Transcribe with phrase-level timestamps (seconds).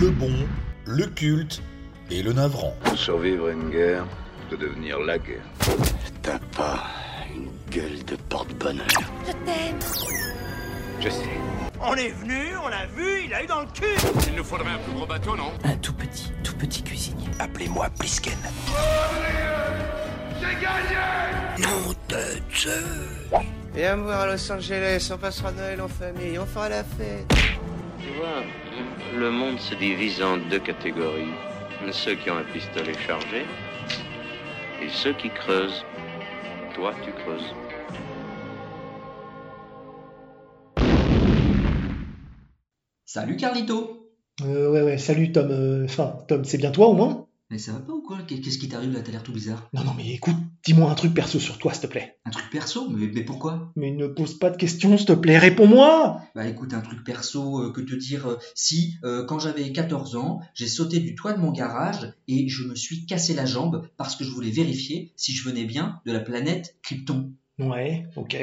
[0.00, 0.32] le bon,
[0.86, 1.60] le culte
[2.10, 2.74] et le navrant.
[2.94, 4.04] Survivre à une guerre,
[4.50, 5.42] de devenir la guerre.
[6.22, 6.84] T'as pas
[7.34, 8.86] une gueule de porte-bonheur.
[9.26, 9.78] Je t'aime.
[11.00, 11.24] Je sais.
[11.80, 13.86] On est venu, on l'a vu, il a eu dans le cul
[14.28, 15.52] Il nous faudrait un plus gros bateau, non?
[15.64, 17.28] Un tout petit, tout petit cuisinier.
[17.38, 18.38] Appelez-moi Plisken.
[21.58, 22.70] Nom de Dieu
[23.74, 27.28] Viens me voir à Los Angeles, on passera Noël en famille, on fera la fête.
[28.00, 28.42] Tu vois,
[29.16, 31.34] le monde se divise en deux catégories.
[31.92, 33.46] Ceux qui ont un pistolet chargé
[34.82, 35.84] et ceux qui creusent.
[36.74, 37.54] Toi, tu creuses.
[43.04, 44.10] Salut Carlito
[44.42, 45.50] Euh, ouais, ouais, salut Tom.
[45.50, 47.27] Euh, Enfin, Tom, c'est bien toi au moins?
[47.50, 49.00] Mais ça va pas ou quoi Qu'est-ce qui t'arrive là?
[49.00, 49.70] T'as l'air tout bizarre.
[49.72, 52.18] Non, non, mais écoute, dis-moi un truc perso sur toi, s'il te plaît.
[52.26, 52.90] Un truc perso?
[52.90, 53.72] Mais, mais pourquoi?
[53.74, 57.62] Mais ne pose pas de questions, s'il te plaît, réponds-moi Bah écoute, un truc perso,
[57.62, 61.32] euh, que te dire euh, Si, euh, quand j'avais 14 ans, j'ai sauté du toit
[61.32, 65.14] de mon garage et je me suis cassé la jambe parce que je voulais vérifier
[65.16, 67.32] si je venais bien de la planète Krypton.
[67.58, 68.36] Ouais, ok.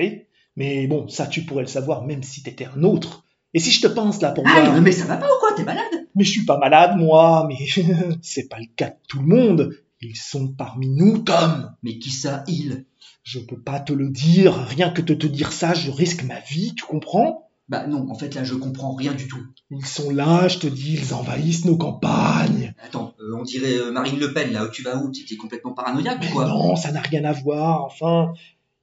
[0.55, 3.24] Mais bon, ça, tu pourrais le savoir même si t'étais un autre.
[3.56, 4.81] Et si je te pense là pour Ah, voir...
[4.81, 5.56] mais ça va pas ou quoi?
[5.56, 6.08] T'es malade?
[6.14, 7.56] Mais je suis pas malade, moi, mais
[8.22, 9.72] c'est pas le cas de tout le monde.
[10.02, 11.72] Ils sont parmi nous, Tom.
[11.81, 12.86] Mais qui ça, il
[13.23, 16.42] Je peux pas te le dire, rien que de te dire ça, je risque ma
[16.42, 17.50] vie, tu comprends?
[17.70, 19.42] Bah non, en fait là je comprends rien du tout.
[19.72, 22.76] Ils sont là, je te dis, ils envahissent nos campagnes.
[22.86, 25.09] Attends, euh, on dirait euh, Marine Le Pen là où tu vas où?
[25.11, 26.45] T'es complètement paranoïaque ou quoi?
[26.48, 28.33] non, ça n'a rien à voir, enfin.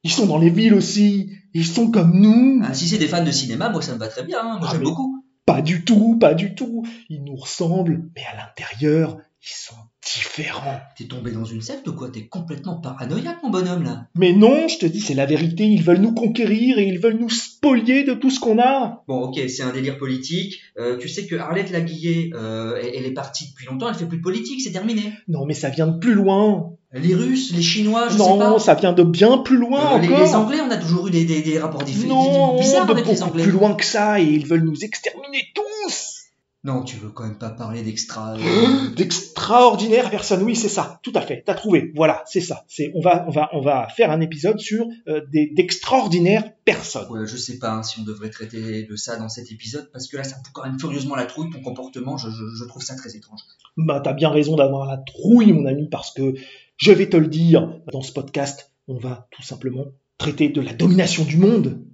[0.03, 1.31] Ils sont dans les villes aussi.
[1.55, 2.61] Ils sont comme nous.
[2.64, 4.58] Ah, Si c'est des fans de cinéma, moi ça me va très bien, hein.
[4.58, 5.25] moi Ah, j'aime beaucoup.
[5.45, 6.84] Pas du tout, pas du tout.
[7.09, 9.75] Ils nous ressemblent, mais à l'intérieur, ils sont
[10.14, 10.78] différents.
[10.97, 14.06] T'es tombé dans une secte ou quoi T'es complètement paranoïaque mon bonhomme là.
[14.14, 15.64] Mais non, je te dis, c'est la vérité.
[15.64, 19.03] Ils veulent nous conquérir et ils veulent nous spolier de tout ce qu'on a.
[19.09, 20.61] Bon, ok, c'est un délire politique.
[20.78, 24.06] Euh, tu sais que Arlette Laguillet, euh, elle, elle est partie depuis longtemps, elle fait
[24.06, 25.12] plus de politique, c'est terminé.
[25.27, 26.76] Non, mais ça vient de plus loin.
[26.94, 28.58] Les Russes, les Chinois, je sais non, pas.
[28.58, 30.20] ça vient de bien plus loin Euh, les, encore.
[30.25, 33.22] les Anglais, on a toujours eu des, des, des rapports diffé- non, bizarres avec les
[33.22, 33.42] Anglais.
[33.44, 36.19] plus loin que ça et ils veulent nous exterminer tous.
[36.64, 38.34] Non, tu veux quand même pas parler d'extra.
[38.34, 42.64] euh, D'extraordinaire personne, oui, c'est ça, tout à fait, t'as trouvé, voilà, c'est ça.
[42.69, 47.06] C'est, on va, on va, on va faire un épisode sur euh, des, d'extraordinaires personnes.
[47.10, 50.06] Ouais, je sais pas hein, si on devrait traiter de ça dans cet épisode, parce
[50.06, 52.64] que là, ça me fout quand même furieusement la trouille, ton comportement, je, je, je
[52.69, 53.41] trouve ça très étrange.
[53.76, 56.34] Bah, t'as bien raison d'avoir la trouille, mon ami, parce que
[56.82, 59.84] je vais te le dire, dans ce podcast, on va tout simplement
[60.19, 61.87] traiter de la domination du monde,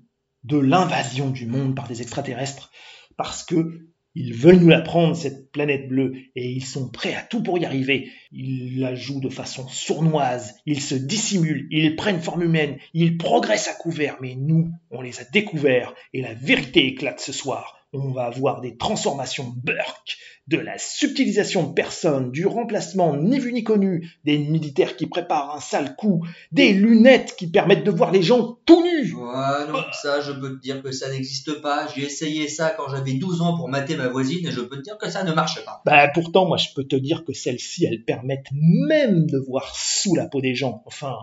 [0.44, 2.70] de l'invasion du monde par des extraterrestres,
[3.18, 7.20] parce que ils veulent nous la prendre, cette planète bleue, et ils sont prêts à
[7.20, 8.10] tout pour y arriver.
[8.32, 13.68] Ils la jouent de façon sournoise, ils se dissimulent, ils prennent forme humaine, ils progressent
[13.68, 17.77] à couvert, mais nous, on les a découverts, et la vérité éclate ce soir.
[17.94, 23.52] On va avoir des transformations Burke, de la subtilisation de personnes, du remplacement ni vu
[23.52, 28.10] ni connu, des militaires qui préparent un sale coup, des lunettes qui permettent de voir
[28.12, 29.14] les gens tout nus.
[29.14, 31.86] Ouais, non, ça, je peux te dire que ça n'existe pas.
[31.94, 34.82] J'ai essayé ça quand j'avais 12 ans pour mater ma voisine, et je peux te
[34.82, 35.80] dire que ça ne marche pas.
[35.86, 40.14] Bah pourtant, moi je peux te dire que celles-ci, elles permettent même de voir sous
[40.14, 40.82] la peau des gens.
[40.84, 41.16] Enfin,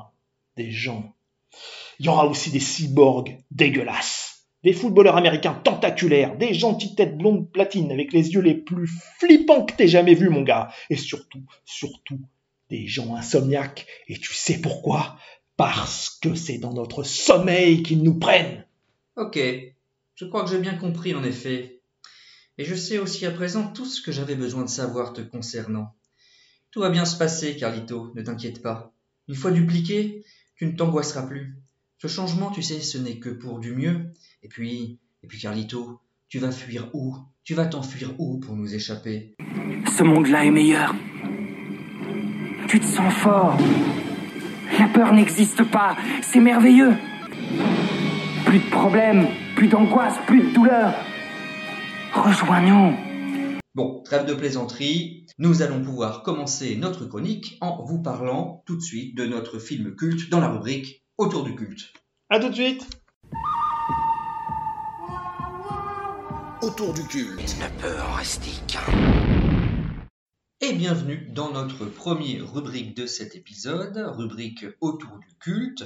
[0.58, 1.14] des gens.
[2.00, 4.25] Il y aura aussi des cyborgs dégueulasses.
[4.66, 8.90] Des footballeurs américains tentaculaires, des gentilles têtes blondes platines avec les yeux les plus
[9.20, 10.72] flippants que t'aies jamais vus, mon gars.
[10.90, 12.20] Et surtout, surtout,
[12.72, 13.86] des gens insomniaques.
[14.08, 15.20] Et tu sais pourquoi?
[15.56, 18.66] Parce que c'est dans notre sommeil qu'ils nous prennent.
[19.18, 19.38] Ok,
[20.16, 21.80] je crois que j'ai bien compris en effet.
[22.58, 25.94] Et je sais aussi à présent tout ce que j'avais besoin de savoir te concernant.
[26.72, 28.92] Tout va bien se passer, Carlito, ne t'inquiète pas.
[29.28, 31.56] Une fois dupliqué, tu ne t'angoisseras plus.
[32.06, 34.14] Ce changement, tu sais, ce n'est que pour du mieux.
[34.44, 37.16] Et puis, et puis Carlito, tu vas fuir où?
[37.44, 39.36] Tu vas t'enfuir où pour nous échapper?
[39.98, 40.94] Ce monde-là est meilleur.
[42.68, 43.58] Tu te sens fort.
[44.78, 45.98] La peur n'existe pas.
[46.22, 46.94] C'est merveilleux.
[48.46, 50.94] Plus de problèmes, plus d'angoisse, plus de douleur.
[52.14, 53.60] Rejoins-nous.
[53.74, 58.82] Bon, trêve de plaisanterie, nous allons pouvoir commencer notre chronique en vous parlant tout de
[58.82, 61.94] suite de notre film culte dans la rubrique Autour du culte.
[62.28, 62.88] À tout de suite
[66.64, 67.56] Autour du culte.
[67.60, 68.78] La peur rustique.
[70.60, 75.84] Et bienvenue dans notre première rubrique de cet épisode, rubrique Autour du culte.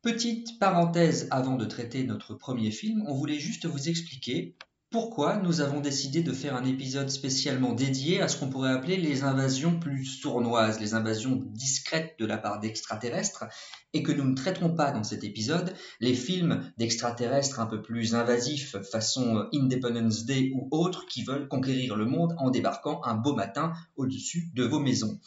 [0.00, 4.56] Petite parenthèse avant de traiter notre premier film, on voulait juste vous expliquer
[4.94, 8.96] pourquoi nous avons décidé de faire un épisode spécialement dédié à ce qu'on pourrait appeler
[8.96, 13.46] les invasions plus sournoises, les invasions discrètes de la part d'extraterrestres,
[13.92, 18.14] et que nous ne traiterons pas dans cet épisode les films d'extraterrestres un peu plus
[18.14, 23.34] invasifs, façon Independence Day ou autres, qui veulent conquérir le monde en débarquant un beau
[23.34, 25.18] matin au-dessus de vos maisons.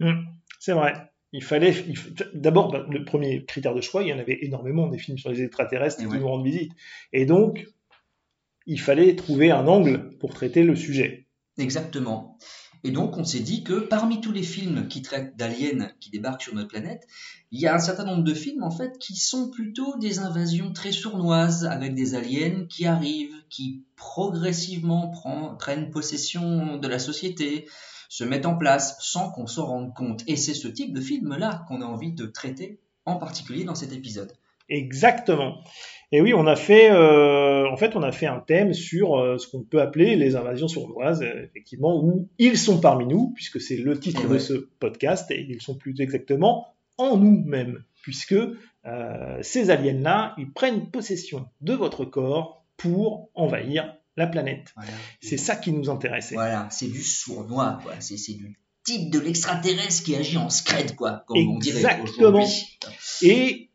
[0.00, 0.28] Hum,
[0.58, 0.94] c'est vrai.
[1.34, 1.98] Il fallait, il
[2.32, 5.28] d'abord, bah, le premier critère de choix, il y en avait énormément des films sur
[5.28, 6.18] les extraterrestres Et qui ouais.
[6.18, 6.72] nous rendent visite.
[7.12, 7.66] Et donc,
[8.66, 11.26] il fallait trouver un angle pour traiter le sujet.
[11.58, 12.38] Exactement.
[12.82, 16.42] Et donc, on s'est dit que parmi tous les films qui traitent d'aliens qui débarquent
[16.42, 17.06] sur notre planète,
[17.50, 20.72] il y a un certain nombre de films, en fait, qui sont plutôt des invasions
[20.72, 27.68] très sournoises, avec des aliens qui arrivent, qui progressivement prend- prennent possession de la société,
[28.08, 30.22] se mettent en place sans qu'on s'en rende compte.
[30.26, 33.92] Et c'est ce type de film-là qu'on a envie de traiter, en particulier dans cet
[33.92, 34.32] épisode.
[34.70, 35.62] Exactement.
[36.12, 39.38] Et oui, on a fait, euh, en fait, on a fait un thème sur euh,
[39.38, 43.60] ce qu'on peut appeler les invasions sournoises, euh, effectivement, où ils sont parmi nous, puisque
[43.60, 48.34] c'est le titre Et de ce podcast, et ils sont plus exactement en nous-mêmes, puisque
[48.86, 54.72] euh, ces aliens-là, ils prennent possession de votre corps pour envahir la planète.
[54.74, 54.90] Voilà.
[55.20, 56.34] C'est ça qui nous intéressait.
[56.34, 57.94] Voilà, c'est du sournois, quoi.
[58.00, 62.28] C'est, du type de l'extraterrestre qui agit en scred, quoi, comme on dirait Exactement.
[62.28, 62.78] aujourd'hui.
[63.22, 63.69] Et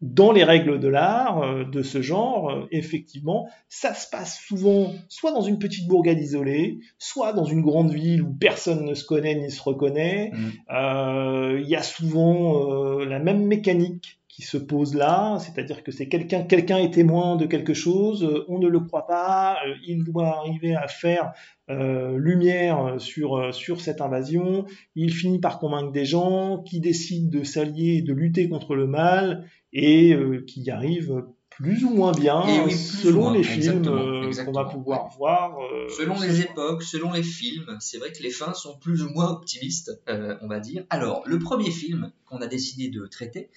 [0.00, 4.92] dans les règles de l'art euh, de ce genre, euh, effectivement, ça se passe souvent
[5.08, 9.04] soit dans une petite bourgade isolée, soit dans une grande ville où personne ne se
[9.04, 10.30] connaît ni se reconnaît.
[10.32, 10.50] Mm.
[10.72, 15.90] Euh, Il y a souvent euh, la même mécanique qui se pose là, c'est-à-dire que
[15.90, 20.28] c'est quelqu'un, quelqu'un est témoin de quelque chose, on ne le croit pas, il doit
[20.28, 21.32] arriver à faire
[21.70, 24.64] euh, lumière sur, sur cette invasion,
[24.94, 28.86] il finit par convaincre des gens qui décident de s'allier et de lutter contre le
[28.86, 33.82] mal et euh, qui y arrivent plus ou moins bien oui, selon moins, les films
[33.88, 35.58] euh, qu'on va pouvoir voir.
[35.60, 39.10] euh, Selon les époques, selon les films, c'est vrai que les fins sont plus ou
[39.10, 40.84] moins optimistes, euh, on va dire.
[40.90, 43.50] Alors, le premier film qu'on a décidé de traiter,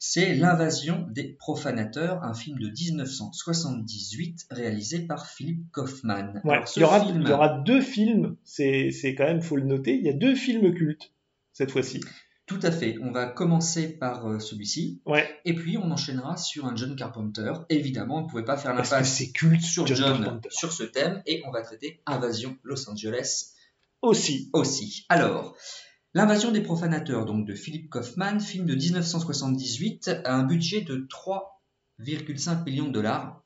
[0.00, 6.40] c'est L'invasion des profanateurs, un film de 1978 réalisé par Philippe Kaufman.
[6.44, 9.56] Ouais, Alors, il, y aura, film- il y aura deux films, c'est quand même, faut
[9.56, 11.12] le noter, il y a deux films cultes
[11.52, 12.00] cette fois-ci.
[12.48, 12.96] Tout à fait.
[13.02, 17.52] On va commencer par euh, celui-ci, Ouais, et puis on enchaînera sur un John Carpenter.
[17.68, 20.48] Évidemment, on ne pouvait pas faire l'impasse c'est culte sur John John, Carpenter.
[20.50, 23.52] sur ce thème, et on va traiter Invasion Los Angeles
[24.02, 24.50] Aussi.
[24.52, 25.04] aussi.
[25.08, 25.54] Alors,
[26.14, 32.64] L'invasion des profanateurs, donc de Philip Kaufman, film de 1978, a un budget de 3,5
[32.64, 33.42] millions de dollars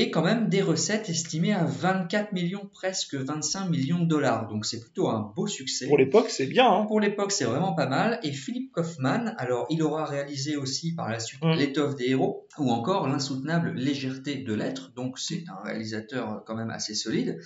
[0.00, 4.46] et quand même des recettes estimées à 24 millions, presque 25 millions de dollars.
[4.48, 5.86] Donc c'est plutôt un beau succès.
[5.88, 6.70] Pour l'époque, c'est bien.
[6.70, 6.86] Hein.
[6.86, 8.20] Pour l'époque, c'est vraiment pas mal.
[8.22, 11.54] Et Philip Kaufman, alors il aura réalisé aussi par la suite Mm.
[11.54, 14.92] L'étoffe des héros ou encore L'insoutenable légèreté de l'être.
[14.94, 17.38] Donc c'est un réalisateur quand même assez solide.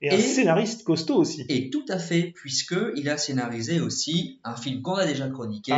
[0.00, 1.44] Et, un scénariste costaud aussi.
[1.48, 5.72] Et tout à fait, puisque il a scénarisé aussi un film qu'on a déjà chroniqué.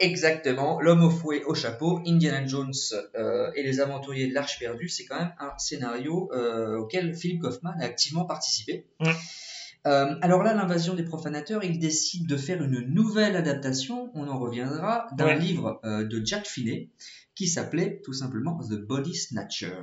[0.00, 2.72] Exactement, L'homme au fouet au chapeau, Indiana Jones
[3.14, 7.40] euh, et les aventuriers de l'Arche perdue, c'est quand même un scénario euh, auquel Philip
[7.42, 8.86] Kaufman a activement participé.
[9.86, 14.38] Euh, alors là, l'invasion des profanateurs, il décide de faire une nouvelle adaptation, on en
[14.38, 15.38] reviendra, d'un Ouais.
[15.38, 16.90] livre euh, de Jack Finney
[17.34, 19.76] qui s'appelait tout simplement The Body Snatcher.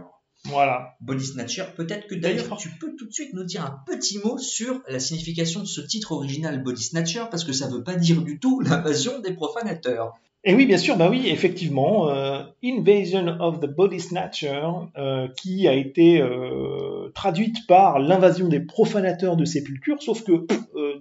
[0.46, 0.96] Voilà.
[1.02, 1.66] Body Snatcher.
[1.78, 5.00] Peut-être que d'ailleurs tu peux tout de suite nous dire un petit mot sur la
[5.00, 8.60] signification de ce titre original Body Snatcher parce que ça veut pas dire du tout
[8.66, 10.14] l'invasion des profanateurs.
[10.44, 14.64] Et oui, bien sûr, bah oui, effectivement, euh, Invasion of the Body Snatcher,
[14.98, 20.48] euh, qui a été euh, traduite par l'invasion des profanateurs de sépultures, sauf que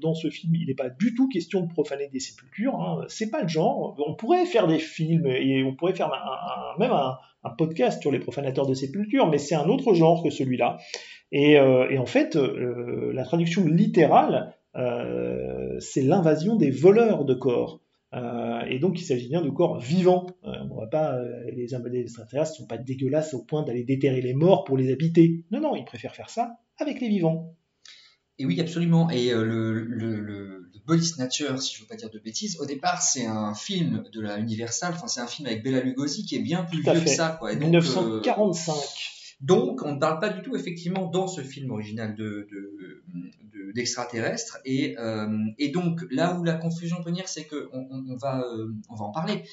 [0.02, 3.30] dans ce film, il n'est pas du tout question de profaner des sépultures, hein, c'est
[3.30, 3.96] pas le genre.
[4.06, 8.00] On pourrait faire des films et on pourrait faire un- un- même un, un podcast
[8.00, 10.78] sur les profanateurs de sépultures, mais c'est un autre genre que celui-là.
[11.32, 17.80] Et, euh, en fait, euh, la traduction littérale, euh, c'est l'invasion des voleurs de corps.
[18.68, 20.26] Et donc il s'agit bien de corps vivants.
[20.44, 21.16] Euh, on va pas,
[21.52, 25.44] les, les extraterrestres sont pas dégueulasses au point d'aller déterrer les morts pour les habiter.
[25.52, 27.54] Non, non, ils préfèrent faire ça avec les vivants.
[28.38, 29.08] Et oui, absolument.
[29.10, 33.26] Et le, le Body Snatcher, si je veux pas dire de bêtises, au départ c'est
[33.26, 36.64] un film de la Universal, enfin c'est un film avec Bela Lugosi qui est bien
[36.64, 37.36] plus vieux que ça.
[37.38, 37.52] Quoi.
[37.52, 38.74] Et donc, euh, 1945.
[39.40, 43.02] Donc, on ne parle pas du tout, effectivement, dans ce film original de, de,
[43.54, 44.58] de- d'extraterrestres.
[44.66, 48.42] Et, euh, et donc, là où la confusion peut venir, c'est qu'on on, on va,
[48.42, 49.44] euh, on va en parler.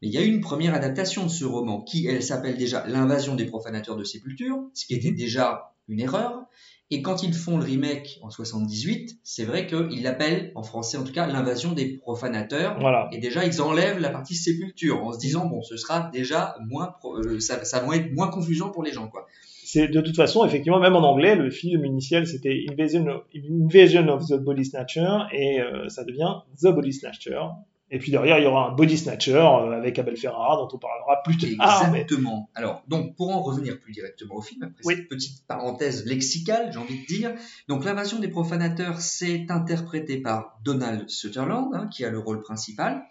[0.00, 2.86] Mais il y a eu une première adaptation de ce roman qui, elle, s'appelle déjà
[2.86, 6.44] L'invasion des profanateurs de sépulture, ce qui était déjà une erreur.
[6.94, 11.04] Et quand ils font le remake en 78, c'est vrai qu'ils l'appellent, en français en
[11.04, 12.78] tout cas, L'invasion des profanateurs.
[12.80, 13.08] Voilà.
[13.12, 16.94] Et déjà, ils enlèvent la partie sépulture en se disant, bon, ce sera déjà moins,
[17.04, 19.26] euh, ça, ça va être moins confusant pour les gens, quoi.
[19.64, 24.08] c'est de toute façon, effectivement, même en anglais, le film initial c'était Invasion of, Invasion
[24.08, 27.40] of the Body Snatcher et euh, ça devient The Body Snatcher.
[27.94, 30.78] Et puis derrière, il y aura un Body Snatcher euh, avec Abel Ferrara dont on
[30.78, 31.90] parlera plus tard.
[31.92, 32.50] mais- Exactement.
[32.54, 34.94] Alors, donc, pour en revenir plus directement au film, après Oui.
[34.96, 37.32] cette petite parenthèse lexicale, j'ai envie de dire,
[37.68, 43.02] donc l'invasion des profanateurs, c'est interprété par Donald Sutherland, hein, qui a le rôle principal.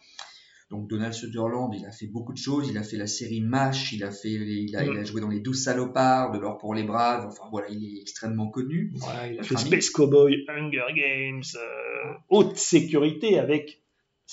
[0.71, 2.69] Donc Donald Sutherland, il a fait beaucoup de choses.
[2.69, 5.19] Il a fait la série MASH, il a fait, les- il a, il a joué
[5.19, 7.25] dans les Douze salopards, de l'or pour les braves.
[7.27, 8.89] Enfin voilà, il est extrêmement connu.
[8.95, 9.57] Voilà, il a fait.
[9.57, 13.80] Space Cowboy, Hunger Games, euh, haute sécurité avec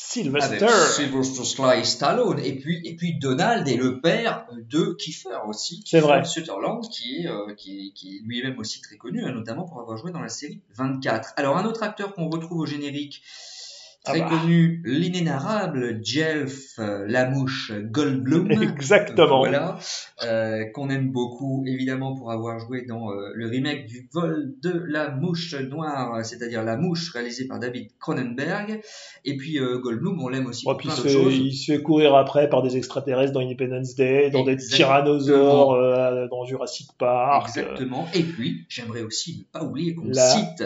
[0.00, 0.64] Sylvester.
[0.64, 5.82] Avec Sylvester Sly Stallone et puis et puis Donald est le père de Kiefer aussi
[5.84, 6.24] C'est vrai.
[6.24, 9.80] Sutherland qui est euh, qui est, qui est lui-même aussi très connu hein, notamment pour
[9.80, 13.24] avoir joué dans la série 24 alors un autre acteur qu'on retrouve au générique
[14.04, 14.38] très Ah bah.
[14.40, 19.38] connu l'inénarrable Jelf euh, Lamouche Goldblum Exactement.
[19.40, 19.78] voilà
[20.24, 24.84] euh, qu'on aime beaucoup évidemment pour avoir joué dans euh, le remake du vol de
[24.88, 28.80] la mouche noire c'est-à-dire la mouche réalisé par David Cronenberg
[29.24, 31.82] et puis euh, Goldblum on l'aime aussi Ouais, pour plein d'autres choses il se fait
[31.82, 37.48] courir après par des extraterrestres dans Independence Day, dans des tyrannosaures euh, dans Jurassic Park.
[37.48, 38.06] Exactement.
[38.14, 40.64] Et puis, j'aimerais aussi ne pas oublier qu'on cite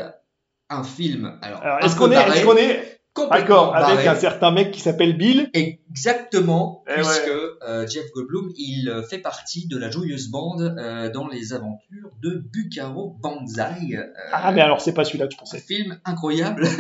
[0.69, 1.39] un film.
[1.43, 4.09] Alors, est-ce qu'on est, est-ce qu'on est d'accord avec barré.
[4.09, 7.28] un certain mec qui s'appelle Bill Exactement, Eh puisque
[7.69, 12.11] euh, Jeff Goldblum, il euh, fait partie de la joyeuse bande euh, dans les aventures
[12.23, 13.97] de Bucaro Banzai.
[13.97, 15.59] euh, Ah, mais alors c'est pas celui-là que je un pensais.
[15.61, 16.66] film incroyable.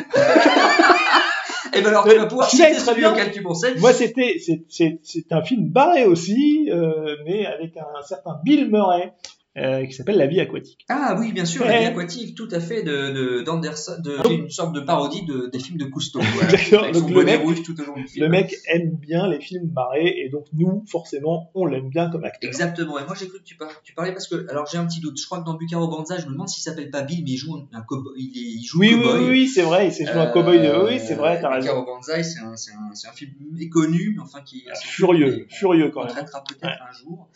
[1.74, 3.74] Et ben alors, tu vas pouvoir celui-là citer celui auquel tu pensais.
[3.76, 8.70] Moi, c'était, c'est, c'est, c'est un film barré aussi, euh, mais avec un, certain Bill
[8.70, 9.14] Murray,
[9.58, 10.84] euh, qui s'appelle La vie aquatique.
[10.88, 11.68] Ah oui, bien sûr, Ouais.
[11.72, 15.48] la vie aquatique, tout à fait, de, de, d'Anderson, de, une sorte de parodie de,
[15.52, 16.20] des films de Cousteau.
[16.34, 18.24] Voilà, D'accord, avec donc son le mec- rouge tout au long du film.
[18.24, 22.24] Le mec aime bien les films barrés, et donc nous, forcément, on l'aime bien comme
[22.24, 22.48] acteur.
[22.48, 22.98] Exactement.
[22.98, 25.00] Et moi, j'ai cru que tu, par- tu parlais parce que, alors j'ai un petit
[25.00, 25.18] doute.
[25.20, 27.36] Je crois que dans Bucaro Banzai, je me demande s'il s'appelle pas Bill, mais il
[27.36, 29.20] joue un, un cow- il, est- il joue Oui, oui, cowboy.
[29.24, 30.84] oui, oui, c'est vrai, il s'est joué un cowboy de...
[30.86, 31.68] Oui, c'est vrai, t'as Euh, raison.
[31.80, 36.12] Bucaro Banzai, c'est un, film méconnu, mais enfin qui assez Furieux, et furieux quand même.
[36.12, 37.28] traitera peut-être un jour.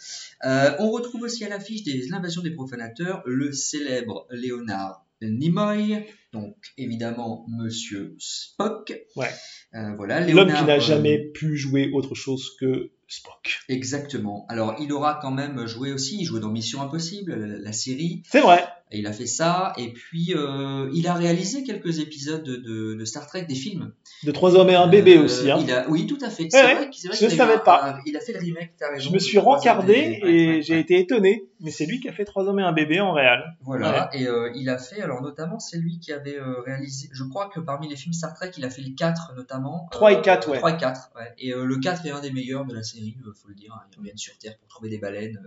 [0.45, 6.57] Euh, on retrouve aussi à l'affiche des l'invasion des profanateurs le célèbre Léonard Nimoy, donc
[6.77, 8.93] évidemment Monsieur Spock.
[9.17, 9.31] Ouais.
[9.75, 13.61] Euh, voilà, L'homme qui n'a euh, jamais pu jouer autre chose que Spock.
[13.69, 14.47] Exactement.
[14.49, 18.23] Alors, il aura quand même joué aussi, il jouait dans Mission Impossible, la, la série,
[18.31, 18.65] C'est vrai.
[18.93, 22.95] Et il a fait ça, et puis euh, il a réalisé quelques épisodes de, de-
[22.95, 23.93] de Star Trek, des films.
[24.23, 25.51] De trois hommes et un bébé Euh, aussi.
[25.51, 25.59] Hein.
[25.61, 26.47] il a, oui, tout à fait.
[26.51, 27.99] C'est ouais, vrai, vrai je eu savais un- pas.
[28.07, 29.09] il a fait le remake, t'as raison.
[29.11, 30.81] Je me suis rencardé et ouais, j'ai ouais.
[30.81, 33.41] été étonné, mais c'est lui qui a fait trois hommes et un bébé en réel.
[33.63, 37.25] Voilà, et euh, il a fait, alors notamment, c'est lui qui avait euh, réalisé, je
[37.25, 39.89] crois que parmi les films Star Trek, il a fait les 4 notamment.
[39.91, 40.59] Trois et quatre, ouais.
[40.59, 41.33] 3 et 4, ouais.
[41.39, 43.73] Et euh, le 4 est un des meilleurs de la série, euh, faut le dire.
[43.75, 43.83] hein.
[43.93, 45.41] Ils reviennent sur Terre pour trouver des baleines.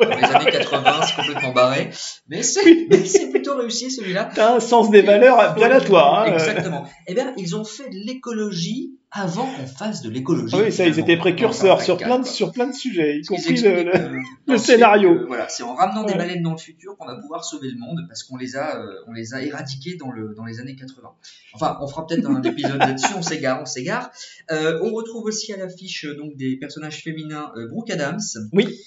[0.00, 1.90] euh, dans les années 80, c'est complètement barré.
[2.28, 4.30] Mais c'est mais c'est plutôt réussi celui-là.
[4.34, 6.20] T'as un sens des valeurs bien à toi.
[6.26, 6.32] Hein.
[6.32, 6.84] Exactement.
[7.06, 10.54] Eh bien, ils ont fait de l'écologie avant qu'on fasse de l'écologie.
[10.56, 13.20] Ah oui, ça, ils étaient précurseurs sur plein, de, 4, sur plein de sujets, y
[13.20, 15.18] ils compris le, le- euh, le scénario.
[15.18, 17.78] que, voilà, c'est en ramenant des baleines dans le futur qu'on va pouvoir sauver le
[17.78, 20.76] monde parce qu'on les a, euh, on les a éradiqués dans le dans les années
[20.76, 21.08] 80.
[21.54, 23.12] Enfin, on fera peut-être un épisode là-dessus.
[23.16, 24.10] On s'égare, on s'égare.
[24.52, 28.20] Euh, on retrouve aussi à l'affiche euh, donc des personnages féminins euh, Brooke Adams.
[28.52, 28.78] Oui.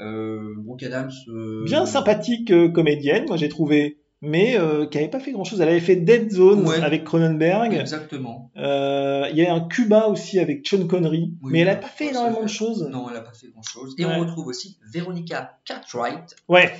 [0.00, 1.10] Euh, Brooke Adams.
[1.28, 4.56] euh, Bien sympathique euh, comédienne, moi j'ai trouvé, mais
[4.90, 5.60] qui avait pas fait grand chose.
[5.60, 6.80] Elle avait fait Dead Zone Ouais.
[6.82, 7.74] avec Cronenberg.
[7.74, 8.50] Exactement.
[8.56, 11.88] Il y a un Cuba aussi avec Sean Connery, Oui, mais elle a ouais, pas
[11.88, 12.88] fait énormément de choses.
[12.90, 13.94] Non, elle a pas fait grand-chose.
[13.98, 14.12] Et Ouais.
[14.16, 16.36] on retrouve aussi Veronica Cartwright.
[16.48, 16.72] Ouais,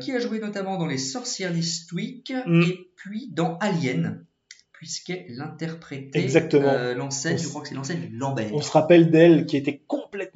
[0.00, 2.62] qui a joué notamment dans Les Sorcières d'Eastwick Mm.
[2.62, 4.24] et puis dans Alien,
[4.72, 6.72] puisqu'elle interprétait Exactement.
[6.96, 8.50] l'enseigne, je crois que c'est l'enseigne Lambert.
[8.54, 9.82] on se rappelle d'elle qui était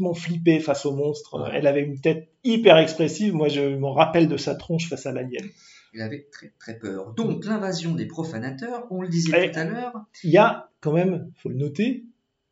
[0.02, 1.50] complètement flippée face au monstre.
[1.52, 3.34] Elle avait une tête hyper expressive.
[3.34, 5.44] Moi, je me rappelle de sa tronche face à l'alien.
[5.94, 7.12] Elle avait très très peur.
[7.14, 9.92] Donc l'invasion des profanateurs, on le disait Et- tout à l'heure.
[10.24, 12.04] Il y a quand même, faut le noter,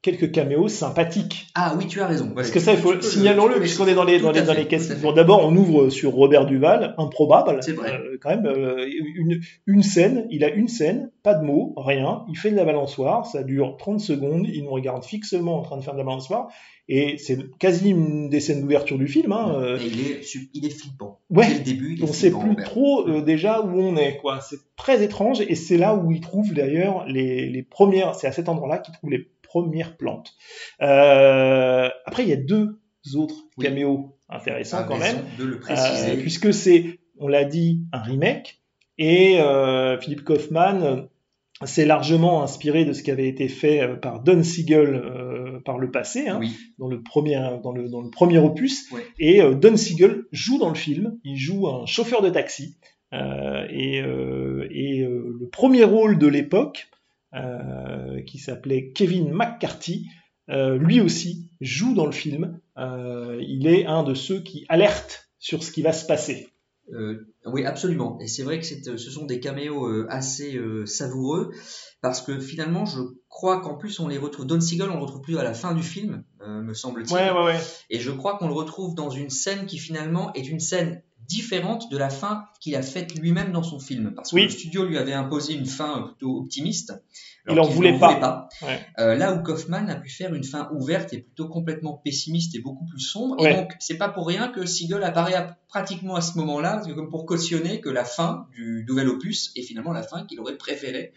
[0.02, 1.48] quelques caméos sympathiques.
[1.54, 2.32] Ah oui, tu as raison.
[2.34, 4.96] Parce que ça, il faut signalons-le, puisqu'on est dans les, dans les, dans les questions.
[5.02, 7.58] Bon, d'abord, on ouvre sur Robert Duval, improbable.
[7.62, 7.92] C'est vrai.
[7.92, 12.24] Euh, quand même, euh, une, une scène, il a une scène, pas de mots, rien.
[12.28, 14.46] Il fait de la balançoire, ça dure 30 secondes.
[14.48, 16.48] Il nous regarde fixement en train de faire de la balançoire.
[16.92, 19.30] Et c'est quasi une des scènes d'ouverture du film.
[19.30, 19.54] Hein.
[19.54, 20.22] euh, il est,
[20.54, 21.20] il est flippant.
[21.30, 21.46] Ouais.
[21.46, 22.64] Dès le début, il est on sait flippant, plus Robert.
[22.64, 24.40] trop euh, déjà où on est, quoi.
[24.40, 28.16] C'est très étrange et c'est là où il trouve d'ailleurs les, les premières.
[28.16, 30.32] C'est à cet endroit-là qu'il trouve les premières plantes.
[30.80, 32.78] Euh, après, il y a deux
[33.16, 33.64] autres Oui.
[33.64, 36.16] caméos intéressants Ah, quand même, de le euh, préciser.
[36.18, 38.60] puisque c'est, on l'a dit, un remake
[38.98, 41.08] et euh, Philippe Kaufman
[41.64, 45.90] s'est largement inspiré de ce qui avait été fait par Don Siegel euh, par le
[45.90, 46.56] passé, hein, Oui.
[46.78, 48.88] dans, le premier, dans, le, dans le premier opus.
[49.18, 52.76] Et euh, Don Siegel joue dans le film, il joue un chauffeur de taxi.
[53.12, 56.89] Euh, et et le premier rôle de l'époque,
[58.26, 60.06] qui s'appelait Kevin McCarthy,
[60.50, 62.60] euh, lui aussi joue dans le film.
[62.76, 66.48] Euh, il est un de ceux qui alertent sur ce qui va se passer.
[66.92, 68.18] Euh, oui, absolument.
[68.20, 71.52] Et c'est vrai que euh, ce sont des caméos euh, assez euh, savoureux
[72.00, 74.46] parce que finalement, je crois qu'en plus on les retrouve.
[74.46, 77.14] Don Siegel, on le retrouve plus à la fin du film, euh, me semble-t-il.
[77.14, 77.60] Ouais, ouais, ouais.
[77.90, 81.90] Et je crois qu'on le retrouve dans une scène qui finalement est une scène différente
[81.90, 84.12] de la fin qu'il a faite lui-même dans son film.
[84.14, 84.42] Parce que Oui.
[84.44, 86.92] le studio lui avait imposé une fin plutôt optimiste.
[87.46, 88.48] Il alors en qu'il voulait n'en pas.
[88.62, 88.80] Ouais.
[88.98, 92.58] Euh, là où Kaufman a pu faire une fin ouverte et plutôt complètement pessimiste et
[92.60, 93.40] beaucoup plus sombre.
[93.40, 93.52] Ouais.
[93.52, 97.08] Et donc, c'est pas pour rien que Siegel apparaît à- pratiquement à ce moment-là, comme
[97.08, 101.12] pour cautionner que la fin du nouvel opus est finalement la fin qu'il aurait préférée.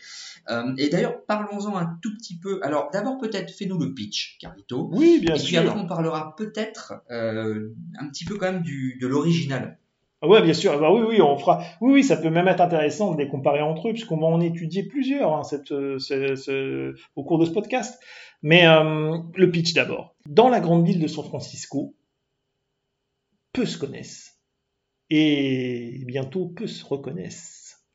[0.50, 2.60] Euh, et d'ailleurs, parlons-en un tout petit peu.
[2.64, 4.90] Alors, d'abord, peut-être, fais-nous le pitch, Carlito.
[4.94, 5.62] Oui, bien et puis sûr.
[5.62, 9.80] après, on parlera peut-être euh, un petit peu quand même du, de l'original.
[10.24, 10.80] Ah Ouais, bien sûr.
[10.80, 11.62] Bah oui, oui, on fera.
[11.82, 14.40] Oui, oui, ça peut même être intéressant de les comparer entre eux, puisqu'on va en
[14.40, 18.02] étudier plusieurs hein, euh, au cours de ce podcast.
[18.42, 20.16] Mais euh, le pitch d'abord.
[20.26, 21.94] Dans la grande ville de San Francisco,
[23.52, 24.40] peu se connaissent
[25.10, 27.86] et bientôt peu se reconnaissent,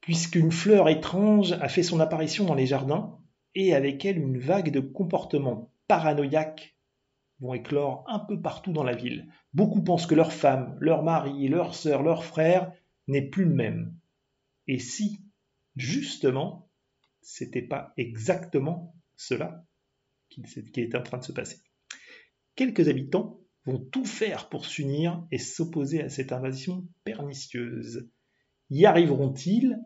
[0.00, 3.18] puisqu'une fleur étrange a fait son apparition dans les jardins
[3.56, 6.75] et avec elle une vague de comportements paranoïaques
[7.40, 9.30] vont éclore un peu partout dans la ville.
[9.52, 12.72] Beaucoup pensent que leur femme, leur mari, leur sœur, leur frère
[13.08, 13.96] n'est plus le même.
[14.66, 15.22] Et si,
[15.76, 16.70] justement,
[17.22, 19.64] c'était pas exactement cela
[20.28, 20.42] qui,
[20.76, 21.58] est en train de se passer.
[22.54, 28.08] Quelques habitants vont tout faire pour s'unir et s'opposer à cette invasion pernicieuse.
[28.70, 29.78] Y arriveront-ils?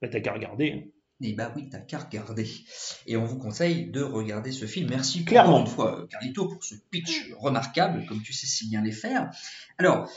[0.00, 0.94] Bah, T'as qu'à regarder.
[1.22, 2.46] Et bah oui, t'as qu'à regarder.
[3.06, 4.90] Et on vous conseille de regarder ce film.
[4.90, 5.56] Merci pour- Clairement.
[5.56, 8.92] encore une fois, euh, Carlito, pour ce pitch remarquable, comme tu sais si bien les
[8.92, 9.30] faire.
[9.78, 10.10] Alors,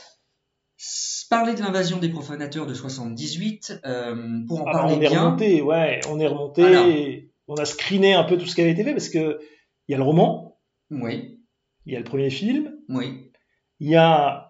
[1.30, 5.22] parler de l'invasion des profanateurs de 78, euh, pour en Ah parler on est bien.
[5.24, 6.62] remonté, ouais, on est remonté.
[6.62, 9.40] Et On a screené un peu tout ce qui avait été fait parce que
[9.88, 10.58] il y a le roman,
[10.90, 11.40] Oui,
[11.86, 13.32] il y a le premier film, oui,
[13.80, 14.49] il y a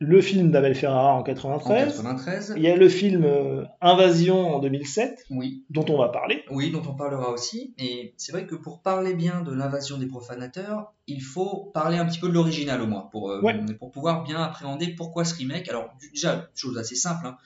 [0.00, 2.54] le film d'Abel Ferrara en en 93, 93.
[2.56, 6.44] il y a le film euh, Invasion en 2007 Oui, dont on va parler.
[6.50, 7.74] oui, dont on parlera aussi.
[7.78, 12.06] Et c'est vrai que pour parler bien de l'invasion des profanateurs, il faut parler un
[12.06, 13.54] petit peu de l'original au moins, pour, euh, Ouais.
[13.78, 15.68] pour pouvoir bien appréhender pourquoi ce remake.
[15.68, 17.36] Alors, déjà, chose assez simple, hein.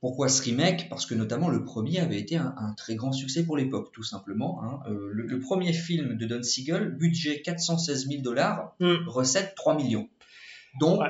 [0.00, 0.88] Pourquoi ce remake?
[0.88, 4.04] Parce que notamment le premier avait été un, un très grand succès pour l'époque, tout
[4.04, 4.62] simplement.
[4.62, 4.78] hein.
[4.88, 9.08] Euh, le, le premier film de Don Siegel, budget 416 000 dollars, Mm.
[9.08, 10.08] recette 3 millions.
[10.78, 11.08] Donc, Ouais.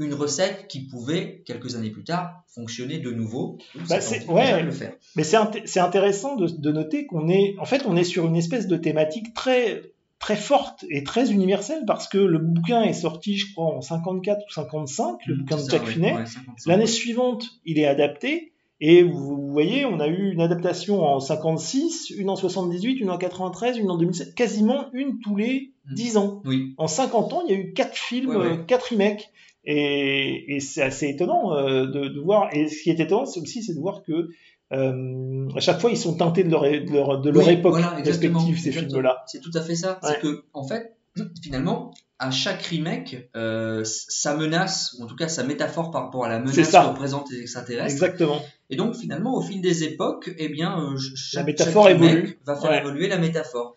[0.00, 3.58] Une recette qui pouvait, quelques années plus tard, fonctionner de nouveau.
[3.88, 4.62] Bah, c'est- ouais.
[4.62, 4.92] le faire.
[5.16, 8.26] Mais c'est int- c'est intéressant de, de noter qu'on est, en fait, on est sur
[8.26, 9.82] une espèce de thématique très
[10.18, 14.38] très forte et très universelle parce que le bouquin est sorti, je crois, en 54
[14.46, 16.12] ou 55, le bouquin de Jack Finney.
[16.14, 18.52] ouais, 55, L'année suivante, il est adapté.
[18.82, 23.18] Et vous, voyez, on a eu une adaptation en 56, une en 78, une en
[23.18, 25.94] 93, une en 2007, quasiment une tous les Mm.
[25.94, 26.42] 10 ans.
[26.44, 28.46] Oui, En 50 ans, il y a eu quatre films, Ouais, ouais.
[28.46, 29.30] euh, quatre remakes.
[29.64, 32.48] Et, et c'est assez étonnant euh, de, de voir.
[32.54, 34.30] Et ce qui est étonnant, aussi c'est de voir que
[34.72, 37.72] euh, à chaque fois, ils sont teintés de leur, de leur, de leur Oui, époque
[37.72, 39.24] voilà, respective, ces films-là.
[39.26, 39.98] C'est tout à fait ça.
[40.02, 40.10] Ouais.
[40.12, 40.96] C'est que, en fait,
[41.42, 46.24] finalement, à chaque remake, euh, sa menace, ou en tout cas sa métaphore par rapport
[46.24, 47.90] à la menace que représentent les extraterrestres.
[47.90, 48.40] Exactement.
[48.70, 52.38] Et donc, finalement, au fil des époques, eh bien, chaque, métaphore chaque remake évolue.
[52.46, 52.78] va faire Ouais.
[52.78, 53.76] évoluer la métaphore.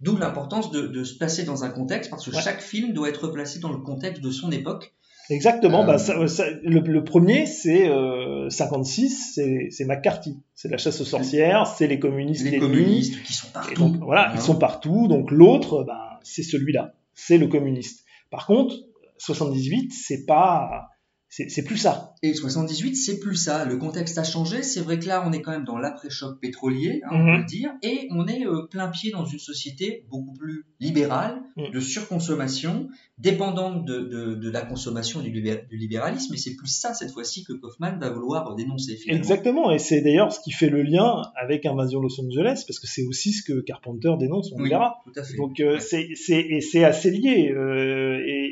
[0.00, 2.42] D'où l'importance de, de se placer dans un contexte, parce que Ouais.
[2.42, 4.92] chaque film doit être placé dans le contexte de son époque.
[5.30, 5.82] Exactement.
[5.82, 9.38] Euh, Bah, ça- ça- le, le premier, c'est euh, 56,
[9.70, 10.38] c'est McCarthy.
[10.54, 13.74] C'est la chasse aux sorcières, c'est les communistes Les communistes qui sont partout.
[13.74, 14.32] donc voilà, hein.
[14.34, 15.08] ils sont partout.
[15.08, 18.04] Donc l'autre, bah, c'est celui-là, c'est le communiste.
[18.30, 18.74] Par contre,
[19.18, 20.88] 78, c'est pas,
[21.28, 22.14] c'est plus ça.
[22.22, 23.64] Et 78, c'est plus ça.
[23.66, 24.62] Le contexte a changé.
[24.62, 27.34] C'est vrai que là, on est quand même dans l'après-choc pétrolier, hein, on Mhm.
[27.34, 31.42] peut le dire, et on est euh, plein pied dans une société beaucoup plus libérale,
[31.56, 31.72] Mhm.
[31.72, 36.34] de surconsommation, dépendante de, de, de la consommation du, du libéralisme.
[36.34, 38.96] Et c'est plus ça cette fois-ci que Kaufman va vouloir dénoncer.
[38.96, 39.22] Finalement.
[39.22, 39.70] Exactement.
[39.72, 43.04] Et c'est d'ailleurs ce qui fait le lien avec Invasion Los Angeles, parce que c'est
[43.04, 44.96] aussi ce que Carpenter dénonce, on Oui, verra.
[45.04, 45.36] tout à fait.
[45.36, 46.14] Donc euh, Ouais.
[46.60, 48.45] c'est assez lié euh, et,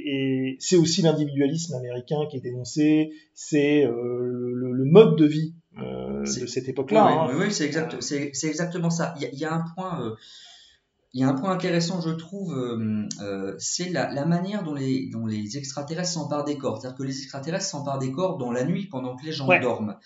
[0.54, 5.54] et c'est aussi l'individualisme américain qui est dénoncé, c'est euh, le, le mode de vie
[5.78, 7.06] euh, de cette époque-là.
[7.26, 7.38] ouais, hein.
[7.38, 9.14] ouais, c'est exact, c'est c'est exactement ça.
[9.16, 10.02] Il y, a- il y a un point.
[10.04, 10.14] euh,
[11.16, 14.74] il y a un point intéressant, je trouve, euh, euh, c'est la, la, manière dont
[14.74, 16.80] les, dont les extraterrestres s'emparent des corps.
[16.80, 19.60] C'est-à-dire que les extraterrestres s'emparent des corps dans la nuit pendant que les gens Ouais.
[19.60, 19.96] dorment.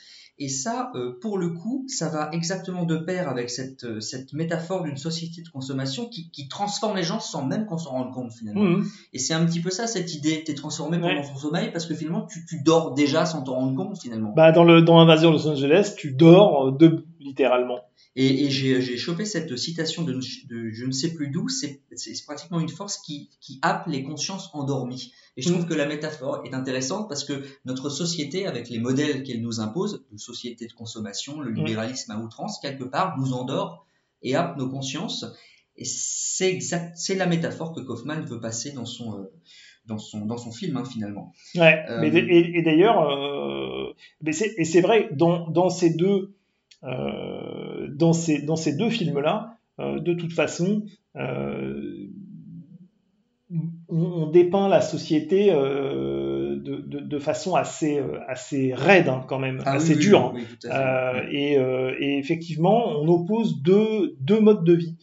[0.40, 4.32] Et ça, euh, pour le coup, ça va exactement de pair avec cette, euh, cette
[4.32, 8.12] métaphore d'une société de consommation qui, qui transforme les gens sans même qu'on s'en rende
[8.14, 8.62] compte finalement.
[8.62, 8.86] Mhm.
[9.12, 11.26] Et c'est un petit peu ça cette idée, t'es transformé pendant Ouais.
[11.26, 14.32] ton sommeil parce que finalement tu, tu dors déjà sans t'en rendre compte finalement.
[14.36, 17.80] Bah, dans le dans Invasion Los Angeles, tu dors euh, debout, littéralement.
[18.20, 21.82] Et, et j'ai chopé cette citation de, de je ne sais plus d'où, c'est
[22.26, 25.12] pratiquement une force qui, qui happe les consciences endormies.
[25.36, 25.68] Et je trouve Mm.
[25.68, 30.04] que la métaphore est intéressante parce que notre société, avec les modèles qu'elle nous impose,
[30.10, 33.86] de société de consommation, le libéralisme à outrance, quelque part nous endort
[34.22, 35.24] et happe nos consciences.
[35.76, 39.30] Et c'est la métaphore que Kaufman veut passer dans son, euh,
[39.86, 41.32] dans son, dans son film hein, finalement.
[41.54, 43.92] Ouais, Euh, mais et, et d'ailleurs, euh,
[44.32, 46.34] c'est- et c'est vrai, dans, dans ces deux,
[46.82, 50.82] euh, dans ces, dans ces deux films-là, euh, de toute façon,
[51.16, 52.08] euh,
[53.88, 59.62] on, dépeint la société euh, de, de, de façon assez, assez raide hein, quand même,
[59.64, 60.32] Ah assez oui, dure.
[60.34, 60.70] oui, oui.
[60.70, 64.96] Euh, et, euh, et effectivement, on oppose deux, deux modes de vie.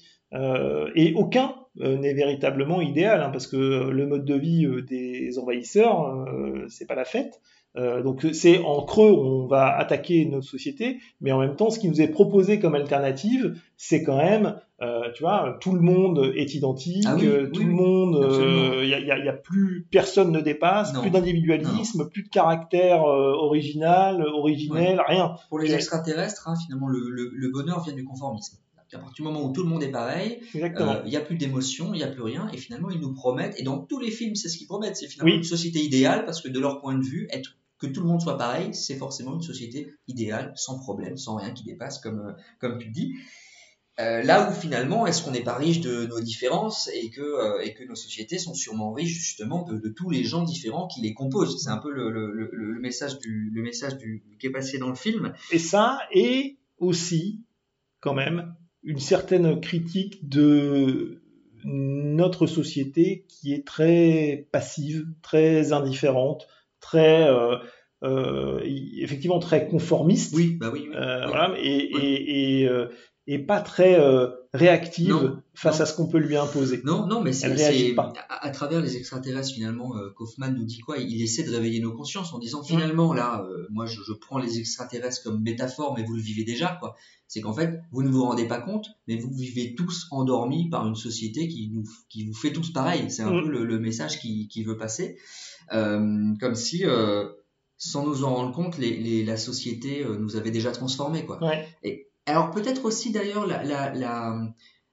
[0.95, 6.27] Et aucun n'est véritablement idéal, hein, parce que le mode de vie des envahisseurs,
[6.67, 7.39] c'est pas la fête.
[7.77, 11.77] Euh, donc c'est en creux, on va attaquer notre société, mais en même temps, ce
[11.79, 16.31] qui nous est proposé comme alternative, c'est quand même, euh, tu vois, tout le monde
[16.35, 18.29] est identique, Ah oui, euh, tout oui, le monde,
[18.81, 18.93] il y,
[19.29, 21.01] a, plus personne ne dépasse, Non.
[21.01, 25.35] plus d'individualisme, plus de caractère original, originel, rien.
[25.49, 28.57] Pour les extraterrestres, hein, finalement, le, le, le bonheur vient du conformisme.
[28.93, 30.61] À partir du moment où tout le monde est pareil, il
[31.09, 33.63] n'y a plus d'émotion, il n'y a plus rien, et finalement ils nous promettent, et
[33.63, 35.37] dans tous les films c'est ce qu'ils promettent, c'est finalement Oui.
[35.39, 37.57] une société idéale, parce que de leur point de vue, être,
[37.87, 41.51] que tout le monde soit pareil, c'est forcément une société idéale, sans problème, sans rien
[41.51, 43.15] qui dépasse, comme, euh, comme tu dis.
[43.97, 47.61] Euh, là où finalement, est-ce qu'on n'est pas riche de nos différences et que, euh,
[47.61, 51.13] et que nos sociétés sont sûrement riches justement de, tous les gens différents qui les
[51.13, 51.63] composent?
[51.63, 55.33] C'est un peu le, message, du, message du, qui est passé dans le film.
[55.51, 57.41] Et ça, et aussi,
[58.01, 61.21] quand même, une certaine critique de
[61.63, 66.47] notre société qui est très passive, très indifférente,
[66.87, 67.57] très, euh,
[68.03, 68.59] euh,
[68.97, 70.33] effectivement, très conformiste.
[70.35, 70.85] Oui, bah oui.
[70.89, 70.95] oui.
[70.95, 71.27] Euh, Oui.
[71.29, 72.01] voilà, et, Oui.
[72.03, 72.87] et, et, euh,
[73.27, 75.83] et pas très euh, réactive Non, face non.
[75.83, 76.81] à ce qu'on peut lui imposer.
[76.83, 77.47] Non, non, mais c'est
[77.97, 80.97] à, à travers les extraterrestres finalement, euh, Kaufman nous dit quoi?
[80.99, 84.37] Il essaie de réveiller nos consciences en disant finalement là, euh, moi je, je prends
[84.37, 86.95] les extraterrestres comme métaphore, mais vous le vivez déjà quoi.
[87.27, 90.85] C'est qu'en fait vous ne vous rendez pas compte, mais vous vivez tous endormis par
[90.87, 93.09] une société qui nous qui vous fait tous pareil.
[93.09, 93.43] C'est un Mm.
[93.43, 95.17] peu le, le message qu'il qui veut passer,
[95.69, 97.25] comme si euh,
[97.77, 101.43] sans nous en rendre compte, les, les- la société euh, nous avait déjà transformés quoi.
[101.43, 101.67] Ouais.
[101.83, 104.35] Et, alors peut-être aussi d'ailleurs la, la, la,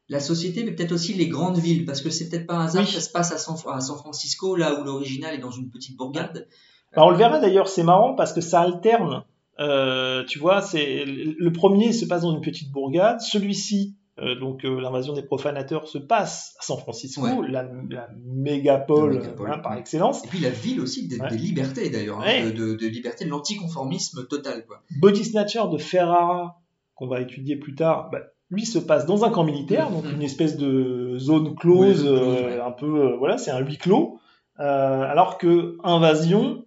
[0.08, 2.82] la société, mais peut-être aussi les grandes villes, parce que c'est peut-être pas un hasard
[2.82, 2.88] Oui.
[2.88, 5.70] que ça se passe à San, à San Francisco, là où l'original est dans une
[5.70, 6.48] petite bourgade.
[6.92, 9.24] Alors, on le verra d'ailleurs, c'est marrant parce que ça alterne.
[9.60, 14.64] Euh, tu vois, c'est le premier se passe dans une petite bourgade, celui-ci, euh, donc
[14.64, 17.48] euh, l'invasion des profanateurs, se passe à San Francisco, Ouais.
[17.48, 20.24] la, la mégapole, hein, par excellence.
[20.24, 21.28] Et puis la ville aussi des, Ouais.
[21.30, 22.52] des libertés d'ailleurs, hein, Ouais.
[22.52, 24.66] de, de, de liberté, de l'anticonformisme total.
[24.66, 24.82] Quoi.
[25.00, 26.60] Body Snatcher de Ferrara,
[26.94, 28.20] qu'on va étudier plus tard, bah,
[28.50, 30.16] lui se passe dans un camp militaire, donc Mhm.
[30.16, 33.78] une espèce de zone close, Oui, zone close, euh, un peu, voilà, c'est un huis
[33.78, 34.18] clos.
[34.58, 36.64] Alors que Invasion,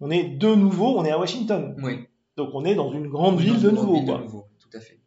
[0.00, 1.76] on est de nouveau, on est à Washington.
[1.82, 2.00] Oui.
[2.36, 3.94] Donc on est dans une grande Oui, ville de nouveau.
[3.94, 4.46] ville de nouveau.
[4.58, 4.99] Tout à fait.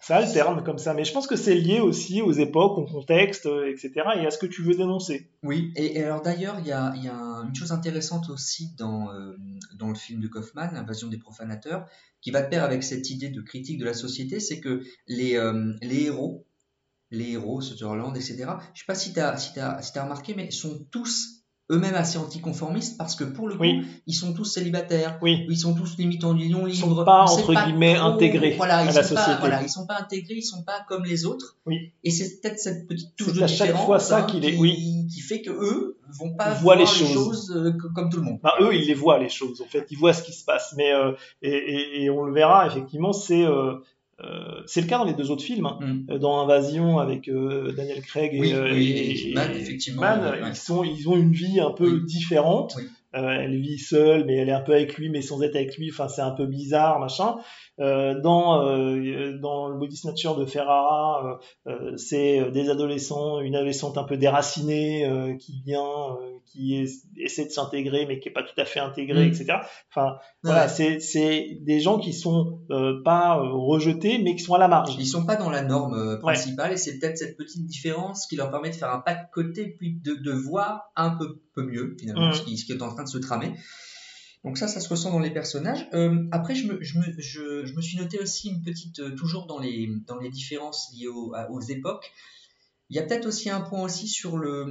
[0.00, 3.44] Ça alterne comme ça, mais je pense que c'est lié aussi aux époques, au contexte,
[3.44, 5.28] euh, etc., et à ce que tu veux dénoncer.
[5.42, 9.36] Oui, et, alors d'ailleurs, il y a, une chose intéressante aussi dans, euh,
[9.78, 11.86] le film de Kaufman, Invasion des profanateurs,
[12.22, 15.36] qui va de pair avec cette idée de critique de la société, c'est que les,
[15.36, 16.46] euh, les héros,
[17.10, 21.39] les héros, Sutherland, etc., je sais pas si tu as, t'as remarqué, mais sont tous
[21.70, 23.82] eux-mêmes assez anticonformistes parce que pour le coup, Oui.
[24.06, 25.46] ils sont tous célibataires, Oui.
[25.48, 26.96] ils sont tous limite en union Ils libre.
[26.96, 29.40] sont pas, entre guillemets, intégrés voilà, à ils la sont pas- société.
[29.40, 31.56] voilà, ils sont pas intégrés, ils sont pas comme les autres.
[31.66, 31.92] Oui.
[32.04, 35.20] Et c'est peut-être cette petite touche de à chaque fois ça hein, qu'il est- qui,
[35.20, 37.52] fait que eux vont pas voir les les choses.
[37.54, 38.40] euh, co- comme tout le monde.
[38.42, 40.74] Bah, eux, ils les voient, les choses, en fait, ils voient ce qui se passe.
[40.76, 43.74] Mais, euh, et, et- et on le verra, effectivement, c'est euh,
[44.24, 45.66] euh, c'est le cas dans les deux autres films.
[45.66, 45.78] hein.
[45.80, 46.12] Mm.
[46.12, 50.40] Euh, Dans Invasion, avec euh, Daniel Craig et, Oui, oui, et- et Kidman, effectivement, ouais.
[50.48, 52.04] ils, sont, ils ont une vie un peu Oui.
[52.04, 52.76] différente.
[53.12, 55.90] Elle vit seule, mais elle est un peu avec lui, mais sans être avec lui.
[55.90, 57.38] Enfin, c'est un peu bizarre, machin.
[57.80, 63.98] Euh, dans euh, dans le Body Snatcher de Ferrara, euh, c'est des adolescents, une adolescente
[63.98, 66.16] un peu déracinée qui vient,
[66.52, 69.28] qui est- essaie de s'intégrer mais qui est pas tout à fait intégré, Mm.
[69.28, 69.44] etc.
[69.90, 70.68] Enfin, voilà, Ouais.
[70.68, 74.68] c'est c'est des gens qui sont euh, pas euh, rejetés mais qui sont à la
[74.68, 74.94] marge.
[74.98, 78.36] Ils sont pas dans la norme euh, principale et c'est peut-être cette petite différence qui
[78.36, 81.62] leur permet de faire un pas de côté puis de, de voir un peu, peu
[81.62, 82.34] mieux finalement Mhm.
[82.34, 83.52] ce, qui, ce qui est en train de se tramer.
[84.42, 85.86] Donc ça, ça se ressent dans les personnages.
[85.92, 89.10] Euh, après, je me, je, me, je, je me suis noté aussi une petite, euh,
[89.14, 92.10] toujours dans les, dans les différences liées au- à- aux époques,
[92.90, 94.66] il y a peut-être aussi un point aussi sur le,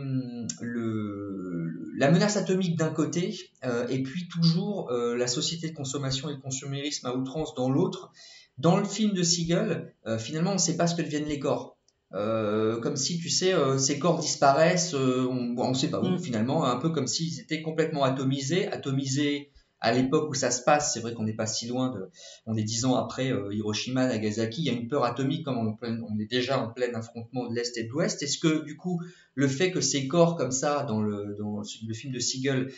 [0.59, 6.29] le, la menace atomique d'un côté, euh, et puis toujours euh, la société de consommation
[6.29, 8.11] et de consumérisme à outrance dans l'autre.
[8.57, 11.39] Dans le film de Siegel, euh, finalement, on ne sait pas ce que deviennent les
[11.39, 11.77] corps.
[12.11, 16.19] Comme si, tu sais, ces corps disparaissent, on ne sait pas où, Mm.
[16.19, 20.93] finalement, un peu comme s'ils étaient complètement atomisés, atomisés à l'époque où ça se passe,
[20.93, 22.09] c'est vrai qu'on n'est pas si loin de,
[22.45, 25.57] on est dix ans après euh, Hiroshima, Nagasaki, il y a une peur atomique comme
[25.57, 28.21] on, est on est déjà en plein affrontement de l'Est et de l'Ouest.
[28.23, 29.01] Est-ce que du coup,
[29.35, 32.71] le fait que ces corps comme ça, dans le, dans le film de Siegel,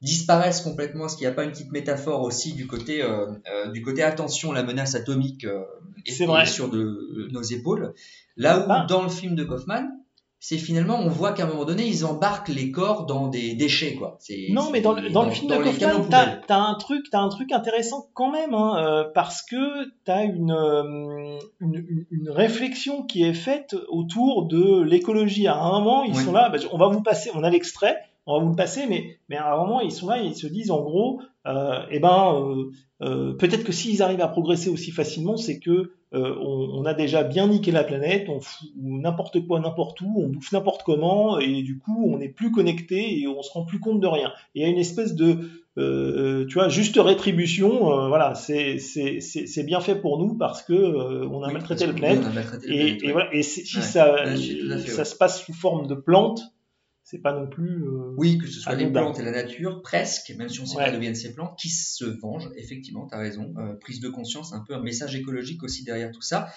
[0.00, 3.70] disparaissent complètement, est-ce qu'il n'y a pas une petite métaphore aussi du côté, euh, euh,
[3.70, 5.64] du côté attention, la menace atomique euh,
[6.06, 6.44] est, C'est vrai.
[6.44, 7.94] est sur de, nos épaules,
[8.36, 8.86] là où Ah.
[8.88, 9.88] dans le film de Kaufman,
[10.40, 13.94] c'est finalement, on voit qu'à un moment donné, ils embarquent les corps dans des déchets,
[13.94, 14.16] quoi.
[14.52, 16.08] Non, mais dans le, dans le film de Kaufman,
[16.46, 19.56] t'as un truc, t'as un truc intéressant quand même, hein, euh, parce que
[20.04, 25.48] t'as une, euh, une une- réflexion qui est faite autour de l'écologie.
[25.48, 27.96] À un moment, ils sont là, bah, on va vous passer, on a l'extrait,
[28.28, 30.36] on va vous le passer, mais mais à un moment, ils sont là, et ils
[30.36, 32.70] se disent en gros, euh, eh ben, euh,
[33.02, 36.94] euh, peut-être que s'ils arrivent à progresser aussi facilement, c'est que euh, on, on a
[36.94, 41.38] déjà bien niqué la planète, on fout n'importe quoi n'importe où, on bouffe n'importe comment,
[41.38, 44.28] et du coup on n'est plus connecté et on se rend plus compte de rien.
[44.54, 45.38] Et il y a une espèce de,
[45.76, 47.92] euh, tu vois, juste rétribution.
[47.92, 51.48] euh, voilà, c'est c'est c'est c'est bien fait pour nous parce que euh, on a
[51.48, 52.24] Oui, maltraité le que planète.
[52.68, 55.04] Et, voilà, et si Ouais, ça fait, ça ouais.
[55.04, 56.40] se passe sous forme de plantes,
[57.10, 57.84] c'est pas non plus.
[57.84, 60.76] euh, Oui, que ce soit les plantes et la nature, presque, même si on sait
[60.76, 60.84] Ouais.
[60.84, 63.54] pas d'où viennent ces plantes, qui se vengent, effectivement, tu as raison.
[63.58, 66.48] Euh, prise de conscience, un peu un message écologique aussi derrière tout ça.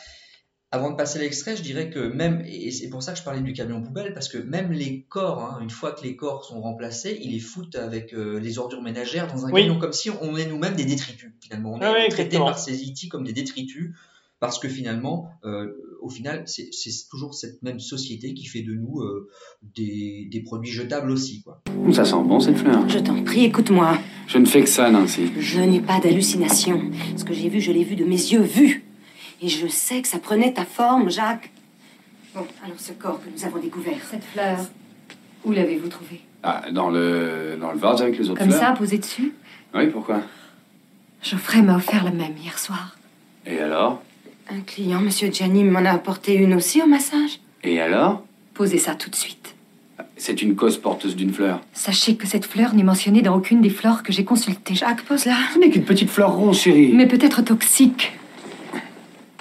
[0.73, 3.23] Avant de passer à l'extrait, je dirais que même, et c'est pour ça que je
[3.23, 6.43] parlais du camion poubelle, parce que même les corps, hein, une fois que les corps
[6.45, 9.61] sont remplacés, ils les foutent avec euh, les ordures ménagères dans un Oui.
[9.63, 11.73] camion, comme si on est nous-mêmes des détritus, finalement.
[11.73, 13.95] On est Ah ouais, traités par ces IT comme des détritus,
[14.39, 16.69] parce que finalement, euh, au final, c'est
[17.09, 19.29] toujours cette même société qui fait de nous euh,
[19.75, 21.61] des, des produits jetables aussi, quoi.
[21.93, 22.87] Ça sent bon cette fleur?
[22.89, 23.97] Je t'en prie, écoute-moi.
[24.27, 25.31] Je ne fais que ça, Nancy.
[25.39, 26.81] Je n'ai pas d'hallucination.
[27.15, 28.83] Ce que j'ai vu, je l'ai vu de mes yeux vus.
[29.41, 31.51] Et je sais que ça prenait ta forme, Jacques.
[32.35, 33.97] Bon, alors ce corps que nous avons découvert.
[34.09, 34.57] Cette fleur,
[35.43, 36.21] où l'avez-vous trouvée?
[36.43, 38.61] Ah, dans le dans le vase avec les autres Comme fleurs.
[38.69, 39.33] ça, posée dessus?
[39.75, 40.21] Oui, pourquoi?
[41.21, 42.97] Geoffrey m'a offert la même hier soir.
[43.45, 44.01] Et alors?
[44.53, 47.39] Un client, Monsieur Gianni, m'en a apporté une aussi au massage.
[47.63, 48.23] Et alors?
[48.53, 49.55] Posez ça tout de suite.
[50.17, 51.61] C'est une cause porteuse d'une fleur.
[51.73, 54.75] Sachez que cette fleur n'est mentionnée dans aucune des fleurs que j'ai consultées.
[54.75, 55.35] Jacques, pose-la.
[55.53, 56.91] Ce n'est qu'une petite fleur rose, chérie.
[56.93, 58.11] Mais peut-être toxique.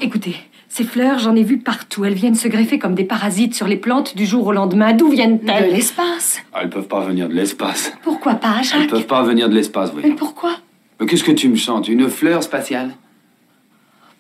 [0.01, 0.37] Écoutez,
[0.69, 2.05] ces fleurs, j'en ai vu partout.
[2.05, 4.93] Elles viennent se greffer comme des parasites sur les plantes du jour au lendemain.
[4.95, 6.39] D'où De viennent-elles l'espace.
[6.53, 7.93] Ah, elles peuvent pas venir de l'espace.
[8.03, 10.17] Pourquoi pas, Elles Jacques peuvent pas venir de l'espace, Mais voyons.
[10.17, 10.57] pourquoi?
[11.01, 11.89] Mais qu'est-ce que tu me chantes?
[11.89, 12.93] Une fleur spatiale?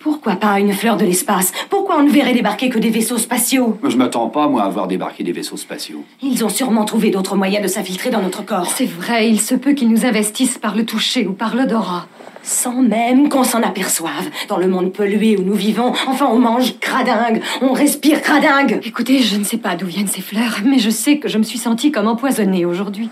[0.00, 1.52] Pourquoi pas une fleur de l'espace?
[1.68, 3.76] Pourquoi on ne verrait débarquer que des vaisseaux spatiaux?
[3.86, 6.06] Je m'attends pas, moi, à voir débarquer des vaisseaux spatiaux.
[6.22, 8.72] Ils ont sûrement trouvé d'autres moyens de s'infiltrer dans notre corps.
[8.74, 12.06] C'est vrai, il se peut qu'ils nous investissent par le toucher ou par l'odorat.
[12.42, 14.30] Sans même qu'on s'en aperçoive.
[14.48, 18.80] Dans le monde pollué où nous vivons, enfin on mange cradingue, on respire cradingue.
[18.82, 21.42] Écoutez, je ne sais pas d'où viennent ces fleurs, mais je sais que je me
[21.42, 23.10] suis sentie comme empoisonnée aujourd'hui.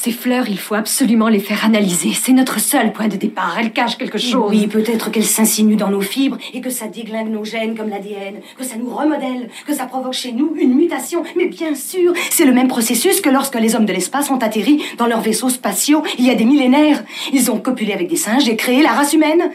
[0.00, 2.12] Ces fleurs, il faut absolument les faire analyser.
[2.12, 3.56] C'est notre seul point de départ.
[3.58, 4.48] Elles cachent quelque chose.
[4.48, 8.36] Oui, peut-être qu'elles s'insinuent dans nos fibres et que ça déglingue nos gènes comme l'ADN,
[8.56, 11.24] que ça nous remodèle, que ça provoque chez nous une mutation.
[11.36, 14.80] Mais bien sûr, c'est le même processus que lorsque les hommes de l'espace ont atterri
[14.98, 17.02] dans leurs vaisseaux spatiaux il y a des millénaires.
[17.32, 19.50] Ils ont copulé avec des singes et créé la race humaine.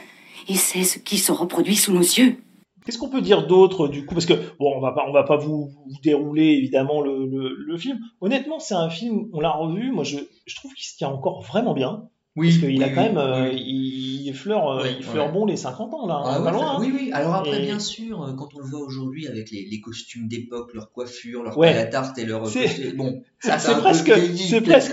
[0.49, 2.35] Et c'est ce qui se reproduit sous nos yeux.
[2.85, 4.13] Qu'est-ce qu'on peut dire d'autre du coup?
[4.15, 5.71] Parce que bon, on va pas, on va pas vous,
[6.03, 7.99] dérouler évidemment le film.
[8.21, 9.91] Honnêtement, c'est un film, on l'a revu.
[9.91, 12.09] Moi, je, je trouve qu'il se tient encore vraiment bien.
[12.35, 13.63] Oui, parce qu'il oui, a quand oui, même, euh, oui.
[13.63, 15.31] il, il fleure, euh, il fleure ouais.
[15.33, 16.71] bon les 50 ans là, Ah hein, ouais, pas loin.
[16.71, 16.77] hein.
[16.79, 17.09] oui, oui.
[17.13, 20.27] Alors après, Et- bien sûr, euh, quand on le voit aujourd'hui avec les, les costumes
[20.27, 21.53] d'époque, leur coiffure, leur
[21.91, 24.11] tarte et leur C'est- bon, C'est presque,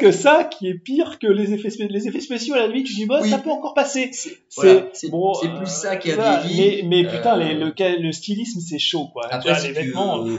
[0.03, 2.89] c'est ça qui est pire que les effets, spé- les effets spéciaux à la limite.
[2.89, 4.11] Je dis bah ça peut encore passer.
[4.57, 6.83] voilà, c'est- bon, plus ça qui a vieilli.
[6.83, 7.73] Mais, mais putain, les- le,
[8.03, 9.23] le stylisme c'est chaud quoi.
[9.31, 9.95] Après, si tu,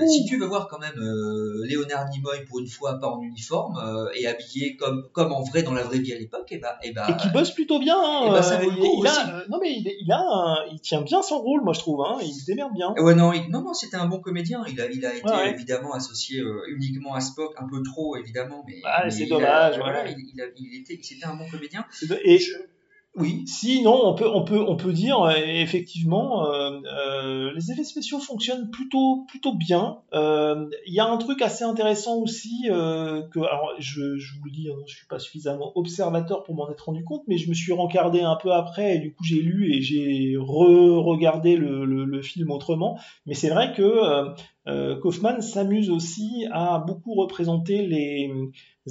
[0.07, 1.01] si tu veux voir quand même
[1.65, 3.79] Léonard Nimoy pour une fois pas en uniforme
[4.15, 6.93] et habillé comme, comme en vrai dans la vraie vie à l'époque, et bah, et
[6.93, 7.97] bah et qui bosse plutôt bien.
[7.97, 8.41] hein.
[8.41, 9.19] ça Euh, vaut le il, coup il aussi.
[9.19, 11.79] a, euh, non mais il, il a, un- il tient bien son rôle, moi je
[11.79, 12.01] trouve.
[12.01, 12.17] Hein.
[12.21, 12.93] Il se démerde bien.
[12.97, 14.63] Ouais, non, il- non, non, c'était un bon comédien.
[14.69, 18.15] Il a, il a été Ouais, évidemment associé euh, uniquement à Spock, un peu trop
[18.17, 20.15] évidemment, mais, mais c'est a- dommage, voilà, ouais.
[20.17, 21.85] il, il a- il était, c'était un bon comédien.
[22.25, 22.39] Et
[23.15, 23.43] oui.
[23.45, 28.19] Sinon, on peut, on peut, on peut dire euh, effectivement, euh, euh, les effets spéciaux
[28.19, 29.97] fonctionnent plutôt, plutôt bien.
[30.13, 34.45] Euh, Il y a un truc assez intéressant aussi euh, que, alors, je, je vous
[34.45, 37.49] le dis, hein, je suis pas suffisamment observateur pour m'en être rendu compte, mais je
[37.49, 41.83] me suis rencardé un peu après et du coup j'ai lu et j'ai re-regardé le,
[41.85, 42.97] le, le film autrement.
[43.25, 43.83] Mais c'est vrai que
[44.67, 48.31] euh, Kaufman s'amuse aussi à beaucoup représenter les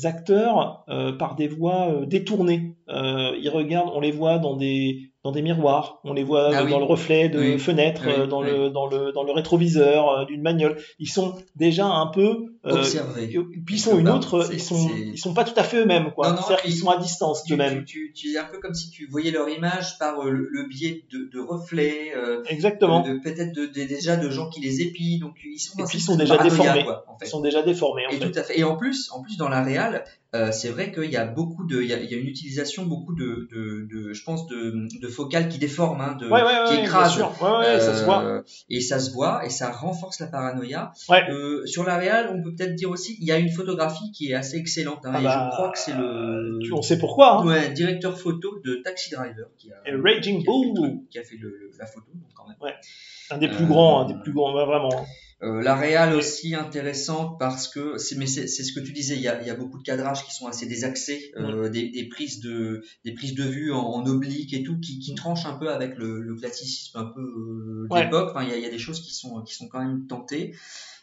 [0.05, 2.77] acteurs euh, par des voix euh, détournées.
[2.89, 6.65] Euh, ils regardent, on les voit dans des dans des miroirs, on les voit Ah
[6.65, 7.59] dans le reflet de Oui.
[7.59, 10.79] fenêtres, Oui, dans le dans le dans le rétroviseur euh, d'une bagnole.
[10.99, 13.27] Ils sont déjà un peu euh, Observés.
[13.67, 16.35] puis ils sont une autre, ils sont ils sont pas tout à fait eux-mêmes quoi.
[16.37, 17.85] C'est-à-dire qu'ils sont à distance d'eux-mêmes.
[17.85, 20.49] tu, tu, tu es un peu comme si tu voyais leur image par euh, le,
[20.51, 23.01] le biais de, de reflets, euh, Exactement.
[23.01, 25.85] de- de- peut-être de, de- déjà de gens qui les épient, donc ils sont Et
[25.85, 26.85] puis ils sont déjà déformés.
[26.85, 27.27] quoi, en fait.
[27.27, 28.31] Ils sont déjà déformés en Et fait.
[28.31, 28.59] tout à fait.
[28.59, 31.67] Et en plus, en plus dans la réal, euh, c'est vrai qu'il y a beaucoup
[31.67, 34.47] de, il y a, il y a une utilisation beaucoup de, de, de je pense
[34.47, 37.19] de, de focales qui déforment, hein, de, Ouais, ouais, qui écrasent.
[37.19, 37.27] Ouais,
[37.59, 38.23] ouais, ça se voit.
[38.25, 40.93] Euh, Et ça se voit et ça renforce la paranoïa.
[41.09, 41.29] Ouais.
[41.31, 44.31] Euh, sur la réal, on peut peut-être dire aussi, il y a une photographie qui
[44.31, 45.01] est assez excellente.
[45.05, 47.47] Hein, Ah et bah, je crois que c'est le, tu- on sait pourquoi, hein.
[47.47, 51.19] Ouais, directeur photo de Taxi Driver qui a, Et Raging qui a fait le qui
[51.19, 52.57] a fait le- la photo, donc quand même.
[52.61, 52.75] Ouais.
[53.33, 55.07] Un des plus Euh, grands, un des plus grands, ouais, vraiment.
[55.43, 59.15] Euh, la réal aussi intéressante parce que c'est mais c'est c'est ce que tu disais
[59.17, 61.89] il y a, il y a beaucoup de cadrages qui sont assez désaxés euh, des,
[61.89, 65.47] des prises de des prises de vue en, en oblique et tout qui, qui tranchent
[65.47, 68.05] un peu avec le, le classicisme un peu euh, Ouais.
[68.05, 69.81] d'époque enfin il y a, il y a des choses qui sont qui sont quand
[69.81, 70.55] même tentées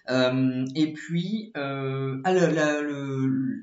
[0.09, 3.61] Euh, et puis euh, ah, la, le-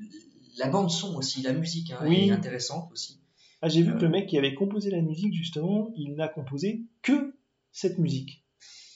[0.57, 2.27] la bande son aussi la musique hein, Oui.
[2.27, 3.19] est intéressante aussi
[3.61, 3.95] Ah, j'ai vu Euh.
[3.97, 7.33] que le mec qui avait composé la musique, justement, il n'a composé que
[7.71, 8.43] cette musique.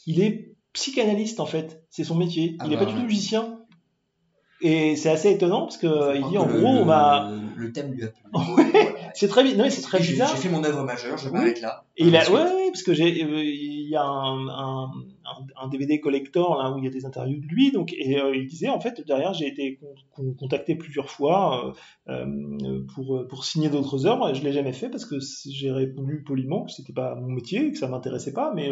[0.06, 1.84] Il est psychanalyste, en fait.
[1.90, 2.56] C'est son métier.
[2.60, 3.06] Ah il n'est bah, pas du tout ouais.
[3.08, 3.56] musicien.
[4.62, 7.32] Et c'est assez étonnant parce que il dit en gros, le- on m'a.
[7.56, 8.22] le, thème lui a plu
[9.14, 10.30] C'est très, non, c'est très bizarre.
[10.36, 11.34] j'ai fait mon œuvre majeure je Oui.
[11.34, 14.50] m'arrête là Et il a, ouais, ouais, parce que j'ai, euh, il y a un,
[14.50, 17.94] un, un- un DVD collector là où il y a des interviews de lui, donc
[17.94, 21.74] et euh, il disait en fait derrière j'ai été con- con- contacté plusieurs fois
[22.10, 22.26] euh,
[22.94, 25.16] pour pour signer d'autres œuvres, et je l'ai jamais fait parce que
[25.50, 28.70] j'ai répondu poliment que c'était pas mon métier, que ça m'intéressait pas, mais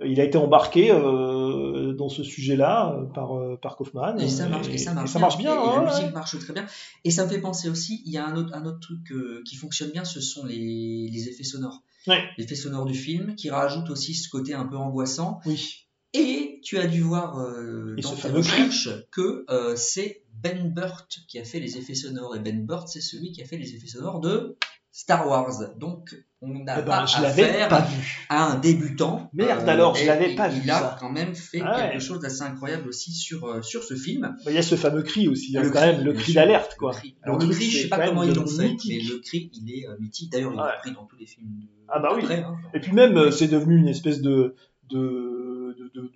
[0.00, 4.48] il a été embarqué euh, dans ce sujet-là euh, par euh, par Kaufman Et ça
[4.48, 5.52] marche, et, ça marche ça marche bien.
[5.52, 5.84] Et, la ouais.
[5.84, 6.66] musique marche très bien.
[7.04, 9.42] Et ça me fait penser aussi, il y a un autre, un autre truc euh,
[9.46, 11.82] qui fonctionne bien, ce sont les, les effets sonores.
[12.06, 12.22] Ouais.
[12.38, 15.40] L'effet sonore du film, qui rajoute aussi ce côté un peu angoissant.
[15.46, 15.86] Oui.
[16.12, 21.58] Et tu as dû voir dans tes recherches que c'est Ben Burt qui a fait
[21.58, 22.36] les effets sonores.
[22.36, 24.56] Et Ben Burt, c'est celui qui a fait les effets sonores de
[24.96, 25.50] Star Wars.
[25.76, 28.26] Donc, on n'a Eh ben, pas je affaire pas vu.
[28.28, 29.28] à un débutant.
[29.32, 30.96] Merde, alors, je l'avais pas il vu, a ça.
[31.00, 31.90] quand même fait Ah ouais.
[31.90, 34.20] quelque chose d'assez incroyable aussi sur, euh, sur ce film.
[34.44, 36.76] Bah, Il y a ce fameux cri aussi, hein, Le quand même, le cri d'alerte
[36.78, 36.92] quoi.
[36.92, 39.18] Le cri, Alors, le cri, je c'est sais pas comment ils l'ont fait, mais le
[39.20, 40.30] cri, il est euh, mythique.
[40.30, 40.66] D'ailleurs, il Ouais.
[40.68, 41.48] est pris dans tous les films.
[41.48, 42.22] de- Ah bah oui.
[42.32, 42.54] hein.
[42.72, 44.54] Et puis même, euh, c'est devenu une espèce de,
[44.90, 46.08] de, de, de- de-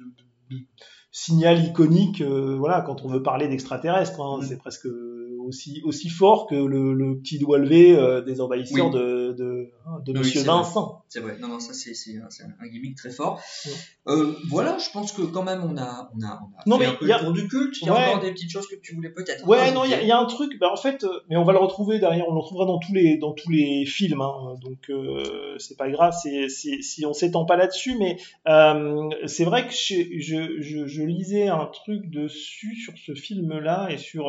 [0.51, 0.65] de- de
[1.11, 2.21] signal iconique.
[2.21, 4.45] euh, voilà, quand on veut parler d'extraterrestres, hein, Mm.
[4.47, 4.87] c'est presque
[5.49, 8.93] aussi aussi fort que le, le petit doigt levé euh, des envahisseurs Oui.
[8.93, 10.43] de de, hein, de Oui, Monsieur.
[10.43, 11.03] Vincent.
[11.09, 11.37] C'est vrai.
[11.41, 11.93] Non, non, ça c'est
[12.61, 13.41] un, gimmick très fort.
[14.07, 16.85] Euh, voilà, je pense que quand même on a on a, on a Non, fait
[16.85, 17.77] mais un peu il y a- le tour du culte.
[17.83, 19.47] Il y a encore des petites choses que tu voulais peut-être.
[19.49, 20.59] Ouais, non, il y, a- y un truc.
[20.61, 22.27] Bah, en fait, euh, mais on va le retrouver derrière.
[22.29, 24.21] On le retrouvera dans tous les dans tous les films.
[24.21, 26.15] Hein, donc euh, c'est pas grave.
[26.21, 28.19] C'est si on s'étend pas là-dessus, mais
[29.27, 33.99] c'est vrai que je, je, je, je lisais un truc dessus sur ce film-là et
[33.99, 34.29] sur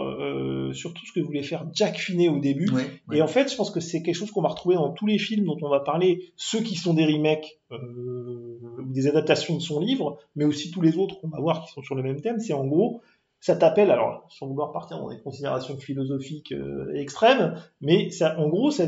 [1.10, 2.70] ce que voulait faire Jack Finney au début.
[2.70, 3.18] Ouais, ouais.
[3.18, 5.18] Et en fait, je pense que c'est quelque chose qu'on va retrouver dans tous les
[5.18, 9.62] films dont on va parler, ceux qui sont des remakes euh, ou des adaptations de
[9.62, 12.22] son livre, mais aussi tous les autres qu'on va voir qui sont sur le même
[12.22, 12.40] thème.
[12.40, 13.02] C'est en gros,
[13.40, 18.48] ça t'appelle, alors sans vouloir partir dans des considérations philosophiques euh, extrêmes, mais ça, en
[18.50, 18.86] gros, ça,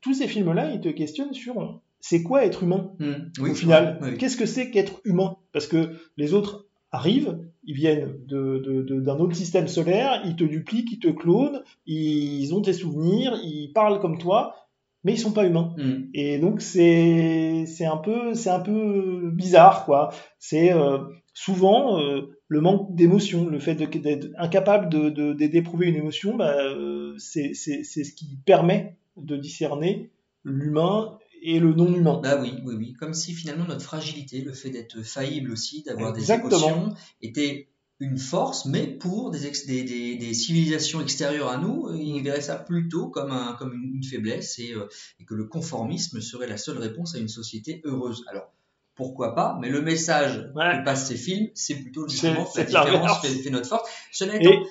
[0.00, 2.92] tous ces films-là, ils te questionnent sur c'est quoi être humain
[3.40, 4.16] oui, au final ouais.
[4.16, 5.36] Qu'est-ce que c'est qu'être humain?
[5.52, 10.36] Parce que les autres arrivent, ils viennent de- de- de- d'un autre système solaire, ils
[10.36, 14.54] te dupliquent, ils te clonent, ils ont tes souvenirs, ils parlent comme toi,
[15.04, 15.74] mais ils sont pas humains.
[15.78, 16.08] Hmm.
[16.14, 20.10] Et donc c'est c'est un peu c'est un peu bizarre quoi.
[20.38, 20.98] C'est euh,
[21.32, 26.36] souvent euh, le manque d'émotion, le fait d'être incapable de de- de- d'éprouver une émotion,
[26.36, 30.10] bah, euh, c'est ce qui permet de discerner
[30.44, 32.20] l'humain et le non humain.
[32.22, 32.92] Bah oui, oui, oui.
[32.92, 37.68] Comme si finalement notre fragilité, le fait d'être faillible aussi, d'avoir des émotions, était
[38.02, 42.40] une force, mais pour des, ex- des, des, des civilisations extérieures à nous, il verrait
[42.40, 44.86] ça plutôt comme, un, comme une, une faiblesse et, euh,
[45.18, 48.24] et que le conformisme serait la seule réponse à une société heureuse.
[48.28, 48.52] Alors,
[48.94, 53.28] pourquoi pas, mais le message que passent ces films, c'est plutôt justement la différence fait,
[53.34, 53.88] fait notre force.
[54.12, 54.62] Cela Et- étant,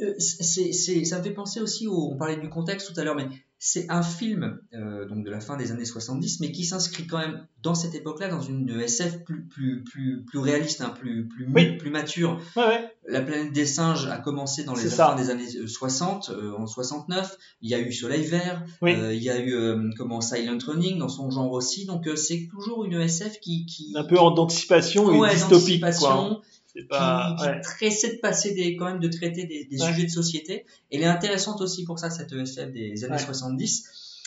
[0.00, 3.04] euh, c'est, c'est, ça me fait penser aussi au, on parlait du contexte tout à
[3.04, 3.26] l'heure, mais
[3.64, 7.18] c'est un film euh, donc de la fin des années 70, mais qui s'inscrit quand
[7.18, 11.90] même dans cette époque-là dans une SF plus plus plus plus réaliste, hein, plus plus
[11.90, 12.40] mature.
[12.56, 12.92] Ouais, ouais.
[13.06, 16.66] La planète des singes a commencé dans les fins des années euh, 60, euh, en
[16.66, 17.36] 69.
[17.60, 18.94] Il y a eu Soleil Vert, Oui.
[18.96, 21.86] euh, il y a eu euh, comment Silent Running dans son genre aussi.
[21.86, 25.84] Donc euh, c'est toujours une SF qui qui Un peu en d'anticipation et Ouais, dystopique,
[26.00, 26.40] quoi.
[26.74, 27.34] C'est pas.
[27.38, 27.60] qui, ouais.
[27.88, 29.88] essaie de passer des, quand même de traiter des, des Ouais.
[29.92, 30.64] sujets de société.
[30.90, 33.18] Elle est intéressante aussi pour ça, cette ESF des années Ouais.
[33.18, 34.20] 70,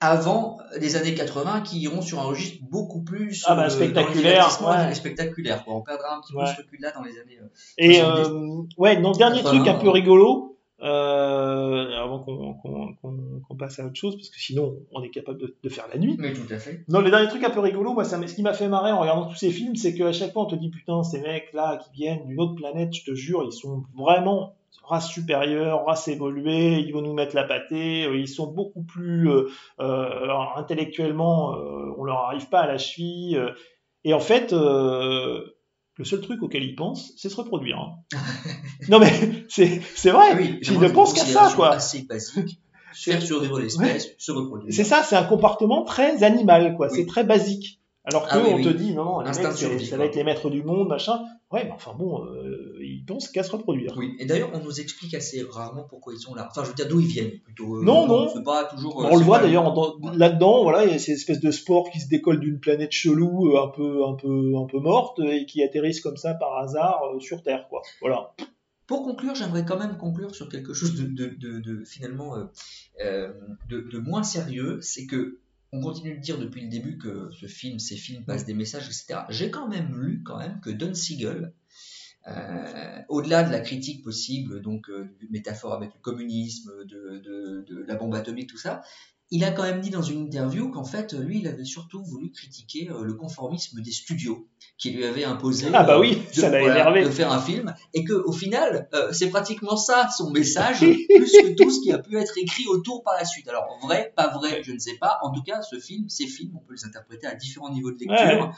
[0.00, 4.48] avant les années 80, qui iront sur un registre beaucoup plus Ah bah, euh, spectaculaire,
[4.64, 4.94] ouais.
[4.94, 5.64] spectaculaire.
[5.66, 6.44] On perdra un petit Ouais.
[6.44, 7.38] peu ce recul-là dans les années.
[7.42, 8.28] euh, Et 70.
[8.30, 12.94] euh, ouais, donc dernier truc un euh, peu rigolo, euh, avant qu'on qu'on-
[13.46, 15.98] qu'on passe à autre chose, parce que sinon on est capable de, de faire la
[15.98, 16.16] nuit.
[16.18, 16.84] Mais tout à fait.
[16.88, 19.00] Non, le dernier truc un peu rigolo, moi, ça, ce qui m'a fait marrer en
[19.00, 21.90] regardant tous ces films, c'est qu'à chaque fois on te dit putain, ces mecs-là qui
[21.92, 24.54] viennent d'une autre planète, je te jure, ils sont vraiment
[24.84, 29.28] race supérieure, race évoluée, ils vont nous mettre la pâtée, euh, ils sont beaucoup plus
[29.30, 29.48] euh,
[29.80, 33.36] euh, intellectuellement, euh, on leur arrive pas à la cheville.
[33.36, 33.50] euh,
[34.04, 35.44] et en fait, euh,
[35.98, 37.78] le seul truc auquel ils pensent, c'est se reproduire.
[37.78, 38.18] hein.
[38.88, 39.12] non mais
[39.48, 41.72] c'est c'est vrai, oui, vraiment ne une pensent qu'à ça quoi.
[41.74, 42.60] assez basique.
[42.94, 44.72] Faire survivre l'espèce, se reproduire.
[44.72, 46.88] C'est ça, c'est un comportement très animal, quoi.
[46.88, 47.80] C'est très basique.
[48.04, 50.24] Alors que Ah oui, on te dit non, non, les mecs, ça va être les
[50.24, 51.20] maîtres du monde, machin.
[51.52, 52.67] Ouais, mais enfin bon, euh,
[53.08, 53.94] ils pensent qu'à se reproduire.
[53.96, 56.46] Oui, et d'ailleurs, on nous explique assez rarement pourquoi ils sont là.
[56.50, 57.76] Enfin, je veux dire, d'où ils viennent plutôt.
[57.78, 58.28] Euh, Non, non.
[58.34, 59.02] C'est pas toujours.
[59.04, 61.90] euh, on le voit d'ailleurs dans- là-dedans, voilà, il y a ces espèces de sports
[61.90, 65.46] qui se décollent d'une planète chelou, euh, un peu, un peu, un peu morte, et
[65.46, 67.80] qui atterrissent comme ça par hasard sur Terre, quoi.
[68.00, 68.34] Voilà.
[68.86, 72.34] Pour conclure, j'aimerais quand même conclure sur quelque chose de, de, de, de- finalement
[73.00, 73.32] euh,
[73.68, 75.38] de, de moins sérieux, c'est que
[75.72, 78.86] on continue de dire depuis le début que ce film, ces films passent des messages,
[78.86, 79.20] etc.
[79.28, 81.52] J'ai quand même lu quand même que Don Siegel,
[82.28, 87.64] euh, au-delà de la critique possible, donc euh, de métaphore avec le communisme, de, de,
[87.68, 88.82] de la bombe atomique, tout ça,
[89.30, 92.30] il a quand même dit dans une interview qu'en fait, lui, il avait surtout voulu
[92.30, 94.48] critiquer euh, le conformisme des studios
[94.78, 96.50] qui lui avaient imposé Ah bah euh, oui, de, ça
[97.10, 101.70] faire un film, et que au final, c'est pratiquement ça son message, plus que tout
[101.70, 103.48] ce qui a pu être écrit autour par la suite.
[103.48, 105.18] Alors vrai, pas vrai, je ne sais pas.
[105.22, 107.98] En tout cas, ce film, ces films, on peut les interpréter à différents niveaux de
[107.98, 108.50] lecture, Ouais, ouais.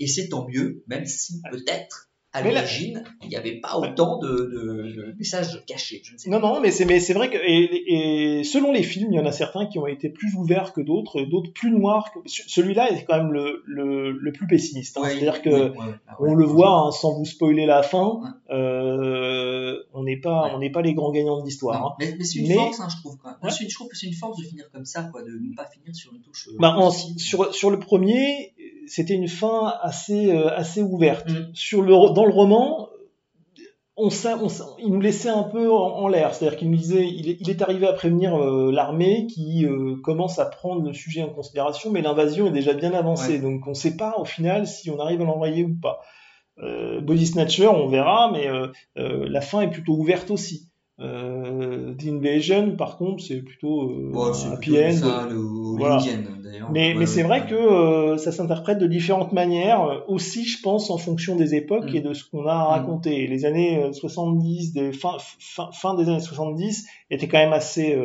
[0.00, 4.28] et c'est tant mieux, même si peut-être à l'origine, il n'y avait pas autant de,
[4.28, 6.02] de- de messages cachés.
[6.04, 8.82] Je ne sais Non, non, mais c'est, mais c'est vrai que, et, et selon les
[8.82, 11.70] films, il y en a certains qui ont été plus ouverts que d'autres, d'autres plus
[11.70, 14.96] noirs que, celui-là est quand même le, le, le plus pessimiste.
[14.98, 15.02] hein.
[15.02, 18.20] Ouais, C'est-à-dire que, ouais, ouais, on le voit, hein, sans vous spoiler la fin,
[18.50, 21.84] euh, on n'est pas, on n'est pas les grands gagnants de l'histoire.
[21.86, 21.94] hein.
[22.00, 23.16] Mais, mais c'est une Mais- force, hein, je trouve.
[23.22, 23.52] Quand même.
[23.68, 25.94] Je trouve que c'est une force de finir comme ça, quoi, de ne pas finir
[25.94, 26.48] sur une touche.
[26.52, 28.53] euh, Bah, en- sur, sur le premier,
[28.86, 31.28] c'était une fin assez, euh, assez ouverte.
[31.28, 31.54] Mm.
[31.54, 32.88] Sur le, dans le roman,
[33.96, 34.08] on,
[34.78, 36.34] il nous laissait un peu en, en l'air.
[36.34, 39.96] C'est-à-dire qu'il nous disait, il est, il est arrivé à prévenir euh, l'armée qui euh,
[40.02, 43.34] commence à prendre le sujet en considération, mais l'invasion est déjà bien avancée.
[43.34, 43.38] Ouais.
[43.38, 46.00] Donc on ne sait pas au final si on arrive à l'envoyer ou pas.
[46.58, 48.48] Euh, Body Snatcher, on verra, mais
[48.96, 50.70] la fin est plutôt ouverte aussi.
[51.00, 54.12] Euh, The Invasion, par contre, c'est plutôt euh,
[54.52, 54.92] un plutôt end.
[54.92, 55.98] ça, le Voilà.
[56.72, 60.44] Mais, Ouais, mais ouais, c'est vrai que euh, ça s'interprète de différentes manières, euh, aussi,
[60.44, 61.96] je pense, en fonction des époques Mm.
[61.96, 63.26] et de ce qu'on a à raconter.
[63.26, 67.96] Les années euh, 70, des, fin, fin, fin des années 70 étaient quand même assez...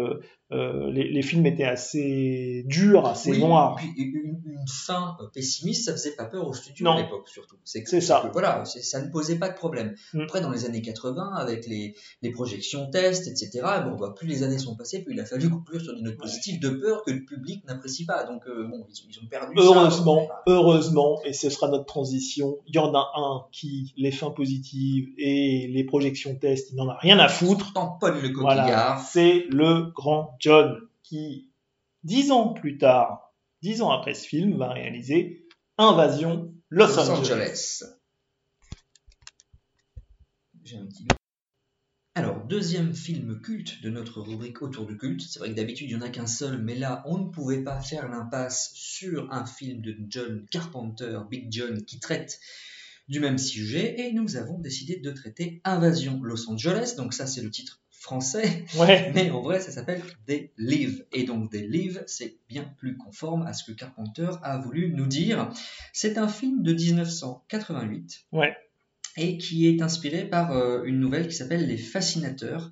[0.51, 3.75] euh, euh, les, les films étaient assez durs, assez Oui, noirs.
[3.75, 6.93] puis une, une fin euh, pessimiste, ça faisait pas peur aux studios Non.
[6.93, 7.55] à l'époque, surtout.
[7.63, 8.21] C'est ça.
[8.25, 9.95] que, voilà, ça ne posait pas de problème.
[10.13, 10.21] Mm.
[10.21, 14.43] Après, dans les années 80, avec les, les projections tests, etc., bon, bah, plus les
[14.43, 17.11] années sont passées, plus il a fallu conclure sur des notes positives de peur que
[17.11, 18.23] le public n'apprécie pas.
[18.23, 19.63] Donc, euh, bon, ils, ils ont perdu ça.
[19.63, 24.31] Heureusement, heureusement, et ce sera notre transition, il y en a un qui, les fins
[24.31, 27.71] positives et les projections tests, il n'en a rien à foutre.
[27.73, 28.99] Tamponne le Voilà, coquillard.
[29.01, 31.51] c'est le grand John qui,
[32.03, 37.19] dix ans plus tard, dix ans après ce film, va réaliser Invasion Los, Los Angeles.
[37.19, 37.83] Angeles.
[40.63, 41.07] J'ai un petit-
[42.15, 45.21] Alors, deuxième film culte de notre rubrique autour du culte.
[45.21, 47.63] C'est vrai que d'habitude, il n'y en a qu'un seul, mais là, on ne pouvait
[47.63, 52.39] pas faire l'impasse sur un film de John Carpenter, Big John, qui traite
[53.07, 56.93] du même sujet, et nous avons décidé de traiter Invasion Los Angeles.
[56.97, 59.11] Donc ça, c'est le titre français, Ouais.
[59.15, 61.05] mais en vrai, ça s'appelle They Live.
[61.11, 65.05] Et donc They Live, c'est bien plus conforme à ce que Carpenter a voulu nous
[65.07, 65.51] dire.
[65.93, 68.21] C'est un film de 1988.
[68.31, 68.55] Ouais.
[69.17, 72.71] et qui est inspiré par euh, une nouvelle qui s'appelle Les Fascinateurs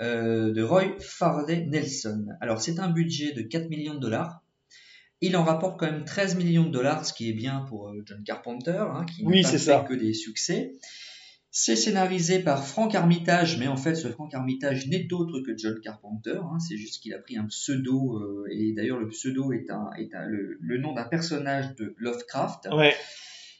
[0.00, 2.26] euh, de Roy Faraday Nelson.
[2.40, 4.42] Alors c'est un budget de 4 millions de dollars.
[5.20, 8.02] Il en rapporte quand même 13 millions de dollars, ce qui est bien pour euh,
[8.06, 9.84] John Carpenter, hein, qui Oui, n'a pas fait ça.
[9.88, 10.72] que des succès.
[11.50, 15.80] C'est scénarisé par Frank Armitage, mais en fait, ce Frank Armitage n'est autre que John
[15.82, 16.38] Carpenter.
[16.42, 19.88] hein, c'est juste qu'il a pris un pseudo, euh, et d'ailleurs, le pseudo est, un,
[19.98, 22.68] est un- le, le nom d'un personnage de Lovecraft.
[22.72, 22.94] Ouais.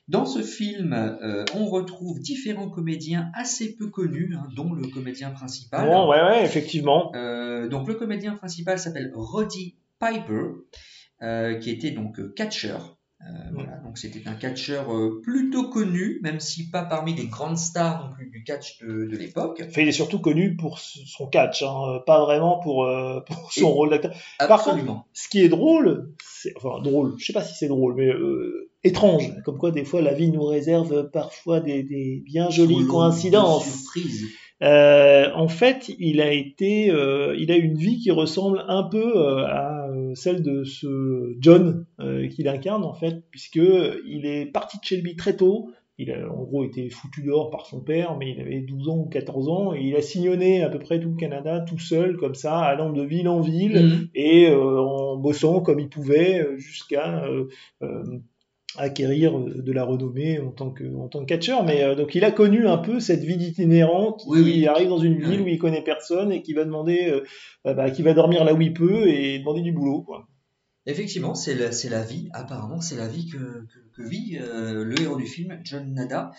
[0.06, 5.30] Dans ce film, euh, on retrouve différents comédiens assez peu connus, hein, dont le comédien
[5.30, 5.86] principal.
[5.88, 7.10] Bon, ouais, ouais, effectivement.
[7.14, 10.50] Euh, donc le comédien principal s'appelle Roddy Piper,
[11.60, 12.97] qui était donc catcheur.
[13.20, 17.58] Euh, voilà, donc c'était un catcheur euh, plutôt connu, même si pas parmi les grandes
[17.58, 19.60] stars non plus du catch de, de l'époque.
[19.66, 23.60] Enfin, il est surtout connu pour son catch, hein, pas vraiment pour, euh, pour son
[23.60, 24.12] Et- rôle d'acteur.
[24.38, 25.06] Par contre, Absolument.
[25.14, 28.70] ce qui est drôle, c'est, enfin drôle, je sais pas si c'est drôle, mais euh,
[28.84, 33.64] étrange, comme quoi des fois la vie nous réserve parfois des, des bien jolies coïncidences.
[33.68, 34.26] surprise.
[34.62, 39.16] Euh, en fait, il a été, euh, il a une vie qui ressemble un peu
[39.16, 43.56] euh, à euh, celle de ce John euh, qu'il incarne en fait, puisque
[44.06, 45.70] il est parti de lui très tôt.
[46.00, 48.98] Il a en gros été foutu dehors par son père, mais il avait 12 ans
[48.98, 52.16] ou 14 ans, et il a sillonné à peu près tout le Canada tout seul,
[52.16, 54.08] comme ça, allant de ville en ville, Mhm.
[54.14, 57.24] et euh, en bossant comme il pouvait, jusqu'à
[58.76, 62.14] acquérir euh, de la renommée en tant que en tant que catcheur mais euh, donc
[62.14, 64.66] il a connu un peu cette vie d'itinérant qui Oui, oui.
[64.66, 67.24] arrive dans une ville où il connaît personne et qui va demander euh,
[67.66, 70.26] euh, bah, qui va dormir là où il peut et demander du boulot quoi.
[70.86, 74.84] Effectivement, c'est la, c'est la vie, apparemment, c'est la vie que, que, que vit euh,
[74.84, 76.30] le héros du film, John Nada.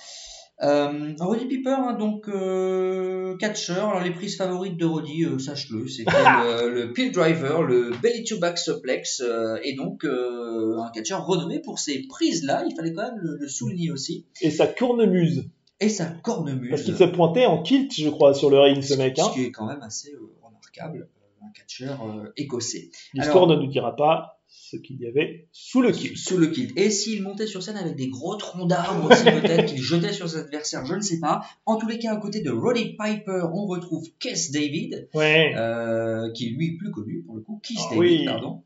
[0.62, 5.88] Euh, Roddy Piper, hein, donc euh, catcheur, alors les prises favorites de Roddy, euh, sache-le,
[5.88, 9.24] c'était le, le Peel Driver, le Belly to Back Suplex,
[9.64, 13.92] et donc un catcheur renommé pour ces prises-là, il fallait quand même le, le souligner
[13.92, 15.50] aussi, et sa cornemuse.
[15.80, 18.96] Et sa cornemuse, parce qu'il se pointait en kilt je crois sur le ring ce
[18.96, 19.30] mec hein.
[19.30, 21.08] ce qui est quand même assez remarquable,
[21.42, 22.02] un catcheur
[22.36, 22.90] écossais.
[23.14, 26.78] l'histoire ne nous dira pas ce qu'il y avait sous le kilt Sous le kilt.
[26.78, 30.30] Et s'il montait sur scène avec des gros troncs d'arbres aussi peut-être qu'il jetait sur
[30.30, 31.42] ses adversaires, je ne sais pas.
[31.66, 36.32] En tous les cas, à côté de Roddy Piper, on retrouve Keith David, ouais euh,
[36.34, 38.26] qui est lui plus connu pour le coup, Keith Ah David, oui.
[38.26, 38.64] pardon.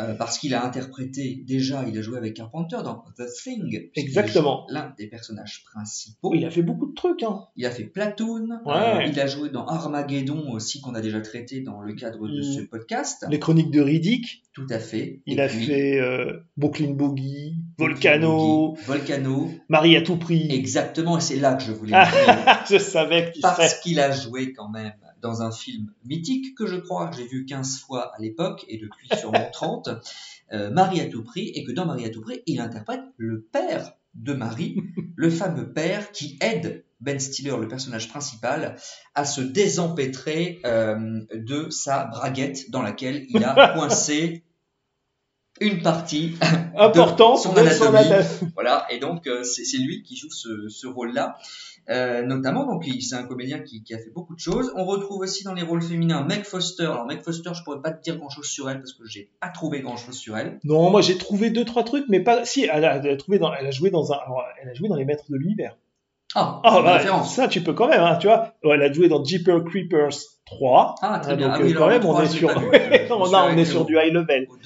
[0.00, 3.90] Euh, parce qu'il a interprété, déjà, il a joué avec Carpenter dans The Thing.
[3.94, 4.66] Exactement.
[4.68, 6.32] L'un des personnages principaux.
[6.34, 7.44] il a fait beaucoup de trucs hein.
[7.56, 8.48] Il a fait Platoon.
[8.66, 8.74] Ouais.
[8.74, 12.40] euh, il a joué dans Armageddon aussi, qu'on a déjà traité dans le cadre de
[12.40, 12.42] Mm.
[12.42, 13.24] ce podcast.
[13.30, 15.20] les chroniques de Riddick Tout à fait.
[15.26, 19.50] il Et a puis, fait euh, Brooklyn Boogie Volcano Volcano.
[19.68, 23.42] Marie à tout prix Exactement, et c'est là que je voulais Ah, je savais qu'il
[23.42, 24.92] serait Parce qu'il a joué quand même
[25.24, 28.76] dans un film mythique que je crois que j'ai vu 15 fois à l'époque et
[28.76, 29.88] depuis sûrement 30,
[30.52, 33.40] euh, Marie à tout prix, et que dans Marie à tout prix, il interprète le
[33.40, 34.82] père de Marie,
[35.16, 38.76] le fameux père qui aide Ben Stiller, le personnage principal,
[39.14, 44.44] à se désempêtrer euh, de sa braguette dans laquelle il a coincé
[45.60, 46.34] une partie
[46.76, 48.50] important de son anatomie.
[48.54, 51.38] Voilà, et donc euh, c'est c'est lui qui joue ce, ce rôle-là,
[51.90, 52.64] Euh, notamment.
[52.66, 54.72] Donc c'est un comédien qui, qui a fait beaucoup de choses.
[54.76, 56.84] On retrouve aussi dans les rôles féminins Meg Foster.
[56.84, 59.48] Alors Meg Foster, je pourrais pas te dire grand-chose sur elle parce que j'ai pas
[59.48, 60.58] trouvé grand-chose sur elle.
[60.64, 62.44] Non, moi j'ai trouvé deux trois trucs, mais pas.
[62.44, 64.74] Si, elle a, elle a trouvé dans, elle a joué dans un, alors, elle a
[64.74, 65.76] joué dans les Maîtres de l'univers.
[66.36, 68.54] Ah, une bah, ça tu peux quand même, hein, tu vois.
[68.64, 70.16] Elle a joué dans Jeeper Creepers
[70.46, 70.96] 3.
[71.00, 71.48] Ah, très hein, bien.
[71.48, 74.12] donc Ah oui, euh, quand même, on 3, est sur, on, est sur du high
[74.12, 74.48] level.
[74.50, 74.56] au.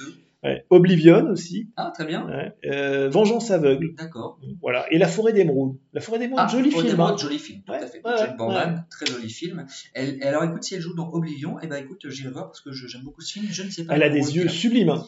[0.45, 0.65] Ouais.
[0.71, 1.69] Oblivion aussi.
[1.77, 2.25] Ah, très bien.
[2.29, 2.55] Ouais.
[2.65, 3.95] Euh, Vengeance aveugle.
[3.97, 4.39] D'accord.
[4.61, 4.87] Voilà.
[4.93, 5.77] Et La forêt d'émeraude.
[5.93, 7.01] La forêt d'émeraude, Ah, joli film.
[7.01, 7.17] Hein.
[7.19, 8.01] joli film, tout Ouais, à fait.
[8.05, 9.67] Jane Borman, très joli film.
[9.95, 12.71] Elle, alors écoute, si elle joue dans Oblivion, eh ben écoute, j'irai voir parce que
[12.71, 13.47] je- j'aime beaucoup ce film.
[13.51, 13.97] Je ne sais pas.
[13.97, 15.05] Elle a des yeux sublimes, hein,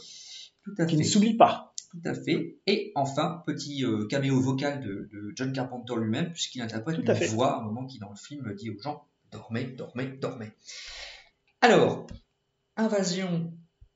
[0.65, 1.03] Tout à qui fait.
[1.03, 1.75] ne s'oublient pas.
[1.93, 2.57] Tout à fait.
[2.67, 7.11] Et enfin, petit euh, caméo vocal de, de John Carpenter lui-même, puisqu'il interprète Tout une
[7.11, 7.27] à fait.
[7.29, 10.51] voix à un moment qui, dans le film, dit aux gens Dormez, dormez, dormez.
[11.61, 12.07] Alors,
[12.77, 13.53] Invasion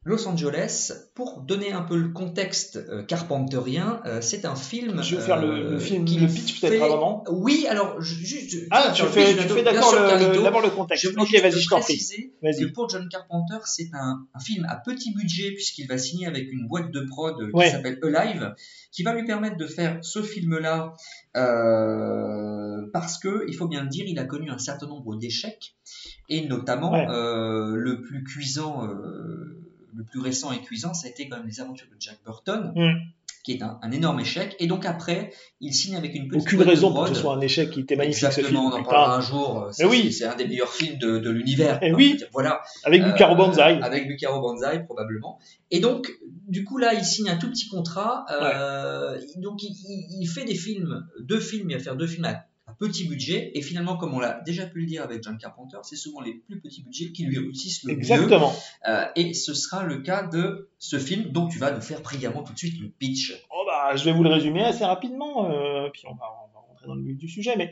[0.06, 5.02] Los Angeles, pour donner un peu le contexte euh, carpenterien, euh, c'est un film.
[5.02, 7.24] Je vais faire le, le euh, film, qui le pitch peut-être fait- avant.
[7.30, 8.66] Oui, alors, ju- juste.
[8.70, 11.04] Ah, tu fais, fais le- le- d'abord le contexte.
[11.04, 11.98] Je Ok, vas-y, je t'en prie.
[12.42, 16.52] que pour John Carpenter, c'est un, un film à petit budget puisqu'il va signer avec
[16.52, 17.70] une boîte de prod qui Ouais.
[17.70, 18.54] s'appelle Alive,
[18.92, 20.92] qui va lui permettre de faire ce film-là
[21.36, 25.74] euh, parce que, il faut bien le dire, il a connu un certain nombre d'échecs
[26.28, 27.06] et notamment Ouais.
[27.08, 29.60] euh, le plus cuisant, euh,
[29.94, 32.72] le plus récent et cuisant, ça a été quand même les aventures de Jack Burton.
[32.74, 32.94] Mm.
[33.44, 35.30] qui est un, un énorme échec, et donc après,
[35.60, 37.94] il signe avec une petite Aucune raison pour que ce soit un échec qui était
[37.94, 38.46] magnifique ce film.
[38.46, 39.64] Exactement, on en parlera un jour.
[39.64, 40.10] euh, C'est oui.
[40.12, 41.78] c'est un des meilleurs films de, de l'univers.
[41.82, 41.98] Eh quoi.
[41.98, 42.16] oui.
[42.16, 42.62] Dire, Voilà.
[42.84, 43.78] Avec Euh, Bucaro Banzai.
[43.82, 45.38] Avec Bucaro Banzai, probablement.
[45.70, 46.10] Et donc,
[46.48, 48.24] du coup, là, il signe un tout petit contrat.
[48.30, 52.24] euh, Donc, il, il- il fait des films, deux films, il va faire deux films
[52.24, 53.50] à à petit budget.
[53.54, 56.34] Et finalement, comme on l'a déjà pu le dire avec John Carpenter, c'est souvent les
[56.34, 58.50] plus petits budgets qui lui réussissent le Exactement.
[58.50, 58.90] mieux.
[58.90, 62.42] Euh, et ce sera le cas de ce film dont tu vas nous faire brillamment
[62.42, 63.34] tout de suite le pitch.
[63.50, 66.60] Oh bah, je vais vous le résumer assez rapidement, euh, puis on va, on va
[66.66, 67.54] rentrer dans le vif du sujet.
[67.56, 67.70] Mais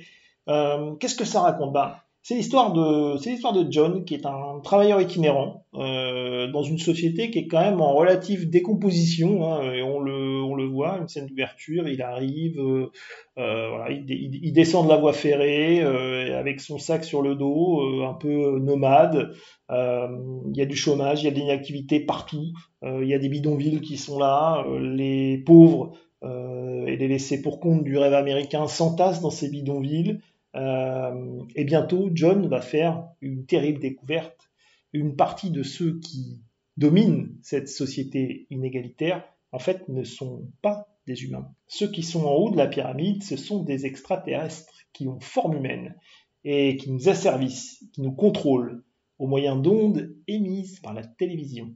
[0.49, 1.73] euh, qu'est-ce que ça raconte?
[1.73, 6.63] Bah, c'est l'histoire de c'est l'histoire de John qui est un travailleur itinérant euh, dans
[6.63, 10.67] une société qui est quand même en relative décomposition hein, et on le on le
[10.67, 12.91] voit une scène d'ouverture il arrive euh,
[13.39, 18.05] euh, il, il, descend de la voie ferrée euh, avec son sac sur le dos
[18.05, 19.33] un peu nomade.
[19.71, 22.53] Il y a du chômage il y a de l'inactivité partout.
[22.83, 24.67] Il y a des bidonvilles qui sont là.
[24.79, 25.93] Les pauvres
[26.23, 30.21] et les laissés pour compte du rêve américain s'entassent dans ces bidonvilles.
[30.55, 34.51] Et bientôt, John va faire une terrible découverte.
[34.93, 36.43] Une partie de ceux qui
[36.77, 41.55] dominent cette société inégalitaire, en fait, ne sont pas des humains.
[41.69, 45.57] Ceux qui sont en haut de la pyramide, ce sont des extraterrestres qui ont forme
[45.57, 45.97] humaine
[46.45, 48.85] et qui nous asservissent, qui nous contrôlent
[49.19, 51.75] au moyen d'ondes émises par la télévision.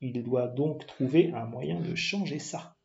[0.00, 2.76] Il doit donc trouver un moyen de changer ça.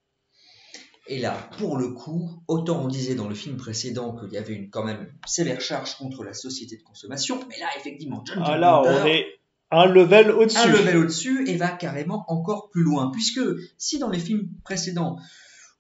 [1.08, 4.54] Et là, pour le coup, autant on disait dans le film précédent qu'il y avait
[4.54, 8.58] une quand même sévère charge contre la société de consommation, mais là, effectivement, John ah
[8.58, 9.28] là, on est
[9.76, 10.58] un level au-dessus.
[10.58, 13.12] Un level au-dessus et va carrément encore plus loin.
[13.12, 13.42] Puisque
[13.78, 15.18] si dans les films précédents,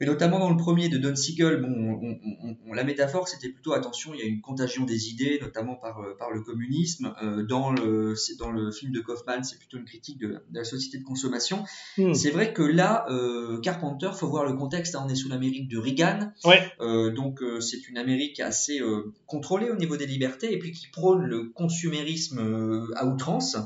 [0.02, 3.50] et notamment dans le premier de Don Siegel, bon, on, on, on, la métaphore c'était
[3.50, 7.14] plutôt attention, il y a une contagion des idées, notamment par, euh, par le communisme.
[7.24, 10.66] Euh, dans, le, dans le film de Kaufman, c'est plutôt une critique de, de, la
[10.66, 11.64] société de consommation.
[11.98, 12.14] Hmm.
[12.14, 15.70] C'est vrai que là, euh, Carpenter, faut voir le contexte, hein, on est sous l'Amérique
[15.70, 16.62] de Reagan, ouais.
[16.82, 18.82] Euh, donc euh, c'est une Amérique assez
[19.26, 23.58] contrôlée au niveau des libertés et puis qui prône le consumérisme à outrance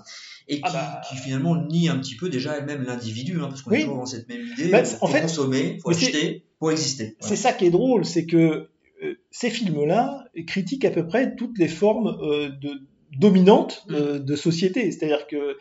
[0.50, 1.02] et qui, ah bah...
[1.08, 3.78] qui, finalement nie un petit peu déjà elle-même l'individu, hein, parce qu'on oui.
[3.78, 7.16] est toujours dans cette même idée, bah, faut en fait, consommer, faut acheter, pour exister.
[7.22, 8.68] C'est ça qui est drôle, c'est que
[9.04, 12.82] euh, ces films-là critiquent à peu près toutes les formes euh, de,
[13.18, 13.94] dominantes Mm.
[13.94, 14.92] euh, de société.
[14.92, 15.58] C'est-à-dire que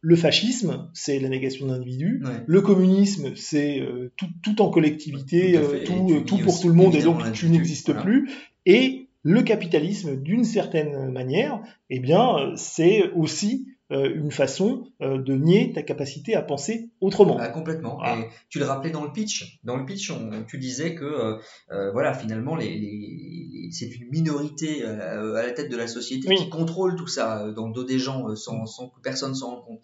[0.00, 2.22] le fascisme, c'est la négation de l'individu.
[2.24, 2.30] Ouais.
[2.46, 5.84] Le communisme, c'est euh, tout, tout, en collectivité, Tout fait.
[5.84, 8.02] pour aussi tout le monde, et donc tu n'existes Voilà.
[8.02, 8.30] plus.
[8.66, 15.34] Et le capitalisme, d'une certaine manière, eh bien, c'est aussi euh, une façon euh, de
[15.34, 17.36] nier ta capacité à penser autrement.
[17.40, 17.98] Ah, complètement.
[18.02, 18.18] Ah.
[18.18, 19.60] Et tu le rappelais dans le pitch.
[19.62, 21.36] Dans le pitch, on, tu disais que euh,
[21.70, 25.86] euh, voilà, finalement, les, les, les- c'est une minorité euh, à la tête de la
[25.86, 26.36] société Oui.
[26.36, 29.34] qui contrôle tout ça euh, dans le dos des gens euh, sans, sans que personne
[29.34, 29.80] s'en rende compte.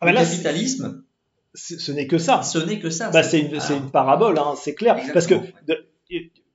[0.00, 1.02] Ah, le là, capitalisme,
[1.54, 2.42] ce n'est que ça.
[2.42, 3.10] ce n'est que ça.
[3.10, 4.96] Bah, c'est une, une parabole, hein, c'est clair.
[5.12, 5.34] Parce que
[5.66, 5.84] de-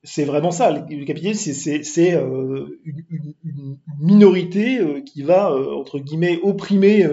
[0.06, 0.72] c'est vraiment ça.
[0.72, 7.06] Le capitalisme, c'est- euh, une, minorité euh, qui va, euh, entre guillemets, opprimer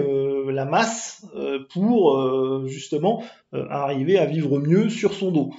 [0.47, 1.25] la masse
[1.73, 5.51] pour justement arriver à vivre mieux sur son dos.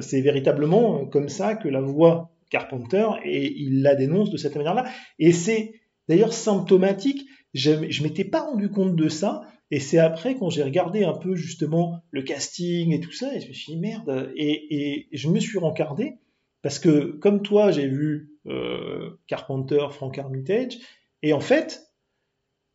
[0.00, 4.84] C'est véritablement comme ça que la voit Carpenter et il la dénonce de cette manière-là.
[5.18, 5.74] Et c'est
[6.08, 7.26] d'ailleurs symptomatique.
[7.54, 9.42] Je, je m'étais pas rendu compte de ça.
[9.70, 13.40] Et c'est après, quand j'ai regardé un peu justement le casting et tout ça, et
[13.40, 16.14] je me suis dit merde, et, et je me suis rencardé,
[16.62, 20.78] parce que comme toi, j'ai vu euh, Carpenter, Frank Armitage,
[21.22, 21.86] et en fait,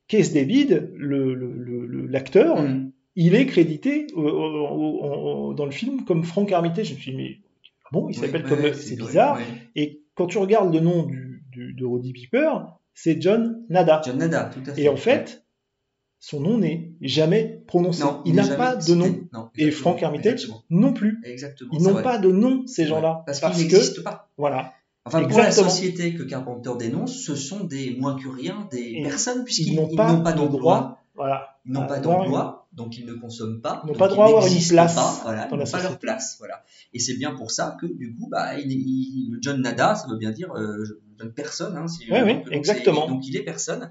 [0.08, 2.92] Case David, le- le- le- le- l'acteur, Mm.
[3.18, 6.88] il est crédité euh, au- au- au- dans le film comme Frank Armitage.
[6.90, 7.38] Je me suis dit, mais
[7.86, 8.62] ah bon, il s'appelle ouais, comme.
[8.62, 9.38] ouais, C'est bizarre.
[9.38, 9.44] ouais.
[9.76, 12.52] Et quand tu regardes le nom du, du- de Roddy Piper,
[12.94, 14.02] c'est John Nada.
[14.06, 14.82] John Nada, tout à fait.
[14.84, 15.44] Et en fait,
[16.30, 18.03] son nom n'est jamais prononcé.
[18.03, 19.17] Non, il n'a pas de nom.
[19.32, 20.63] Non, Et Frank Armitage exactement.
[20.69, 21.19] non plus.
[21.23, 21.69] Exactement.
[21.73, 23.23] Ils n'ont pas de nom, ces Ouais, gens-là.
[23.25, 24.30] Parce, Parce qu'ils n'existent pas.
[24.38, 24.73] voilà.
[25.05, 29.03] Enfin, pour la société que Carpenter dénonce, ce sont des moins que rien, des Et
[29.03, 30.99] personnes, puisqu'ils Ils n'ont pas, d'emploi.
[31.15, 31.47] Voilà.
[31.65, 34.45] ils n'ont pas d'emploi, donc ils ne consomment pas, Ils n'ont pas droit à avoir
[34.45, 36.61] une place pas, voilà, ils n'ont pas leur place, voilà.
[36.93, 40.07] Et c'est bien pour ça que du coup, bah, il, il- le John Nada, ça
[40.09, 40.84] veut bien dire euh,
[41.17, 43.07] jeune personne, hein, si Oui, oui, exactement.
[43.07, 43.89] Donc il est personne.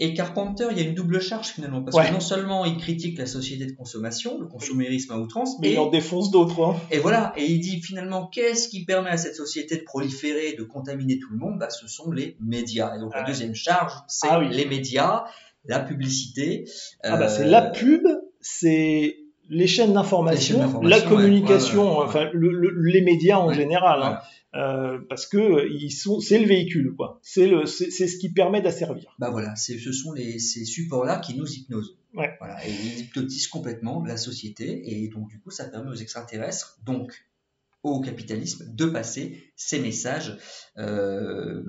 [0.00, 2.06] Et Carpenter, il y a une double charge finalement, parce Ouais.
[2.06, 5.72] que non seulement il critique la société de consommation, le consumérisme à outrance, Mais et
[5.72, 6.62] il en défonce d'autres.
[6.64, 6.76] Hein.
[6.92, 10.62] et voilà, et il dit finalement qu'est-ce qui permet à cette société de proliférer, de
[10.62, 11.58] contaminer tout le monde?
[11.58, 12.94] Bah, Ce sont les médias.
[12.96, 14.48] Et donc la deuxième charge, c'est Ah oui.
[14.50, 15.24] les médias,
[15.64, 16.64] la publicité.
[17.02, 18.06] Ah bah, euh, c'est la pub,
[18.40, 19.16] c'est
[19.48, 24.18] les chaînes d'information, la communication, ouais, enfin le- le- les médias en général, hein,
[24.54, 27.18] euh, parce que ils sont, c'est le véhicule, quoi.
[27.22, 29.14] C'est le, c'est c'est ce qui permet d'asservir.
[29.18, 31.96] Bah voilà, c'est, ce sont les, ces supports-là qui nous hypnosent.
[32.14, 32.30] Ouais.
[32.40, 36.78] Voilà, et ils hypnotisent complètement la société, et donc du coup, ça permet aux extraterrestres,
[36.86, 37.12] donc
[37.96, 40.36] au capitalisme, de passer ces messages
[40.78, 41.62] euh,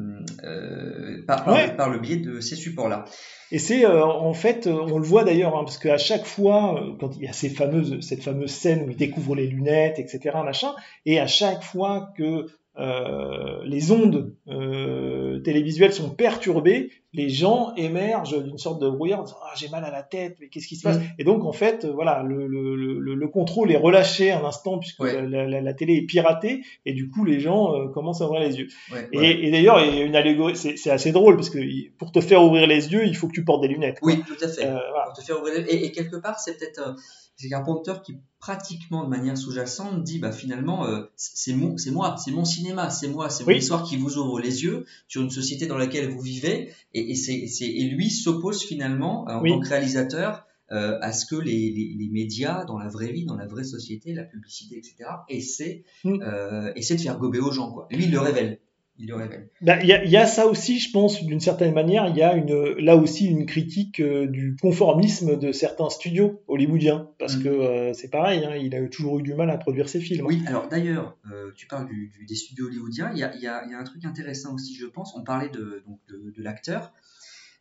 [0.43, 1.75] euh, par, par- Ouais.
[1.75, 3.05] par le biais de ces supports-là.
[3.51, 7.15] Et c'est euh, en fait, on le voit d'ailleurs, hein, parce qu'à chaque fois, quand
[7.17, 10.73] il y a ces fameuses, cette fameuse scène où il découvre les lunettes, etc., machin,
[11.05, 12.45] et à chaque fois que
[12.79, 19.23] euh, les ondes euh, télévisuelles sont perturbées, les gens émergent d'une sorte de brouillard en
[19.23, 20.99] disant ah, j'ai mal à la tête, mais qu'est-ce qui se passe?
[21.17, 24.77] Et donc en fait, euh, voilà, le, le, le, le contrôle est relâché un instant
[24.79, 25.21] puisque Ouais.
[25.27, 28.41] la, la, la télé est piratée et du coup les gens euh, commencent à ouvrir
[28.41, 28.67] les yeux.
[28.91, 29.39] Ouais, Et, ouais.
[29.45, 31.59] et d'ailleurs, il y a une allégorie, c'est assez drôle parce que
[31.97, 33.99] pour te faire ouvrir les yeux, il faut que tu portes des lunettes.
[33.99, 34.11] quoi.
[34.13, 34.65] Oui, tout à fait.
[34.65, 35.05] Voilà.
[35.05, 36.95] Pour te faire ouvrir les- et, et quelque part, c'est peut-être
[37.41, 42.15] c'est Carpenter qui pratiquement de manière sous-jacente dit bah finalement euh, c'est mon c'est moi,
[42.23, 43.57] c'est mon cinéma, c'est moi, c'est mon Oui.
[43.57, 47.15] histoire qui vous ouvre les yeux sur une société dans laquelle vous vivez et, et
[47.15, 49.49] c'est c'est- et lui s'oppose finalement euh, en Oui.
[49.51, 53.25] tant que réalisateur euh, à ce que les, les, les médias dans la vraie vie,
[53.25, 55.09] dans la vraie société, la publicité, etc.
[55.27, 56.21] essaient Mm.
[56.21, 57.87] euh, essaient de faire gober aux gens quoi.
[57.91, 58.59] Lui il le révèle,
[58.99, 59.49] il le révèle.
[59.61, 62.15] Bah, Il y, a, il y a ça aussi, je pense, d'une certaine manière, il
[62.17, 67.37] y a une, là aussi une critique euh, du conformisme de certains studios hollywoodiens, parce
[67.37, 67.43] Mm.
[67.43, 70.25] que euh, c'est pareil, hein, il a toujours eu du mal à produire ses films.
[70.25, 73.41] Oui, alors d'ailleurs, euh, tu parles du, du- des studios hollywoodiens, il y a, y
[73.71, 75.15] y un truc intéressant aussi, je pense.
[75.15, 76.91] On parlait de, donc, de, de l'acteur.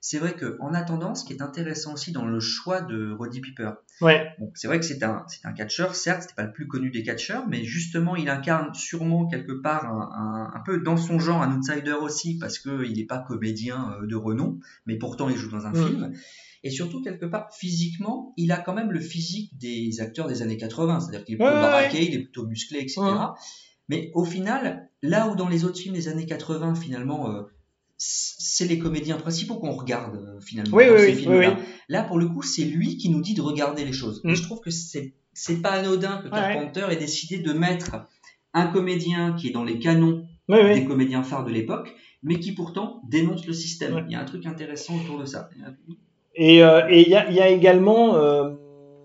[0.00, 3.70] C'est vrai qu'en attendant, ce qui est intéressant aussi dans le choix de Roddy Piper,
[4.00, 4.28] Ouais.
[4.38, 6.90] bon, c'est vrai que c'est un, c'est un catcheur, certes, c'était pas le plus connu
[6.90, 10.10] des catcheurs, mais justement, il incarne sûrement quelque part un,
[10.54, 14.06] un- un peu dans son genre un outsider aussi, parce qu'il n'est pas comédien euh,
[14.06, 15.84] de renom, mais pourtant il joue dans un Mm.
[15.84, 16.12] film.
[16.62, 20.56] Et surtout, quelque part, physiquement, il a quand même le physique des acteurs des années
[20.56, 23.00] 80, c'est-à-dire qu'il est plutôt Ouais, ouais, baraqué, il est plutôt musclé, etc.
[23.88, 27.42] Mais au final, là où dans les autres films des années 80, finalement, euh,
[27.98, 31.56] c'est les comédiens principaux qu'on regarde, euh, finalement, Oui, dans oui, ces oui, films-là.
[31.88, 34.20] Là, pour le coup, c'est lui qui nous dit de regarder les choses.
[34.24, 34.30] Mm.
[34.30, 36.30] Et je trouve que c'est c'est pas anodin que Ouais.
[36.30, 37.96] Carpenter ait décidé de mettre
[38.54, 43.02] un comédien qui est dans les canons des comédiens phares de l'époque, mais qui pourtant
[43.08, 43.94] dénonce le système.
[43.94, 44.04] Ouais.
[44.08, 45.48] Il y a un truc intéressant autour de ça.
[46.34, 48.16] Et euh, et il y, a, il y a également.
[48.16, 48.54] euh,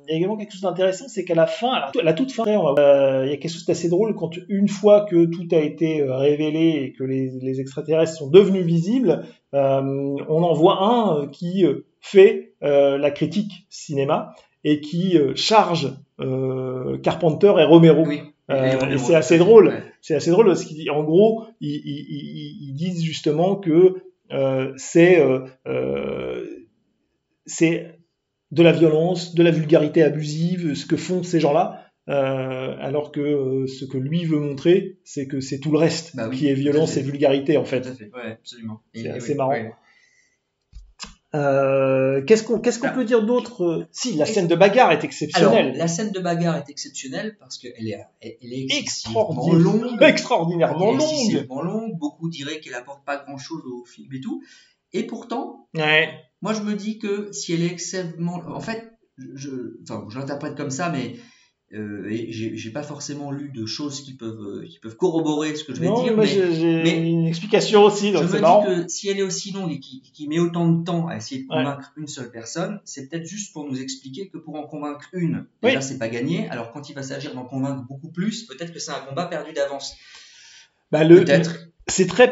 [0.08, 2.44] il y a également quelque chose d'intéressant, c'est qu'à la fin, à la, toute fin,
[2.48, 6.02] euh, il y a quelque chose d'assez drôle quand une fois que tout a été
[6.02, 9.24] euh, révélé et que les, les extraterrestres sont devenus visibles,
[9.54, 9.82] euh,
[10.28, 11.64] on en voit un qui
[12.02, 14.34] fait euh, la critique cinéma
[14.64, 15.94] et qui charge
[17.04, 18.04] Carpenter et Romero.
[18.06, 18.22] Oui.
[18.52, 19.68] Euh, et c'est assez drôle.
[19.70, 19.84] ouais.
[20.02, 25.22] C'est assez drôle parce qu'en gros, ils, ils- ils- ils disent justement que euh, c'est
[25.22, 26.44] euh,
[27.46, 27.93] c'est
[28.54, 33.20] de la violence, de la vulgarité abusive, ce que font ces gens-là, euh, alors que
[33.22, 36.48] euh, ce que lui veut montrer, c'est que c'est tout le reste Bah oui, qui
[36.48, 37.88] est violence et vulgarité en Tout fait.
[37.88, 38.82] à fait, ouais, absolument.
[38.94, 39.52] Et- C'est et assez oui, marrant.
[39.52, 39.72] ouais.
[41.36, 42.90] Euh, qu'est-ce qu'on Ah.
[42.94, 46.58] peut dire d'autre Si, la scène de bagarre est Alors, exceptionnelle, la scène de bagarre
[46.58, 49.60] est exceptionnelle parce qu'elle est, elle est excessivement extraordinaire,
[49.92, 50.04] longue.
[50.04, 50.94] extraordinairement
[51.32, 51.98] Elle est longue.
[51.98, 54.44] Beaucoup diraient qu'elle apporte pas grand chose au film et tout.
[54.96, 56.10] Et pourtant, Ouais.
[56.44, 58.44] Moi je me dis que si elle est excessivement.
[58.48, 58.92] En fait,
[59.34, 59.50] je,
[59.82, 61.16] enfin, je l'interprète comme ça, mais
[61.74, 65.74] euh, j'ai pas forcément lu de choses qui peuvent, euh, qui peuvent corroborer ce que
[65.74, 66.16] je vais Non, dire.
[66.16, 69.24] mais j'ai mais- une explication aussi, je donc me c'est dis que si elle est
[69.24, 71.64] aussi longue et qui, qui met autant de temps à essayer de Ouais.
[71.64, 75.46] convaincre une seule personne, c'est peut-être juste pour nous expliquer que pour en convaincre une,
[75.64, 75.70] Oui.
[75.70, 76.48] déjà c'est pas gagné.
[76.50, 79.54] Alors quand il va s'agir d'en convaincre beaucoup plus, peut-être que c'est un combat perdu
[79.54, 79.96] d'avance.
[80.92, 81.63] Bah, le, Peut-être.
[81.88, 82.32] C'est très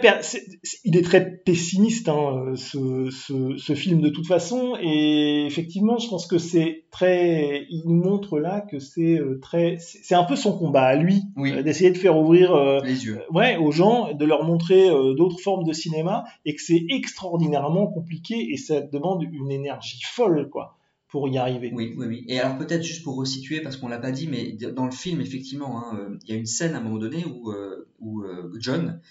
[0.86, 6.08] il est très pessimiste hein, ce, ce, ce film de toute façon et effectivement je
[6.08, 10.36] pense que c'est très il nous montre là que c'est euh, très c'est un peu
[10.38, 11.52] son combat à lui Oui.
[11.52, 13.20] euh, d'essayer de faire ouvrir euh, Les yeux.
[13.32, 17.88] ouais aux gens de leur montrer euh, d'autres formes de cinéma et que c'est extraordinairement
[17.88, 20.78] compliqué et ça demande une énergie folle quoi
[21.10, 22.26] pour y arriver Oui, oui, oui.
[22.30, 25.20] Et alors peut-être juste pour resituer, parce qu'on l'a pas dit, mais dans le film,
[25.20, 27.52] effectivement, hein, il y a une scène à un moment donné où,
[28.00, 28.24] où
[28.62, 29.02] John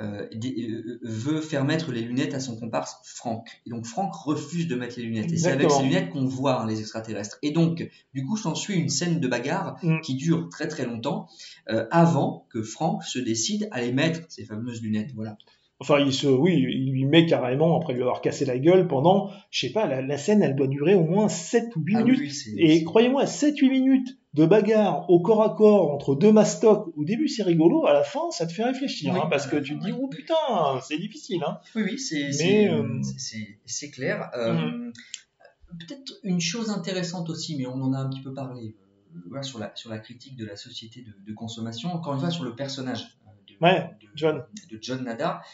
[0.00, 3.46] euh, dé- euh, veut faire mettre les lunettes à son comparse Frank.
[3.66, 5.32] Et donc Frank refuse de mettre les lunettes.
[5.32, 7.38] Et c'est avec ces lunettes qu'on voit hein, les extraterrestres.
[7.42, 10.00] Et donc, du coup, s'ensuit une scène de bagarre Mm.
[10.02, 11.28] qui dure très très longtemps,
[11.70, 15.12] euh, avant que Frank se décide à les mettre, ces fameuses lunettes.
[15.14, 15.36] Voilà.
[15.78, 19.30] Enfin, il se, oui, il lui met carrément, après lui avoir cassé la gueule, pendant,
[19.50, 22.02] je sais pas, la, la scène, elle doit durer au moins 7 ou 8 Ah
[22.04, 22.20] minutes.
[22.20, 27.04] oui, Et croyez-moi, 7-8 minutes de bagarre au corps à corps entre deux mastocs, au
[27.04, 29.78] début c'est rigolo, à la fin ça te fait réfléchir, Oui, hein, parce que tu
[29.78, 30.34] te dis, oh putain,
[30.86, 31.42] c'est difficile.
[31.46, 31.58] Hein.
[31.74, 33.90] Oui, oui, c'est euh, Mm.
[33.92, 34.30] clair.
[34.34, 34.90] Euh,
[35.78, 38.76] Peut-être une chose intéressante aussi, mais on en a un petit peu parlé
[39.14, 42.20] euh, voilà, sur, la, sur la critique de la société de, de consommation, encore une
[42.20, 44.44] fois sur le personnage euh, de, Ouais, de- John.
[44.70, 45.44] de John Nadar.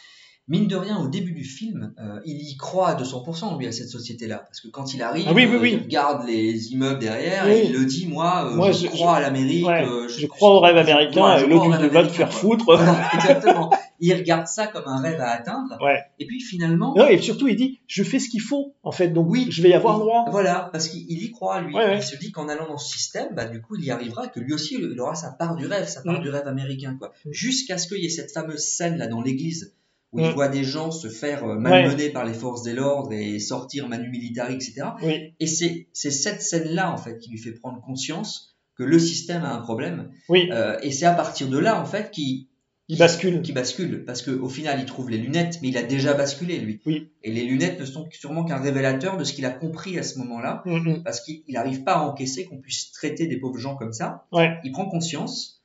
[0.47, 3.71] Mine de rien, au début du film, euh, il y croit à 200% lui à
[3.71, 5.71] cette société-là, parce que quand il arrive, Ah oui, oui, euh, oui.
[5.73, 9.13] il regarde les immeubles derrière et il le dit, moi, euh, Moi, je, je- crois
[9.13, 11.69] je- à l'Amérique, Ouais, je crois au rêve américain, Ouais, je et crois l'autre au
[11.69, 12.65] il rêve dit va te faire foutre.
[12.65, 13.71] Voilà, exactement.
[13.99, 16.01] Il regarde ça comme un rêve à atteindre, Ouais.
[16.19, 19.07] et puis finalement, Non, et surtout il dit je fais ce qu'il faut en fait,
[19.09, 19.47] donc Oui.
[19.49, 20.25] je vais y avoir droit.
[20.29, 21.73] Voilà, parce qu'il il y croit, lui.
[21.95, 24.41] Il se dit qu'en allant dans ce système, bah, du coup, il y arrivera, que
[24.41, 26.23] lui aussi, il aura sa part du rêve, sa part Mm.
[26.23, 27.13] du rêve américain, quoi.
[27.31, 29.73] Jusqu'à ce qu'il y ait cette fameuse scène, là, dans l'église,
[30.13, 30.33] où il Mm.
[30.33, 34.09] voit des gens se faire euh, malmener par les forces de l'ordre et sortir manu
[34.09, 34.83] militari, etc.
[35.01, 39.43] Oui, Et c'est cette scène-là, en fait, qui lui fait prendre conscience que le système
[39.43, 40.09] a un problème.
[40.29, 42.47] oui, Euh, et c'est à partir de là, en fait, qu'il
[42.89, 43.41] il bascule.
[43.41, 46.81] qui bascule parce qu'au final il trouve les lunettes mais il a déjà basculé lui
[46.85, 47.07] Oui.
[47.23, 50.19] et les lunettes ne sont sûrement qu'un révélateur de ce qu'il a compris à ce
[50.19, 51.03] moment-là Mm, mm.
[51.03, 54.57] parce qu'il n'arrive pas à encaisser qu'on puisse traiter des pauvres gens comme ça Ouais.
[54.65, 55.62] il prend conscience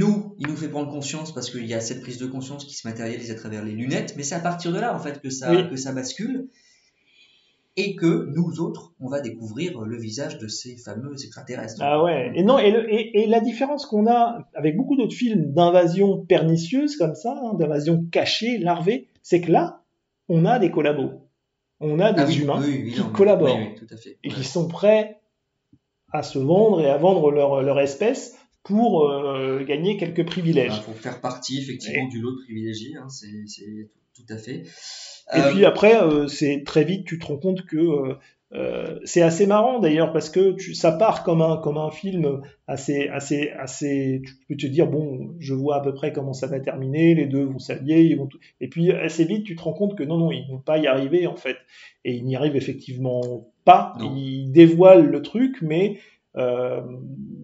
[0.00, 2.74] nous il nous fait prendre conscience parce qu'il y a cette prise de conscience qui
[2.74, 5.30] se matérialise à travers les lunettes mais c'est à partir de là en fait que
[5.30, 5.68] ça Oui.
[5.70, 6.48] que ça bascule
[7.78, 12.32] et que nous autres on va découvrir le visage de ces fameux extraterrestres Ah ouais.
[12.34, 16.24] Et non, et, le- et, et la différence qu'on a avec beaucoup d'autres films d'invasion
[16.24, 19.82] pernicieuse comme ça, hein, d'invasion cachée, larvée, c'est que là,
[20.28, 21.12] on a des collabos.
[21.80, 24.16] On a des Ah oui, humains oui, oui, qui collaborent Oui, oui, tout à fait.
[24.24, 24.34] et Ouais.
[24.36, 25.20] qui sont prêts
[26.12, 30.72] à se vendre et à vendre leur, leur espèce pour euh, gagner quelques privilèges.
[30.76, 34.62] Il faut faire partie effectivement du lot de privilégiés, hein, c'est tout à fait.
[35.34, 38.14] Et Euh, puis après, euh, c'est très vite, tu te rends compte que euh,
[38.52, 42.40] euh, c'est assez marrant d'ailleurs parce que tu, ça part comme un comme un film
[42.68, 44.22] assez assez assez.
[44.24, 47.14] Tu peux te dire bon, je vois à peu près comment ça va terminer.
[47.16, 48.26] Les deux vont s'allier, ils vont.
[48.28, 50.78] tout- Et puis assez vite, tu te rends compte que non non, ils vont pas
[50.78, 51.56] y arriver en fait.
[52.04, 53.94] Et ils n'y arrivent effectivement pas.
[53.98, 54.14] Non.
[54.16, 55.98] Ils dévoilent le truc, mais
[56.36, 56.80] euh,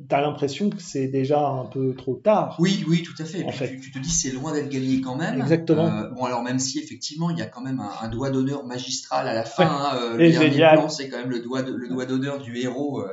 [0.09, 2.57] t'as l'impression que c'est déjà un peu trop tard.
[2.59, 3.40] Oui, oui, tout à fait.
[3.40, 3.68] Et En puis fait.
[3.76, 5.40] tu, tu te dis c'est loin d'être gagné quand même.
[5.40, 5.86] Exactement.
[5.86, 8.66] Euh, bon alors même si effectivement il y a quand même un, un doigt d'honneur
[8.66, 9.64] magistral à la fin.
[9.64, 9.70] Ouais.
[9.70, 10.90] hein, euh, Et génial.
[10.90, 13.01] c'est quand même le doigt de- le doigt d'honneur du héros.
[13.01, 13.09] euh,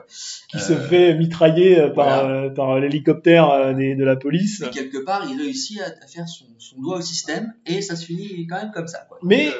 [0.49, 2.49] Qui euh, se fait mitrailler par, voilà.
[2.49, 4.61] par l'hélicoptère de la police.
[4.61, 8.05] Et quelque part il réussit à, faire son, son doigt au système et ça se
[8.05, 9.05] finit quand même comme ça.
[9.07, 9.19] Quoi.
[9.23, 9.53] Mais- Donc,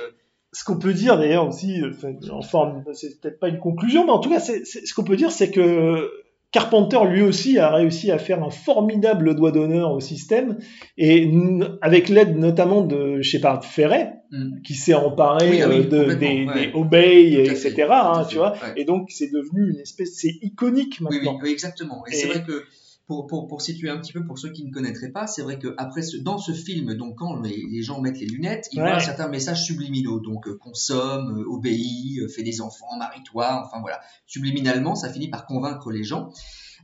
[0.52, 4.06] ce qu'on peut dire d'ailleurs aussi, euh, enfin, en forme, c'est peut-être pas une conclusion,
[4.06, 6.10] mais en tout cas, c'est, c'est- ce qu'on peut dire, c'est que
[6.52, 10.58] Carpenter lui aussi a réussi à faire un formidable doigt d'honneur au système,
[10.98, 14.62] et n- avec l'aide notamment de Shepard Ferret, Mm.
[14.64, 16.68] qui s'est emparé Oui, ah oui, euh, de, des, ouais.
[16.68, 17.72] des Obey, Tout etc.
[17.76, 18.74] fait, hein, tu fait, vois, ouais.
[18.78, 21.40] et donc c'est devenu une espèce, c'est iconique Oui, oui, maintenant.
[21.44, 22.04] oui, exactement.
[22.12, 22.64] Et, c'est vrai que
[23.10, 25.58] pour, pour, pour situer un petit peu pour ceux qui ne connaîtraient pas, c'est vrai
[25.58, 28.80] que après ce, dans ce film, donc quand les, les gens mettent les lunettes, ils
[28.80, 28.88] Ouais.
[28.92, 33.82] voient certains messages subliminaux, donc euh, consomme, euh, obéis, euh, fais des enfants, marie-toi, enfin
[33.82, 34.00] voilà.
[34.28, 36.30] Subliminalement, ça finit par convaincre les gens.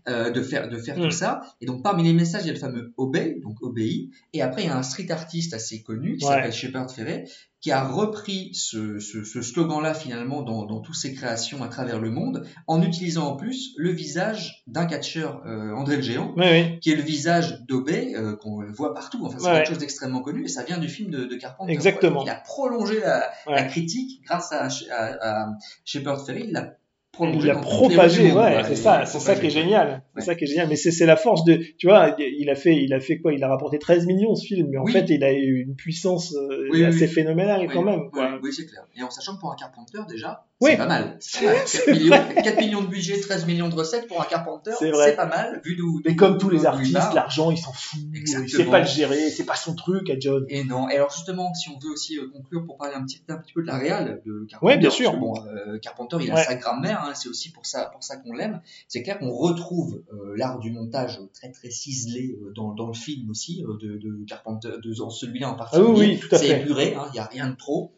[0.08, 1.04] Euh, de faire de faire Mm.
[1.04, 4.12] tout ça et donc parmi les messages il y a le fameux obey donc obéis
[4.34, 6.32] et après il y a un street artiste assez connu qui Ouais.
[6.32, 7.26] s'appelle Shepard Ferret
[7.62, 12.00] qui a repris ce, ce, ce slogan-là finalement dans, dans toutes ses créations à travers
[12.00, 16.46] le monde, en utilisant en plus le visage d'un catcheur, euh, André le Géant, Oui,
[16.48, 16.80] oui.
[16.80, 19.26] qui est le visage d'Obey, euh, qu'on voit partout.
[19.26, 19.54] Enfin, c'est Ouais.
[19.56, 21.72] quelque chose d'extrêmement connu, et ça vient du film de, de Carpenter.
[21.74, 22.18] Exactement.
[22.22, 22.26] quoi.
[22.28, 23.56] Il a prolongé la, Ouais.
[23.56, 25.50] la critique grâce à, à, à
[25.86, 26.76] Shepard Ferry, il l'a.
[27.20, 30.02] Il du propagé, ouais, c'est ça, c'est ça qui est génial.
[30.14, 30.26] C'est Ouais.
[30.26, 30.68] ça qui est génial.
[30.68, 33.34] Mais c'est la force de, tu vois, il a fait, il a fait quoi?
[33.34, 34.92] Il a rapporté 13 millions ce film, mais en Oui.
[34.92, 37.08] fait, il a eu une puissance euh, Oui, assez oui.
[37.08, 38.10] phénoménale quand même.
[38.12, 38.40] Quoi.
[38.44, 38.86] oui, c'est clair.
[38.98, 40.72] Et en sachant que pour un Carpenter, déjà, Oui.
[40.72, 41.18] c'est pas mal.
[41.20, 41.64] C'est pas mal.
[41.66, 45.16] 4, millions, 4 millions de budget, 13 millions de recettes pour un Carpenter, C'est c'est
[45.18, 46.02] pas mal, vu d'où.
[46.06, 48.00] Mais comme tous les il artistes, l'argent, il s'en fout.
[48.14, 48.64] Il Exactement.
[48.64, 50.46] sait pas le gérer, c'est pas son truc à John.
[50.48, 50.88] Et non.
[50.90, 53.52] Et alors justement, si on veut aussi euh, conclure pour parler un petit, un petit
[53.52, 54.66] peu de la réal de Carpenter.
[54.74, 55.18] Ouais, bien sûr.
[55.18, 56.44] bon, euh, Carpenter, il a Ouais.
[56.44, 57.04] sa grammaire.
[57.06, 58.62] Hein, c'est aussi pour ça, pour ça qu'on l'aime.
[58.88, 62.94] C'est clair qu'on retrouve euh, l'art du montage très très ciselé euh, dans, dans le
[62.94, 65.90] film aussi de, de Carpenter, de celui-là en Ah particulier.
[65.92, 66.62] oui, oui, tout à c'est fait.
[66.62, 67.92] épuré, hein, il y a rien de trop.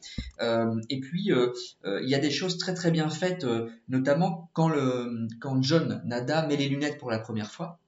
[0.90, 5.28] Et puis il y a des choses très très bien faites, euh, notamment quand le
[5.42, 7.80] quand John Nada met les lunettes pour la première fois.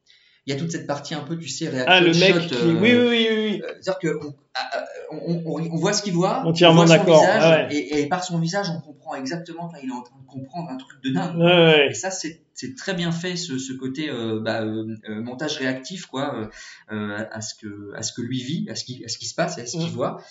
[0.46, 2.48] Il y a toute cette partie un peu, tu sais, réaction Ah, le mec shot,
[2.48, 6.02] qui, euh, oui, oui, oui, oui, euh, C'est-à-dire que on, ah, ah, on, voit ce
[6.02, 7.76] qu'il voit, Entièrement on voit son d'accord, visage, ah ouais.
[7.76, 10.78] et, et par son visage, on comprend exactement qu'il est en train de comprendre un
[10.78, 11.38] truc de dingue.
[11.38, 11.90] Ouais.
[11.92, 14.86] Et ça, c'est c'est très bien fait, ce, ce côté euh, bah, euh,
[15.22, 16.50] montage réactif, quoi,
[16.92, 19.28] euh, à ce que à ce que lui vit, à ce qui à ce qui
[19.28, 19.94] se passe, à ce qu'il Mm.
[19.94, 20.24] voit.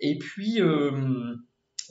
[0.00, 0.58] Et puis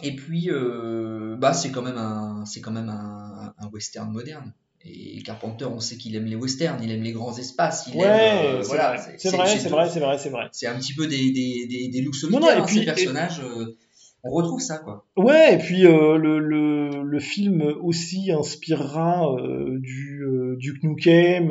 [0.03, 4.53] et puis euh, bah c'est quand même un c'est quand même un, un western moderne.
[4.85, 8.05] Et Carpenter, on sait qu'il aime les westerns, il aime les grands espaces, il Ouais,
[8.07, 8.93] aime euh, c'est voilà.
[8.95, 10.47] vrai, c'est vrai, c'est vrai, c'est vrai, c'est vrai.
[10.53, 12.85] C'est un petit peu des des des, des Non, solitaires, non, et hein, puis- ces
[12.85, 13.41] personnages.
[13.41, 13.75] euh,
[14.23, 15.05] on retrouve ça, quoi.
[15.15, 19.33] Ouais, et puis le, le, le film aussi inspirera
[19.79, 21.47] du euh, Duke Nukem,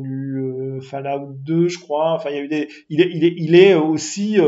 [0.00, 2.14] du Fallout 2, je crois.
[2.14, 2.68] Enfin, il y a eu des.
[2.90, 4.38] Il est, il est, il est aussi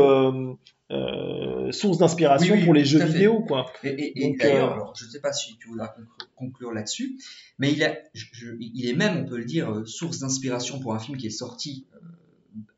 [0.91, 3.65] euh, source d'inspiration Oui, oui, pour les jeux vidéo, quoi.
[3.83, 5.93] Et, et- et Donc, d'ailleurs, euh, alors, je ne sais pas si tu voudras
[6.35, 7.17] conclure, là-dessus,
[7.57, 10.79] mais il, a, je- je- il est même, on peut le dire, euh, source d'inspiration
[10.79, 11.87] pour un film qui est sorti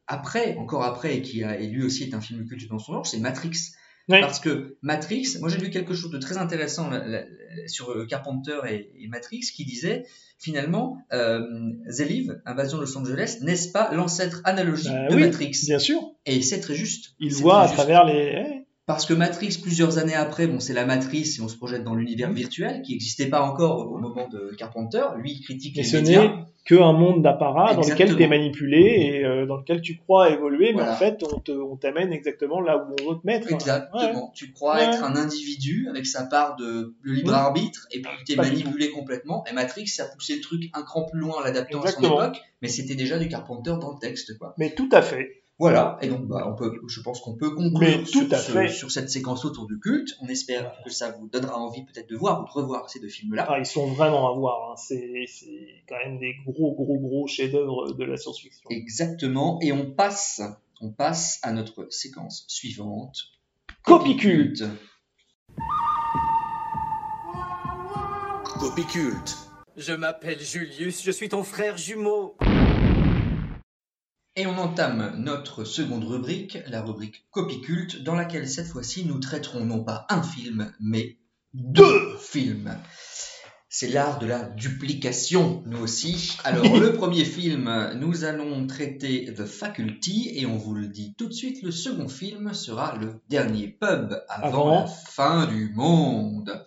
[0.08, 2.94] après, encore après, et qui a, et lui aussi est un film culte dans son
[2.94, 3.52] genre, c'est Matrix.
[4.10, 7.24] Parce que Matrix, moi j'ai lu quelque chose de très intéressant là, là,
[7.68, 10.06] sur euh, Carpenter et, et Matrix qui disait
[10.40, 11.42] finalement euh,
[11.90, 15.52] The Live, Invasion de Los Angeles, n'est-ce pas l'ancêtre analogique Bah de oui, Matrix?
[15.66, 16.02] Bien sûr.
[16.26, 17.16] Et c'est très juste.
[17.20, 17.76] Il voit à juste.
[17.76, 18.66] travers les.
[18.88, 21.94] Parce que Matrix, plusieurs années après, bon, c'est la matrice et on se projette dans
[21.94, 25.04] l'univers virtuel qui n'existait pas encore au moment de Carpenter.
[25.18, 26.24] Lui, il critique Mais les ce médias.
[26.24, 26.32] n'est
[26.64, 30.72] qu'un monde d'apparat dans lequel tu es manipulé et euh, dans lequel tu crois évoluer,
[30.74, 33.52] mais en fait, on te- on t'amène exactement là où on veut te mettre.
[33.52, 34.32] Exactement.
[34.34, 34.84] Tu crois Ouais.
[34.86, 37.34] être un individu avec sa part de, libre Mmh.
[37.36, 39.44] arbitre et puis tu es manipulé complètement.
[39.50, 42.38] Et Matrix a poussé le truc un cran plus loin en l'adaptant à son époque,
[42.62, 44.38] mais c'était déjà du Carpenter dans le texte.
[44.38, 44.54] Quoi.
[44.58, 45.44] Mais tout à fait.
[45.60, 48.52] Voilà, et donc bah, on peut, je pense qu'on peut conclure tout sur, à ce-
[48.52, 48.68] fait.
[48.70, 50.10] sur cette séquence autour du culte.
[50.22, 53.08] On espère que ça vous donnera envie peut-être de voir ou de revoir ces deux
[53.10, 53.48] films-là.
[53.50, 54.70] Ah, ils sont vraiment à voir.
[54.72, 54.76] hein.
[54.78, 55.26] C'est
[55.90, 58.70] quand même des gros, gros, gros chefs-d'œuvre de la science-fiction.
[58.70, 60.42] Exactement, et on passe,
[60.80, 63.18] on passe à notre séquence suivante.
[63.84, 64.64] Copie culte.
[68.60, 69.38] Copie culte.
[69.76, 72.36] Je m'appelle Julius, je suis ton frère jumeau.
[74.40, 79.18] Et on entame notre seconde rubrique, la rubrique Copie culte, dans laquelle cette fois-ci nous
[79.18, 81.18] traiterons non pas un film, mais
[81.56, 82.78] deux films.
[83.68, 86.38] C'est l'art de la duplication, nous aussi.
[86.44, 91.26] Alors, le premier film, nous allons traiter The Faculty, et on vous le dit tout
[91.26, 94.82] de suite, le second film sera le dernier pub avant, Avant.
[94.82, 96.64] la fin du monde.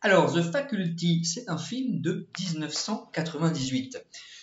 [0.00, 3.98] Alors, The Faculty, c'est un film de 1998.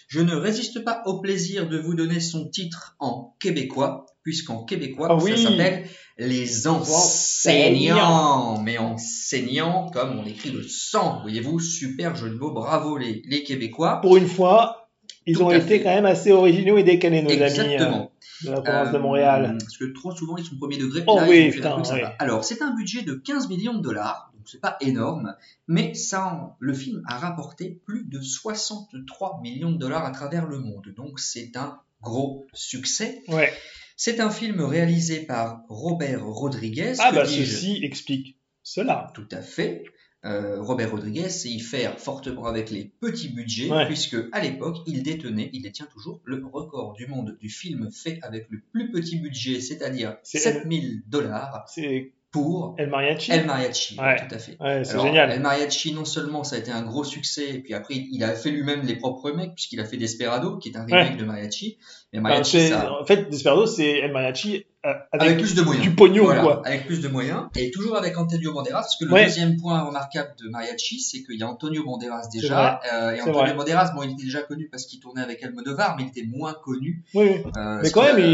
[0.08, 5.08] Je ne résiste pas au plaisir de vous donner son titre en québécois, puisqu'en québécois,
[5.12, 5.32] Ah oui.
[5.38, 5.86] ça s'appelle
[6.18, 8.62] Les enseignants.
[8.62, 13.44] Mais enseignants, comme on écrit le sang, voyez-vous, super jeu de mots, bravo les, les
[13.44, 14.00] Québécois.
[14.02, 14.90] Pour une fois,
[15.26, 15.84] ils Tout ont été fait.
[15.84, 18.12] quand même assez originaux et décalés, nos amis Exactement.
[18.46, 19.58] euh, de la province de Euh, Montréal.
[19.60, 21.04] Parce que trop souvent, ils sont premier degré.
[21.08, 22.02] Oh là, putain, truc oui.
[22.20, 25.38] Alors, c'est un budget de 15 millions de dollars, donc c'est pas énorme,
[25.68, 30.60] mais ça, le film a rapporté plus de 63 millions de dollars à travers le
[30.60, 30.94] monde.
[30.98, 33.24] Donc, c'est un gros succès.
[33.30, 33.54] Ouais.
[33.96, 36.96] C'est un film réalisé par Robert Rodriguez.
[37.00, 39.12] Ah bah ceci explique cela.
[39.14, 39.86] Tout à fait.
[40.26, 43.86] Euh, Robert Rodriguez sait y faire fortement avec les petits budgets, Ouais.
[43.86, 48.20] puisque à l'époque, il détenait, il détient toujours le record du monde du film fait
[48.24, 53.32] avec le plus petit budget, c'est-à-dire C'est 7000 dollars C'est pour El Mariachi.
[53.32, 53.98] El Mariachi.
[53.98, 54.18] Ouais.
[54.28, 54.58] Tout à fait.
[54.60, 55.32] Ouais, c'est génial.
[55.32, 58.34] El Mariachi, non seulement ça a été un gros succès, et puis après, il a
[58.34, 61.16] fait lui-même les propres remakes, puisqu'il a fait Desperado, qui est un remake Ouais.
[61.18, 61.78] de Mariachi.
[62.12, 65.56] Mais Enfin, Mariachi, c'est- ça, En fait, Desperado, c'est El Mariachi euh, avec, avec plus
[65.56, 65.84] de moyens.
[65.88, 66.62] du pognon, Voilà, quoi.
[66.66, 67.44] Avec plus de moyens.
[67.56, 69.26] Et toujours avec Antonio Banderas, parce que le Ouais.
[69.26, 72.82] deuxième point remarquable de Mariachi, c'est qu'il y a Antonio Banderas déjà.
[72.94, 73.54] euh, et Antonio vrai.
[73.54, 76.54] Banderas, bon, il était déjà connu parce qu'il tournait avec Almodovar, mais il était moins
[76.54, 77.04] connu.
[77.14, 77.30] Oui.
[77.58, 78.26] Euh, Mais quand même, il,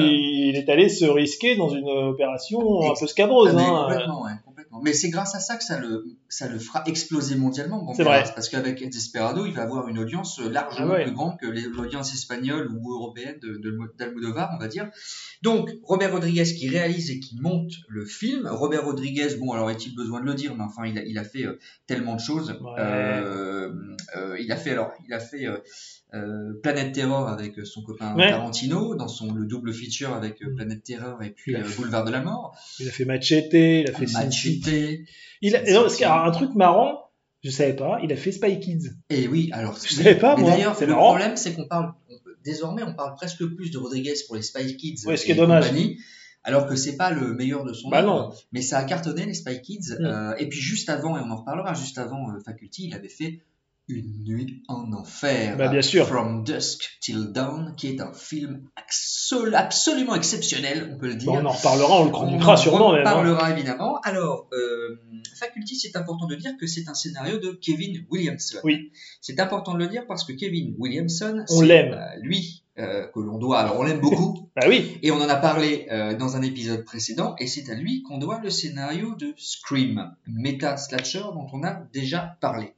[0.49, 3.53] il est allé se risquer dans une opération un peu scabreuse.
[3.53, 3.83] Ah, mais hein.
[3.83, 4.81] complètement, ouais, complètement.
[4.83, 8.23] Mais c'est grâce à ça que ça le, ça le fera exploser mondialement, C'est vrai.
[8.33, 11.03] parce qu'avec Desperado, il va avoir une audience largement Ah ouais.
[11.03, 14.89] plus grande que l'audience espagnole ou européenne de, de, d'Almodovar, on va dire.
[15.41, 18.47] Donc, Robert Rodriguez qui réalise et qui monte le film.
[18.47, 21.23] Robert Rodriguez, bon, alors est-il besoin de le dire, mais enfin, il a, il a
[21.23, 22.51] fait euh, tellement de choses.
[22.61, 22.69] Ouais.
[22.79, 23.71] Euh,
[24.15, 25.47] euh, il a fait, alors, il a fait
[26.13, 28.29] euh, Planète Terror avec euh, son copain Ouais.
[28.29, 32.11] Tarantino, dans son le double feature avec euh, Planète Terror et puis euh, Boulevard de
[32.11, 32.55] la Mort.
[32.79, 34.19] Il a fait Machete, il a fait City.
[34.65, 34.99] Machete.
[35.41, 35.59] Il a...
[35.71, 35.97] Non, parce City.
[35.97, 37.11] qu'il y a un truc marrant,
[37.43, 38.89] je savais pas, il a fait Spy Kids.
[39.11, 39.77] Et oui, alors.
[39.83, 40.49] Je savais pas, moi.
[40.51, 41.09] D'ailleurs, le marrant.
[41.09, 44.75] problème, c'est qu'on parle, on désormais, on parle presque plus de Rodriguez pour les Spy
[44.77, 45.67] Kids Ouais, ce qui est dommage.
[45.67, 45.99] compagnie,
[46.43, 48.31] alors que c'est pas le meilleur de son Bah non.
[48.51, 49.91] Mais ça a cartonné les Spy Kids.
[49.99, 50.05] Mm.
[50.05, 53.09] euh, et puis juste avant, et on en reparlera, juste avant euh, Faculty, il avait
[53.09, 53.41] fait
[53.89, 55.57] Une nuit en enfer.
[55.57, 56.05] Bah, bien sûr.
[56.07, 61.31] From Dusk Till Dawn, qui est un film absol- absolument exceptionnel, on peut le dire.
[61.31, 63.05] Bon, on en reparlera, on le On chroniquera en sûrement même.
[63.05, 63.09] hein.
[63.09, 63.99] reparlera évidemment.
[64.03, 64.99] Alors, euh,
[65.39, 68.59] Faculty, c'est important de dire que c'est un scénario de Kevin Williamson.
[68.63, 68.91] Oui.
[69.21, 71.93] C'est important de le dire parce que Kevin Williamson, On c'est, l'aime.
[71.93, 73.59] euh, lui euh, que l'on doit.
[73.59, 74.45] Alors, on l'aime beaucoup.
[74.55, 74.97] Bah oui.
[75.03, 78.17] Et on en a parlé euh, dans un épisode précédent, et c'est à lui qu'on
[78.17, 82.73] doit le scénario de Scream, méta slasher dont on a déjà parlé.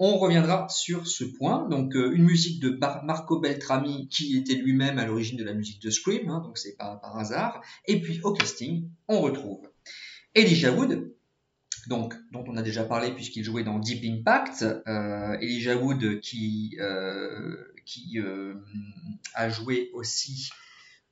[0.00, 1.68] On reviendra sur ce point.
[1.68, 5.54] Donc, euh, une musique de Bar- Marco Beltrami, qui était lui-même à l'origine de la
[5.54, 7.60] musique de Scream, hein, donc c'est pas par hasard.
[7.86, 9.68] Et puis au casting, on retrouve
[10.34, 11.12] Elijah Wood,
[11.88, 14.64] donc dont on a déjà parlé puisqu'il jouait dans Deep Impact.
[14.86, 18.54] Euh, Elijah Wood qui euh, qui euh,
[19.34, 20.50] a joué aussi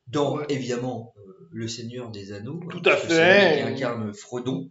[0.06, 1.14] dans évidemment
[1.50, 2.60] Le Seigneur des Anneaux.
[2.70, 3.56] Tout à fait.
[3.56, 4.70] Qui incarne Frodon.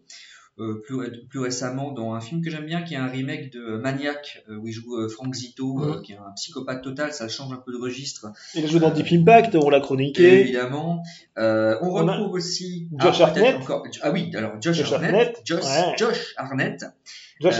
[0.58, 0.95] Euh, plus,
[1.28, 4.56] plus récemment dans un film que j'aime bien qui est un remake de Maniac euh,
[4.56, 6.01] où il joue euh, Frank Zito euh, Mhm.
[6.01, 8.89] qui est un psychopathe total ça change un peu de registre Il a joué dans
[8.89, 10.39] Deep Impact, on l'a chroniqué.
[10.39, 11.03] évidemment
[11.38, 13.56] euh, on On retrouve aussi Josh ah, Hartnett.
[13.58, 15.93] encore- ah oui alors Josh, Josh Hartnett, Josh, ouais.
[15.97, 16.86] Josh Hartnett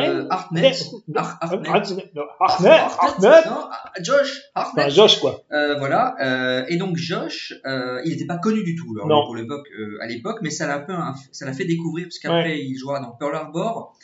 [0.00, 0.82] euh, Hartnett.
[1.14, 3.46] Har- Hartnett Hartnett, non, Hartnett, Hartnett.
[3.46, 5.42] non, ah, Josh Hartnett Enfin, Josh, quoi.
[5.52, 9.36] Euh, voilà, euh, et donc Josh, euh, il n'était pas connu du tout alors, pour
[9.36, 10.94] l'époque, euh, à l'époque, mais ça l'a un peu,
[11.30, 13.96] ça l'a fait découvrir parce qu'après il jouera dans Pearl Harbor,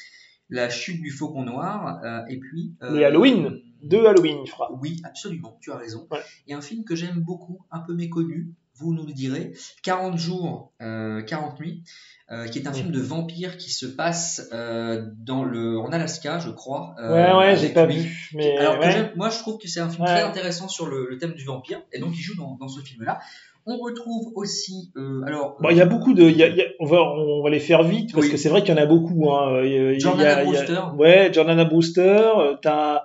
[0.50, 3.60] La chute du faucon noir, euh, et puis euh, Les Halloween.
[3.82, 4.70] Deux Halloween, il fera.
[4.82, 6.06] Oui, absolument, tu as raison.
[6.10, 6.18] Ouais.
[6.48, 9.52] Et un film que j'aime beaucoup, un peu méconnu, vous nous le direz,
[9.82, 11.82] 40 jours, euh, 40 nuits,
[12.30, 16.38] euh, qui est un film de vampire qui se passe euh, dans le, en Alaska,
[16.38, 16.94] je crois.
[17.00, 17.96] euh, Ouais, ouais, j'ai pas lui.
[18.00, 18.30] vu.
[18.34, 19.12] Mais Alors ouais.
[19.16, 20.08] moi, je trouve que c'est un film Ouais.
[20.12, 22.80] très intéressant sur le, le thème du vampire, et donc il joue dans, dans ce
[22.80, 23.18] film-là.
[23.70, 26.56] On retrouve aussi, euh, alors, Bon, il y a beaucoup de, il y a- il
[26.56, 28.32] y a- on va, on va les faire vite parce Oui.
[28.32, 29.30] que c'est vrai qu'il y en a beaucoup.
[29.30, 29.62] Hein.
[29.62, 30.80] Y a- Jordana Brewster.
[30.96, 32.30] Ouais, Jordana Brewster.
[32.62, 33.02] T'as,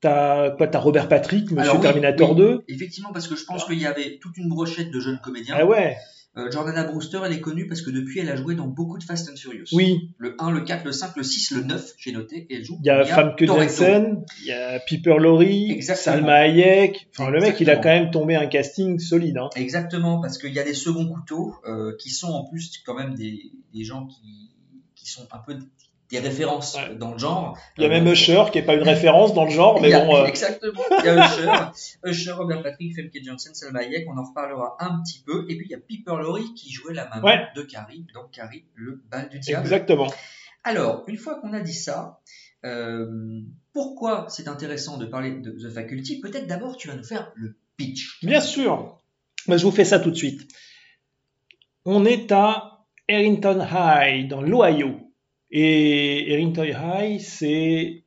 [0.00, 2.64] t'as quoi T'as Robert Patrick, Monsieur oui, Terminator oui, 2.
[2.68, 5.56] Effectivement, parce que je pense qu'il y avait toute une brochette de jeunes comédiens.
[5.58, 5.96] Ah ouais.
[6.36, 9.02] Euh, Jordana Brewster, elle est connue parce que depuis, elle a joué dans beaucoup de
[9.02, 9.66] Fast and Furious.
[9.72, 10.14] Oui.
[10.18, 12.78] Le 1, le 4, le 5, le 6, le 9, j'ai noté, et elle joue.
[12.80, 13.44] Il y a Famke.
[13.44, 16.16] Jensen, il y a Piper Laurie, Exactement.
[16.16, 17.08] Salma Hayek.
[17.10, 19.38] Enfin, le mec, il a quand même tombé un casting solide.
[19.38, 19.48] Hein.
[19.56, 23.14] Exactement, parce qu'il y a des seconds couteaux euh, qui sont en plus quand même
[23.14, 24.50] des, des gens qui,
[24.94, 25.58] qui sont un peu
[26.10, 26.94] des références Ouais.
[26.96, 27.58] dans le genre.
[27.76, 29.80] Il y a Euh, même donc, Usher qui est pas une référence dans le genre,
[29.80, 30.16] mais a- bon.
[30.16, 30.80] euh, Exactement.
[31.00, 31.50] Il y a Usher,
[32.04, 35.44] Usher, Robert Patrick, Femke Johnson, Salma Hayek, on en reparlera un petit peu.
[35.48, 37.46] Et puis il y a Piper Laurie qui jouait la maman Ouais.
[37.54, 39.62] de Carrie, donc Carrie, le bal du diable.
[39.64, 40.10] Exactement.
[40.64, 42.20] Alors, une fois qu'on a dit ça,
[42.64, 43.40] euh,
[43.72, 46.20] pourquoi c'est intéressant de parler de The Faculty?
[46.20, 48.18] Peut-être d'abord tu vas nous faire le pitch.
[48.24, 48.98] Bien sûr.
[49.46, 50.50] Bah, je vous fais ça tout de suite.
[51.84, 55.07] On est à Harrington High, dans l'Ohio.
[55.50, 58.04] Et Harrington High, c'est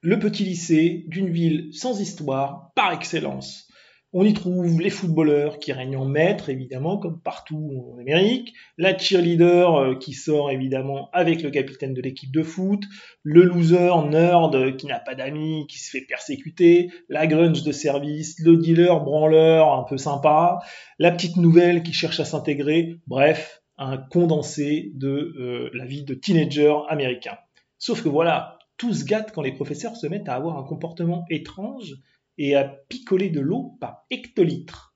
[0.00, 3.68] le petit lycée d'une ville sans histoire, par excellence.
[4.14, 8.96] On y trouve les footballeurs qui règnent en maître, évidemment, comme partout en Amérique, la
[8.96, 12.84] cheerleader euh, qui sort évidemment avec le capitaine de l'équipe de foot,
[13.22, 17.72] le loser nerd euh, qui n'a pas d'amis, qui se fait persécuter, la grunge de
[17.72, 20.60] service, le dealer branleur un peu sympa,
[20.98, 26.14] la petite nouvelle qui cherche à s'intégrer, bref, un condensé de euh, la vie de
[26.14, 27.38] teenager américain.
[27.78, 31.24] Sauf que voilà, tout se gâte quand les professeurs se mettent à avoir un comportement
[31.30, 31.96] étrange
[32.38, 34.94] et à picoler de l'eau par hectolitres.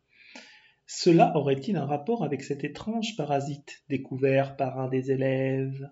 [0.87, 5.91] Cela aurait-il un rapport avec cet étrange parasite découvert par un des élèves?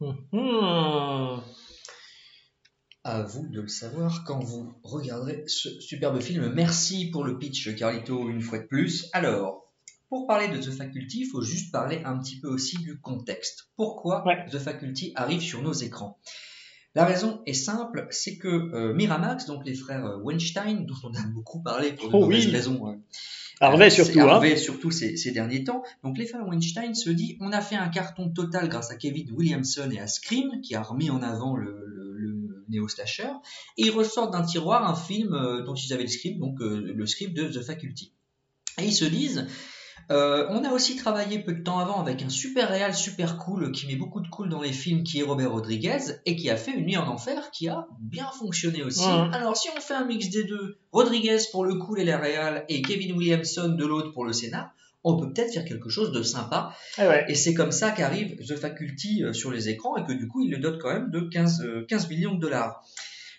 [0.00, 1.42] Hum, hum.
[3.04, 6.52] À vous de le savoir quand vous regarderez ce superbe film.
[6.52, 9.08] Merci pour le pitch, Carlito, une fois de plus.
[9.12, 9.69] Alors,
[10.10, 13.70] pour parler de The Faculty, il faut juste parler un petit peu aussi du contexte.
[13.76, 14.44] Pourquoi Ouais.
[14.50, 16.18] The Faculty arrive sur nos écrans?
[16.96, 21.14] La raison est simple, c'est que euh, Miramax, donc les frères euh, Weinstein, dont on
[21.14, 22.52] a beaucoup parlé pour de Oh mauvaises oui.
[22.52, 22.96] raisons, euh,
[23.60, 24.26] Harvey surtout, hein.
[24.28, 25.82] Harvey surtout ces, ces derniers temps.
[26.02, 29.30] Donc les frères Weinstein se dit, on a fait un carton total grâce à Kevin
[29.32, 33.30] Williamson et à Scream, qui a remis en avant le, le, le néo-slasher,
[33.76, 36.80] et ils ressortent d'un tiroir un film euh, dont ils avaient le script, donc euh,
[36.94, 38.12] le script de The Faculty.
[38.78, 39.46] Et ils se disent,
[40.10, 43.72] euh, on a aussi travaillé peu de temps avant avec un super réal super cool
[43.72, 46.56] qui met beaucoup de cool dans les films qui est Robert Rodriguez et qui a
[46.56, 49.08] fait Une nuit en enfer qui a bien fonctionné aussi.
[49.32, 52.64] Alors si on fait un mix des deux, Rodriguez pour le cool et la réal
[52.68, 54.72] et Kevin Williamson de l'autre pour le scénar,
[55.04, 56.74] on peut peut-être faire quelque chose de sympa.
[56.98, 57.24] Ouais.
[57.28, 60.42] Et c'est comme ça qu'arrive The Faculty euh, sur les écrans et que du coup
[60.42, 62.84] il le dote quand même de 15, euh, 15 millions de dollars.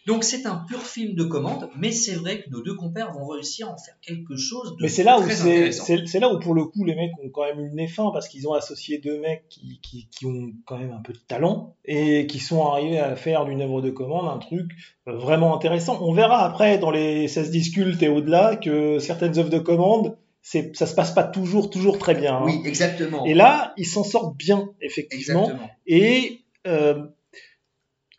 [0.08, 3.28] Donc c'est un pur film de commande, mais c'est vrai que nos deux compères vont
[3.28, 5.84] réussir à en faire quelque chose de Mais c'est là où très c'est, intéressant.
[5.86, 7.88] c'est, c'est là où pour le coup les mecs ont quand même eu le nez
[7.88, 11.14] fin parce qu'ils ont associé deux mecs qui, qui, qui ont quand même un peu
[11.14, 14.72] de talent et qui sont arrivés à faire d'une œuvre de commande un truc
[15.06, 16.00] vraiment intéressant.
[16.02, 20.76] On verra après dans les 16 discultes et au-delà que certaines œuvres de commande c'est,
[20.76, 22.38] ça se passe pas toujours toujours très bien.
[22.38, 22.44] hein.
[22.46, 23.26] Oui, exactement.
[23.26, 25.70] Et là ils s'en sortent bien effectivement Exactement.
[25.86, 27.06] et euh,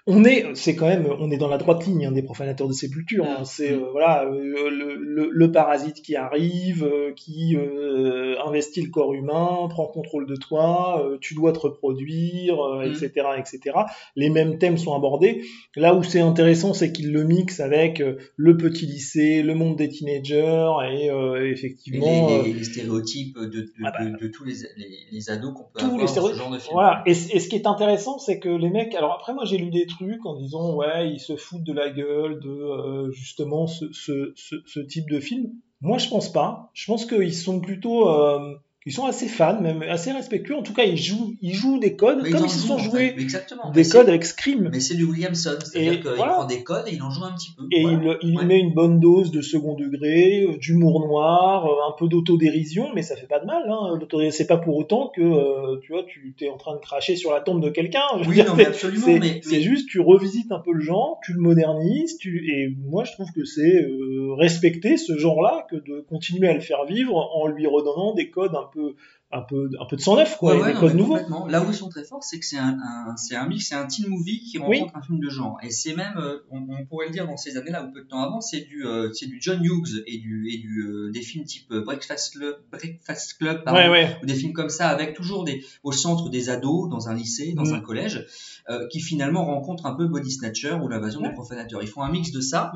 [0.09, 2.73] on est, c'est quand même, on est dans la droite ligne hein, des profanateurs de
[2.73, 3.25] sépulture.
[3.25, 3.45] hein.
[3.45, 8.91] C'est euh, voilà euh, le, le- le parasite qui arrive, euh, qui euh, investit le
[8.91, 12.91] corps humain, prend contrôle de toi, euh, tu dois te reproduire, euh, Mm.
[12.91, 13.77] etc., etc.
[14.17, 15.43] Les mêmes thèmes sont abordés.
[15.77, 19.77] Là où c'est intéressant, c'est qu'il le mixe avec euh, le petit lycée, le monde
[19.77, 24.05] des teenagers et euh, Et effectivement les, euh, les- les stéréotypes de, de, Ah bah.
[24.05, 26.51] de- de tous les, les, les ados qu'on peut tous avoir les dans ce genre
[26.51, 26.73] de film.
[26.73, 27.03] Voilà.
[27.07, 28.95] Et, et ce qui est intéressant, c'est que les mecs.
[28.97, 29.87] Alors après, moi, j'ai lu des
[30.25, 34.57] en disant ouais, ils se foutent de la gueule de euh, justement ce, ce, ce,
[34.67, 35.51] ce type de film?
[35.81, 36.71] Moi, je pense pas.
[36.75, 38.55] Je pense qu'ils sont plutôt, euh,
[38.87, 40.57] ils sont assez fans, même assez respectueux.
[40.57, 43.15] En tout cas, ils jouent, ils jouent des codes Mais comme ils se sont joués
[43.19, 43.71] Exactement.
[43.71, 44.69] des Mais codes avec Scream.
[44.73, 46.33] Mais c'est du Williamson, c'est-à-dire qu'il voilà.
[46.33, 47.65] prend des codes et il en joue un petit peu.
[47.71, 48.19] Et Voilà.
[48.23, 48.45] il, il Ouais.
[48.45, 53.03] met une bonne dose de second degré, euh, d'humour noir, euh, un peu d'autodérision, mais
[53.03, 53.63] ça fait pas de mal.
[53.69, 53.99] Hein.
[54.31, 57.33] C'est pas pour autant que euh, tu vois, tu es en train de cracher sur
[57.33, 58.01] la tombe de quelqu'un.
[58.27, 61.19] Oui, dire, non, mais absolument, c'est- mais- c'est juste, tu revisites un peu le genre,
[61.25, 65.77] tu le modernises, tu et moi je trouve que c'est euh, respecter ce genre-là que
[65.77, 68.95] de continuer à le faire vivre en lui redonnant des codes un peu,
[69.35, 70.99] un peu, un peu de sang neuf, quoi, Ouais, et ouais, des non, codes mais
[70.99, 71.13] nouveaux.
[71.15, 71.47] complètement.
[71.47, 73.75] Là où ils sont très forts, c'est que c'est un, un- c'est un mix, c'est
[73.75, 74.79] un teen movie qui Oui.
[74.81, 75.59] rencontre un film de genre.
[75.63, 78.07] Et c'est même, euh, on, on pourrait le dire dans ces années-là ou peu de
[78.09, 81.23] temps avant, c'est du, euh, c'est du John Hughes et du, et du, euh, des
[81.23, 84.17] films type Breakfast Club, Breakfast Club, pardon, Ouais, ouais.
[84.23, 87.53] ou des films comme ça avec toujours des, au centre des ados dans un lycée,
[87.55, 87.75] dans Mm.
[87.75, 88.27] un collège,
[88.71, 91.29] euh, qui finalement rencontrent un peu Body Snatcher ou l'invasion Ouais.
[91.29, 91.83] des profanateurs.
[91.83, 92.73] Ils font un mix de ça.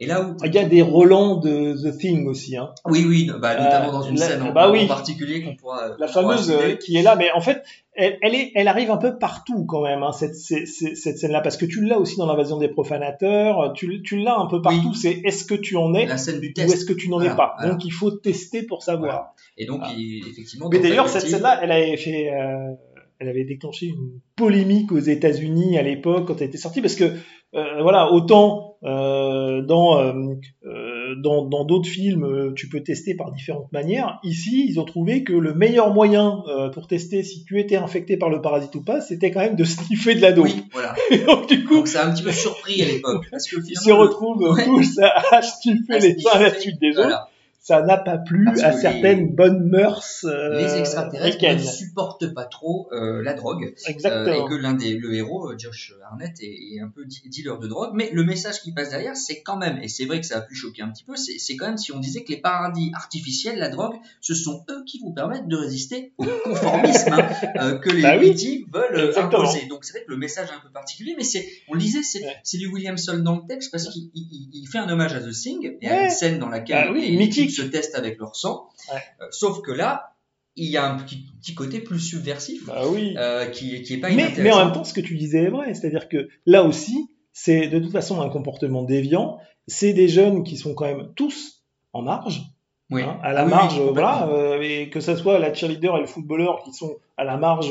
[0.00, 2.56] Et là où, Il y a des Roland de The Thing aussi.
[2.56, 2.70] Hein.
[2.86, 4.86] oui, oui, bah, notamment Euh, dans une la- scène en, bah en oui.
[4.86, 7.62] particulier qu'on pourra, la qu'on pourra fameuse euh, qui est là, mais en fait,
[8.00, 11.56] elle, elle, est, elle arrive un peu partout quand même, hein, cette, cette, scène-là, parce
[11.56, 15.20] que tu l'as aussi dans l'invasion des profanateurs, tu, tu l'as un peu partout, c'est
[15.24, 16.72] est-ce que tu en es la scène du ou test.
[16.74, 17.54] est-ce que tu n'en Voilà, es pas.
[17.58, 17.72] voilà.
[17.72, 19.34] Donc il faut tester pour savoir.
[19.56, 20.68] Et donc, il- effectivement.
[20.70, 22.72] Mais d'ailleurs, cette scène-là, elle avait fait, euh,
[23.20, 27.04] elle avait déclenché une polémique aux États-Unis à l'époque quand elle était sortie, parce que
[27.54, 30.12] euh, voilà, autant euh, dans euh,
[30.66, 34.20] euh, dans dans d'autres films, euh, tu peux tester par différentes manières.
[34.22, 38.16] Ici, ils ont trouvé que le meilleur moyen euh, pour tester si tu étais infecté
[38.18, 40.44] par le parasite ou pas, c'était quand même de sniffer de la dope.
[40.44, 40.94] Oui, voilà.
[41.26, 43.26] donc du coup, Donc, ça a un petit peu surpris à l'époque.
[43.30, 44.64] Parce que ils se retrouvent Ouais.
[44.64, 47.08] tous à, à sniffer À les uns à la sniffer, suite des voilà.
[47.08, 47.30] autres.
[47.60, 52.32] Ça n'a pas plu Parce à certaines les- bonnes mœurs euh, les extraterrestres ne supportent
[52.32, 53.74] pas trop euh, la drogue.
[53.86, 54.36] Exactement.
[54.42, 57.58] Euh, et que l'un des le héros, euh, Josh Arnett, est, est un peu dealer
[57.58, 57.90] de drogue.
[57.94, 60.40] Mais le message qui passe derrière, c'est quand même, et c'est vrai que ça a
[60.40, 62.90] pu choquer un petit peu, c'est c'est quand même si on disait que les paradis
[62.94, 67.28] artificiels, la drogue, ce sont eux qui vous permettent de résister au conformisme hein,
[67.60, 68.66] euh, que les Bah oui.
[68.72, 69.42] veulent Exactement.
[69.42, 69.66] imposer.
[69.66, 72.02] Donc c'est vrai que le message est un peu particulier, mais c'est, on le disait,
[72.02, 75.12] c'est c'est du Williamson dans le texte parce qu'il il- il- il fait un hommage
[75.14, 76.04] à The Thing et à Ouais.
[76.04, 77.47] une scène dans laquelle Bah oui, mythique.
[77.48, 78.68] Types se testent avec leur sang.
[78.92, 79.00] Ouais.
[79.20, 80.14] Euh, sauf que là,
[80.56, 83.14] il y a un petit, petit côté plus subversif Bah oui.
[83.16, 85.50] euh, qui, qui est pas mais, mais en même temps, ce que tu disais est
[85.50, 85.72] vrai.
[85.74, 89.38] C'est-à-dire que là aussi, c'est de toute façon un comportement déviant.
[89.66, 91.62] C'est des jeunes qui sont quand même tous
[91.92, 92.42] en marge.
[92.90, 93.02] Oui.
[93.02, 96.00] hein, à la Ah marge, oui, voilà, euh, et que ça soit la cheerleader et
[96.00, 97.70] le footballeur qui sont à la marge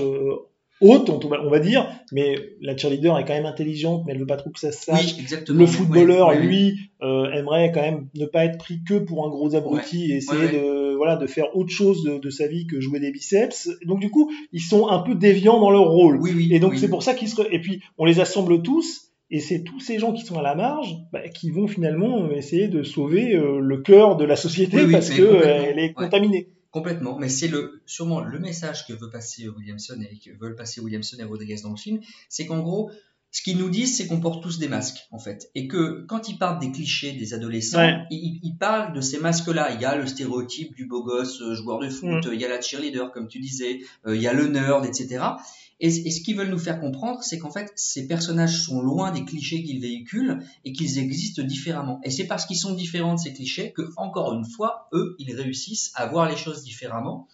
[0.81, 4.25] haute, on, on va dire, mais la cheerleader est quand même intelligente, mais elle veut
[4.25, 5.13] pas trop que ça se sache.
[5.15, 5.59] Oui, exactement.
[5.59, 9.55] le footballeur, lui, euh, aimerait quand même ne pas être pris que pour un gros
[9.55, 12.99] abruti et essayer de voilà de faire autre chose de, de sa vie que jouer
[12.99, 13.69] des biceps.
[13.85, 16.19] Donc du coup, ils sont un peu déviants dans leur rôle.
[16.21, 19.03] Oui, oui, et donc c'est pour ça qu'ils se et puis on les assemble tous.
[19.29, 22.69] Et c'est tous ces gens qui sont à la marge bah, qui vont finalement essayer
[22.69, 26.47] de sauver euh, le cœur de la société parce que euh, complètement, elle est contaminée.
[26.71, 30.81] Complètement, mais c'est le sûrement le message que veut passer Williamson et que veulent passer
[30.81, 31.99] Williamson et Rodriguez dans le film,
[32.29, 32.91] c'est qu'en gros,
[33.31, 36.29] ce qu'ils nous disent, c'est qu'on porte tous des masques, en fait, et que quand
[36.29, 37.97] ils parlent des clichés des adolescents, Ouais.
[38.09, 39.73] ils, ils parlent de ces masques-là.
[39.75, 42.33] Il y a le stéréotype du beau gosse euh, joueur de foot, Mm.
[42.33, 45.23] il y a la cheerleader, comme tu disais, euh, il y a le nerd, etc.
[45.79, 49.11] Et, et ce qu'ils veulent nous faire comprendre, c'est qu'en fait, ces personnages sont loin
[49.11, 51.99] des clichés qu'ils véhiculent et qu'ils existent différemment.
[52.03, 55.35] Et c'est parce qu'ils sont différents de ces clichés que, encore une fois, eux, ils
[55.35, 57.27] réussissent à voir les choses différemment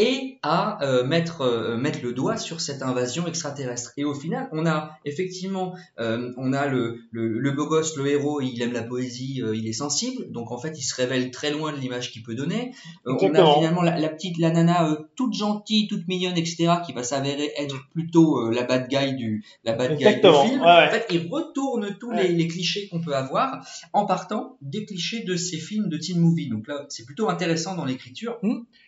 [0.00, 3.90] et à euh, mettre, euh, mettre le doigt sur cette invasion extraterrestre.
[3.96, 8.06] Et au final, on a effectivement, euh, on a le, le, le beau gosse, le
[8.06, 11.32] héros, il aime la poésie, euh, il est sensible, donc en fait, il se révèle
[11.32, 12.72] très loin de l'image qu'il peut donner.
[13.08, 16.74] Euh, on a finalement la, la petite, la nana euh, toute gentille, toute mignonne, etc.,
[16.86, 20.48] qui va s'avérer être plutôt euh, la bad guy du, la bad guy Exactement, du
[20.50, 20.60] film.
[20.62, 20.86] ouais, ouais.
[20.86, 22.28] En fait, il retourne tous Ouais.
[22.28, 26.18] les, les clichés qu'on peut avoir en partant des clichés de ces films de teen
[26.18, 26.48] movie.
[26.48, 28.38] Donc là, c'est plutôt intéressant dans l'écriture.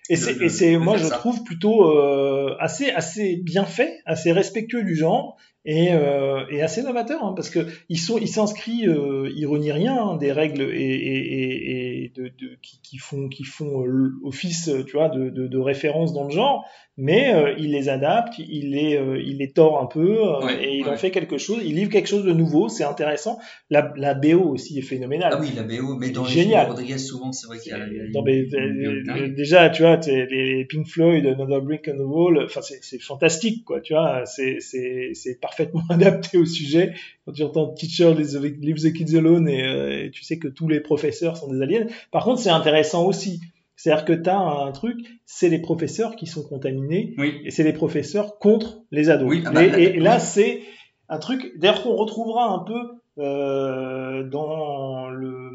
[0.08, 1.16] Et de- c'est, de- et c'est moi je ça.
[1.18, 5.36] trouve plutôt euh, assez assez bien fait, assez respectueux du genre
[5.66, 9.72] et, euh, et assez novateur hein, parce que ils sont ils s'inscrivent euh, ils renient
[9.72, 11.30] rien hein, des règles et, et,
[11.70, 15.30] et, et de, de- qui, qui font qui font euh, office euh, tu vois de,
[15.30, 16.64] de, de référence dans le genre
[16.96, 20.64] mais euh, il les adapte il les euh, il les tord un peu euh, Ouais,
[20.64, 23.38] et il en fait quelque chose il livre quelque chose de nouveau c'est intéressant
[23.70, 26.60] la, la BO aussi est phénoménale Ah oui, la BO, mais dans les Génial.
[26.66, 29.04] films Rodriguez, souvent, c'est vrai qu'il y a, il y a non, une- mais, une
[29.04, 29.34] BO dingue.
[29.34, 33.80] déjà, tu vois, les Pink Floyd, Another Brick on the Wall, enfin, c'est fantastique, quoi,
[33.80, 36.94] tu vois, c'est c'est parfaitement adapté au sujet.
[37.30, 40.66] Quand tu entends Teacher leave the kids alone et, euh, et tu sais que tous
[40.68, 41.86] les professeurs sont des aliens.
[42.10, 43.40] Par contre, c'est intéressant aussi.
[43.76, 44.96] C'est-à-dire que tu as un truc,
[45.26, 47.34] c'est les professeurs qui sont contaminés Oui.
[47.44, 49.28] et c'est les professeurs contre les ados.
[49.28, 50.22] Oui, ah bah, et, là- et là, oui.
[50.24, 50.60] c'est
[51.08, 52.80] un truc, d'ailleurs, qu'on retrouvera un peu
[53.18, 55.50] euh, dans le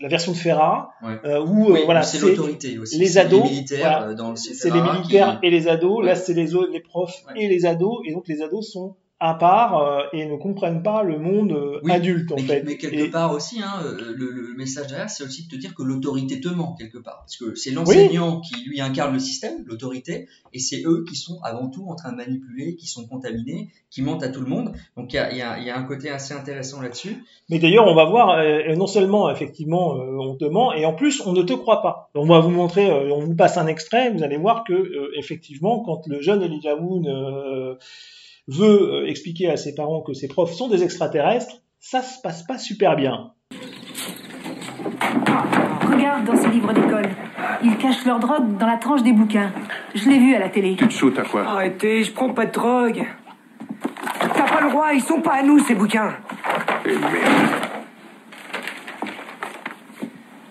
[0.00, 1.16] la version de Ferrara, Ouais.
[1.24, 2.98] euh, où Oui, euh, voilà, c'est l'autorité aussi.
[2.98, 4.14] les C'est ados, les militaires, voilà.
[4.14, 6.04] dans le c'est les militaires qui- et les ados.
[6.04, 10.02] Là, c'est les profs et les ados, et donc les ados sont à part euh,
[10.12, 12.62] et ne comprennent pas le monde euh, Oui, adulte en mais, fait.
[12.66, 15.56] mais quelque Et- part aussi, hein, euh, le, le message derrière, c'est aussi de te
[15.56, 17.20] dire que l'autorité te ment quelque part.
[17.20, 21.38] Parce que c'est l'enseignant qui lui incarne le système, l'autorité, et c'est eux qui sont
[21.42, 24.72] avant tout en train de manipuler, qui sont contaminés, qui mentent à tout le monde.
[24.98, 27.24] Donc il y a, y a- y a un côté assez intéressant là-dessus.
[27.48, 30.92] Mais d'ailleurs, on va voir, euh, non seulement effectivement euh, on te ment, et en
[30.92, 32.10] plus on ne te croit pas.
[32.14, 35.10] On va vous montrer, euh, on vous passe un extrait, vous allez voir que euh,
[35.16, 37.76] effectivement, quand le jeune Elijah Wood euh,
[38.48, 42.42] veut euh, expliquer à ses parents que ses profs sont des extraterrestres, ça se passe
[42.44, 43.32] pas super bien.
[45.88, 47.08] Regarde dans ce livre d'école.
[47.62, 49.52] Ils cachent leur drogue dans la tranche des bouquins.
[49.94, 50.76] Je l'ai vu à la télé.
[50.76, 51.46] Tu te shootes à quoi?
[51.46, 53.04] Arrêtez, je prends pas de drogue.
[54.20, 56.14] T'as pas le droit, ils sont pas à nous ces bouquins.
[56.84, 57.50] Et merde.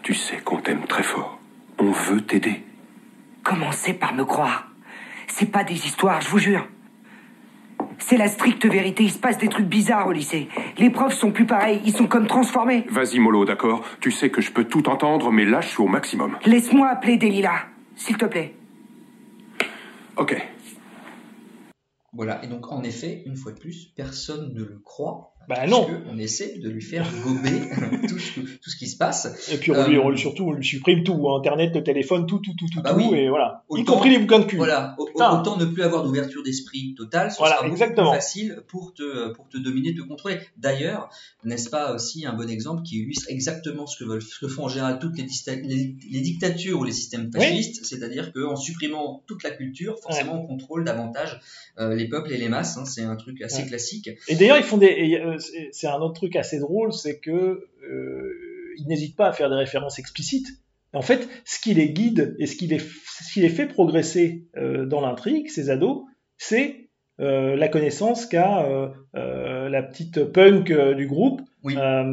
[0.04, 1.40] Tu sais qu'on t'aime très fort.
[1.80, 2.64] On veut t'aider.
[3.44, 4.68] Commencez par me croire.
[5.28, 6.66] C'est pas des histoires, je vous jure.
[7.98, 10.48] C'est la stricte vérité, il se passe des trucs bizarres au lycée.
[10.78, 12.86] Les profs sont plus pareils, ils sont comme transformés.
[12.90, 15.88] Vas-y, Molo, d'accord Tu sais que je peux tout entendre, mais là, je suis au
[15.88, 16.38] maximum.
[16.46, 17.66] Laisse-moi appeler Delilah,
[17.96, 18.56] s'il te plaît.
[20.18, 20.36] Ok.
[22.14, 25.35] Voilà, et donc en effet, une fois de plus, personne ne le croit.
[25.48, 25.88] Bah non.
[26.12, 27.62] On essaie de lui faire gober
[28.10, 29.50] tout, ce, tout ce qui se passe.
[29.52, 31.84] Et puis on lui, Euh, on lui- surtout, on lui supprime tout, hein, Internet, le
[31.84, 33.18] téléphone, tout, tout, tout, tout, bah tout, oui.
[33.20, 33.64] et voilà.
[33.76, 34.58] y compris les bouquins de cul.
[34.58, 35.40] Voilà, Putain.
[35.40, 38.12] autant ne plus avoir d'ouverture d'esprit totale, ce Voilà, sera exactement.
[38.12, 40.40] plus facile pour te, pour te dominer, te contrôler.
[40.58, 41.10] D'ailleurs,
[41.44, 44.66] n'est-ce pas aussi un bon exemple qui illustre exactement ce que, veulent, ce que font
[44.66, 47.42] en général toutes les, dista- les, les dictatures ou les systèmes Oui.
[47.42, 51.40] fascistes, c'est-à-dire qu'en supprimant toute la culture, forcément on contrôle davantage
[51.80, 53.68] euh, les peuples et les masses, hein, c'est un truc assez Ouais.
[53.68, 54.10] classique.
[54.28, 54.88] Et d'ailleurs, ils font des.
[54.88, 58.32] et, euh, c'est- un autre truc assez drôle, c'est que euh,
[58.78, 60.48] ils n'hésitent pas à faire des références explicites.
[60.94, 62.80] En fait, ce qui les guide et ce qui les,
[63.50, 66.04] fait progresser euh, dans l'intrigue, ces ados,
[66.38, 66.90] c'est
[67.20, 68.66] euh, la connaissance qu'a
[69.16, 71.42] euh, la petite punk du groupe
[71.78, 72.04] euh,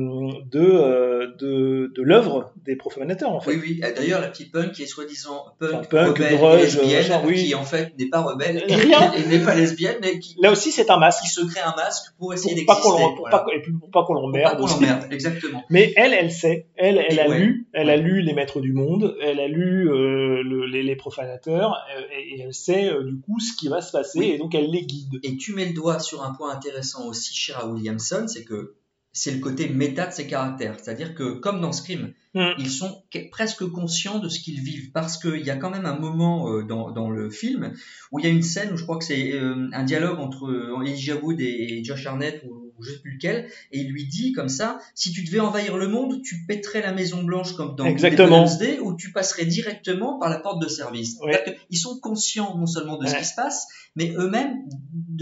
[0.51, 3.53] de, euh, de, de l'œuvre des profanateurs, en fait.
[3.53, 3.81] Oui, oui.
[3.85, 7.45] Euh, D'ailleurs, la petite punk qui est soi-disant punk, Enfin, punk, rebelle, et lesbienne, oui.
[7.45, 9.13] qui en fait n'est pas rebelle et, Rien.
[9.17, 11.23] et n'est pas lesbienne, mais qui, Là aussi, c'est un masque.
[11.23, 13.15] qui se crée un masque pour essayer Pour pas qu'on d'exister.
[13.17, 13.39] pour voilà.
[13.39, 13.45] pas,
[13.81, 14.53] pour pas qu'on Pour l'emmerde.
[14.53, 15.65] pas qu'on l'emmerde, exactement.
[15.71, 16.67] Mais elle, elle sait.
[16.77, 17.39] Elle, elle Et a ouais.
[17.39, 17.67] lu.
[17.73, 19.17] Elle a lu Les Maîtres du Monde.
[19.23, 21.75] Elle a lu euh, le- les, les profanateurs.
[21.97, 24.19] euh, et, et elle sait euh, du coup ce qui va se passer.
[24.19, 24.31] Oui.
[24.31, 25.19] Et donc elle les guide.
[25.23, 28.75] Et tu mets le doigt sur un point intéressant aussi cher à Williamson, c'est que
[29.13, 30.77] c'est le côté méta de ses caractères.
[30.81, 32.53] C'est-à-dire que, comme dans Scream, Mm.
[32.59, 34.91] ils sont que- presque conscients de ce qu'ils vivent.
[34.93, 37.75] Parce qu'il y a quand même un moment euh, dans, dans le film
[38.11, 40.47] où il y a une scène où je crois que c'est euh, un dialogue entre
[40.47, 44.07] euh, Elijah Wood et Josh Arnett, ou, ou je sais plus lequel, et il lui
[44.07, 47.77] dit comme ça, si tu devais envahir le monde, tu pèterais la Maison Blanche comme
[47.77, 47.85] dans.
[47.85, 51.19] Independence Day, ou tu passerais directement par la porte de service.
[51.21, 51.39] Ouais.
[51.69, 54.57] Qu'ils sont conscients non seulement de ce qui se passe, mais eux-mêmes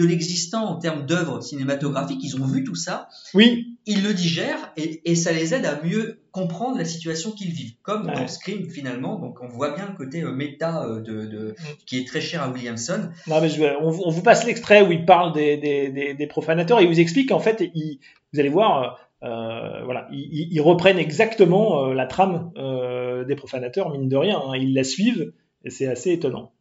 [0.00, 3.76] de l'existant en termes d'œuvres cinématographiques, ils ont vu tout ça, Oui.
[3.86, 7.74] ils le digèrent et, et ça les aide à mieux comprendre la situation qu'ils vivent,
[7.82, 8.14] comme Ouais.
[8.14, 9.18] dans Scream finalement.
[9.18, 11.54] Donc on voit bien le côté euh, méta euh, de, de-
[11.86, 13.10] qui est très cher à Williamson.
[13.26, 16.26] Non, mais je on, on vous passe l'extrait où il parle des, des, des, des
[16.26, 17.70] profanateurs et il vous explique en fait.
[17.74, 17.98] il-
[18.32, 18.98] vous allez voir.
[19.22, 24.38] euh, voilà, ils, reprennent exactement euh, la trame euh, des profanateurs, mine de rien.
[24.40, 24.56] hein.
[24.56, 25.32] Ils la suivent
[25.64, 26.52] et c'est assez étonnant.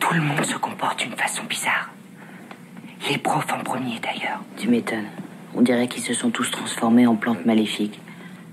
[0.00, 1.92] Tout le monde se comporte d'une façon bizarre.
[3.08, 4.40] Les profs en premier d'ailleurs.
[4.56, 5.08] Tu m'étonnes.
[5.54, 8.00] On dirait qu'ils se sont tous transformés en plantes maléfiques.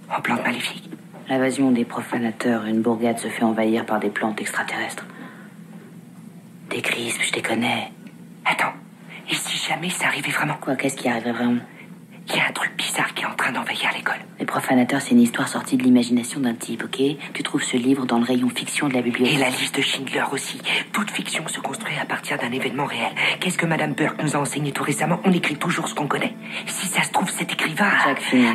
[0.09, 0.89] En plantes maléfiques
[1.29, 5.05] L'invasion des profanateurs, une bourgade se fait envahir par des plantes extraterrestres.
[6.69, 7.91] Des crisps, je les connais.
[8.45, 8.73] Attends,
[9.29, 10.55] et si jamais ça arrivait vraiment?
[10.59, 11.61] Quoi, qu'est-ce qui arriverait vraiment?
[12.27, 12.62] Il y a un truc
[12.93, 14.19] bizarre qui est en train d'envahir l'école.
[14.39, 17.01] Les profanateurs, c'est une histoire sortie de l'imagination d'un type, ok
[17.33, 19.39] Tu trouves ce livre dans le rayon fiction de la Et bibliothèque.
[19.39, 20.59] la liste de Schindler aussi.
[20.91, 23.11] Toute fiction se construit à partir d'un événement réel.
[23.39, 26.33] Qu'est-ce que Madame Burke nous a enseigné tout récemment On écrit toujours ce qu'on connaît.
[26.67, 28.11] Si ça se trouve, cet écrivain a,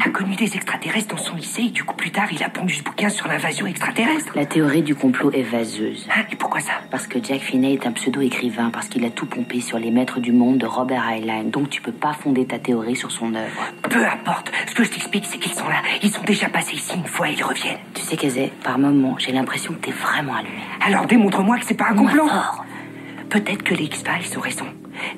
[0.07, 2.75] a connu des extraterrestres dans son lycée et du coup plus tard il a pondu
[2.75, 4.33] ce bouquin sur l'invasion extraterrestre.
[4.37, 6.07] La théorie du complot est vaseuse.
[6.15, 6.75] Hein, et pourquoi ça?
[6.93, 10.21] Parce que Jack Finney est un pseudo-écrivain, parce qu'il a tout pompé sur les maîtres
[10.21, 11.45] du monde de Robert Heinlein.
[11.45, 13.65] Donc tu peux pas fonder ta théorie sur son œuvre.
[13.83, 14.28] Peu importe.
[14.69, 15.83] Ce que je t'explique, c'est qu'ils sont là.
[16.03, 17.79] Ils sont déjà passés ici une fois et ils reviennent.
[17.95, 20.63] Tu sais, Kazé, par moments, j'ai l'impression que t'es vraiment allumé.
[20.85, 22.29] Alors démontre-moi que c'est pas un complot.
[22.29, 22.65] fort.
[23.31, 24.67] Peut-être que les X-Files ont raison.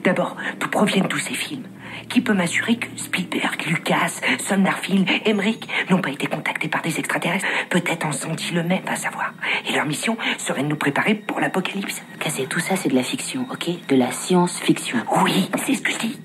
[0.05, 1.65] D'abord, d'où proviennent tous ces films?
[2.09, 7.47] Qui peut m'assurer que Spielberg, Lucas, Sondarfield, Emmerich n'ont pas été contactés par des extraterrestres?
[7.69, 9.33] Peut-être en sont-ils eux-mêmes à savoir.
[9.69, 12.03] Et leur mission serait de nous préparer pour l'apocalypse.
[12.19, 13.87] Kazé, tout ça c'est de la fiction, ok?
[13.89, 14.99] De la science-fiction.
[15.23, 16.21] Oui, c'est ce que je dis.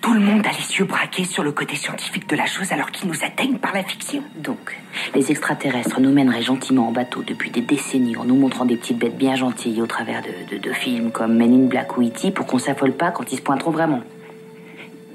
[0.00, 2.90] Tout le monde a les yeux braqués sur le côté scientifique de la chose alors
[2.90, 4.22] qu'ils nous atteignent par la fiction.
[4.36, 4.76] Donc,
[5.14, 8.98] les extraterrestres nous mèneraient gentiment en bateau depuis des décennies en nous montrant des petites
[8.98, 12.30] bêtes bien gentilles au travers de, de- de films comme Men in Black ou E.T.
[12.32, 14.02] pour qu'on s'affole pas quand ils se pointeront vraiment.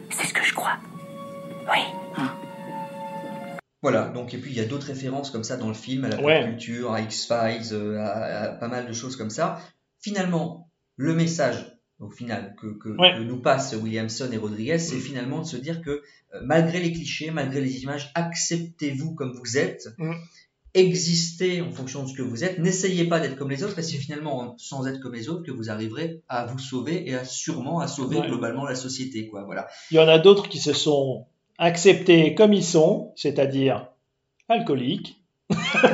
[0.10, 0.78] C'est ce que je crois.
[1.72, 1.82] Oui.
[3.84, 6.10] Voilà, donc et puis il y a d'autres références comme ça dans le film, à
[6.10, 6.44] la pop Ouais.
[6.46, 9.60] culture, à X-Files, euh, à, à pas mal de choses comme ça.
[10.02, 13.14] Finalement, le message au final que, que- Ouais.
[13.18, 15.90] que nous passent Williamson et Rodriguez, c'est finalement de se dire que
[16.34, 20.14] euh, malgré les clichés, malgré les images, acceptez-vous comme vous êtes, Mm.
[20.74, 23.88] existez en fonction de ce que vous êtes, n'essayez pas d'être comme les autres, parce
[23.88, 27.16] que c'est finalement sans être comme les autres que vous arriverez à vous sauver et
[27.16, 28.28] à sûrement à sauver Ouais.
[28.28, 29.44] globalement la société, quoi.
[29.46, 29.68] Voilà.
[29.92, 31.26] Il y en a d'autres qui se sont
[31.58, 33.88] acceptés comme ils sont, c'est-à-dire
[34.50, 35.24] alcooliques.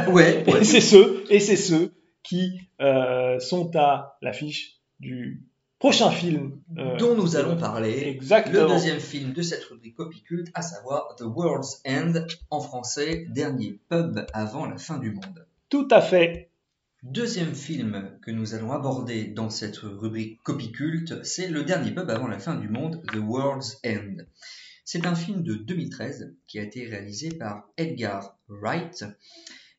[0.10, 0.44] Ouais.
[0.60, 1.94] et c'est ceux, et c'est ceux
[2.24, 5.44] qui euh, sont à l'affiche du
[5.84, 8.08] prochain film euh, dont nous allons parler.
[8.08, 8.62] Exactement.
[8.62, 12.14] Le deuxième film de cette rubrique copie culte, à savoir The World's End,
[12.52, 15.46] en français, dernier pub avant la fin du monde.
[15.68, 16.50] Tout à fait.
[17.02, 22.10] Deuxième film que nous allons aborder dans cette rubrique copie culte, c'est Le dernier pub
[22.10, 24.24] avant la fin du monde, The World's End.
[24.86, 29.04] C'est un film de 2013 qui a été réalisé par Edgar Wright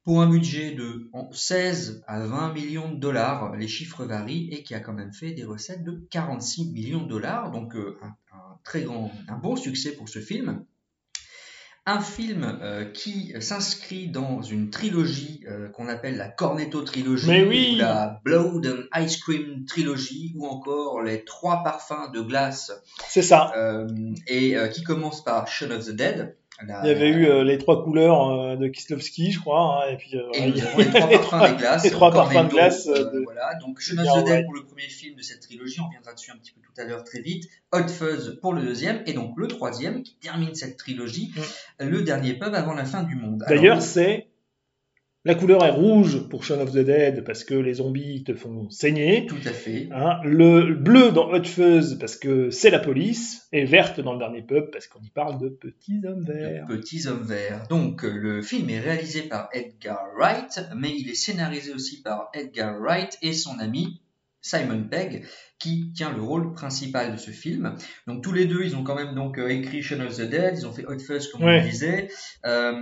[0.04, 4.62] pour un budget de en 16 à 20 millions de dollars, les chiffres varient, et
[4.62, 8.08] qui a quand même fait des recettes de 46 millions de dollars, donc euh, un,
[8.36, 10.64] un très grand, un bon succès pour ce film.
[11.86, 17.72] Un film euh, qui s'inscrit dans une trilogie euh, qu'on appelle la Cornetto trilogie, oui.
[17.74, 22.72] ou la Blood and Ice Cream trilogie, ou encore les trois parfums de glace,
[23.08, 23.52] C'est ça.
[23.56, 23.86] euh,
[24.26, 26.36] et qui commence par Shaun of the Dead.
[26.66, 29.90] La- Il y avait eu euh, les trois couleurs euh, de Kislovski, je crois, hein,
[29.92, 31.84] et puis euh, Et nous avons les trois parfums des glaces.
[31.84, 32.86] les trois parfums de glace.
[32.86, 34.44] de- voilà, donc the Dead Wright.
[34.44, 36.84] pour le premier film de cette trilogie, on reviendra dessus un petit peu tout à
[36.84, 37.44] l'heure très vite.
[37.72, 41.32] Hot Fuzz pour le deuxième, et donc le troisième qui termine cette trilogie,
[41.80, 43.42] le dernier pub avant la fin du monde.
[43.46, 43.48] Mm.
[43.48, 44.28] D'ailleurs, c'est
[45.26, 48.68] la couleur est rouge pour Shaun of the Dead parce que les zombies te font
[48.68, 49.24] saigner.
[49.24, 49.88] Tout à fait.
[49.90, 54.18] Hein, le bleu dans Hot Fuzz parce que c'est la police et verte dans le
[54.18, 56.66] dernier pub parce qu'on y parle de petits hommes verts.
[56.66, 57.66] Petits hommes verts.
[57.70, 62.28] Donc, euh, le film est réalisé par Edgar Wright, mais il est scénarisé aussi par
[62.34, 64.02] Edgar Wright et son ami
[64.46, 65.24] Simon Pegg,
[65.58, 67.74] qui tient le rôle principal de ce film.
[68.06, 70.56] Donc, tous les deux, ils ont quand même donc euh, écrit Shaun of the Dead,
[70.58, 71.60] ils ont fait Hot Fuzz, comme Ouais.
[71.60, 72.08] on le disait.
[72.44, 72.72] Euh,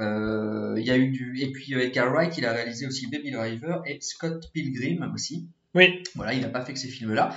[0.00, 1.38] euh, il y a eu du...
[1.40, 5.48] Et puis, euh, Edgar Wright, il a réalisé aussi Baby Driver et Scott Pilgrim aussi.
[5.74, 6.02] Oui.
[6.16, 7.36] Voilà, il n'a pas fait que ces films-là.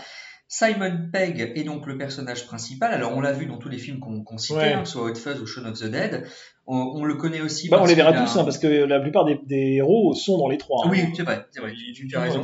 [0.52, 2.92] Simon Pegg est donc le personnage principal.
[2.92, 4.74] Alors, on l'a vu dans tous les films qu'on qu'on citait, Ouais.
[4.74, 6.26] hein, que ce soit Hot Fuzz ou Shaun of the Dead.
[6.66, 7.70] On, on le connaît aussi.
[7.70, 10.40] Bah, on les verra a- tous hein, parce que la plupart des, des héros sont
[10.40, 10.88] dans les trois.
[10.88, 10.90] hein.
[10.92, 12.42] Oui, c'est vrai, c'est vrai, tu, tu- as raison.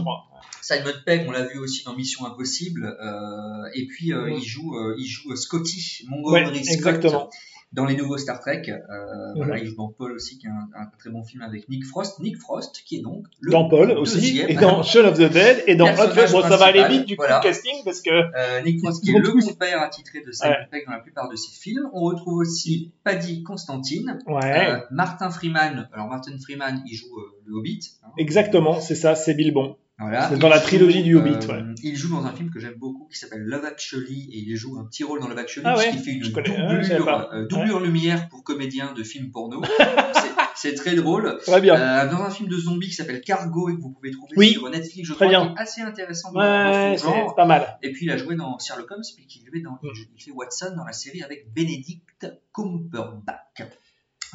[0.62, 2.96] Simon Pegg, on l'a vu aussi dans Mission Impossible.
[3.04, 4.36] euh, et puis, euh, Ouais.
[4.38, 7.30] il joue, euh, il joue euh, Scotty, Montgomery Ouais, Scott, exactement.
[7.76, 8.64] Dans les nouveaux Star Trek.
[8.70, 9.62] Euh, Voilà, Mhm.
[9.64, 12.20] il joue dans Paul aussi, qui est un, un très bon film avec Nick Frost.
[12.20, 15.64] Nick Frost, qui est donc le Dans Paul aussi, et dans Shaun of the Dead,
[15.68, 16.08] et dans Hot.
[16.32, 17.40] Bon, ça va aller vite du Voilà.
[17.42, 18.10] casting parce que.
[18.12, 20.68] Euh, Nick Frost qui est le compère attitré de Simon Ouais.
[20.72, 21.90] Pegg dans la plupart de ses films.
[21.94, 24.70] On retrouve aussi Paddy Constantine, Ouais.
[24.70, 25.90] euh, Martin Freeman.
[25.94, 27.80] Alors Martin Freeman, il joue euh, le Hobbit.
[28.04, 28.08] hein.
[28.18, 29.76] Exactement, c'est ça, c'est Bilbon.
[29.98, 30.28] Voilà.
[30.30, 31.64] C'est dans la Il trilogie joue, du Hobbit, euh, ouais.
[31.82, 34.78] Il joue dans un film que j'aime beaucoup qui s'appelle Love Actually et il joue
[34.78, 38.28] un petit rôle dans Love Actually Ah ouais, puisqu'il fait une doublure, euh, doublure lumière
[38.28, 39.62] pour comédien de film porno.
[40.56, 41.38] C'est- très drôle.
[41.46, 41.76] Très bien.
[41.76, 44.52] Euh, dans un film de zombies qui s'appelle Cargo et que vous pouvez trouver Oui,
[44.54, 45.48] sur Netflix, je très crois, bien.
[45.54, 47.36] qui est assez intéressant dans, Ouais, son genre.
[47.36, 47.78] pas mal.
[47.84, 50.74] Et puis il a joué dans Sherlock Holmes, puis il, jouait dans, il fait Watson
[50.76, 53.64] dans la série avec Benedict Cumberbatch.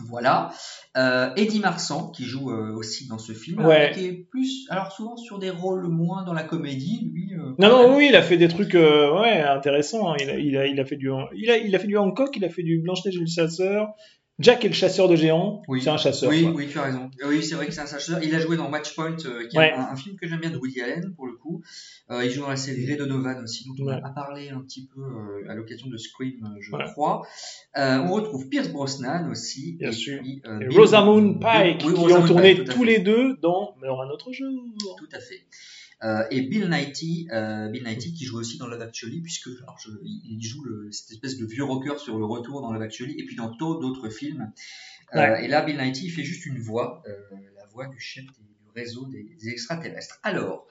[0.09, 0.51] Voilà.
[0.97, 3.93] Euh, Eddie Marsan, qui joue euh, aussi dans ce film, Ouais.
[3.95, 7.33] qui est plus, alors souvent sur des rôles moins dans la comédie, lui.
[7.35, 10.13] euh, Non, non, oui, il a fait des trucs ouais, intéressants.
[10.13, 10.17] hein.
[10.21, 12.37] Il a, il, a, il, a fait du, il, a, il a fait du Hancock,
[12.37, 13.89] il a fait du Blanche-Neige et le chasseur.
[14.41, 15.63] Jack et le chasseur de géants.
[15.69, 15.83] Oui.
[15.83, 16.31] C'est un chasseur.
[16.31, 16.53] Oui, quoi.
[16.53, 17.11] oui, tu as raison.
[17.27, 18.19] Oui, c'est vrai que c'est un chasseur.
[18.23, 19.73] Il a joué dans Matchpoint, euh, qui est Ouais.
[19.73, 21.63] un, un film que j'aime bien de Woody Allen, pour le coup.
[22.11, 24.01] Euh, il joue dans la série Ray Donovan aussi, dont on Ouais.
[24.03, 26.85] a parlé un petit peu euh, à l'occasion de Scream, je Ouais.
[26.93, 27.23] crois.
[27.77, 29.77] On retrouve Pierce Brosnan aussi.
[29.79, 30.21] Bien et sûr.
[30.21, 33.75] puis, Et Bill- Rosamund Pike, Oui, qui Rosamund ont tourné Pike, tous les deux dans
[33.81, 34.51] Meurt un autre jour.
[34.99, 35.41] Tout à fait.
[36.03, 39.77] Euh, et Bill Nighy, euh, Bill Nighy qui joue aussi dans Love Actually, puisque alors,
[39.79, 43.15] je- il joue le, cette espèce de vieux rocker sur le retour dans Love Actually,
[43.21, 44.51] et puis dans tant d'autres films.
[45.15, 47.03] Euh, et là, Bill Nighy il fait juste une voix,
[47.57, 50.19] la voix du chef des- du réseau des, des extraterrestres.
[50.23, 50.67] Alors,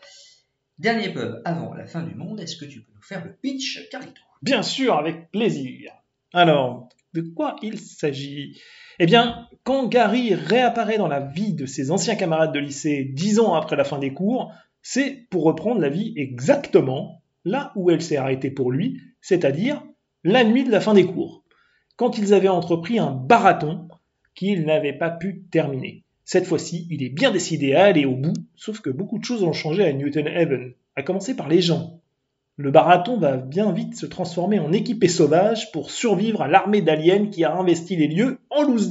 [0.77, 3.87] dernier pub avant la fin du monde, est-ce que tu peux nous faire le pitch,
[3.91, 4.21] Carlito?
[4.41, 5.91] Bien sûr, avec plaisir.
[6.33, 8.59] Alors, de quoi il s'agit?
[8.99, 13.39] Eh bien, quand Gary réapparaît dans la vie de ses anciens camarades de lycée dix
[13.39, 18.01] ans après la fin des cours, c'est pour reprendre la vie exactement là où elle
[18.01, 19.83] s'est arrêtée pour lui, c'est-à-dire
[20.23, 21.43] la nuit de la fin des cours,
[21.95, 23.87] quand ils avaient entrepris un marathon
[24.35, 26.03] qu'ils n'avaient pas pu terminer.
[26.25, 29.43] Cette fois-ci, il est bien décidé à aller au bout, sauf que beaucoup de choses
[29.43, 32.01] ont changé à Newton Haven, à commencer par les gens.
[32.55, 37.27] Le barathon va bien vite se transformer en équipé sauvage pour survivre à l'armée d'aliens
[37.27, 38.89] qui a investi les lieux en loose.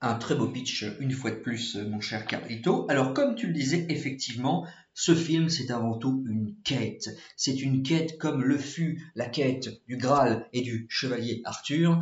[0.00, 2.86] Un très beau pitch, une fois de plus, mon cher Carlito.
[2.88, 4.64] Alors, comme tu le disais, effectivement,
[4.94, 7.08] ce film, c'est avant tout une quête.
[7.36, 11.98] C'est une quête comme le fut la quête du Graal et du chevalier Arthur,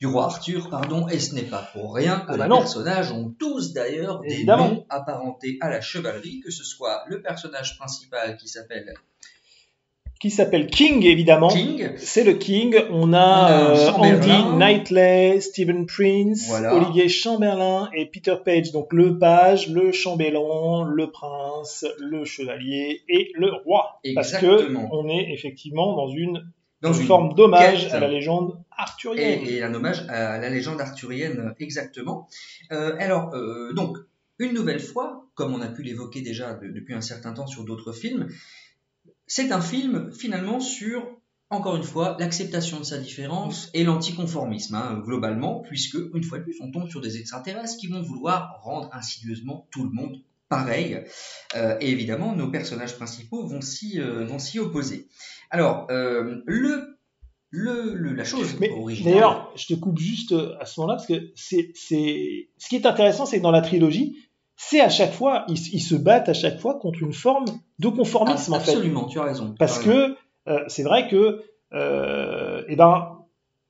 [0.00, 2.58] du roi Arthur, pardon, et ce n'est pas pour rien que Ah bah les non.
[2.58, 7.78] personnages ont tous d'ailleurs des noms apparentés à la chevalerie, que ce soit le personnage
[7.78, 8.92] principal qui s'appelle
[10.18, 11.48] Qui s'appelle King, évidemment.
[11.48, 11.90] King.
[11.98, 12.74] C'est le King.
[12.90, 13.90] On a, euh.
[13.92, 16.74] Andy Knightley, Stephen Prince, Voilà.
[16.74, 18.72] Olivier Chamberlain et Peter Page.
[18.72, 24.00] Donc le page, le chambellan, le prince, le chevalier et le roi.
[24.14, 24.88] Parce que Exactement.
[24.92, 29.40] on est effectivement dans une, Dans une une forme d'hommage à la légende arthurienne.
[29.46, 32.26] Et, et un hommage à la légende arthurienne, exactement.
[32.72, 33.98] Euh, alors, euh, donc,
[34.38, 37.64] une nouvelle fois, comme on a pu l'évoquer déjà de- depuis un certain temps sur
[37.64, 38.28] d'autres films,
[39.26, 41.04] c'est un film finalement sur,
[41.50, 46.44] encore une fois, l'acceptation de sa différence et l'anticonformisme, hein, globalement, puisque, une fois de
[46.44, 51.02] plus, on tombe sur des extraterrestres qui vont vouloir rendre insidieusement tout le monde pareil.
[51.56, 55.08] Euh, et évidemment, nos personnages principaux vont s'y euh, vont s'y opposer.
[55.50, 56.98] Alors, euh, le,
[57.50, 59.12] le, le- la chose Mais originale...
[59.14, 62.86] d'ailleurs, je te coupe juste à ce moment-là parce que c'est, c'est, ce qui est
[62.86, 64.16] intéressant, c'est que dans la trilogie,
[64.56, 67.44] c'est à chaque fois, ils, ils se battent à chaque fois contre une forme
[67.78, 68.72] de conformisme en fait.
[68.72, 69.50] Absolument, tu as raison.
[69.50, 69.90] tu Parce as raison.
[69.92, 71.42] que euh, c'est vrai que,
[71.74, 73.12] euh, eh ben,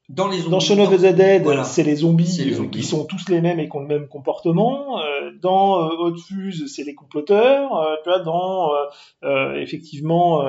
[0.09, 1.65] dans les dans Shaun of the Dead, voilà.
[1.65, 2.79] c'est les zombies, les euh, zombies.
[2.79, 5.01] qui sont tous les mêmes et qui ont le même comportement.
[5.01, 7.75] Euh, dans euh, Hot Fuse, c'est les comploteurs.
[7.77, 8.77] Euh, tu vois, dans euh,
[9.25, 10.45] euh, effectivement,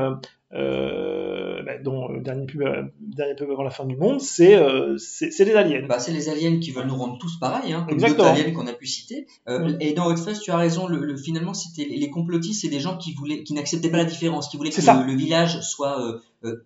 [0.54, 4.22] euh, euh, bah, dans euh, dernier pub, euh, dernier pub avant la fin du monde,
[4.22, 5.86] c'est euh, c'est les aliens.
[5.88, 8.30] Bah, c'est les aliens qui veulent nous rendre tous pareils, hein, comme Exactement.
[8.30, 9.28] d'autres aliens qu'on a pu citer.
[9.50, 9.74] Euh.
[9.80, 12.98] Et dans Fuzz, tu as raison, le, le- finalement, c'était les complotistes, c'est des gens
[12.98, 16.00] qui voulaient, qui n'acceptaient pas la différence, qui voulaient que le, le village soit
[16.46, 16.64] euh,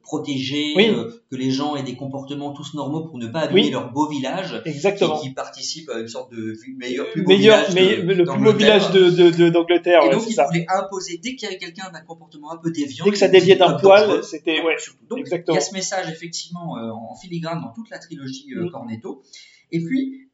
[0.75, 0.89] Oui.
[0.89, 3.69] euh, que les gens aient des comportements tous normaux pour ne pas abîmer Oui.
[3.71, 5.17] leur beau village, Exactement.
[5.19, 8.23] qui, qui participent à une sorte de meilleur, plus beau Meilleur, village mais- de- le
[8.25, 8.89] plus beau d'Angleterre.
[8.89, 10.45] village de- d'Angleterre, Et ouais, donc, ils ça.
[10.47, 13.27] voulaient imposer, dès qu'il y avait quelqu'un d'un comportement un peu déviant, Dès que ça
[13.29, 14.75] déviait d'un poil, c'était ouais.
[15.09, 15.55] donc, Exactement.
[15.55, 18.69] il y a ce message effectivement euh, en filigrane dans toute la trilogie Mm.
[18.71, 19.21] Cornetto.
[19.71, 20.27] Et puis,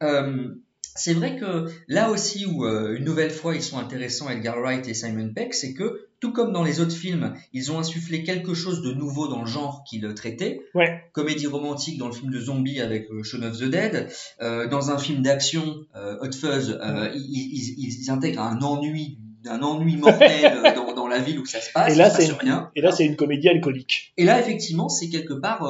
[0.96, 4.88] c'est vrai que là aussi où euh, une nouvelle fois ils sont intéressants, Edgar Wright
[4.88, 8.54] et Simon Peck, c'est que tout comme dans les autres films, ils ont insufflé quelque
[8.54, 10.60] chose de nouveau dans le genre qu'ils traitaient.
[10.74, 11.02] Ouais.
[11.12, 14.08] Comédie romantique dans le film de zombies avec euh, Shaun of the Dead,
[14.42, 15.62] euh, dans un film d'action
[15.96, 20.28] euh, Hot Fuzz, euh, ils, ils- ils- ils intègrent un ennui d'un ennui mortel
[20.64, 21.92] euh, dans, dans la ville où ça se passe.
[21.94, 22.70] Et là, c'est une, rien.
[22.74, 24.12] et là, c'est une comédie alcoolique.
[24.16, 25.64] Et là, effectivement, c'est quelque part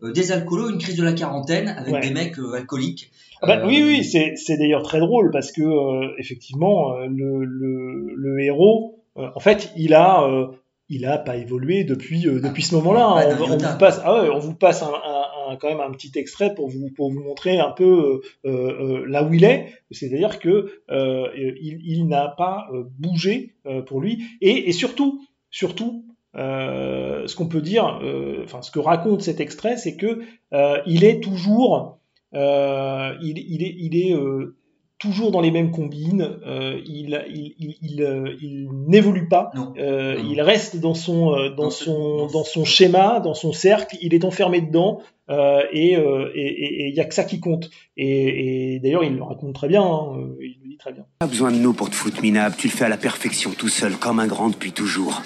[0.00, 2.00] des alcoolos, une crise de la quarantaine avec Ouais.
[2.00, 3.10] des mecs alcooliques.
[3.42, 8.40] Ah bah, Oui, oui, c'est d'ailleurs très drôle parce que euh, effectivement, le, le, le
[8.44, 8.97] héros,
[9.34, 10.46] en fait, il a, euh,
[10.88, 13.06] il a pas évolué depuis euh, depuis ce moment-là.
[13.14, 13.36] pas hein.
[13.36, 15.90] d'un On, vous passe, ah ouais, on vous passe un, un- un- quand même un
[15.92, 19.72] petit extrait pour vous pour vous montrer un peu euh, euh, là où il est.
[19.90, 25.20] C'est-à-dire que euh, il, il n'a pas euh, bougé euh, pour lui et, et surtout,
[25.50, 26.04] surtout.
[26.36, 30.20] euh, ce qu'on peut dire, euh, enfin ce que raconte cet extrait, c'est que
[30.52, 31.98] euh, il est toujours,
[32.34, 34.54] euh, il, il est, il est euh,
[34.98, 36.38] toujours dans les mêmes combines.
[36.46, 39.50] euh, il, il, il, il, euh, il n'évolue pas.
[39.78, 43.96] euh, Il reste dans son, euh, dans, son, dans son schéma, dans son cercle.
[44.02, 45.00] Il est enfermé dedans.
[45.30, 47.68] euh, et euh, et- et- et il y a que ça qui compte.
[47.98, 49.82] Et, et d'ailleurs, il le raconte très bien.
[49.82, 51.04] hein, il le dit très bien.
[51.18, 53.68] Pas besoin de nous pour te foutre minable, tu le fais à la perfection tout
[53.68, 55.20] seul, comme un grand depuis toujours.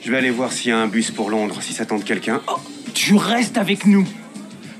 [0.00, 2.40] Je vais aller voir s'il y a un bus pour Londres, si ça tente quelqu'un.
[2.94, 4.06] Tu restes avec nous.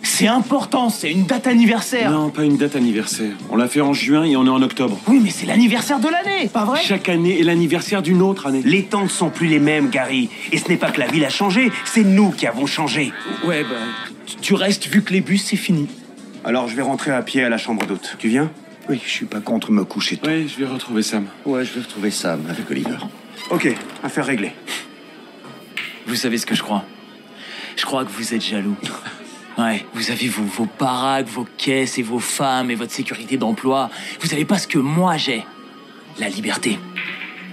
[0.03, 2.11] C'est important, c'est une date anniversaire.
[2.11, 3.33] Non, pas une date anniversaire.
[3.51, 4.99] On l'a fait en juin et on est en octobre.
[5.09, 6.81] Oui, mais c'est l'anniversaire de l'année, pas vrai?
[6.83, 8.63] Chaque année est l'anniversaire d'une autre année.
[8.65, 10.31] Les temps ne sont plus les mêmes, Gary.
[10.53, 13.13] Et ce n'est pas que la ville a changé, c'est nous qui avons changé.
[13.45, 13.77] Ouais, bah,
[14.41, 15.87] tu- restes vu que les bus, c'est fini.
[16.45, 18.17] Alors je vais rentrer à pied à la chambre d'hôte.
[18.19, 18.51] Tu viens?
[18.89, 20.29] Oui, je suis pas contre me coucher tôt.
[20.29, 21.27] Ouais, je vais retrouver Sam.
[21.45, 22.97] Ouais, je vais retrouver Sam avec Oliver.
[23.51, 23.69] Ok,
[24.03, 24.53] affaire réglée.
[26.07, 26.85] Vous savez ce que je crois?
[27.77, 28.77] Je crois que vous êtes jaloux.
[29.61, 33.91] Ouais, vous avez vos, vos baraques, vos caisses et vos femmes et votre sécurité d'emploi.
[34.21, 35.45] Vous n'avez pas ce que moi j'ai.
[36.19, 36.79] La liberté.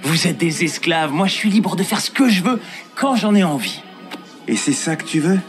[0.04, 1.12] Vous êtes des esclaves.
[1.12, 2.62] Moi, je suis libre de faire ce que je veux
[2.96, 3.82] quand j'en ai envie.
[4.48, 5.40] Et c'est ça que tu veux?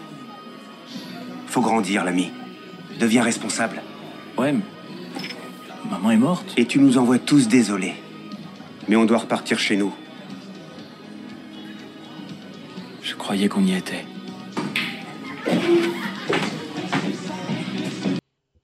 [1.47, 2.33] Faut grandir, l'ami.
[2.99, 3.81] Deviens responsable.
[4.37, 4.53] Ouais,
[5.89, 6.55] maman est morte.
[6.57, 7.95] Et tu nous envoies tous désolés.
[8.89, 9.95] Mais on doit repartir chez nous.
[13.03, 14.05] Je croyais qu'on y était.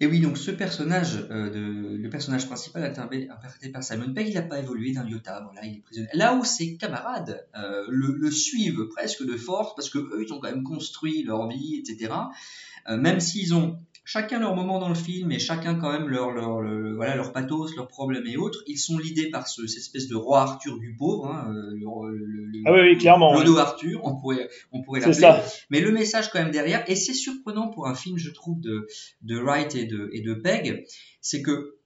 [0.00, 4.42] Et oui, donc ce personnage, euh, le personnage principal interprété par Simon Pegg, il n'a
[4.42, 5.40] pas évolué d'un iota.
[5.44, 6.08] Voilà, il est prisonnier.
[6.14, 10.32] Là où ses camarades euh, le, le, suivent presque de force, parce que eux, ils
[10.32, 12.12] ont quand même construit leur vie, etc.
[12.88, 16.30] Euh, même s'ils ont chacun leur moment dans le film et chacun quand même leur,
[16.30, 16.62] leur,
[16.94, 20.14] voilà, leur pathos, leurs problèmes et autres, ils sont lidés par ce, cette espèce de
[20.14, 23.34] roi Arthur du pauvre, hein, euh, le, le, ah oui, oui, clairement.
[23.34, 25.42] Lodo Arthur, on pourrait, on pourrait l'appeler.
[25.70, 28.86] Mais le message quand même derrière, et c'est surprenant pour un film, je trouve, de,
[29.22, 30.84] de Wright et de, et de Pegg,
[31.20, 31.76] c'est que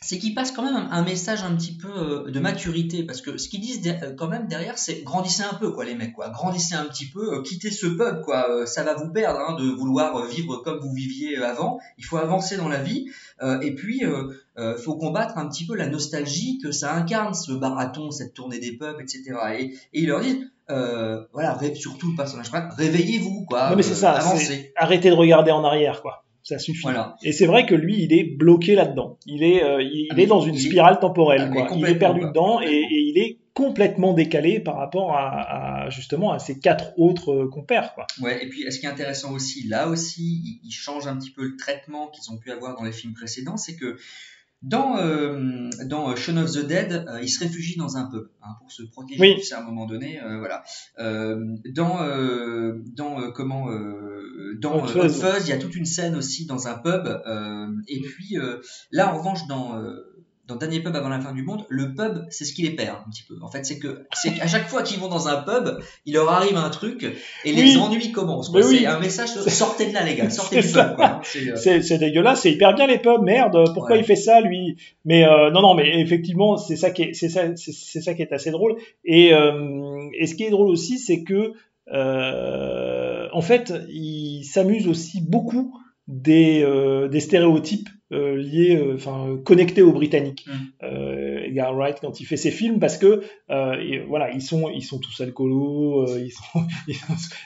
[0.00, 1.88] c'est qu'ils passent quand même un message un petit peu
[2.26, 5.54] euh, de maturité parce que ce qu'ils disent euh, quand même derrière c'est grandissez un
[5.54, 6.28] peu quoi les mecs quoi.
[6.28, 8.66] Grandissez un petit peu euh, quittez ce pub quoi.
[8.66, 11.78] Ça va vous perdre hein, de vouloir vivre comme vous viviez avant.
[11.98, 13.06] Il faut avancer dans la vie.
[13.62, 18.10] Et puis euh, faut combattre un petit peu la nostalgie que ça incarne ce barathon
[18.10, 23.44] cette tournée des pubs etc et, et ils leur disent voilà surtout le personnage réveillez-vous
[23.46, 23.70] quoi.
[23.70, 24.72] Non mais c'est ça avancez.
[24.76, 26.82] arrêtez de regarder en arrière quoi ça suffit.
[26.82, 27.16] Voilà.
[27.24, 29.18] Et c'est vrai que lui, il est bloqué là-dedans.
[29.26, 31.48] Il est, euh, il, ah, est dans une spirale temporelle.
[31.50, 31.68] Ah, quoi.
[31.76, 36.30] Il est perdu dedans et, et, il est complètement décalé par rapport à, à, justement
[36.30, 37.94] à ses quatre autres euh, compères.
[37.94, 38.06] Quoi.
[38.20, 38.44] Ouais.
[38.44, 41.42] Et puis, ce qui est intéressant aussi, là aussi, il, il change un petit peu
[41.42, 43.96] le traitement qu'ils ont pu avoir dans les films précédents, c'est que
[44.62, 48.54] dans, euh, dans Shaun of the Dead, euh, il se réfugie dans un pub hein,
[48.58, 49.20] pour se protéger.
[49.20, 49.42] Oui.
[49.52, 50.64] à un moment donné, euh, voilà.
[50.98, 53.68] Euh, dans euh, dans comment
[54.60, 57.06] dans Hot Fuzz, il y a toute une scène aussi dans un pub.
[57.88, 58.36] et puis
[58.90, 59.82] là, en revanche, dans
[60.46, 62.96] dans Dernier Pub avant la fin du monde, le pub, c'est ce qui les perd
[63.06, 63.34] un petit peu.
[63.42, 66.30] En fait, c'est que c'est à chaque fois qu'ils vont dans un pub, il leur
[66.30, 67.04] arrive un truc
[67.44, 68.52] et les ennuis commencent.
[68.52, 71.00] C'est un message sortez de là, les gars, sortez du pub.
[71.00, 73.56] Euh, c'est dégueulasse, c'est hyper bien les pubs, merde.
[73.74, 74.76] Pourquoi il fait ça, lui?
[75.04, 78.22] Mais euh, non, non, mais effectivement, c'est ça qui est, c'est ça, c'est ça qui
[78.22, 78.76] est assez drôle.
[79.04, 81.54] Et, euh, et ce qui est drôle aussi, c'est que
[81.92, 85.78] euh, en fait, il s'amuse aussi beaucoup
[86.08, 90.46] des, euh, des stéréotypes liés, euh, enfin connectés aux Britanniques.
[90.46, 90.86] Mm.
[91.56, 94.82] Euh, Edgar Wright quand il fait ses films parce que et, voilà ils sont ils
[94.82, 96.66] sont tous alcoolos, ils sont,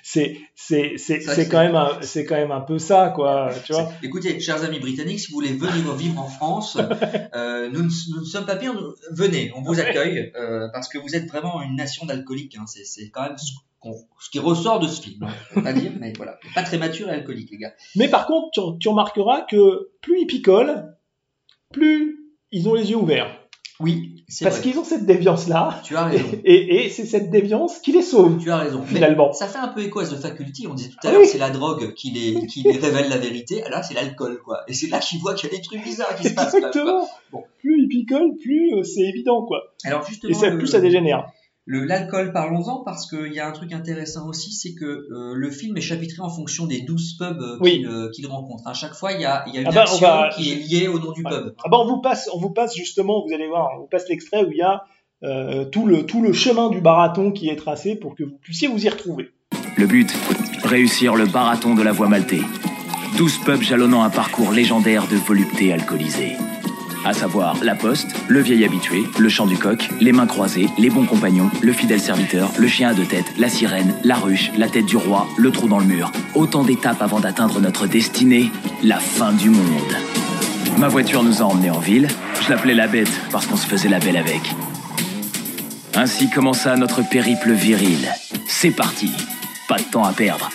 [0.02, 3.72] c'est c'est c'est c'est quand même un, c'est quand même un peu ça quoi, tu
[3.72, 3.90] vois.
[4.02, 6.76] Écoutez, chers amis britanniques, si vous voulez venir vivre en France,
[7.34, 8.74] nous, nous ne sommes pas pires,
[9.12, 10.32] venez, on vous accueille
[10.72, 12.56] parce que vous êtes vraiment une nation d'alcooliques.
[12.56, 13.36] Hein, c'est c'est quand même
[14.18, 15.24] ce qui ressort de ce film.
[15.24, 16.38] Hein, pas dire, mais voilà.
[16.54, 17.72] Pas très mature et alcoolique, les gars.
[17.96, 20.96] Mais par contre, tu, tu remarqueras que plus ils picolent,
[21.72, 23.39] plus ils ont les yeux ouverts.
[23.80, 25.80] Oui, c'est Parce qu'ils ont cette déviance-là.
[25.82, 26.24] Tu as raison.
[26.44, 28.38] Et, et, c'est cette déviance qui les sauve.
[28.38, 28.82] Tu as raison.
[28.82, 29.32] Finalement.
[29.32, 30.66] ça fait un peu écho à The Faculty.
[30.68, 33.62] On disait tout à l'heure, c'est la drogue qui les, qui les révèle la vérité.
[33.64, 34.62] Alors là, c'est l'alcool, quoi.
[34.68, 36.54] Et c'est là qu'ils voient qu'il y a des trucs bizarres qui se passent.
[36.54, 37.08] Exactement.
[37.32, 37.42] Bon.
[37.58, 39.62] Plus ils picolent, plus euh, c'est évident, quoi.
[39.84, 40.30] Alors justement.
[40.30, 41.30] Et ça, plus ça dégénère.
[41.66, 45.76] L'alcool, parlons-en, parce qu'il y a un truc intéressant aussi, c'est que euh, le film
[45.76, 48.66] est chapitré en fonction des 12 pubs euh, euh, qu'il rencontre.
[48.66, 50.88] À chaque fois, il y a, y a une ah bah, action qui est liée
[50.88, 51.54] au nom du pub.
[51.62, 54.08] Ah bah on vous passe, on vous passe justement, vous allez voir, on vous passe
[54.08, 54.84] l'extrait où il y a
[55.70, 58.84] tout, le, tout le chemin du barathon qui est tracé pour que vous puissiez vous
[58.84, 59.28] y retrouver.
[59.76, 60.10] Le but,
[60.64, 62.40] réussir le barathon de la voie maltée.
[63.18, 66.36] 12 pubs jalonnant un parcours légendaire de volupté alcoolisée
[67.04, 70.90] à savoir la poste, le vieil habitué, le chant du coq, les mains croisées, les
[70.90, 74.68] bons compagnons, le fidèle serviteur, le chien à deux têtes, la sirène, la ruche, la
[74.68, 76.12] tête du roi, le trou dans le mur.
[76.34, 78.50] Autant d'étapes avant d'atteindre notre destinée,
[78.82, 79.96] la fin du monde.
[80.78, 82.08] Ma voiture nous a emmenés en ville,
[82.42, 84.54] je l'appelais la bête parce qu'on se faisait la belle avec.
[85.94, 88.08] Ainsi commença notre périple viril.
[88.46, 89.10] C'est parti,
[89.68, 90.50] pas de temps à perdre.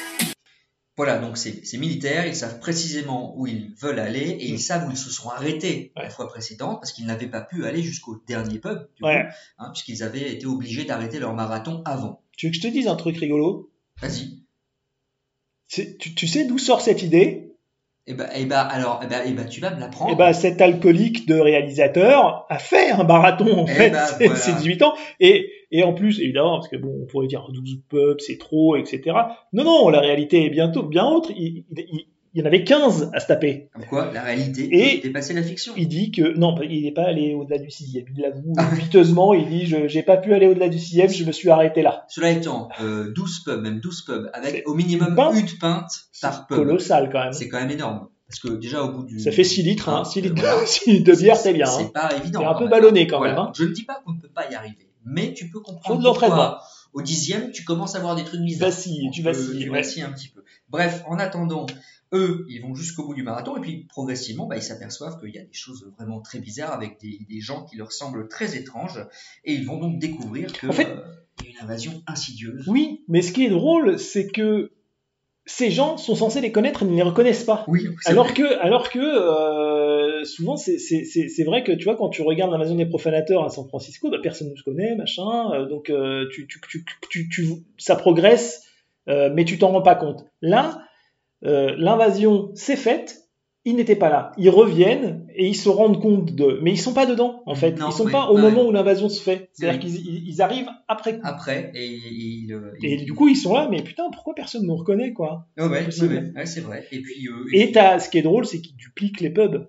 [0.98, 4.92] Voilà, donc c'est militaires, ils savent précisément où ils veulent aller et ils savent où
[4.92, 8.60] ils se sont arrêtés la fois précédente parce qu'ils n'avaient pas pu aller jusqu'au dernier
[8.60, 12.22] pub, hein, puisqu'ils avaient été obligés d'arrêter leur marathon avant.
[12.38, 13.72] Tu veux que je te dise un truc rigolo?
[14.02, 14.46] Vas-y.
[15.68, 17.46] Tu, tu, sais d'où sort cette idée?
[18.08, 20.12] Eh ben, eh ben, alors, eh ben, eh ben, tu vas me l'apprendre.
[20.14, 24.54] Eh ben, cet alcoolique de réalisateur a fait un marathon en eh fait, ben, c'est
[24.54, 28.20] 18 ans et et en plus, évidemment, parce que bon, on pourrait dire 12 pubs,
[28.20, 29.02] c'est trop, etc.
[29.52, 31.32] Non, non, la réalité est bientôt bien autre.
[31.36, 33.70] Il, il, il y en avait 15 à se taper.
[33.74, 35.74] Comme quoi, la réalité et dépassait la fiction.
[35.78, 38.06] Il dit que, non, il n'est pas allé au-delà du sixième.
[38.14, 41.32] Il l'avoue piteusement, il dit, je j'ai pas pu aller au-delà du sixième, je me
[41.32, 42.06] suis arrêté là.
[42.10, 46.58] Cela étant, euh, 12 pubs, même 12 pubs, avec au minimum une pinte par pub.
[46.58, 47.34] colossal quand même.
[47.34, 48.10] C'est quand même énorme.
[48.28, 49.20] Parce que déjà au bout du...
[49.20, 51.68] Ça fait 6 litres, hein, 6 litres, de bière, c'est bien.
[51.68, 51.92] C'est hein.
[51.94, 52.42] pas évident.
[52.42, 53.38] C'est un peu ballonné quand même.
[53.38, 53.52] Hein.
[53.56, 56.62] Je ne dis pas qu'on ne peut pas y arriver mais tu peux comprendre pourquoi
[56.96, 58.70] au dixième, tu commences à voir des trucs bizarres.
[58.70, 59.60] Vacille, tu vacilles.
[59.60, 60.44] Tu vacilles un petit peu.
[60.70, 61.66] Bref, en attendant,
[62.14, 65.38] eux, ils vont jusqu'au bout du marathon et puis progressivement, bah, ils s'aperçoivent qu'il y
[65.38, 69.06] a des choses vraiment très bizarres avec des, des, gens qui leur semblent très étranges
[69.44, 71.04] et ils vont donc découvrir que en fait, euh,
[71.44, 72.64] y a une invasion insidieuse.
[72.68, 74.72] Oui, mais ce qui est drôle, c'est que
[75.46, 77.66] ces gens sont censés les connaître et ne les reconnaissent pas.
[77.68, 78.34] Oui, Alors vrai.
[78.34, 79.95] que, alors que euh,
[80.26, 83.44] souvent, c'est- c'est c'est- c'est vrai que tu vois, quand tu regardes l'invasion des profanateurs
[83.46, 85.52] à San Francisco, bah, personne ne se connaît, machin.
[85.54, 87.48] euh, donc, euh, tu, tu, tu, tu, tu-
[87.78, 88.64] ça progresse,
[89.08, 90.26] euh, mais tu t'en rends pas compte.
[90.42, 90.82] Là,
[91.78, 93.22] l'invasion s'est faite.
[93.68, 94.32] Ils n'étaient pas là.
[94.38, 96.60] Ils reviennent et ils se rendent compte de.
[96.62, 97.72] Mais ils sont pas dedans, en fait.
[97.80, 98.42] Non, ils sont pas au ouais.
[98.44, 99.50] moment où l'invasion se fait.
[99.54, 99.92] C'est-à-dire Oui.
[99.92, 101.20] qu'ils ils- ils arrivent après.
[101.24, 102.00] Après, et,
[102.84, 105.48] et du coup, ils sont là, mais putain, pourquoi personne nous reconnaît, quoi?
[105.58, 105.88] Ouais, ouais,
[106.46, 106.86] c'est vrai.
[106.92, 109.68] Et puis, euh, Et ce qui est drôle, c'est qu'ils dupliquent les pubs.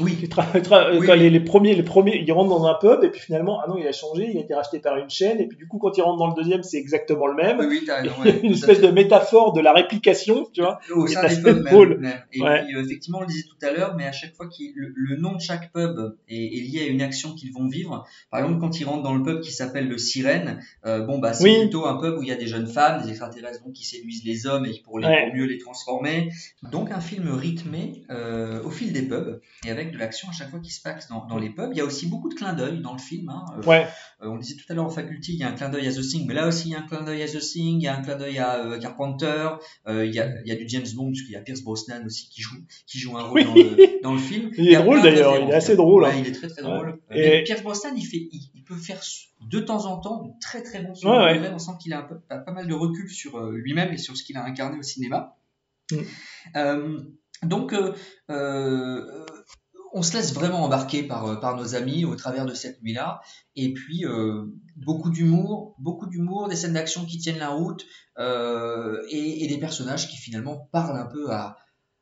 [0.00, 0.28] Oui.
[0.34, 1.14] Quand.
[1.14, 3.76] Les, les premiers, les premiers, ils rentrent dans un pub et puis finalement, ah non,
[3.78, 5.96] il a changé, il a été racheté par une chaîne et puis du coup, quand
[5.96, 7.58] ils rentrent dans le deuxième, c'est exactement le même.
[7.60, 10.78] Oui, oui, t'as raison, ouais, une espèce de métaphore de la réplication, tu vois.
[10.94, 11.62] au sein des pubs
[12.00, 12.22] même.
[12.32, 12.64] Et Ouais.
[12.64, 14.92] puis euh, effectivement, on le disait tout à l'heure, mais à chaque fois que le,
[14.94, 15.98] le nom de chaque pub
[16.28, 18.04] est, est lié à une action qu'ils vont vivre.
[18.30, 21.32] Par exemple, quand ils rentrent dans le pub qui s'appelle le Sirène, euh, bon bah
[21.32, 21.60] c'est Oui.
[21.60, 24.24] plutôt un pub où il y a des jeunes femmes, des extraterrestres donc, qui séduisent
[24.24, 25.26] les hommes et pour, les, Ouais.
[25.28, 26.30] pour mieux les transformer.
[26.70, 30.50] Donc un film rythmé euh, au fil des pubs et avec de l'action à chaque
[30.50, 31.70] fois qui se passe dans, dans les pubs.
[31.72, 33.28] Il y a aussi beaucoup de clins d'œil dans le film.
[33.28, 33.44] hein.
[33.58, 33.86] Euh, Ouais.
[34.22, 35.86] euh, on le disait tout à l'heure en faculté, il y a un clin d'œil
[35.88, 37.78] à The Thing, mais là aussi il y a un clin d'œil à The Thing,
[37.78, 39.48] il y a un clin d'œil à euh, Carpenter,
[39.88, 42.28] il, y a, il y a du James Bond, puisqu'il y a Pierce Brosnan aussi
[42.28, 42.56] qui joue,
[42.86, 43.44] qui joue un rôle Oui.
[43.44, 44.50] dans, le, dans le film.
[44.56, 46.16] Il est drôle, d'ailleurs, il est assez drôle, Ouais, hein.
[46.20, 46.98] il est très très drôle.
[47.10, 49.00] Et- Pierce Brosnan, il, fait, il, il peut faire
[49.50, 51.50] de temps en temps de très très bons second Ouais.
[51.52, 54.16] On sent qu'il a un peu, pas, pas mal de recul sur lui-même et sur
[54.16, 55.36] ce qu'il a incarné au cinéma.
[55.92, 55.96] Mm.
[56.56, 56.98] Euh,
[57.42, 57.74] donc,
[58.30, 59.24] euh,
[59.96, 63.22] on se laisse vraiment embarquer par, euh, par nos amis au travers de cette nuit-là.
[63.56, 64.44] Et puis, euh,
[64.76, 67.82] beaucoup d'humour, beaucoup d'humour, des scènes d'action qui tiennent la route
[68.18, 71.56] euh, et des personnages qui finalement parlent un peu à,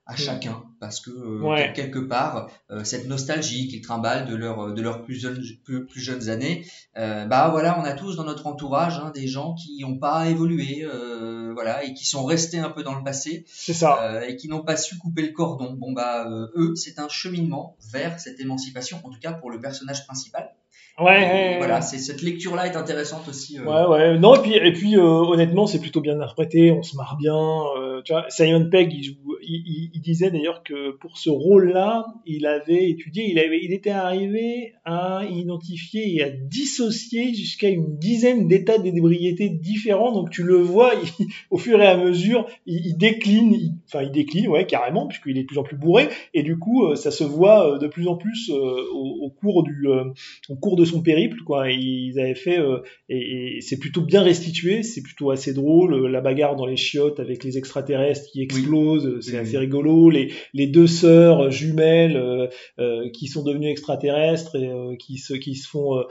[0.07, 0.63] à chacun.
[0.81, 1.73] Parce que, euh, Ouais.
[1.75, 6.01] quelque part, euh, cette nostalgie qu'ils trimballent de, leur, de leurs plus jeunes, plus, plus
[6.01, 6.67] jeunes années,
[6.99, 10.29] euh, bah voilà, on a tous dans notre entourage hein, des gens qui n'ont pas
[10.29, 13.45] évolué, euh, voilà, et qui sont restés un peu dans le passé.
[13.49, 14.03] C'est ça.
[14.03, 15.73] Euh, et qui n'ont pas su couper le cordon.
[15.73, 19.59] Bon bah euh, eux, c'est un cheminement vers cette émancipation, en tout cas pour le
[19.61, 20.51] personnage principal.
[21.01, 23.59] Ouais, voilà, c'est cette lecture-là est intéressante aussi.
[23.59, 23.65] euh.
[23.65, 24.19] Ouais, ouais.
[24.19, 27.35] Non, et puis, et puis euh, honnêtement, c'est plutôt bien interprété, on se marre bien.
[27.37, 31.31] euh, tu vois, Simon Pegg, il, joue- il, il- il disait d'ailleurs que pour ce
[31.31, 37.69] rôle-là, il avait étudié, il, avait, il était arrivé à identifier et à dissocier jusqu'à
[37.71, 40.13] une dizaine d'états d'ébriété différents.
[40.13, 44.13] Donc tu le vois, il- au fur et à mesure, il, il décline, enfin il
[44.13, 46.09] décline, ouais, carrément, puisqu'il est de plus en plus bourré.
[46.35, 48.55] Et du coup, euh, ça se voit euh, de plus en plus euh,
[48.93, 50.05] au, au cours du, euh,
[50.49, 51.71] au cours de son périple, quoi.
[51.71, 52.79] Ils avaient fait euh,
[53.09, 55.95] et, et c'est plutôt bien restitué, c'est plutôt assez drôle.
[55.95, 60.11] euh, La bagarre dans les chiottes avec les extraterrestres qui explosent, c'est Oui, assez rigolo.
[60.11, 62.47] Les, les deux sœurs jumelles euh,
[62.79, 66.03] euh, qui sont devenues extraterrestres et euh, qui se qui se font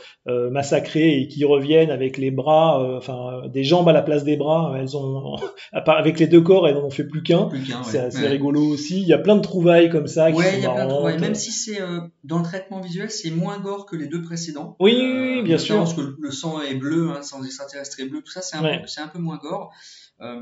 [0.52, 4.38] massacrer et qui reviennent avec les bras, euh, enfin des jambes à la place des
[4.38, 4.76] bras.
[4.80, 5.36] Elles ont
[5.74, 7.50] avec les deux corps, elles n'en ont fait plus qu'un.
[7.50, 7.60] Ouais.
[7.84, 8.28] C'est assez Ouais.
[8.30, 9.02] rigolo aussi.
[9.02, 10.86] Il y a plein de trouvailles comme ça qui Ouais, sont il y a plein
[10.86, 11.20] de trouvailles.
[11.20, 14.63] Même si c'est euh, dans le traitement visuel, c'est moins gore que les deux précédents.
[14.80, 15.78] Oui, oui, oui, bien sûr.
[15.78, 18.32] Parce que le- le sang est bleu, hein, le sang des extraterrestres est bleu, tout
[18.32, 18.82] ça, c'est un, Ouais.
[18.82, 19.72] peu- c'est un peu moins gore.
[20.22, 20.40] Euh,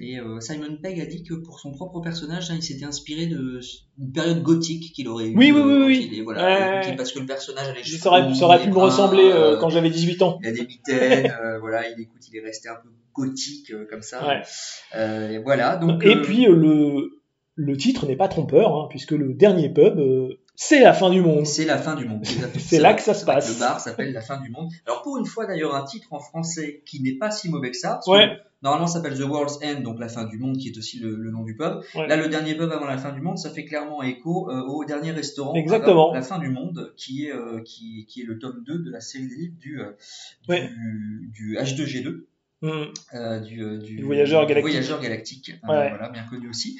[0.00, 3.26] et euh, Simon Pegg a dit que pour son propre personnage, hein, il s'était inspiré
[3.26, 3.60] de
[3.98, 5.36] d'une période gothique qu'il aurait eu.
[5.36, 6.08] Oui, oui, euh, oui, oui.
[6.12, 6.96] il est- voilà, Ouais, qui- ouais.
[6.96, 9.70] parce que le personnage a les cheveux Ça aurait, pu me ressembler euh, euh, quand
[9.70, 10.38] j'avais 18 ans.
[10.42, 13.86] il a des mitaines, euh, voilà, il écoute, il est resté un peu gothique euh,
[13.88, 14.26] comme ça.
[14.26, 14.42] Ouais.
[14.96, 16.04] Euh, et voilà, donc.
[16.04, 17.10] Et euh, puis euh, le,
[17.54, 21.20] le titre n'est pas trompeur, hein, puisque le dernier pub, euh, c'est la fin du
[21.20, 21.46] monde.
[21.46, 22.24] C'est la fin du monde.
[22.58, 23.52] C'est là que ça se passe.
[23.52, 24.70] Le bar s'appelle La fin du monde.
[24.86, 27.76] Alors pour une fois d'ailleurs un titre en français qui n'est pas si mauvais que
[27.76, 28.00] ça.
[28.04, 28.10] que.
[28.62, 31.14] Normalement ça s'appelle The World's End, donc la fin du monde qui est aussi le,
[31.14, 31.82] le nom du pub.
[31.94, 32.08] Ouais.
[32.08, 34.84] Là le dernier pub avant la fin du monde, ça fait clairement écho euh, au
[34.84, 36.06] dernier restaurant Exactement.
[36.06, 38.90] avant la fin du monde, qui est, euh, qui, qui est le tome 2 de
[38.90, 39.90] la série des livres du, euh,
[40.42, 40.70] du, Ouais.
[41.32, 42.24] du H2G2.
[42.62, 42.68] Mm.
[43.14, 44.62] euh, du, euh, du, voyageur galactique.
[44.72, 46.78] voyageur galactique, euh, voilà, bien connu aussi.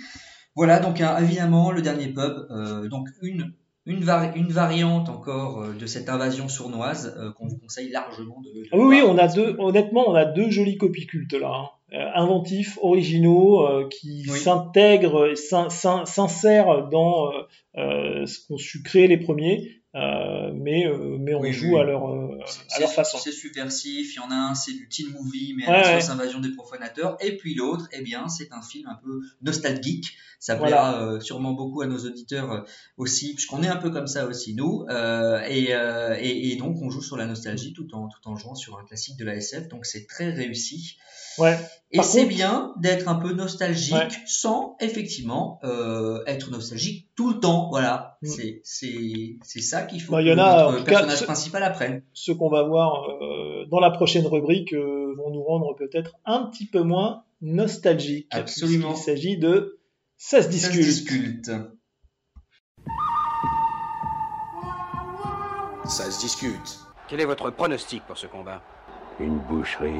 [0.54, 3.52] Voilà, donc évidemment, le dernier pub, euh, donc une,
[3.86, 8.40] une, vari- une variante encore euh, de cette invasion sournoise euh, qu'on vous conseille largement
[8.42, 11.52] de, de Ah oui, on a deux, honnêtement, on a deux jolis copies cultes là.
[11.54, 11.68] hein.
[11.92, 14.38] Euh, inventifs, originaux, qui Oui.
[14.40, 17.30] s'intègrent, s'insèrent dans
[17.76, 20.84] ce qu'ont su créer les premiers, mais,
[21.20, 21.80] mais on Oui, joue oui.
[21.80, 22.02] à leur,
[22.46, 23.18] à C'est- leur façon.
[23.18, 25.96] C'est subversif, il y en a un, c'est du teen movie, mais Ouais, à la
[25.98, 26.10] ouais.
[26.10, 30.16] invasion des profanateurs, et puis l'autre, eh bien, c'est un film un peu nostalgique.
[30.38, 30.76] Ça Voilà.
[30.76, 32.60] plaira euh, sûrement beaucoup à nos auditeurs euh,
[32.98, 34.84] aussi, puisqu'on est un peu comme ça aussi, nous.
[34.90, 38.36] Euh, et, euh, et, et donc, on joue sur la nostalgie tout en, tout en
[38.36, 40.96] jouant sur un classique de la SF, donc c'est très réussi.
[41.38, 41.58] Ouais.
[41.92, 44.08] Et c'est contre- bien d'être un peu nostalgique Ouais.
[44.26, 47.68] sans effectivement euh, être nostalgique tout le temps.
[47.70, 48.26] Voilà, Mm.
[48.26, 51.24] c'est c'est c'est ça qu'il faut Bah, il que y en a, notre personnage ce-
[51.24, 52.02] principal apprenne.
[52.12, 56.46] Ceux qu'on va voir euh, dans la prochaine rubrique, euh, vont nous rendre peut-être un
[56.46, 58.28] petit peu moins nostalgiques.
[58.30, 58.90] Absolument.
[58.92, 59.78] Il s'agit de
[60.18, 60.84] Ça se Ça se discute.
[60.84, 61.50] discute.
[65.84, 66.80] Ça se discute.
[67.08, 68.60] Quel est votre pronostic pour ce combat?
[69.20, 69.92] Une boucherie.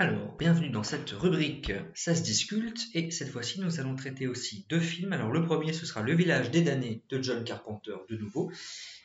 [0.00, 4.64] Alors, bienvenue dans cette rubrique Ça se discute, et cette fois-ci nous allons traiter aussi
[4.68, 5.12] deux films.
[5.12, 8.48] Alors le premier ce sera Le village des damnés de John Carpenter de nouveau,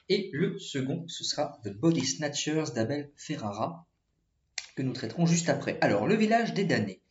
[0.07, 3.87] et le second ce sera The Body Snatchers d'Abel Ferrara,
[4.75, 5.79] que nous traiterons juste après.
[5.81, 7.01] Alors Le village des damnés.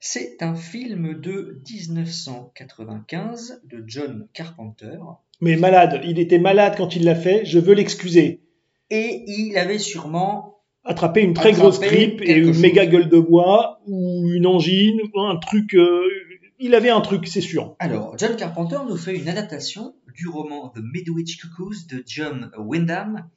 [0.00, 4.98] C'est un film de 1995 de John Carpenter,
[5.40, 8.42] Mais malade, il était malade quand il l'a fait, je veux l'excuser.
[8.90, 12.62] et il avait sûrement Attraper une très grosse grippe et une chose.
[12.62, 15.74] méga gueule de bois, ou une angine, un truc...
[15.74, 16.00] euh,
[16.60, 17.76] il avait un truc, c'est sûr.
[17.78, 23.28] Alors, John Carpenter nous fait une adaptation du roman The Midwich Cuckoos de John Wyndham.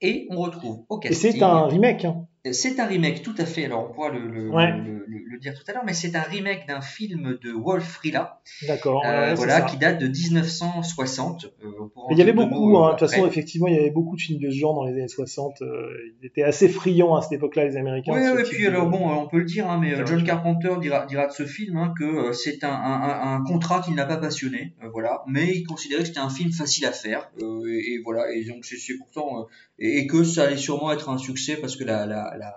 [0.00, 1.32] Et on retrouve au Et casting.
[1.32, 2.04] c'est un remake.
[2.04, 2.26] hein.
[2.52, 3.64] C'est un remake, tout à fait.
[3.64, 4.70] Alors, on pourra le, le- Ouais.
[4.76, 7.84] le- le- le dire tout à l'heure, mais c'est un remake d'un film de Wolf
[7.84, 9.02] Frilla, D'accord.
[9.06, 11.46] euh, ouais, voilà, qui date de 1960.
[11.64, 11.68] Euh,
[12.10, 14.40] il y avait beaucoup, hein, de toute façon, effectivement, il y avait beaucoup de films
[14.40, 15.62] de ce genre dans les années 60.
[15.62, 15.86] euh,
[16.20, 18.12] ils étaient assez friands à cette époque-là, les Américains.
[18.14, 20.74] Oui, oui, puis de- alors bon, on peut le dire, hein, mais euh, John Carpenter
[20.80, 23.96] dira, dira de ce film hein, que c'est un, un- un- un contrat qui ne
[23.96, 27.94] l'a pas passionné, voilà, mais il considérait que c'était un film facile à faire, et,
[27.94, 29.46] et voilà, et donc c'est pourtant,
[29.78, 32.54] et, et que ça allait sûrement être un succès parce que la, la, la,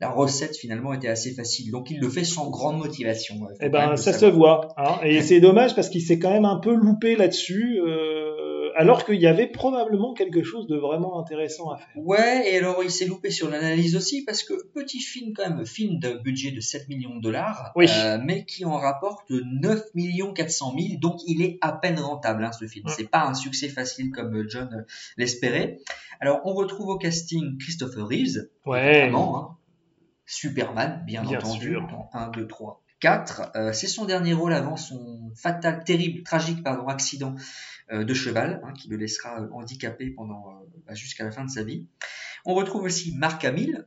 [0.00, 3.36] la recette finalement était assez facile, donc il le fait sans grande motivation.
[3.40, 4.68] ouais, Eh ben, ça se voit.
[4.76, 9.04] Hein, et c'est dommage parce qu'il s'est quand même un peu loupé là-dessus, euh, alors
[9.04, 11.86] qu'il y avait probablement quelque chose de vraiment intéressant à faire.
[11.96, 15.66] Ouais, et alors il s'est loupé sur l'analyse aussi parce que petit film quand même,
[15.66, 17.86] film d'un budget de 7 millions de dollars, Oui.
[17.90, 22.44] euh, mais qui en rapporte 9 millions 400 000, donc il est à peine rentable
[22.44, 22.86] hein, ce film.
[22.88, 24.82] C'est pas un succès facile comme John euh,
[25.18, 25.78] l'espérait.
[26.22, 29.10] Alors on retrouve au casting Christopher Reeves, Ouais.
[29.12, 29.56] hein.
[30.24, 31.86] Superman, bien, Bien entendu, sûr.
[31.88, 33.50] dans 1, 2, 3, 4.
[33.56, 37.34] Euh, c'est son dernier rôle avant son fatal, terrible, tragique pardon, accident
[37.90, 41.44] euh, de cheval, hein, qui le laissera euh, handicapé pendant euh, bah, jusqu'à la fin
[41.44, 41.86] de sa vie.
[42.44, 43.86] On retrouve aussi Mark Hamill,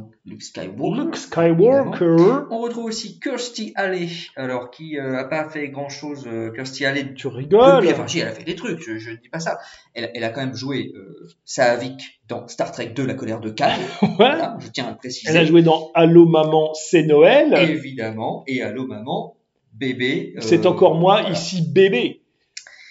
[0.00, 1.02] donc Luke Skywalker.
[1.04, 2.46] Luke Skywalker.
[2.50, 6.28] On retrouve aussi Kirstie Alley, alors qui euh, a pas fait grand chose.
[6.54, 9.28] Kirstie Alley, tu rigoles depuis- enfin, si, elle a fait des trucs, je, ne dis
[9.28, 9.58] pas ça.
[9.94, 13.50] Elle, elle a quand même joué euh, Saavik dans Star Trek 2, La colère de
[13.50, 13.70] Khan.
[14.16, 15.30] Voilà, je tiens à le préciser.
[15.30, 17.54] Elle a joué dans Allô maman, c'est Noël.
[17.70, 18.44] Évidemment.
[18.46, 19.36] Et allô maman,
[19.72, 20.34] bébé.
[20.36, 21.30] euh, C'est encore moi, voilà.
[21.30, 22.22] ici bébé.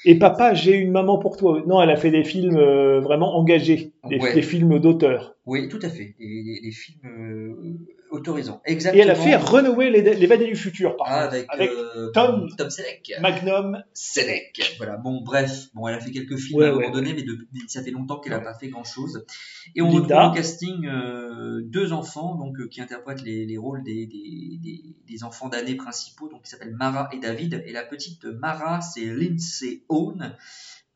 [0.06, 1.61] Et papa, j'ai une maman pour toi.
[1.68, 4.34] Non, elle a fait des films euh, vraiment engagés, des, Ouais.
[4.34, 5.36] des films d'auteur.
[5.48, 6.15] Oui, tout à fait.
[6.19, 7.77] Des, des- des films
[8.16, 8.62] euh, autorisants.
[8.66, 9.04] Et Exactement.
[9.04, 12.70] elle a fait Renouer les, les du futur, par contre, avec, avec euh, Tom Tom
[12.70, 13.14] Selleck.
[13.22, 14.76] Magnum Selleck.
[14.78, 14.98] Voilà.
[14.98, 15.68] Bon, bref.
[15.74, 17.24] Bon, elle a fait quelques films Ouais, à un moment ouais, donné, mais
[17.68, 19.26] ça fait longtemps qu'elle n'a pas fait grand chose.
[19.76, 20.16] Et on Linda.
[20.18, 24.58] retrouve au casting euh, deux enfants, donc euh, qui interprètent les, les rôles des, des,
[24.62, 27.64] des, des enfants d'année principaux, donc qui s'appellent Mara et David.
[27.66, 30.36] Et la petite Mara, c'est Lindsay Owen.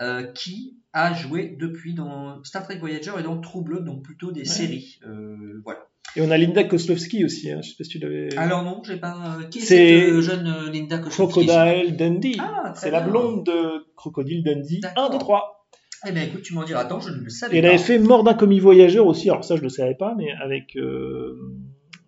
[0.01, 4.45] euh, qui a joué depuis dans Star Trek Voyager et dans Blood, donc plutôt des
[4.45, 4.99] séries.
[5.05, 5.88] Euh, voilà.
[6.15, 7.59] Et on a Linda Kozlovski aussi, hein.
[7.63, 8.35] je sais pas si tu l'avais.
[8.37, 9.37] Alors non, j'ai pas.
[9.39, 12.37] euh, qui est C'est cette euh, jeune euh, Linda Kozlovski Crocodile Dundee.
[12.39, 14.81] Ah, C'est la blonde de Crocodile Dundee.
[14.95, 15.67] 1, 2, 3.
[16.07, 17.69] Eh bien, écoute, tu m'en diras tant, je ne le savais Et elle pas.
[17.69, 20.75] avait fait Mort d'un commis voyageur aussi, alors ça je le savais pas, mais avec,
[20.77, 21.37] euh,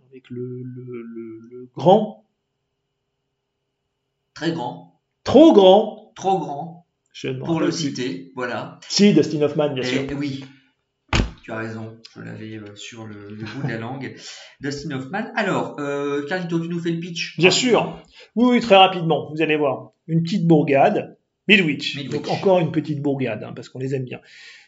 [0.09, 2.25] avec le, le, le, le grand,
[4.33, 8.79] Très grand, trop grand, trop grand, je ne pour le citer, voilà.
[8.87, 10.17] Si, Dustin Hoffman, bien Et- sûr.
[10.17, 10.45] oui,
[11.41, 14.15] tu as raison, je l'avais euh, sur le, le bout de la langue.
[14.61, 15.25] Dustin Hoffman.
[15.35, 18.01] Alors, euh, Carlito, tu nous fais le pitch Bien sûr.
[18.35, 19.91] Oui, oui, très rapidement, vous allez voir.
[20.07, 22.09] Une petite bourgade, Midwich.
[22.09, 24.19] Donc encore une petite bourgade, hein, parce qu'on les aime bien.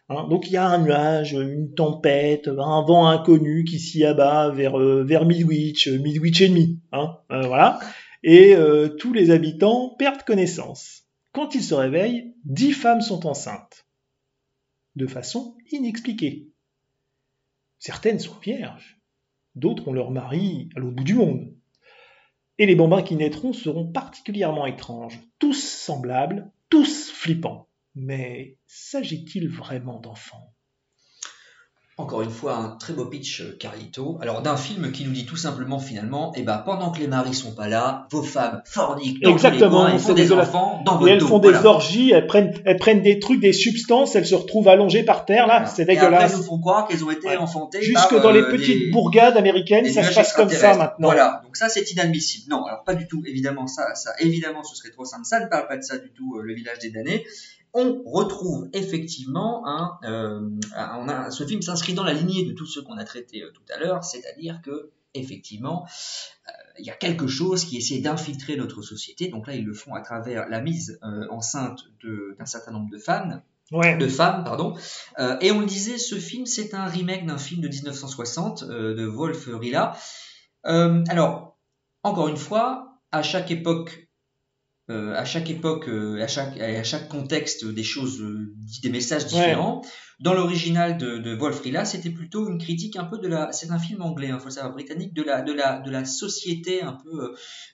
[0.10, 4.50] Hein, donc il y a un nuage, une tempête, un vent inconnu qui s'y abat
[4.50, 6.80] vers, euh, vers Midwich, euh, Midwich et demi.
[6.92, 7.80] Hein, euh, voilà.
[8.24, 11.04] Et euh, tous les habitants perdent connaissance.
[11.32, 13.86] Quand ils se réveillent, dix femmes sont enceintes.
[14.96, 16.53] De façon inexpliquée.
[17.86, 18.98] Certaines sont vierges,
[19.56, 21.54] d'autres ont leur mari à l'autre bout du monde.
[22.58, 27.68] Et les bambins qui naîtront seront particulièrement étranges, tous semblables, tous flippants.
[27.94, 30.53] Mais s'agit-il vraiment d'enfants?
[31.96, 34.18] Encore une fois, un très beau pitch, euh, Carlito.
[34.20, 37.36] Alors, d'un film qui nous dit tout simplement, finalement, eh ben, pendant que les maris
[37.36, 40.48] sont pas là, vos femmes forniquent dans tous les Exactement, coins, elles font des dégueulasse.
[40.50, 41.28] enfants dans Et votre elles dos.
[41.28, 45.04] font des orgies, elles prennent, elles prennent des trucs, des substances, elles se retrouvent allongées
[45.04, 46.32] par terre, là, c'est Et après, dégueulasse.
[46.32, 48.90] elles nous font croire qu'elles ont été enfantées Jusque par, dans les euh, petites des-
[48.92, 51.10] bourgades américaines, des ça se passe comme ça maintenant.
[51.10, 52.50] Voilà, donc ça c'est inadmissible.
[52.50, 55.26] Non, alors pas du tout, évidemment, ça, ça, évidemment, ce serait trop simple.
[55.26, 57.24] Ça ne parle pas de ça du tout, euh, le village des damnés.
[57.74, 62.54] On retrouve effectivement un, euh, un- on a, ce film s'inscrit dans la lignée de
[62.54, 65.86] tous ceux qu'on a traités euh, tout à l'heure, c'est-à-dire que effectivement,
[66.48, 69.28] euh, il y a quelque chose qui essaie d'infiltrer notre société.
[69.28, 72.98] Donc là, ils le font à travers la mise euh, enceinte d'un certain nombre de
[72.98, 73.42] femmes.
[73.72, 73.96] Ouais.
[73.98, 74.76] De femmes, pardon.
[75.20, 78.94] Euh, et on le disait, ce film, c'est un remake d'un film de 1960 euh,
[78.96, 79.96] de Wolf Rilla.
[80.66, 81.58] Euh, alors,
[82.04, 84.03] encore une fois, à chaque époque,
[84.94, 88.54] euh, à chaque époque, euh, à chaque à chaque contexte, des choses, euh,
[88.84, 89.82] des messages différents.
[90.20, 93.52] Dans l'original de, de Wolf Rilla, c'était plutôt une critique un peu de la.
[93.52, 96.06] C'est un film anglais, il faut le savoir, britannique, de la de la de la
[96.06, 97.16] société un peu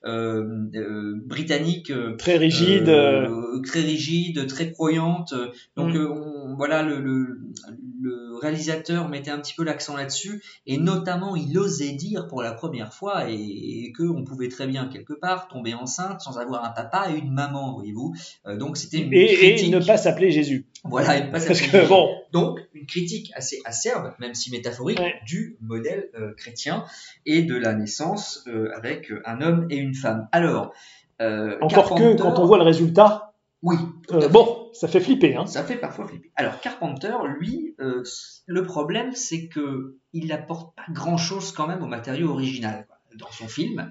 [0.05, 0.43] euh,
[0.75, 1.91] euh, britannique.
[1.91, 2.89] euh, Très rigide.
[2.89, 5.33] euh, très rigide, très croyante.
[5.77, 5.97] Donc Mm.
[5.97, 7.17] euh, on- voilà, le, le,
[8.01, 12.53] le réalisateur mettait un petit peu l'accent là-dessus, et notamment il osait dire pour la
[12.53, 16.63] première fois et, et que on pouvait très bien quelque part tomber enceinte sans avoir
[16.63, 18.13] un papa et une maman, voyez-vous.
[18.47, 19.73] Euh, donc c'était une Et, et critique.
[19.73, 20.65] ne pas s'appeler Jésus.
[20.85, 24.99] Voilà, et ne pas s'appeler que bon, donc, une critique assez acerbe, même si métaphorique,
[25.25, 26.85] du modèle euh, chrétien
[27.25, 30.29] et de la naissance euh, avec euh, un homme et une femme.
[30.31, 30.71] Alors,
[31.21, 33.75] euh, encore que quand on voit le résultat, Oui.
[34.13, 35.35] euh, bon, ça fait flipper.
[35.35, 35.45] Hein.
[35.45, 36.31] Ça fait parfois flipper.
[36.35, 38.03] Alors, Carpenter, lui, euh,
[38.45, 43.31] le problème, c'est que il n'apporte pas grand-chose quand même au matériau original quoi, dans
[43.31, 43.89] son film.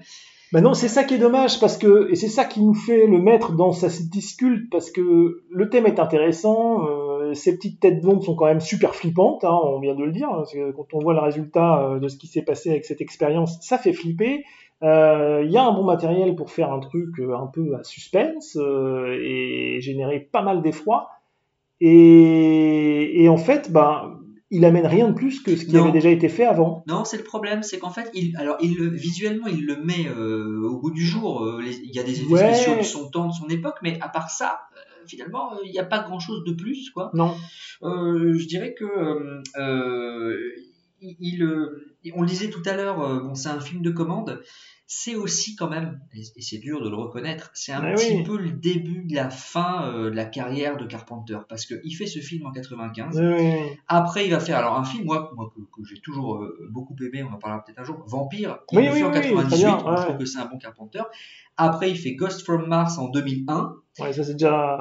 [0.51, 3.05] Ben non, c'est ça qui est dommage parce que et c'est ça qui nous fait
[3.05, 8.01] le mettre dans sa disculte parce que le thème est intéressant, euh, ces petites têtes
[8.01, 10.27] blondes sont quand même super flippantes, hein, on vient de le dire.
[10.29, 12.85] hein, parce que quand on voit le résultat euh, de ce qui s'est passé avec
[12.85, 14.43] cette expérience, ça fait flipper.
[14.83, 17.83] Euh, Il y a un bon matériel pour faire un truc euh, un peu à
[17.83, 21.09] suspense euh, et générer pas mal d'effroi.
[21.81, 24.15] Et, et en fait, ben
[24.51, 25.83] il amène rien de plus que ce qui Non.
[25.83, 26.83] avait déjà été fait avant.
[26.87, 30.67] Non, c'est le problème, c'est qu'en fait, il, alors, il, visuellement, il le met euh,
[30.67, 31.57] au bout du jour.
[31.63, 32.53] les- il y a des effets Ouais.
[32.55, 34.61] spéciaux de son temps, de son époque, mais à part ça,
[35.05, 37.11] finalement, il n'y a pas grand-chose de plus, quoi.
[37.13, 37.35] Non.
[37.83, 38.85] Je dirais que
[41.01, 43.91] il, il, euh, on le disait tout à l'heure, euh, bon, c'est un film de
[43.91, 44.41] commande.
[44.91, 48.23] C'est aussi quand même, et, c'est dur de le reconnaître, c'est un Ouais, petit oui.
[48.23, 51.91] peu le début de la fin euh, de la carrière de Carpenter, parce que il
[51.93, 53.15] fait ce film en 95.
[53.19, 53.77] Oui, oui, oui.
[53.87, 56.95] Après, il va faire alors un film, moi, moi que, que j'ai toujours euh, beaucoup
[57.03, 59.21] aimé, on en parlera peut-être un jour, Vampire, Oui, le oui, fait en oui, très
[59.29, 61.03] 98, bien, donc je trouve que c'est un bon Carpenter.
[61.55, 63.75] Après, il fait Ghost from Mars en 2001.
[64.01, 64.79] Ouais, ça c'est déjà.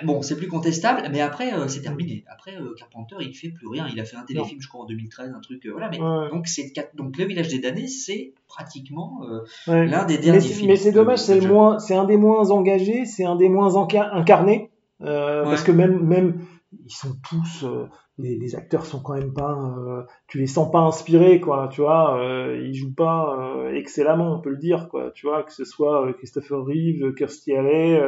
[0.00, 2.24] Euh, bon, c'est plus contestable, mais après, euh, c'est terminé.
[2.28, 3.86] Après, euh, Carpenter, il fait plus rien.
[3.92, 5.88] Il a fait un téléfilm, je crois, en 2013, un truc, euh, voilà.
[5.90, 6.30] Mais Ouais.
[6.30, 9.20] donc, c'est donc le Village des damnés, c'est pratiquement
[9.66, 9.86] Ouais.
[9.86, 10.68] l'un des Mais derniers c'est- films.
[10.68, 13.70] Mais c'est dommage, c'est le moins, c'est un des moins engagés, c'est un des moins
[13.74, 14.70] enca- incarnés,
[15.00, 16.40] parce que même, même,
[16.84, 17.86] ils sont tous, euh,
[18.18, 21.80] les, les acteurs sont quand même pas, euh, tu les sens pas inspirés, quoi, tu
[21.82, 25.52] vois, euh, ils jouent pas euh, excellemment, on peut le dire, quoi, tu vois, que
[25.52, 28.00] ce soit Christopher Reeve, Kirstie Alley,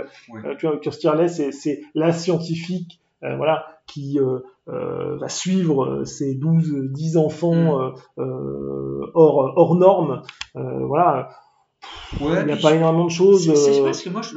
[0.58, 4.18] tu vois, Kirstie Alley, c'est, c'est la scientifique, voilà, qui
[4.66, 10.22] va suivre ses 12, 10 enfants euh, hors, hors normes,
[10.54, 11.30] voilà.
[12.20, 13.44] Ouais, il n'y a pas énormément de choses.
[13.54, 14.36] C'est euh, presque moi, je-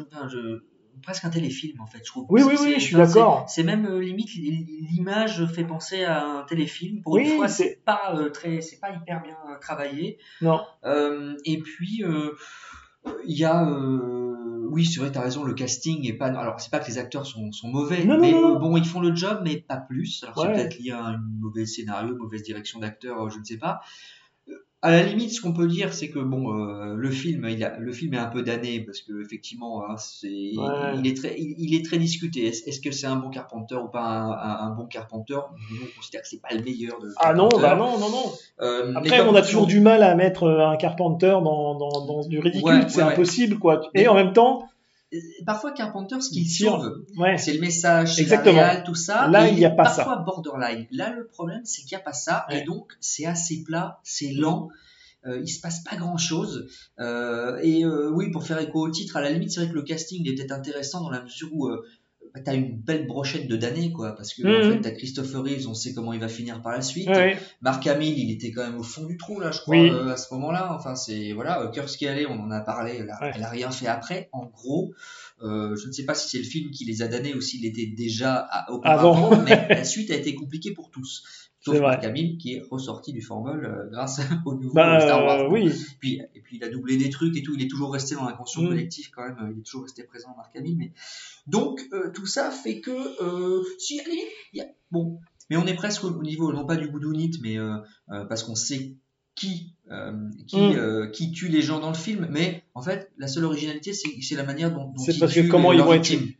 [1.01, 2.25] presque un téléfilm en fait, je trouve.
[2.29, 3.45] Oui, oui, oui, je suis d'accord.
[3.49, 7.01] C'est même euh, limite l'image fait penser à un téléfilm.
[7.01, 10.17] Pour une fois, c'est- pas euh, très, c'est pas hyper bien euh, travaillé.
[10.41, 10.61] Non.
[10.85, 12.03] Euh, et puis
[13.25, 13.63] il y a,
[14.71, 16.27] oui, c'est vrai, t'as raison, le casting est pas.
[16.27, 18.59] Alors c'est pas que les acteurs sont, sont mauvais, Non, mais non, non.
[18.59, 20.23] bon, ils font le job, mais pas plus.
[20.23, 23.81] Alors c'est peut-être lié à un mauvais scénario, mauvaise direction d'acteur, je ne sais pas.
[24.81, 27.77] À la limite, ce qu'on peut dire, c'est que bon, euh, le film, il a,
[27.77, 30.95] le film est un peu damné parce que effectivement, hein, c'est, Ouais.
[30.97, 32.47] il est très, il, il est très discuté.
[32.47, 35.35] Est-ce, est-ce que c'est un bon Carpenter ou pas un, un- un bon Carpenter?
[35.71, 37.09] Nous, on considère que c'est pas le meilleur de.
[37.17, 38.31] Ah non, bah non, non, non.
[38.61, 42.25] Euh, Après, on a toujours- du mal à mettre euh, un Carpenter dans, dans, dans
[42.25, 43.81] du ridicule, Ouais, c'est ouais, impossible, quoi.
[43.95, 44.69] Et en même temps,
[45.45, 47.37] Parfois, Carpenter, ce qu'il sauve, Ouais.
[47.37, 48.55] c'est le message, Exactement.
[48.59, 49.27] réal, tout ça.
[49.27, 50.23] Là, et il y a pas parfois ça.
[50.23, 50.85] borderline.
[50.91, 54.31] Là, le problème, c'est qu'il n'y a pas ça, et donc c'est assez plat, c'est
[54.31, 54.69] lent.
[55.25, 57.03] Euh, il se passe pas grand chose et
[57.83, 60.23] euh, oui pour faire écho au titre à la limite c'est vrai que le casting
[60.23, 61.85] peut-être intéressant dans la mesure où euh,
[62.45, 64.73] t'as une belle brochette de damnés quoi parce que en Mhm.
[64.73, 67.37] fait t'as Christopher Reeves on sait comment il va finir par la suite Ouais.
[67.61, 69.89] Mark Hamill il était quand même au fond du trou là je crois Oui.
[69.89, 73.09] euh, à ce moment-là enfin c'est voilà euh, Kirstie Alley on en a parlé elle
[73.09, 74.93] a, elle a rien fait après en gros
[75.41, 77.65] euh, je ne sais pas si c'est le film qui les a damnés ou s'il
[77.65, 79.41] était déjà à- auparavant Avant.
[79.43, 81.23] mais la suite a été compliquée pour tous
[81.61, 85.71] sauf Hamill qui est ressorti du formol euh, grâce au nouveau Bah, Star Wars oui.
[85.99, 88.25] puis, et puis il a doublé des trucs et tout, il est toujours resté dans
[88.25, 88.67] l'inconscient Mm.
[88.69, 90.77] collectif quand même, il est toujours resté présent Marc Hamill.
[90.77, 90.91] Mais...
[91.47, 94.23] Donc euh, tout ça fait que, euh, si allez,
[94.53, 94.65] il y a...
[94.91, 95.19] bon,
[95.49, 97.77] mais on est presque au au niveau, non pas du boudounite, mais euh,
[98.07, 98.95] parce qu'on sait
[99.35, 99.73] qui,
[100.47, 101.11] qui, Mm.
[101.11, 104.43] qui tue les gens dans le film, mais en fait la seule originalité c'est la
[104.43, 106.37] manière dont, dont c'est parce que comment ils vont être tués.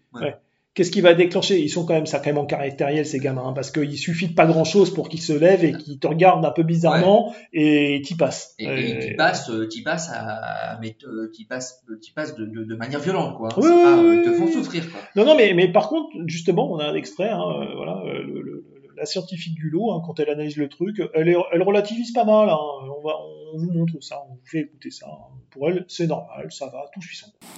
[0.79, 1.59] Qu'est-ce qui va déclencher?
[1.59, 4.63] Ils sont quand même sacrément caractériels ces gamins, hein, parce qu'il suffit de pas grand
[4.63, 8.55] chose pour qu'ils se lèvent et qu'ils te regardent un peu bizarrement et t'y passes.
[8.59, 13.01] Et, euh, t'y passes à, mais te- t'y passes, t'y passes de, de, de manière
[13.01, 13.49] violente, quoi.
[13.57, 15.01] Oui, pas, euh, ils te font souffrir, quoi.
[15.17, 18.23] Non, non, mais, mais par contre, justement, on a un extrait, hein, euh, voilà, euh,
[18.23, 18.63] le- le-
[18.95, 22.23] la scientifique du lot, hein, quand elle analyse le truc, elle, est, elle relativise pas
[22.23, 22.47] mal.
[22.49, 23.15] Hein, on, va,
[23.53, 25.07] on vous montre ça, on vous fait écouter ça.
[25.09, 25.25] hein.
[25.51, 27.49] Pour elle, c'est normal, ça va, tout suit son cours.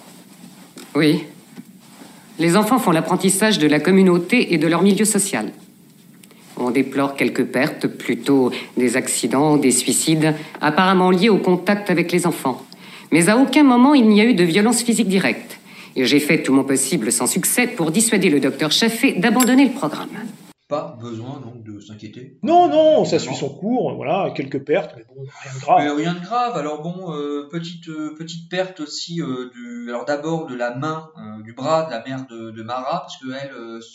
[0.96, 1.24] Oui.
[2.42, 5.52] Les enfants font l'apprentissage de la communauté et de leur milieu social.
[6.58, 12.26] On déplore quelques pertes, plutôt des accidents, des suicides, apparemment liés au contact avec les
[12.26, 12.66] enfants.
[13.12, 15.60] Mais à aucun moment il n'y a eu de violence physique directe.
[15.96, 19.74] Et j'ai fait tout mon possible sans succès pour dissuader le docteur Chaffé d'abandonner le
[19.74, 20.10] programme.
[20.72, 22.40] Pas besoin, donc, de s'inquiéter.
[22.44, 25.98] Non, non, ça suit son cours, voilà, quelques pertes, mais bon, rien de grave.
[25.98, 26.56] Rien de grave.
[26.56, 29.90] Alors bon, euh, petite euh, petite perte aussi euh, du.
[29.90, 31.12] Alors d'abord de la main,
[31.44, 33.52] du bras de la mère de, de Mara, parce que elle,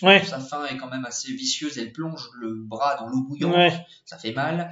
[0.06, 0.22] Ouais.
[0.22, 1.78] sa fin est quand même assez vicieuse.
[1.78, 3.54] Elle plonge le bras dans l'eau bouillante.
[3.56, 3.72] Ouais.
[4.04, 4.70] Ça fait mal.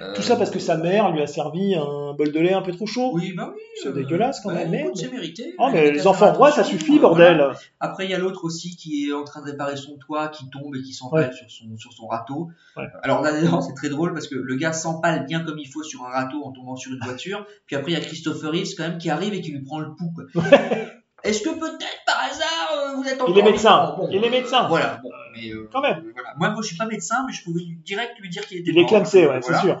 [0.00, 2.62] Euh, Tout ça parce que sa mère lui a servi un bol de lait un
[2.62, 3.10] peu trop chaud.
[3.12, 3.60] Oui, bah oui.
[3.82, 5.00] C'est dégueulasse quand bah, même, écoute, mais.
[5.02, 5.54] c'est mérité.
[5.58, 7.36] Oh, mais les enfants rois, ça suffit, euh, bordel.
[7.36, 7.52] voilà.
[7.80, 10.48] Après, il y a l'autre aussi qui est en train de réparer son toit, qui
[10.48, 11.32] tombe et qui s'empale Ouais.
[11.36, 12.48] sur, son, sur son râteau.
[12.78, 12.84] Ouais.
[13.02, 13.30] Alors là,
[13.66, 16.42] c'est très drôle parce que le gars s'empale bien comme il faut sur un râteau
[16.44, 17.44] en tombant sur une voiture.
[17.66, 19.80] Puis après, il y a Christopher Reeves quand même qui arrive et qui lui prend
[19.80, 20.12] le pouls.
[20.14, 20.42] quoi.
[21.24, 23.94] Est-ce que peut-être par hasard euh, vous êtes encore Il est médecin.
[23.98, 24.68] Bon, Il est médecin.
[24.68, 24.98] Voilà.
[25.02, 26.02] Bon, mais euh, Quand même.
[26.14, 26.34] voilà.
[26.38, 28.78] Moi, moi, je suis pas médecin, mais je pouvais direct lui dire qu'il était Il
[28.78, 29.60] est clamsé, ouais, Voilà.
[29.60, 29.78] c'est sûr.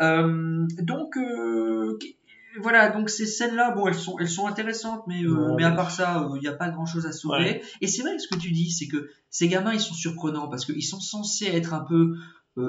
[0.00, 1.98] Euh, donc euh,
[2.60, 5.54] voilà, donc ces scènes-là, bon, elles sont, elles sont intéressantes, mais, euh, Ouais.
[5.58, 7.36] mais à part ça, il n'y a pas grand-chose à sauver.
[7.44, 7.62] Ouais.
[7.80, 10.66] Et c'est vrai ce que tu dis, c'est que ces gamins, ils sont surprenants parce
[10.66, 12.14] qu'ils sont censés être un peu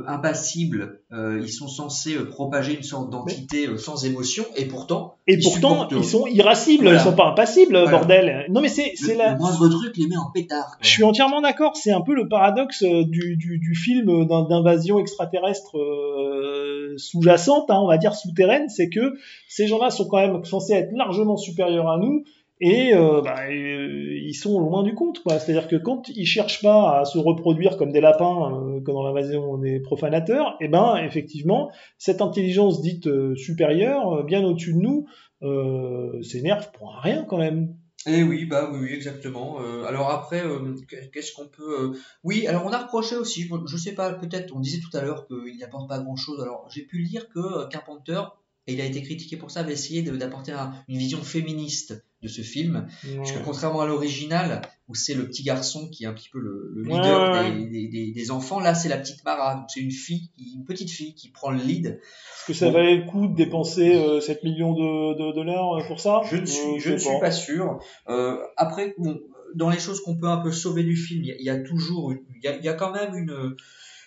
[0.07, 5.15] impassibles, euh, ils sont censés euh, propager une sorte d'entité euh, sans émotion, et pourtant,
[5.27, 6.99] Et ils pourtant, supportent- ils sont irascibles, Voilà.
[6.99, 7.91] ils sont pas impassibles, Voilà.
[7.91, 8.45] bordel.
[8.49, 9.33] Non, mais c'est, c'est la.
[9.33, 10.77] le moindre truc les met en pétard.
[10.81, 11.75] Je suis entièrement d'accord.
[11.75, 17.69] C'est un peu le paradoxe euh, du, du, du film d'in- d'invasion extraterrestre euh, sous-jacente,
[17.69, 18.69] hein, on va dire souterraine.
[18.69, 19.15] C'est que
[19.49, 22.23] ces gens-là sont quand même censés être largement supérieurs à nous.
[22.61, 25.21] Et euh, bah, euh, ils sont loin du compte.
[25.27, 29.03] C'est-à-dire que quand ils cherchent pas à se reproduire comme des lapins, euh, comme dans
[29.03, 34.79] l'invasion des profanateurs, et ben effectivement, cette intelligence dite euh, supérieure, euh, bien au-dessus de
[34.79, 35.05] nous,
[35.41, 37.75] euh, s'énerve pour rien quand même.
[38.05, 39.61] Eh oui, bah oui, exactement.
[39.61, 40.75] Euh, alors après, euh,
[41.13, 41.93] qu'est-ce qu'on peut...
[41.93, 45.01] euh, Oui, alors on a reproché aussi, je, sais pas, peut-être, on disait tout à
[45.01, 46.41] l'heure qu'il n'apporte pas grand-chose.
[46.41, 48.21] Alors j'ai pu lire que euh, Carpenter,
[48.67, 52.27] et il a été critiqué pour ça, avait essayé d'apporter un- une vision féministe de
[52.29, 52.87] ce film.
[53.17, 56.39] Parce que contrairement à l'original, où c'est le petit garçon qui est un petit peu
[56.39, 57.65] le, leader ouais, des, ouais.
[57.69, 59.55] des- des- des enfants, là c'est la petite Mara.
[59.55, 61.85] Donc c'est une fille, une petite fille qui prend le lead.
[61.87, 62.73] Est-ce que ça Bon.
[62.73, 66.21] valait le coup de dépenser euh, 7 millions de, de dollars euh, pour ça?
[66.29, 67.79] Je ne suis, Euh, je ne suis pas sûr.
[68.09, 69.19] Euh, après, bon,
[69.55, 71.49] dans les choses qu'on peut un peu sauver du film, il y a, il y
[71.49, 73.55] a toujours, il y a, il y a quand même une-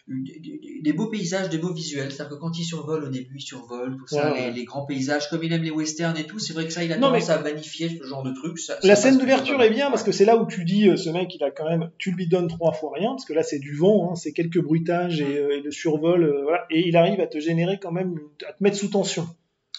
[0.08, 2.12] des- beaux paysages, des beaux visuels.
[2.12, 4.46] C'est-à-dire que quand il survole au début, il survole tout ça, Ouais, ouais.
[4.50, 6.38] Les, les grands paysages, comme il aime les westerns et tout.
[6.38, 8.58] C'est vrai que ça, il a Non, tendance mais- à magnifier ce genre de trucs.
[8.58, 10.96] Ça- La ça scène d'ouverture est bien parce que c'est là où tu dis euh,
[10.96, 13.42] ce mec il a quand même tu lui donnes trois fois rien parce que là
[13.42, 16.86] c'est du vent hein, c'est quelques bruitages et, euh, et le survol euh, voilà et
[16.88, 18.18] il arrive à te générer quand même
[18.48, 19.26] à te mettre sous tension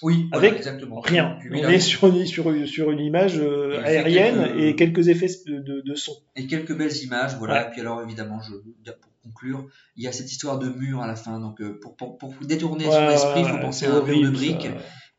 [0.03, 0.99] Oui, voilà, avec exactement.
[0.99, 4.75] rien Puis, on est sur une, sur, une- sur une image euh, aérienne quelques- et
[4.75, 7.53] quelques effets de, de, de son Et quelques belles images, voilà.
[7.61, 7.67] Ouais.
[7.67, 11.07] Et puis alors évidemment, je, pour conclure, il y a cette histoire de mur à
[11.07, 11.39] la fin.
[11.39, 14.21] Donc euh, pour, pour, pour détourner Ouais, son esprit, il faut penser à un mur
[14.21, 14.67] de briques.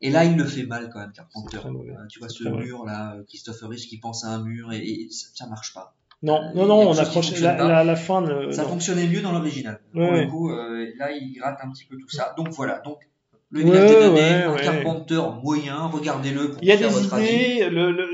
[0.01, 1.59] Et là, il le fait mal quand même, Carpenter.
[1.67, 2.65] Euh, tu vois ce très mauvais.
[2.65, 5.75] mur là, euh, Christopher Reeves qui pense à un mur et, et ça, ça marche
[5.75, 5.95] pas.
[6.23, 8.69] non non non on approche la, la, la fin de, Ça non.
[8.71, 9.81] fonctionnait mieux dans l'original.
[9.95, 10.25] Ouais, Pour ouais.
[10.25, 12.33] le coup, euh, là, il rate un petit peu tout ça.
[12.37, 12.79] Donc voilà.
[12.81, 12.99] Donc
[13.51, 14.63] le Ouais, damnés, ouais, un ouais.
[14.63, 15.87] Carpenter moyen.
[15.87, 18.11] Regardez-le Il y a des idées, le, le,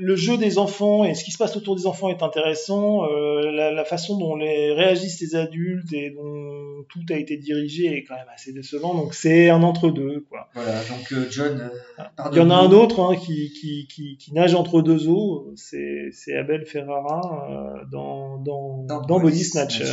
[0.00, 3.04] le jeu des enfants et ce qui se passe autour des enfants est intéressant.
[3.04, 7.98] euh, la, la façon dont les réagissent les adultes et dont tout a été dirigé
[7.98, 8.94] est quand même assez décevant.
[8.94, 10.24] Donc c'est un entre-deux.
[10.30, 10.48] quoi.
[10.54, 10.80] Voilà.
[10.84, 14.32] Donc euh, John, euh, Il y en a un autre hein, qui, qui, qui, qui
[14.32, 15.52] nage entre deux eaux.
[15.54, 19.84] C'est Abel Ferrara dans, dans, dans, Body Snatcher.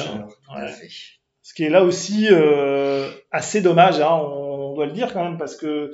[0.55, 0.71] Ouais.
[1.43, 2.27] Ce qui est là aussi
[3.31, 5.91] assez dommage, hein, on doit le dire quand même, parce que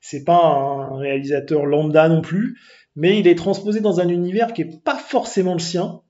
[0.00, 2.58] c'est pas un réalisateur lambda non plus,
[2.96, 6.00] mais il est transposé dans un univers qui est pas forcément le sien.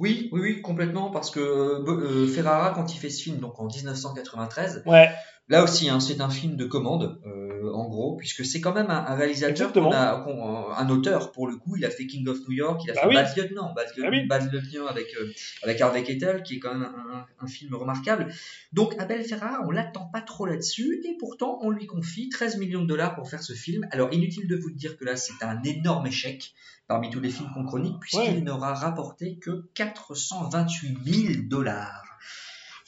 [0.00, 3.58] Oui, oui, oui, complètement, parce que euh, euh, Ferrara, quand il fait ce film, donc
[3.60, 5.10] en 1993, Ouais.
[5.48, 7.20] là aussi, hein, c'est un film de commande.
[7.26, 10.88] Euh, euh, en gros, puisque c'est quand même un, un réalisateur, qu'on a, qu'on- un
[10.90, 11.76] auteur pour le coup.
[11.76, 13.14] Il a fait King of New York, il a Bah fait oui.
[13.14, 14.26] Bad Lieutenant, Bad, Ah oui.
[14.26, 15.32] Bad Lieutenant avec euh,
[15.62, 18.32] avec Harvey Keitel, qui est quand même un, un- un film remarquable.
[18.72, 22.82] Donc Abel Ferrara, on l'attend pas trop là-dessus, et pourtant on lui confie 13 millions
[22.82, 23.86] de dollars pour faire ce film.
[23.90, 26.54] Alors inutile de vous dire que là c'est un énorme échec
[26.86, 28.40] parmi tous les films qu'on chronique, puisqu'il Ouais.
[28.40, 32.02] n'aura rapporté que 428 000 dollars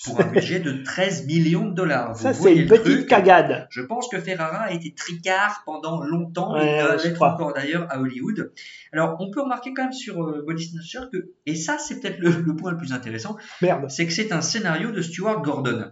[0.04, 2.14] pour un budget de 13 millions de dollars.
[2.14, 3.06] Vous Ça, c'est une petite truc.
[3.06, 3.66] cagade.
[3.70, 7.32] Je pense que Ferrara a été tricard pendant longtemps Ouais, et doit crois.
[7.34, 8.52] encore d'ailleurs à Hollywood.
[8.92, 12.18] Alors, on peut remarquer quand même sur euh, Body Snatcher que, et ça c'est peut-être
[12.18, 13.36] le, le point le plus intéressant,
[13.88, 15.90] c'est que c'est un scénario de Stuart Gordon.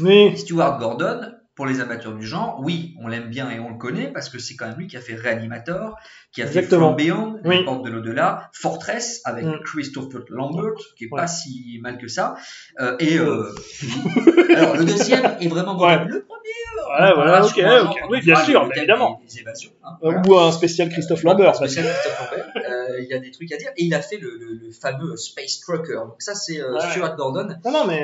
[0.00, 0.36] Oui.
[0.36, 4.12] Stuart Gordon, pour les amateurs du genre, oui, on l'aime bien et on le connaît
[4.12, 5.98] parce que c'est quand même lui qui a fait Reanimator,
[6.32, 6.96] qui a Exactement.
[6.96, 7.56] fait From Beyond, Oui.
[7.58, 9.58] Les Portes de l'au-delà, Fortress avec Mm.
[9.64, 11.18] Christopher Lambert, qui est Ouais.
[11.20, 12.36] pas si mal que ça,
[12.80, 13.52] Euh, et euh,
[14.56, 15.84] alors le deuxième est vraiment bon.
[15.84, 15.98] Ouais.
[16.06, 19.20] Le premier, euh, voilà, parlera ok, sur un genre Oui, bien sûr, évidemment.
[19.20, 20.22] Des, des évasions, hein, Euh, voilà.
[20.28, 21.56] Ou un spécial Christophe Lambert.
[21.56, 23.70] Spécial Christophe Lambert, euh, il y a des trucs à dire.
[23.76, 25.94] Et il a fait le, le- le fameux Space Trucker.
[26.06, 26.78] Donc ça, c'est Ouais.
[26.92, 27.48] Stuart Gordon.
[27.64, 28.00] Non, non, mais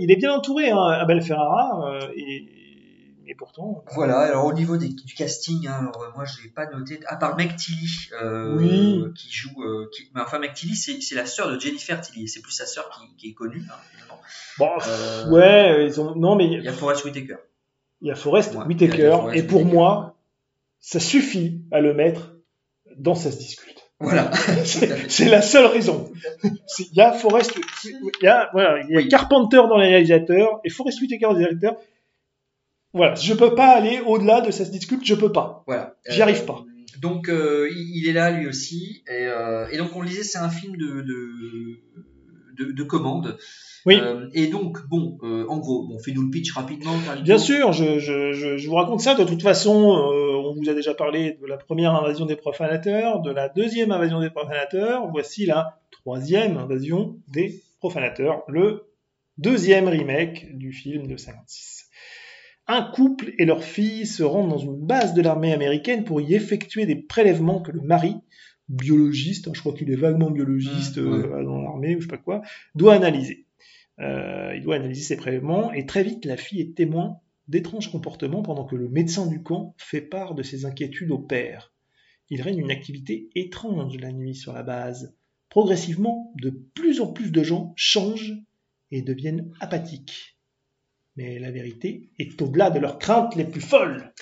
[0.00, 2.46] il est bien entouré, hein, Abel Ferrara, euh, et,
[3.30, 3.84] et pourtant.
[3.94, 6.98] Voilà, alors au niveau des- du casting, hein, alors, euh, moi je l'ai pas noté,
[7.06, 9.04] à part Meg Tilly, euh, Oui.
[9.16, 12.42] qui joue, euh, qui- mais enfin Meg Tilly c'est la sœur de Jennifer Tilly, c'est
[12.42, 14.14] plus sa sœur qui, qui est connue, hein.
[14.58, 16.14] Bon, Euh, ouais, ils ont...
[16.16, 17.36] non, mais Il y a Forest Whitaker.
[18.02, 19.74] il y a Forrest Ouais, Whitaker, Forrest et pour Whitaker.
[19.76, 20.16] moi,
[20.80, 22.32] ça suffit à le mettre
[22.96, 23.76] dans Ça se discute.
[24.00, 24.30] Voilà.
[25.08, 26.10] C'est la seule raison.
[26.42, 27.52] Il y a Forrest,
[27.84, 31.32] il y a, voilà, il y a Carpenter dans les réalisateurs et Forrest Whitaker dans
[31.34, 31.76] les réalisateurs.
[32.92, 35.62] Voilà, je peux pas aller au-delà de se discute, je peux pas.
[35.66, 35.94] Voilà.
[36.08, 36.64] J'y Euh, arrive pas.
[37.00, 40.38] Donc euh, il, est là lui aussi, et, euh, et donc on le disait, c'est
[40.38, 41.78] un film de, de,
[42.58, 43.38] de, de commande.
[43.86, 43.98] Oui.
[44.02, 46.92] Euh, et donc bon, euh, en gros, bon, fais-nous le pitch rapidement.
[47.22, 49.14] Bien sûr, je, je, je, je vous raconte ça.
[49.14, 53.20] De toute façon, euh, on vous a déjà parlé de la première invasion des profanateurs,
[53.22, 55.08] de la deuxième invasion des profanateurs.
[55.10, 58.84] Voici la troisième invasion des profanateurs, le
[59.38, 61.79] deuxième remake du film de 56.
[62.72, 66.34] Un couple et leur fille se rendent dans une base de l'armée américaine pour y
[66.34, 68.14] effectuer des prélèvements que le mari,
[68.68, 72.10] biologiste, hein, je crois qu'il est vaguement biologiste Mmh, euh, dans l'armée ou je sais
[72.10, 72.42] pas quoi,
[72.76, 73.44] doit analyser.
[73.98, 77.18] Euh, il doit analyser ses prélèvements et très vite la fille est témoin
[77.48, 81.72] d'étranges comportements pendant que le médecin du camp fait part de ses inquiétudes au père.
[82.28, 85.16] Il règne une activité étrange la nuit sur la base.
[85.48, 88.36] Progressivement, de plus en plus de gens changent
[88.92, 90.36] et deviennent apathiques.
[91.16, 94.12] Mais la vérité est au-delà de leurs craintes les plus folles.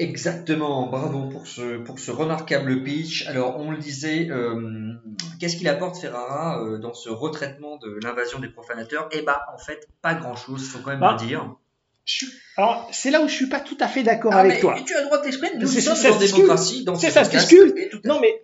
[0.00, 3.26] Exactement, bravo pour ce, pour ce remarquable pitch.
[3.28, 4.92] Alors, on le disait, euh,
[5.38, 9.08] qu'est-ce qu'il apporte Ferrara euh, dans ce retraitement de l'invasion des profanateurs?
[9.12, 11.16] Eh bah, en fait, pas grand-chose, faut quand même Ah.
[11.20, 11.54] le dire.
[12.06, 12.26] Suis-
[12.56, 14.76] Alors, c'est là où je suis pas tout à fait d'accord Ah, avec mais toi.
[14.84, 17.24] tu as le droit de t'exprimer, nous sommes ça en démocratie, dans C'est ce ça
[17.24, 18.04] se discute.
[18.04, 18.42] Non, mais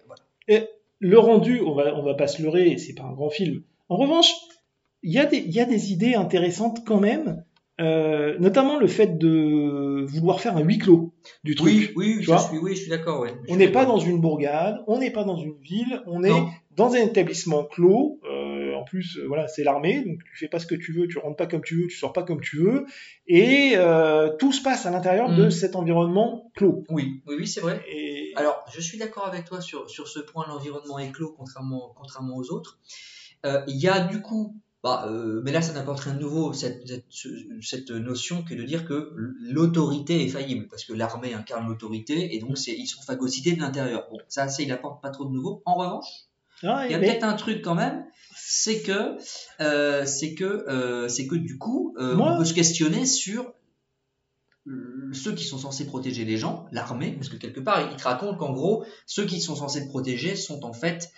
[0.50, 0.64] euh,
[1.00, 3.62] le rendu, on va, on va pas se leurrer, c'est pas un grand film.
[3.88, 4.30] En revanche,
[5.02, 7.44] il y, a des- il y a des idées intéressantes quand même,
[7.80, 11.12] euh, notamment le fait de vouloir faire un huis clos
[11.44, 11.66] du truc.
[11.68, 12.38] Oui, oui, tu je vois.
[12.40, 13.20] suis, oui, je suis d'accord.
[13.20, 13.32] Ouais.
[13.48, 16.32] On n'est pas dans une bourgade, on n'est pas dans une ville, on est
[16.76, 18.20] dans un établissement clos.
[18.30, 21.06] euh, en plus, euh, voilà, c'est l'armée, donc tu fais pas ce que tu veux,
[21.08, 22.86] tu rentres pas comme tu veux, tu sors pas comme tu veux,
[23.26, 25.50] et euh, tout se passe à l'intérieur de Mm.
[25.50, 26.84] cet environnement clos.
[26.88, 27.82] Oui, oui, oui, c'est vrai.
[27.92, 31.92] Et Alors, je suis d'accord avec toi sur, sur ce point, l'environnement est clos, contrairement,
[31.96, 32.78] contrairement aux autres.
[33.44, 36.86] Il y a du coup, bah, euh, mais là ça n'apporte rien de nouveau, cette,
[36.86, 37.04] cette,
[37.62, 42.38] cette notion que de dire que l'autorité est faillible, parce que l'armée incarne l'autorité, et
[42.40, 44.06] donc c'est- ils sont phagocytés de l'intérieur.
[44.10, 45.62] Bon, ça, ça, il apporte pas trop de nouveau.
[45.66, 46.06] En revanche,
[46.62, 48.04] Ah, il y a mais- peut-être un truc quand même,
[48.36, 49.16] c'est que,
[49.60, 53.52] euh, c'est que, euh, c'est que du coup, euh, Moi- on peut se questionner sur
[55.12, 58.38] ceux qui sont censés protéger les gens, l'armée, parce que quelque part, il te raconte
[58.38, 61.10] qu'en gros, ceux qui sont censés protéger sont en fait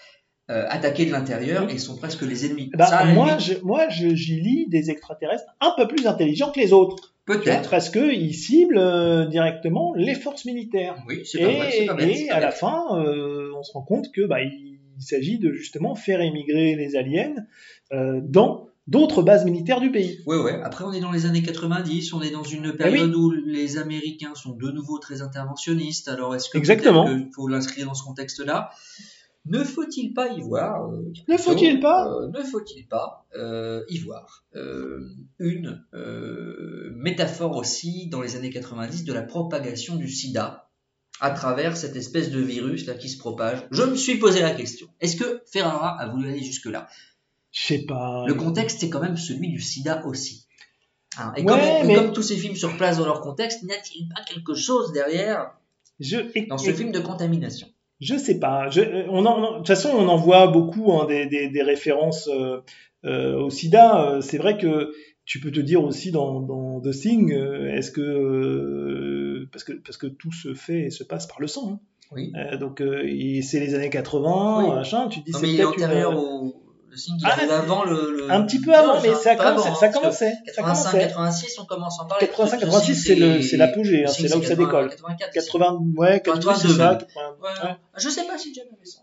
[0.50, 2.70] euh, attaqués de l'intérieur et sont presque les ennemis.
[2.74, 6.50] Bah, Ça, à la moi, je, moi, j'y lis des extraterrestres un peu plus intelligents
[6.50, 7.14] que les autres.
[7.24, 7.70] Peut-être.
[7.70, 10.96] Parce qu'ils ciblent euh, directement les forces militaires.
[11.06, 14.10] Oui, c'est et, pas mal, et pas à la fin, euh, on se rend compte
[14.10, 17.34] que bah, il, il s'agit de justement faire émigrer les aliens
[17.92, 20.20] euh, dans d'autres bases militaires du pays.
[20.26, 20.60] Ouais, ouais.
[20.62, 24.34] Après, on est dans les années 90, on est dans une période où les Américains
[24.34, 26.08] sont de nouveau très interventionnistes.
[26.08, 27.08] Alors, est-ce que Exactement.
[27.34, 28.70] faut l'inscrire dans ce contexte-là?
[29.44, 33.98] Ne faut-il pas y voir euh, Ne faut-il pas euh, Ne faut-il pas euh, y
[33.98, 34.44] voir
[35.40, 35.84] une
[36.94, 40.68] métaphore aussi dans les années 90 de la propagation du SIDA
[41.20, 43.66] à travers cette espèce de virus là qui se propage?
[43.72, 44.86] Je me suis posé la question.
[45.00, 46.88] Est-ce que Ferrara a voulu aller jusque-là?
[47.50, 48.24] Je sais pas.
[48.26, 50.46] Le contexte est quand même celui du SIDA aussi.
[51.18, 53.62] Hein, et, Ouais, comme, et mais- comme tous ces films se replacent dans leur contexte,
[53.64, 55.50] n'y a-t-il pas quelque chose derrière
[56.00, 56.16] Je,
[56.48, 57.68] dans ce et- film de contamination?
[58.02, 58.68] Je sais pas.
[58.68, 61.62] Je, euh, on en, de toute façon, on en voit beaucoup hein, des, des, des
[61.62, 62.58] références euh,
[63.04, 64.10] euh, au SIDA.
[64.16, 64.92] Euh, C'est vrai que
[65.24, 69.72] tu peux te dire aussi dans, dans The Thing, euh, est-ce que euh, parce que
[69.72, 71.72] parce que tout se fait et se passe par le sang.
[71.74, 71.80] hein.
[72.14, 72.30] Oui.
[72.36, 73.02] Euh, donc euh,
[73.42, 74.74] c'est les années 80, Oui.
[74.74, 75.08] machin.
[75.08, 75.78] Tu te dis c'est peut-être
[76.10, 76.61] une- au.
[76.94, 77.36] Le Ah,
[77.86, 79.14] le, le- un petit peu avant, mais hein.
[79.14, 81.08] ça commençait- avant, ça hein, parce que commençait, ça 85, commençait.
[81.08, 82.26] 86, on commence à en parler.
[82.26, 84.90] 85, Le 86, signe, c'est l'apogée, hein, c'est signe, là où ça 80, décolle.
[84.90, 86.88] 84, 80, ouais, 80, c'est 82 ça.
[86.90, 86.98] même.
[86.98, 87.68] 80, Ouais.
[87.70, 87.76] ouais.
[87.96, 88.98] Je sais pas si John avait ça.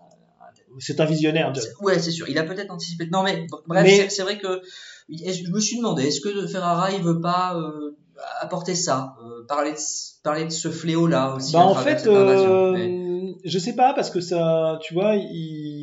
[0.78, 1.64] C'est un visionnaire, John.
[1.82, 2.30] Ouais, c'est sûr.
[2.30, 3.08] Il a peut-être anticipé.
[3.12, 4.62] Non, mais bref, Mais- c'est- vrai que
[5.10, 7.96] je me suis demandé, est-ce que Ferrara il veut pas euh,
[8.42, 9.78] apporter ça, euh, parler de
[10.22, 14.20] parler de ce fléau-là aussi Bah en fait, euh, Mais- je sais pas parce que
[14.22, 15.79] ça, tu vois, il,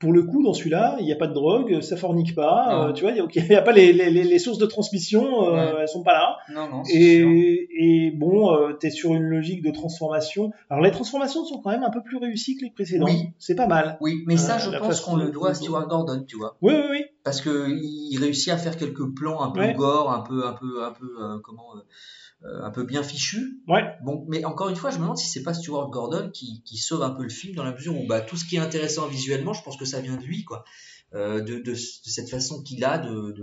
[0.00, 2.92] pour le coup dans celui-là, il n'y a pas de drogue, ça fornique pas, euh,
[2.92, 5.74] tu vois, il y a, pas les, les, les- les sources de transmission, euh, Ouais.
[5.82, 6.36] elles sont pas là.
[6.52, 6.82] Non, non.
[6.92, 10.50] Et, et bon, euh, t'es sur une logique de transformation.
[10.70, 13.08] Alors les transformations sont quand même un peu plus réussies que les précédentes.
[13.10, 13.28] Oui.
[13.38, 13.96] C'est pas mal.
[14.00, 16.56] Oui, mais ça, Euh, je pense qu'on le doit à Stuart Gordon, tu vois.
[16.62, 17.04] Oui, oui, oui.
[17.22, 19.74] Parce que il réussit à faire quelques plans un peu Ouais.
[19.74, 21.68] gore, un peu, un peu, un peu, euh, comment,
[22.44, 23.60] un peu bien fichu.
[23.68, 23.82] Ouais.
[24.02, 26.76] Bon, mais encore une fois, je me demande si c'est pas Stuart Gordon qui, qui
[26.76, 29.06] sauve un peu le film dans la mesure où bah, tout ce qui est intéressant
[29.06, 30.64] visuellement, je pense que ça vient de lui, quoi.
[31.14, 33.34] Euh, de, de, de cette façon qu'il a de,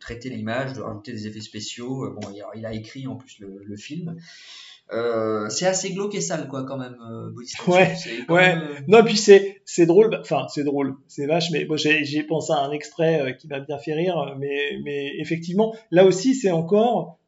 [0.00, 2.04] traiter l'image, de rajouter des effets spéciaux.
[2.06, 4.16] Euh, Bon, il a, il a écrit en plus le, le film.
[4.92, 6.96] Euh, c'est assez glauque et sale, quoi, quand même.
[7.10, 7.30] Euh.
[7.66, 7.94] Ouais,
[8.28, 10.10] même, euh, Non, puis c'est c'est drôle.
[10.10, 10.96] bah, Enfin, c'est drôle.
[11.06, 14.34] C'est vache, mais bon, j'ai pensé à un extrait euh, qui m'a bien fait rire.
[14.38, 17.18] Mais mais effectivement, là aussi, c'est encore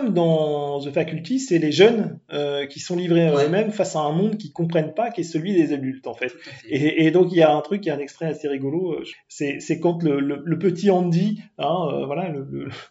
[0.00, 4.00] comme dans The Faculty, c'est les jeunes euh, qui sont livrés à eux-mêmes face à
[4.00, 6.32] un monde qu'ils comprennent pas, qui est celui des adultes en fait.
[6.70, 8.92] Et, et donc il y a un truc, il y a un extrait assez rigolo.
[8.94, 12.30] euh, C'est quand le, le, le petit Andy, hein, euh, voilà,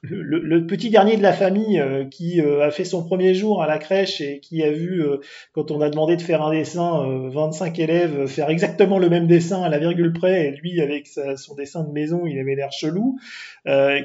[0.04, 3.80] le, petit dernier de la famille euh, qui a fait son premier jour à la
[3.80, 5.04] crèche et qui a vu
[5.54, 9.26] quand on a demandé de faire un dessin, euh, 25 élèves faire exactement le même
[9.26, 12.54] dessin à la virgule près, et lui avec sa- son dessin de maison, il avait
[12.56, 13.18] l'air chelou,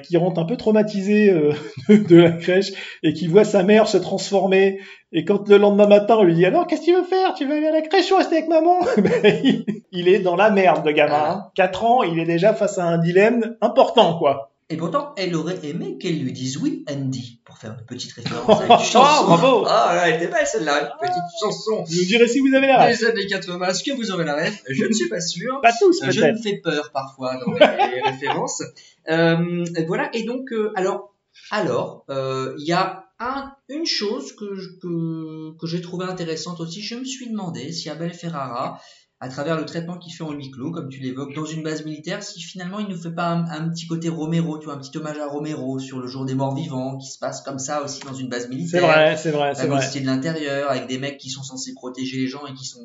[0.02, 1.31] qui rentre un peu traumatisé
[1.89, 2.73] de, de la crèche
[3.03, 4.81] et qui voit sa mère se transformer.
[5.13, 7.35] Et quand le lendemain matin, on lui dit alors qu'est-ce que tu veux faire?
[7.35, 8.79] Tu veux aller à la crèche ou rester avec maman?
[8.97, 11.15] Ben, il, est dans la merde, le gamin.
[11.31, 11.45] hein.
[11.55, 14.53] 4 ans, il est déjà face à un dilemme important, quoi.
[14.69, 18.45] Et pourtant, elle aurait aimé qu'elle lui dise oui, Andy, pour faire une petite référence
[18.49, 19.25] Oh, à une chanson.
[19.27, 19.65] bravo.
[19.69, 21.85] Ah, ouais, elle était belle celle-là, une petite chanson.
[21.87, 22.99] Vous nous direz si vous avez la ref.
[22.99, 24.61] Des années 80, est-ce que vous aurez la ref?
[24.69, 25.61] Je ne suis pas sûr.
[25.63, 26.37] Pas tous, Euh, Je peut-être.
[26.37, 28.65] me fais peur parfois dans les références.
[29.09, 31.15] Euh, voilà, et donc, euh, alors,
[31.51, 34.45] alors, euh, il y a un, une chose que,
[34.81, 36.83] que, que j'ai trouvé intéressante aussi.
[36.83, 38.81] Je me suis demandé si Abel Ferrara,
[39.21, 41.87] à travers le traitement qu'il fait en huis clos, comme tu l'évoques, dans une base
[41.87, 44.79] militaire, si finalement il nous fait pas un, un petit côté Romero, tu vois, un
[44.79, 47.83] petit hommage à Romero sur le jour des morts vivants, qui se passe comme ça
[47.83, 48.83] aussi dans une base militaire.
[48.83, 50.01] C'est vrai, c'est vrai, c'est vrai.
[50.01, 52.85] de l'intérieur, avec des mecs qui sont censés protéger les gens et qui sont,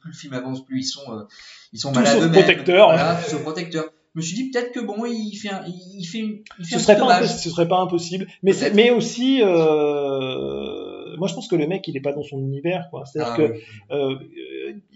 [0.00, 1.22] plus le film avance, plus ils sont, euh,
[1.72, 2.42] ils sont Tous malades eux-mêmes.
[2.42, 2.88] protecteurs.
[2.88, 3.84] Voilà, protecteurs.
[4.16, 6.76] Je me suis dit peut-être que bon, il fait un, il fait une, il fait
[6.76, 8.26] Ce un serait, pas ce serait pas impossible.
[8.42, 12.22] Mais, c'est- mais aussi, euh, moi je pense que le mec il est pas dans
[12.22, 12.88] son univers.
[12.90, 13.04] quoi.
[13.04, 13.58] C'est-à-dire Ah que oui.
[13.90, 14.14] euh,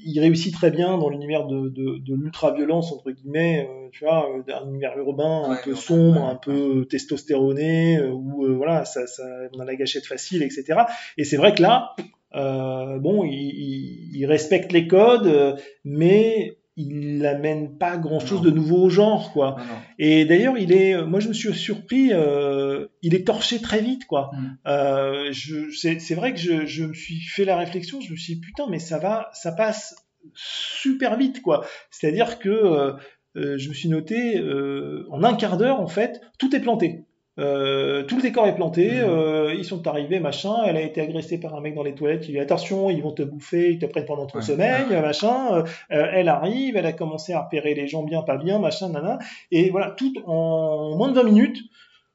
[0.04, 4.26] il réussit très bien dans l'univers de, de, de l'ultra-violence, entre guillemets, euh, tu vois,
[4.30, 9.22] euh, d'un univers urbain un peu sombre, un peu testostéroné, euh, où voilà, ça, ça,
[9.54, 10.80] on a la gâchette facile, etc.
[11.18, 11.94] Et c'est vrai que là,
[12.34, 18.84] euh, bon, il, il, il respecte les codes, mais il n'amène pas grand-chose de nouveau
[18.84, 19.56] au genre, quoi.
[19.98, 23.80] Et d'ailleurs, il est, euh, moi je me suis surpris, euh, il est torché très
[23.80, 24.30] vite, quoi.
[24.66, 28.34] Euh, je, c'est, vrai que je, je me suis fait la réflexion, je me suis
[28.34, 29.94] dit putain, mais ça va, ça passe
[30.34, 31.64] super vite, quoi.
[31.90, 32.92] C'est-à-dire que euh,
[33.36, 37.04] euh, je me suis noté, euh, en un quart d'heure, en fait, tout est planté.
[37.38, 41.38] Euh, tout le décor est planté, euh, ils sont arrivés, machin, elle a été agressée
[41.38, 43.78] par un mec dans les toilettes, il lui dit attention, ils vont te bouffer, ils
[43.78, 45.62] te prennent pendant ton sommeil, machin, euh,
[45.92, 49.18] euh, elle arrive, elle a commencé à repérer les gens bien, pas bien, machin, nana,
[49.52, 51.58] et voilà, tout en moins de 20 minutes,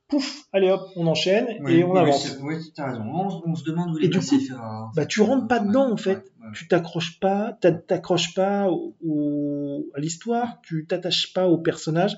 [0.08, 2.38] pouf, allez hop, on enchaîne Oui, et on oui, avance.
[2.44, 3.04] Oui, t'as raison.
[3.12, 4.92] On, on se demande où du passé coup, Ferrara.
[4.96, 6.24] bah tu rentres pas dedans en fait.
[6.54, 12.16] Tu t'accroches pas, t'a- t'accroches pas au, au- à l'histoire, tu t'attaches pas au personnage.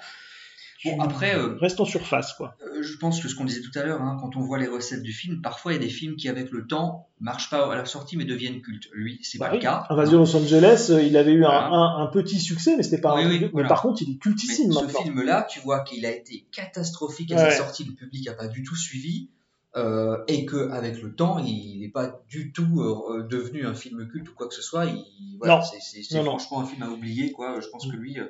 [0.96, 2.56] Bon, après, euh, reste en surface quoi.
[2.64, 4.68] Euh, je pense que ce qu'on disait tout à l'heure, hein, quand on voit les
[4.68, 7.72] recettes du film, parfois il y a des films qui, avec le temps, marchent pas
[7.72, 8.88] à la sortie mais deviennent cultes.
[8.94, 9.86] Lui, c'est pas Bah oui, le cas.
[9.90, 11.68] Invasion Los Angeles, euh, il avait eu un- Voilà.
[11.68, 13.68] un, un petit succès, mais c'était pas Oui, un oui, truc- mais voilà.
[13.70, 17.36] par contre il est cultissime Mais ce film-là, tu vois qu'il a été catastrophique à
[17.36, 17.52] Ouais.
[17.52, 19.30] sa sortie, le public a pas du tout suivi,
[19.76, 24.08] euh, et que avec le temps, il n'est pas du tout euh, devenu un film
[24.08, 24.86] culte ou quoi que ce soit.
[24.86, 25.06] Il,
[25.38, 25.62] voilà, Non.
[25.64, 27.60] c'est- franchement un film à oublier, quoi.
[27.60, 28.26] Je pense que lui, euh,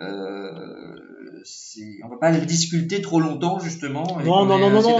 [0.00, 0.50] Euh,
[2.04, 4.04] on va pas le discuter trop longtemps justement.
[4.20, 4.98] et Non, non, non, non, non.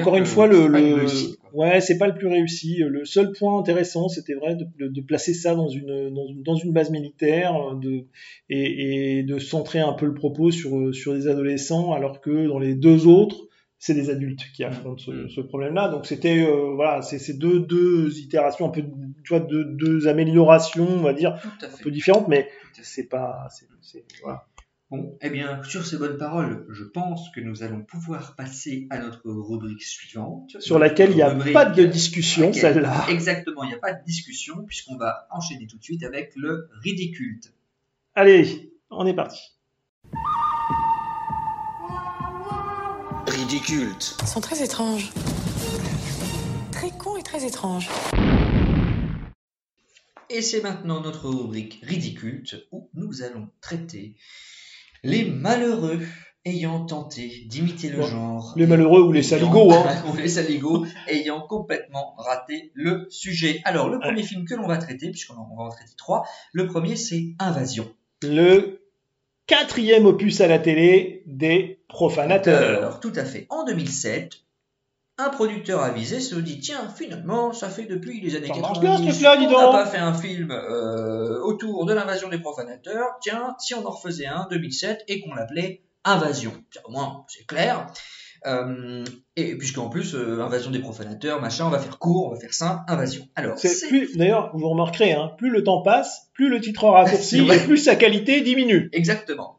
[0.00, 1.06] Encore une fois, le, le-
[1.52, 2.76] ouais, c'est pas le plus réussi.
[2.78, 6.42] Le seul point intéressant, c'était vrai de, de- de placer ça dans une, dans une,
[6.42, 8.04] dans une base militaire, de,
[8.50, 12.58] et, et de centrer un peu le propos sur, sur des adolescents, alors que dans
[12.58, 13.36] les deux autres,
[13.78, 15.88] c'est des adultes qui affrontent ce, ce problème-là.
[15.88, 20.08] Donc c'était, euh, voilà, c'est c'est deux, deux itérations, un peu, tu vois, deux, deux
[20.08, 22.48] améliorations, on va dire, un peu différentes, mais
[22.82, 23.48] c'est pas,
[24.22, 24.46] voilà.
[24.88, 28.98] Bon, eh bien, sur ces bonnes paroles, je pense que nous allons pouvoir passer à
[29.00, 30.56] notre rubrique suivante.
[30.60, 33.06] Sur laquelle il n'y a pas de discussion, celle-là.
[33.08, 36.68] Exactement, il n'y a pas de discussion, puisqu'on va enchaîner tout de suite avec le
[36.84, 37.40] ridicule.
[38.14, 39.40] Allez, on est parti.
[43.26, 43.92] Ridicule.
[44.22, 45.10] Ils sont très étranges.
[46.70, 47.88] Très cons et très étranges.
[50.30, 52.42] Et c'est maintenant notre rubrique ridicule
[52.72, 54.16] où nous allons traiter
[55.04, 56.00] les malheureux
[56.44, 58.52] ayant tenté d'imiter le genre.
[58.56, 60.04] les malheureux ou les ayant- saligots, hein.
[60.12, 63.60] ou les saligots ayant complètement raté le sujet.
[63.64, 66.96] Alors, le premier film que l'on va traiter, puisqu'on va en traiter trois, le premier
[66.96, 67.92] c'est Invasion.
[68.22, 68.80] Le
[69.46, 72.78] quatrième opus à la télé des profanateurs.
[72.78, 73.46] Alors, tout à fait.
[73.50, 74.32] En 2007,
[75.18, 78.80] un producteur avisé se dit tiens, finalement, ça fait depuis les années Ça 90 marche
[78.80, 82.38] bien, ce truc-là, dis on n'a pas fait un film euh, autour de l'invasion des
[82.38, 83.16] profanateurs.
[83.22, 86.52] Tiens, si on en refaisait un 2007 et qu'on l'appelait Invasion.
[86.70, 87.88] Tiens, Au moins, c'est clair.
[88.46, 92.38] Euh, et puisqu'en plus, euh, invasion des profanateurs, machin, on va faire court, on va
[92.38, 93.26] faire simple, invasion.
[93.34, 96.84] Alors, C'est c'est plus, d'ailleurs, vous remarquerez, hein, plus le temps passe, plus le titre
[96.84, 97.56] raccourci C'est vrai.
[97.56, 98.88] et plus sa qualité diminue.
[98.92, 99.58] exactement.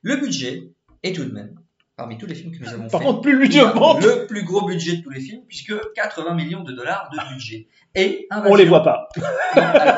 [0.00, 0.62] Le budget
[1.02, 1.54] est tout de même,
[1.96, 3.70] parmi tous les films que nous avons Par fait, contre, plus le budget il a
[3.70, 4.02] augmente.
[4.04, 7.68] le plus gros budget de tous les films, puisque 80 millions de dollars de budget.
[7.94, 9.08] Et On Invasion- les voit pas.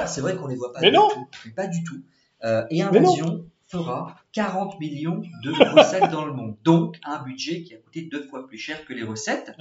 [0.06, 0.80] C'est vrai qu'on les voit pas.
[0.80, 1.08] Mais du non.
[1.08, 2.02] tout, mais pas du tout.
[2.44, 2.82] Euh, et.
[2.82, 6.56] Invasion fera 40 millions de recettes dans le monde.
[6.64, 9.52] Donc, un budget qui a coûté deux fois plus cher que les recettes.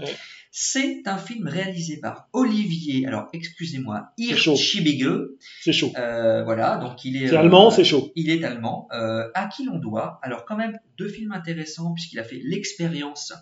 [0.52, 4.12] C'est un film réalisé par Olivier, alors excusez-moi.
[4.18, 5.30] Hirschbiegel.
[5.62, 5.92] C'est chaud.
[5.98, 7.28] Euh, voilà, donc il est.
[7.28, 8.12] C'est allemand, c'est chaud.
[8.16, 8.88] Il est allemand.
[8.94, 10.20] Euh, à qui l'on doit?
[10.22, 13.34] Alors quand même deux films intéressants puisqu'il a fait l'expérience.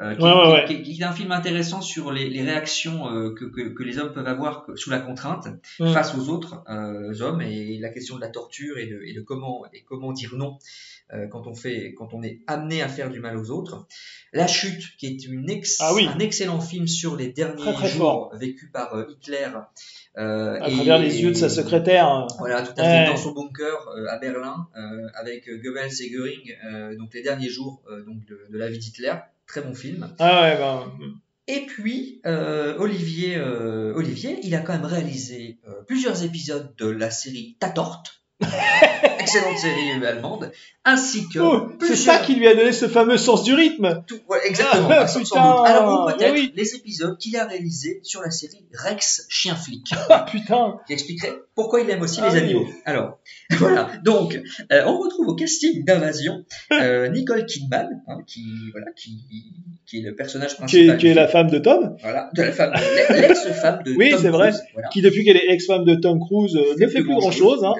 [0.00, 0.64] Euh, qui, Ouais, ouais, ouais.
[0.66, 3.98] qui- qui- est un film intéressant sur les, les réactions euh, que, que, que les
[3.98, 5.46] hommes peuvent avoir sous la contrainte
[5.78, 5.92] Mm.
[5.92, 9.20] face aux autres euh, hommes et la question de la torture et de, et de
[9.20, 10.58] comment et comment dire non
[11.12, 13.86] euh, quand on fait quand on est amené à faire du mal aux autres.
[14.32, 16.08] La chute qui est une ex- Ah oui.
[16.12, 19.46] un excellent film sur les derniers Très, très jours vécus par euh, Hitler
[20.18, 22.26] euh, À et- travers les yeux de sa secrétaire.
[22.38, 23.04] voilà, tout à Ouais.
[23.04, 27.22] fait, dans son bunker euh, à Berlin, euh, avec Goebbels et Göring, euh, donc les
[27.22, 29.14] derniers jours euh, donc de, de la vie d'Hitler.
[29.46, 30.14] Très bon film.
[30.18, 30.92] Ah ouais, ben.
[31.46, 36.86] Et puis, euh, Olivier, euh, Olivier, il a quand même réalisé euh, plusieurs épisodes de
[36.88, 38.02] la série Tatort,
[39.24, 40.52] excellente série allemande,
[40.84, 44.02] ainsi que Oh, c'est ça qui lui a donné ce fameux sens du rythme.
[44.06, 45.66] tout- ouais, exactement, Ah, sans- sans putain, doute.
[45.66, 46.52] Alors, ou peut-être oui.
[46.54, 49.90] les épisodes qu'il a réalisés sur la série Rex Chien Flic.
[50.10, 50.76] Ah, putain.
[50.86, 52.44] qui expliquerait pourquoi il aime aussi Ah les oui.
[52.44, 52.66] animaux.
[52.84, 53.18] Alors,
[53.58, 53.90] voilà.
[54.04, 54.40] Donc,
[54.72, 59.24] euh, on retrouve au casting d'Invasion euh, Nicole Kidman, hein, qui voilà, qui,
[59.86, 60.98] qui est le personnage principal.
[60.98, 61.96] qui est la femme de Tom.
[62.02, 62.72] Voilà, de la femme,
[63.10, 64.52] l'ex-femme de Oui, Tom c'est vrai.
[64.74, 64.88] Voilà.
[64.88, 67.64] Qui, depuis qu'elle est ex-femme de Tom Cruise, euh, ne fait plus grand chose.
[67.64, 67.74] Hein.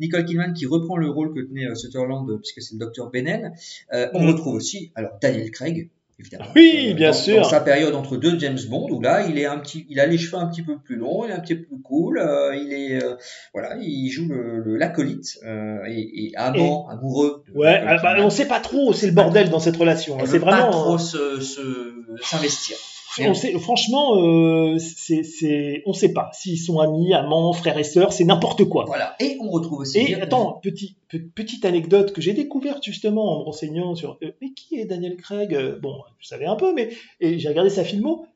[0.00, 3.10] Nicole Kidman qui reprend le rôle que tenait euh, Sutherland euh, puisque c'est le docteur
[3.10, 3.52] Bennell.
[3.92, 4.28] Euh, on Mm.
[4.28, 5.90] retrouve aussi alors Daniel Craig.
[6.20, 6.44] Évidemment.
[6.54, 7.42] Oui, bien dans, sûr.
[7.42, 10.06] Dans sa période entre deux James Bond, où là, il est un petit, il a
[10.06, 12.54] les cheveux un petit peu plus longs, il est un petit peu plus cool, euh,
[12.54, 13.16] il est, euh,
[13.52, 15.40] voilà, il joue le, l'acolyte
[15.88, 17.42] et, et amant, amoureux.
[17.52, 20.14] De Ouais, ah, bah, on sait pas trop, c'est le bordel dans cette relation.
[20.20, 20.22] hein.
[20.26, 20.70] C'est veut pas vraiment.
[20.70, 20.98] trop hein.
[20.98, 22.76] se, se- s'investir.
[23.20, 27.84] On sait, franchement, euh, c'est, c'est, on sait pas s'ils sont amis, amants, frères et
[27.84, 28.84] sœurs, c'est n'importe quoi.
[28.86, 29.14] Voilà.
[29.20, 29.98] Et on retrouve aussi.
[30.00, 34.18] Et attends, petit, pe- petite anecdote que j'ai découverte justement en me renseignant sur.
[34.22, 35.54] euh, mais qui est Daniel Craig?
[35.54, 38.26] Euh, Bon, je savais un peu, mais et j'ai regardé sa filmo.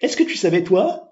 [0.00, 1.08] Est-ce que tu savais toi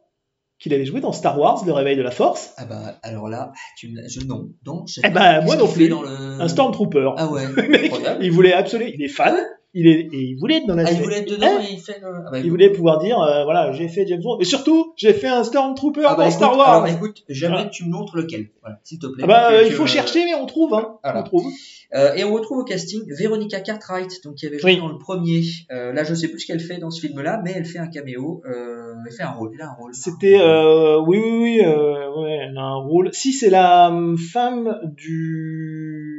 [0.58, 2.52] qu'il avait joué dans Star Wars, Le Réveil de la Force?
[2.58, 4.88] Ah bah alors là, tu me, je non, donc.
[4.88, 5.36] je sais Eh pas.
[5.36, 5.88] Qu'est-ce moi non plus.
[5.88, 6.08] Dans le...
[6.40, 7.10] Un Stormtrooper.
[7.16, 7.46] Ah ouais.
[7.68, 9.36] Mec, il voulait absolument, il est fan.
[9.72, 11.04] Il est, et il voulait être dans la Ah, il série.
[11.04, 12.08] voulait être dedans Hein et il fait le.
[12.26, 15.12] Ah bah, il voulait pouvoir dire, euh, voilà, j'ai fait James Bond, et surtout, j'ai
[15.12, 16.68] fait un Stormtrooper Ah bah, dans écoute, Star Wars.
[16.84, 19.22] Alors écoute, j'aimerais que tu me montres lequel, voilà, s'il te plaît.
[19.24, 20.96] Ah bah, Que- euh, il faut chercher, mais on trouve, hein.
[21.04, 21.20] Voilà.
[21.20, 21.46] On trouve.
[21.94, 24.78] Euh, et on retrouve au casting Veronica Cartwright, donc qui avait joué Oui.
[24.78, 25.42] dans le premier.
[25.72, 27.88] Euh, là, je sais plus ce qu'elle fait dans ce film-là, mais elle fait un
[27.88, 28.42] caméo.
[28.48, 29.50] Euh, elle fait un rôle.
[29.54, 29.92] Elle a un rôle.
[29.94, 33.10] C'était, euh, oui, oui, oui, euh, ouais, elle a un rôle.
[33.12, 36.09] Si, c'est la hum, femme du,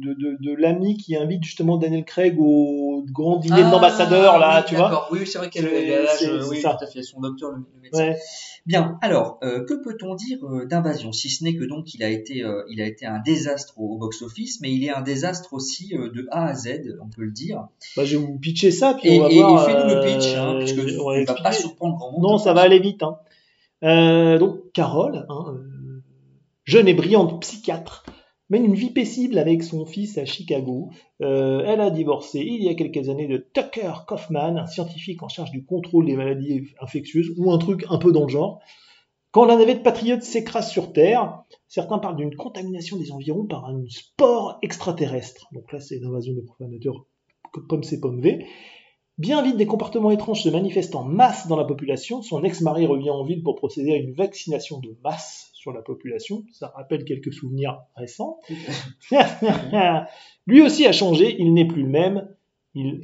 [0.00, 3.62] de, de, de, de l'ami qui invite justement Daniel Craig au grand dîner
[4.38, 5.08] là, Ah, oui, tu vois.
[5.12, 6.76] Oui, c'est vrai qu'elle a oui, ça.
[6.78, 8.08] tout à fait, son docteur, le, le médecin.
[8.10, 8.16] Ouais.
[8.66, 8.98] Bien.
[9.02, 12.42] Alors, euh, que peut-on dire euh, d'invasion, si ce n'est que donc il a été,
[12.42, 15.88] euh, il a été un désastre au, au box-office, mais il est un désastre aussi
[15.90, 17.66] de A à Z, on peut le dire.
[17.96, 19.68] Bah, je vais vous pitcher ça, puis Et, on va et- voir.
[19.68, 22.22] et fais-nous le pitch, hein, puisque on tu va ne vas pas surprendre grand monde.
[22.22, 23.02] Non, je ça va aller vite.
[23.02, 23.18] Hein.
[24.38, 25.56] Donc, Carole, hein,
[26.64, 28.04] jeune et brillante psychiatre,
[28.50, 30.90] mène une vie paisible avec son fils à Chicago.
[31.22, 35.28] Euh, elle a divorcé il y a quelques années de Tucker Kaufman, un scientifique en
[35.28, 38.60] charge du contrôle des maladies infectieuses, ou un truc un peu dans le genre.
[39.30, 43.82] Quand la navette patriote s'écrase sur Terre, certains parlent d'une contamination des environs par un
[43.88, 45.48] spore extraterrestre.
[45.52, 47.06] Donc là, c'est une invasion des profanateurs
[47.68, 48.46] comme c'est pomme V.
[49.18, 52.20] Bien vite, des comportements étranges se manifestent en masse dans la population.
[52.22, 56.44] Son ex-mari revient en ville pour procéder à une vaccination de masse sur la population.
[56.52, 58.38] Ça rappelle quelques souvenirs récents.
[60.46, 62.28] Lui aussi a changé, il n'est plus le même.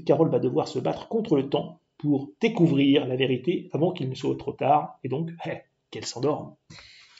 [0.04, 4.14] Carole va devoir se battre contre le temps pour découvrir la vérité avant qu'il ne
[4.14, 6.54] soit trop tard, et donc eh, qu'elle s'endorme.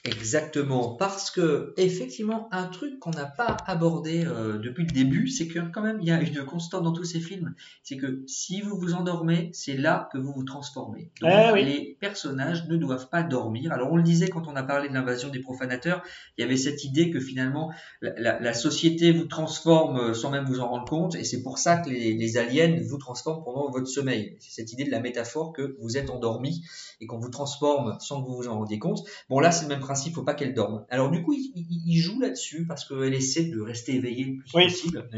[0.04, 5.46] Exactement, parce que effectivement, un truc qu'on n'a pas abordé euh, depuis le début, c'est
[5.46, 8.62] que quand même il y a une constante dans tous ces films, c'est que si
[8.62, 11.10] vous vous endormez, c'est là que vous vous transformez.
[11.20, 11.64] Donc Eh oui.
[11.64, 13.72] les personnages ne doivent pas dormir.
[13.72, 16.02] Alors on le disait quand on a parlé de l'invasion des profanateurs,
[16.38, 17.70] il y avait cette idée que finalement
[18.00, 21.42] la, la- la société vous transforme euh, sans même vous en rendre compte, et c'est
[21.42, 24.36] pour ça que les, les aliens vous transforment pendant votre sommeil.
[24.40, 26.64] C'est cette idée de la métaphore que vous êtes endormi
[27.02, 29.00] et qu'on vous transforme sans que vous vous en rendiez compte.
[29.28, 30.84] Bon là c'est le même principe, faut pas qu'elle dorme.
[30.88, 34.36] Alors du coup il, il- il joue là-dessus parce qu'elle essaie de rester éveillée le
[34.38, 34.64] plus Oui.
[34.64, 35.08] possible.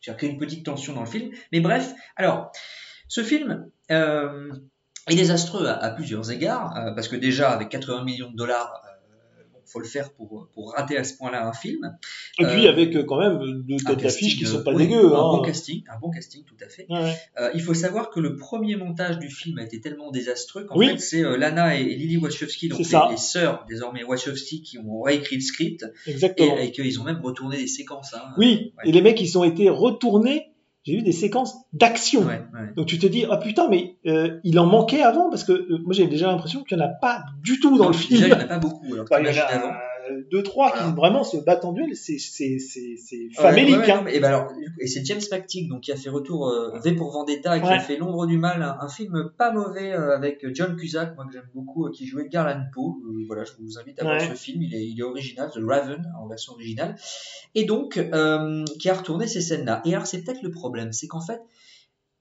[0.00, 1.30] Ça crée une petite tension dans le film.
[1.52, 2.50] Mais bref, alors
[3.08, 4.50] ce film euh,
[5.08, 8.72] est désastreux à, à plusieurs égards euh, parce que déjà avec 80 millions de dollars,
[8.86, 8.88] euh,
[9.72, 11.96] faut le faire pour, pour rater à ce point-là un film.
[12.38, 14.86] Et puis Euh, avec euh, quand même deux têtes d'affiche qui sont pas euh, oui,
[14.86, 15.06] dégueux.
[15.06, 15.36] Un hein.
[15.36, 16.86] bon casting, un bon casting, tout à fait.
[16.90, 17.14] Ouais,
[17.54, 20.88] il faut savoir que le premier montage du film a été tellement désastreux qu'en Oui.
[20.88, 24.78] fait c'est Lana et, et Lily Wachowski, donc C'est les, les sœurs désormais Wachowski, qui
[24.78, 26.58] ont réécrit le script Exactement.
[26.58, 28.14] et, et qu'ils ont même retourné des séquences.
[28.14, 28.22] Hein.
[28.36, 30.51] Oui, et les mecs ils ont été retournés.
[30.84, 32.22] J'ai vu des séquences d'action.
[32.22, 32.74] Ouais, ouais.
[32.76, 35.78] Donc tu te dis ah putain mais euh, il en manquait avant parce que euh,
[35.84, 38.20] moi j'ai déjà l'impression qu'il n'y en a pas du tout dans le film.
[38.20, 38.92] Déjà il n'y en a pas beaucoup.
[38.92, 39.72] Alors Bah, il y en t'imagines a avant.
[40.30, 41.94] Deux trois qui vraiment se battent en duel.
[41.96, 43.76] C'est c'est c'est c'est Ouais, famélique.
[43.76, 44.04] ouais, ouais, hein.
[44.08, 47.10] et, ben alors, et c'est James McTeague donc qui a fait retour euh, V pour
[47.12, 47.74] Vendetta et qui Ouais.
[47.74, 51.26] a fait L'ombre du mal, un, un film pas mauvais euh, avec John Cusack, moi
[51.26, 52.96] que j'aime beaucoup, euh, qui jouait Edgar Allan Poe.
[53.06, 55.58] Euh, voilà, je vous invite à voir ce film, il est, il est original, The
[55.64, 56.96] Raven en version originale,
[57.54, 59.82] et donc euh, qui a retourné ces scènes-là.
[59.84, 61.40] Et alors c'est peut-être le problème, c'est qu'en fait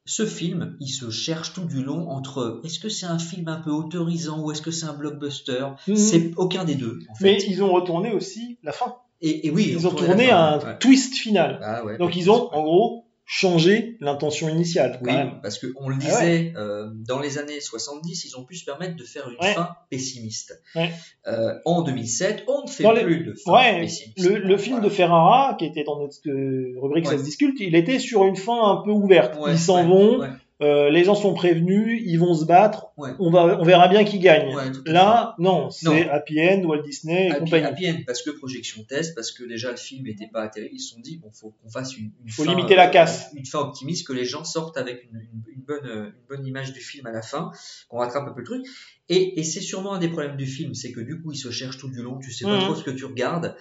[0.05, 3.59] ce film, il se cherche tout du long entre est-ce que c'est un film un
[3.59, 5.67] peu autorisant ou est-ce que c'est un blockbuster?
[5.87, 5.95] Mhm.
[5.95, 6.99] C'est aucun des deux.
[7.09, 7.23] En fait.
[7.23, 8.95] Mais ils ont retourné aussi la fin.
[9.21, 10.79] Et, et oui, Ils ont retourné tourné un ouais.
[10.79, 11.59] twist final.
[11.63, 14.99] Ah ouais, Donc ils ont en gros changé l'intention initiale.
[15.03, 15.39] Quand Oui, même.
[15.41, 18.95] parce qu'on le Ah disait, euh, dans les années 70, ils ont pu se permettre
[18.95, 19.53] de faire une Ouais.
[19.53, 20.61] fin pessimiste.
[20.75, 20.91] Ouais.
[21.27, 24.19] Euh, en 2007, on ne fait Dans les- plus de fin Ouais, pessimiste.
[24.19, 27.07] le, le film de Ferrara, qui était dans notre euh, rubrique.
[27.07, 29.37] Ça se discute, il était sur une fin un peu ouverte.
[29.39, 30.27] Ouais, ils s'en vont, ouais.
[30.61, 33.09] Euh, les gens sont prévenus, ils vont se battre, Ouais.
[33.19, 34.53] on, va, on verra bien qui gagne.
[34.55, 36.07] Ouais, Là, non, c'est.
[36.09, 37.65] Happy End, Walt Disney et Happy, compagnie.
[37.65, 40.79] Happy End, parce que projection test, parce que déjà le film n'était pas terrible, ils
[40.79, 43.31] se sont dit, bon, faut qu'on fasse une, une Faut fin, limiter la casse.
[43.35, 46.45] Une fin optimiste, que les gens sortent avec une, une- une bonne, euh, une bonne
[46.45, 47.51] image du film à la fin,
[47.89, 48.65] qu'on rattrape un peu le truc.
[49.13, 51.51] Et, et c'est sûrement un des problèmes du film, c'est que du coup, il se
[51.51, 52.63] cherche tout du long, tu sais pas Mhm.
[52.65, 53.55] trop ce que tu regardes.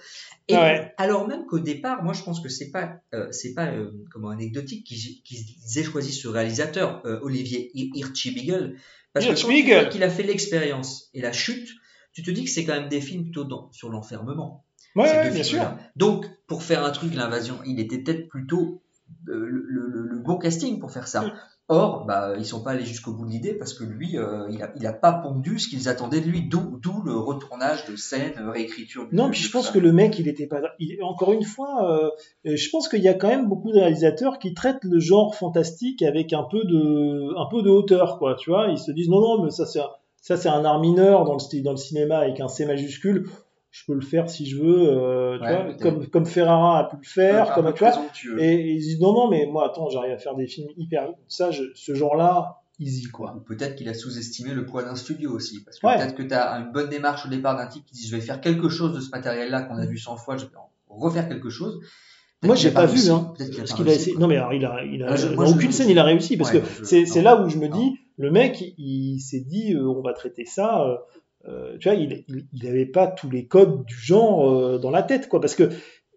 [0.47, 0.93] Et Ouais.
[0.97, 4.29] alors même qu'au départ, moi je pense que c'est pas, euh, c'est pas euh, comment
[4.29, 8.75] anecdotique qu'ils aient choisi ce réalisateur, euh, Olivier Hirschbiegel,
[9.13, 9.89] parce que Hirschbiegel.
[9.89, 11.69] qu'il a fait l'expérience et la chute,
[12.13, 14.65] tu te dis que c'est quand même des films plutôt dans- sur l'enfermement.
[14.95, 15.77] Ouais, bien films-là.
[15.95, 18.83] Donc, pour faire un truc, l'invasion, il était peut-être plutôt
[19.27, 21.07] euh, le, le- le bon casting pour faire Mm.
[21.07, 21.33] ça.
[21.73, 24.61] Or, bah, ils sont pas allés jusqu'au bout de l'idée parce que lui, euh, il,
[24.61, 28.33] a, il a pas pondu ce qu'ils attendaient de lui, d'où le retournage de scène,
[28.49, 29.07] réécriture.
[29.07, 29.71] du- Non, puis je pense ça.
[29.73, 30.59] que le mec, il était pas.
[30.79, 32.09] il- Encore une fois, euh,
[32.45, 35.33] euh, je pense qu'il y a quand même beaucoup de réalisateurs qui traitent le genre
[35.33, 38.35] fantastique avec un peu de, un peu de hauteur, quoi.
[38.35, 39.89] Tu vois, ils se disent non, non, mais ça c'est, un-
[40.21, 43.29] ça c'est un art mineur dans le dans le cinéma avec un C majuscule.
[43.71, 46.83] Je peux le faire si je veux, euh, tu Ouais, vois, comme comme Ferrara a
[46.89, 48.43] pu le faire, comme tu vois.
[48.43, 51.09] Et, et ils disent non, non, mais moi attends, j'arrive à faire des films hyper.
[51.29, 53.33] Ça, je- ce genre-là, easy quoi.
[53.37, 55.63] Ou peut-être qu'il a sous-estimé le poids d'un studio aussi.
[55.63, 55.97] Parce que Ouais.
[55.97, 58.21] peut-être que tu as une bonne démarche au départ d'un type qui dit je vais
[58.21, 61.29] faire quelque chose de ce matériel-là qu'on a vu 100 fois, je vais en refaire
[61.29, 61.79] quelque chose.
[62.43, 63.33] Moi, j'ai a pas, vu, hein.
[63.35, 64.17] A Parce pas qu'il a essayé.
[64.17, 65.99] Non, mais alors, il a, il a, Ah, je- dans moi, je- aucune scène, il
[65.99, 66.35] a réussi.
[66.37, 69.73] Parce Ouais, que c'est, là où je me dis, le mec, il, il s'est dit,
[69.75, 70.81] euh, on va traiter ça.
[70.85, 70.97] euh,
[71.47, 74.91] euh, tu vois, il, il, il avait pas tous les codes du genre euh, dans
[74.91, 75.41] la tête, quoi.
[75.41, 75.69] Parce que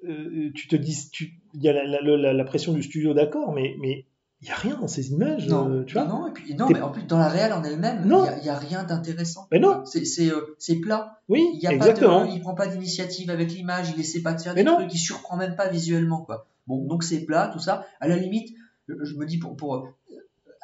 [0.07, 1.11] euh, tu te dis,
[1.55, 4.07] il y a la, la, la, la pression du studio, d'accord, mais, mais
[4.43, 6.05] il y a rien dans ces images, Non, tu vois.
[6.05, 8.25] non, et puis, non mais en plus, dans la réelle en elle-même, il Non.
[8.25, 9.47] n'y a, il y a rien d'intéressant.
[9.51, 9.83] Mais non.
[9.87, 11.21] C'est plat.
[11.31, 12.21] Oui, Il y a exactement.
[12.21, 14.69] Pas de, il prend pas d'initiative avec l'image, il essaie pas de faire Mais des
[14.71, 14.77] non.
[14.77, 16.47] trucs, il surprend même pas visuellement, quoi.
[16.67, 17.87] Bon, donc c'est plat, tout ça.
[18.01, 18.55] À la limite,
[18.89, 19.89] je je me dis pour, pour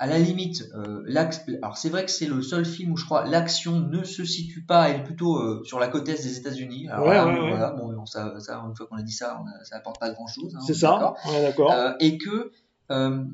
[0.02, 3.04] à la limite, euh, l'axe- alors c'est vrai que c'est le seul film où je
[3.04, 6.38] crois l'action ne se situe pas, elle est plutôt euh, sur la côte est des
[6.38, 6.88] États-Unis.
[6.88, 9.46] Alors Ouais, là, ouais, voilà, bon, ça, ça, une fois qu'on a dit ça, on
[9.46, 10.56] a- ça apporte pas grand-chose.
[10.56, 11.70] hein, C'est ça, d'accord.
[11.72, 12.50] Euh, et que
[12.90, 13.24] euh,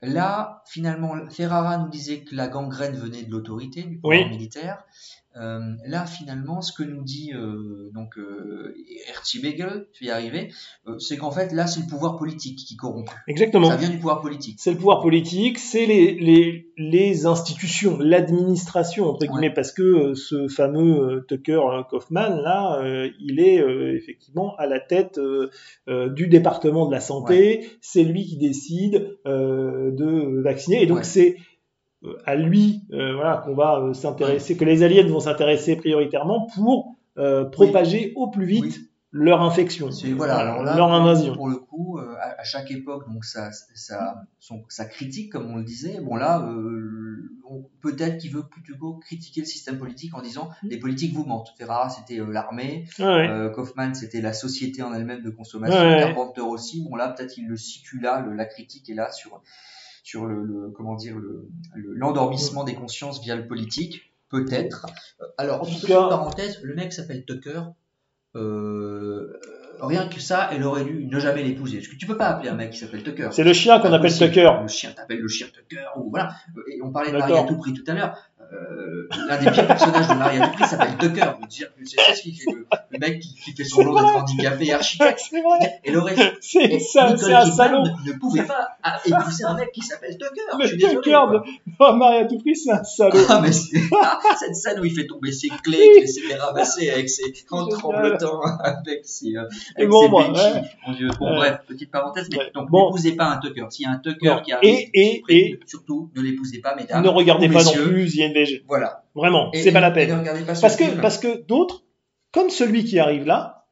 [0.00, 4.28] là, finalement, Ferrara nous disait que la gangrène venait de l'autorité, du pouvoir Oui.
[4.30, 4.84] militaire.
[5.40, 8.74] Euh, là, finalement, ce que nous dit euh, donc euh,
[9.08, 10.52] Erzsébagel, tu y arriver,
[10.86, 13.10] euh, c'est qu'en fait, là, c'est le pouvoir politique qui corrompt.
[13.26, 13.68] Exactement.
[13.70, 14.56] Ça vient du pouvoir politique.
[14.58, 20.14] C'est le pouvoir politique, c'est les, les, les institutions, l'administration, entre guillemets, parce que euh,
[20.14, 25.18] ce fameux euh, Tucker Kaufman, là, euh, il est euh, effectivement à la tête
[25.88, 31.04] du département de la santé, c'est lui qui décide euh, de vacciner, et donc Ouais.
[31.04, 31.36] c'est
[32.24, 36.96] à lui euh, voilà, qu'on va euh, s'intéresser, que les aliens vont s'intéresser prioritairement pour
[37.18, 38.80] euh, propager au plus vite
[39.14, 41.34] leur infection, C'est- voilà, alors là, leur invasion.
[41.34, 45.50] Pour le coup, euh, à, à chaque époque, donc ça, ça, son- ça critique, comme
[45.50, 46.00] on le disait.
[46.00, 47.28] Bon là, euh,
[47.82, 51.52] peut-être qu'il veut plutôt critiquer le système politique en disant les politiques vous mentent.
[51.58, 52.86] Ferrara, c'était euh, l'armée.
[52.98, 53.02] Mm.
[53.02, 53.28] Ouais.
[53.28, 55.78] Euh, Kaufman, c'était la société en elle-même de consommation.
[55.78, 55.98] Ouais.
[56.00, 56.82] Carpenter aussi.
[56.88, 59.42] Bon là, peut-être il le situe là, le- la critique est là sur
[60.02, 64.12] sur le, le- comment dire le le- l'endormissement des consciences via le politique.
[64.30, 64.86] Peut-être.
[65.20, 67.60] Euh, Alors, En tout cas- parenthèse, le mec s'appelle Tucker.
[68.34, 69.38] Euh,
[69.80, 71.76] rien que ça, elle aurait dû ne jamais l'épouser.
[71.78, 73.28] Parce que tu peux pas appeler un mec qui s'appelle Tucker.
[73.32, 74.12] C'est le chien qu'on Pas appelle.
[74.16, 74.50] Tucker.
[74.62, 75.84] Le chien, t'appelles le chien Tucker.
[75.96, 76.30] Ou voilà.
[76.72, 77.18] Et on parlait de.
[77.18, 78.16] Marie à tout prix tout à l'heure.
[78.52, 81.20] Euh, L'un des pires personnages de tout prix s'appelle Tucker.
[81.20, 83.82] Je veux dire, C'est ça ce qui fait le, le mec qui, qui fait son
[83.82, 85.20] lot d'être handicapé et architecte.
[85.30, 85.58] C'est vrai.
[86.40, 87.82] C'est et ça, Nicole c'est un Kidman salaud.
[88.04, 90.42] Ne, ne pouvait pas ah, épouser un mec qui s'appelle Tucker.
[90.52, 90.96] Je Le suis désolé.
[90.96, 91.18] Tucker
[91.80, 93.18] de tout prix, c'est un salaud.
[93.28, 93.70] Ah, mais c'est-
[94.38, 97.22] cette scène où il fait tomber ses clés, qu'il essaie de les ramasser avec ses
[97.50, 99.44] en tremblotant, avec ses, euh,
[99.76, 100.52] avec bon, ses béquilles.
[100.52, 100.62] ouais.
[100.86, 101.08] Mon Dieu.
[101.18, 101.36] Bon, Ouais.
[101.36, 102.86] bref, petite parenthèse, mais donc Bon.
[102.86, 103.66] n'épousez pas un Tucker.
[103.70, 104.42] S'il y a un Tucker Non.
[104.42, 107.02] qui arrive, Et- et- je vous prie, et- surtout, ne l'épousez pas, mesdames.
[107.02, 108.06] Ne regardez pas non plus
[108.66, 109.04] Voilà.
[109.14, 110.22] Vraiment, c'est pas la peine.
[110.24, 111.00] pas parce que film.
[111.00, 111.84] parce que d'autres,
[112.32, 113.66] comme celui qui arrive là,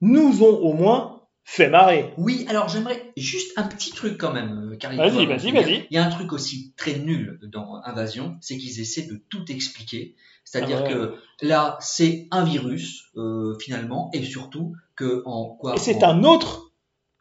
[0.00, 2.12] nous ont au moins fait marrer.
[2.18, 5.86] Oui, alors j'aimerais juste un petit truc quand même, euh, Carlito, Vas-y, vas-y, vas-y.
[5.90, 9.50] Il y a un truc aussi très nul dans Invasion, c'est qu'ils essaient de tout
[9.50, 10.14] expliquer.
[10.44, 10.92] C'est-à-dire Ah ouais.
[10.92, 16.10] que là, c'est un virus, euh, finalement, et surtout que en quoi Et c'est en-
[16.10, 16.72] un autre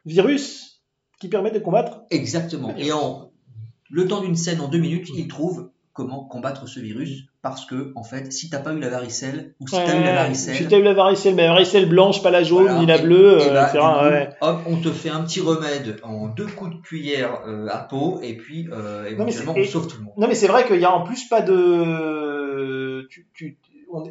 [0.05, 0.81] virus
[1.19, 2.01] qui permet de combattre.
[2.09, 2.75] Exactement.
[2.77, 3.31] Et en
[3.89, 7.25] le temps d'une scène, en deux minutes, ils trouvent comment combattre ce virus.
[7.41, 10.13] Parce que, en fait, si t'as pas eu la varicelle, ou si t'as eu la
[10.13, 12.79] varicelle, Si t'as eu la varicelle, mais la varicelle blanche, pas la jaune, Voilà.
[12.79, 14.29] ni la Et- bleue, et euh, bah, coup, ouais.
[14.41, 18.19] Hop, on te fait un petit remède en deux coups de cuillère euh, à peau,
[18.21, 20.13] et puis euh, éventuellement on sauve tout le monde.
[20.17, 23.57] Non mais c'est vrai qu'il y a en plus pas de, tu, tu,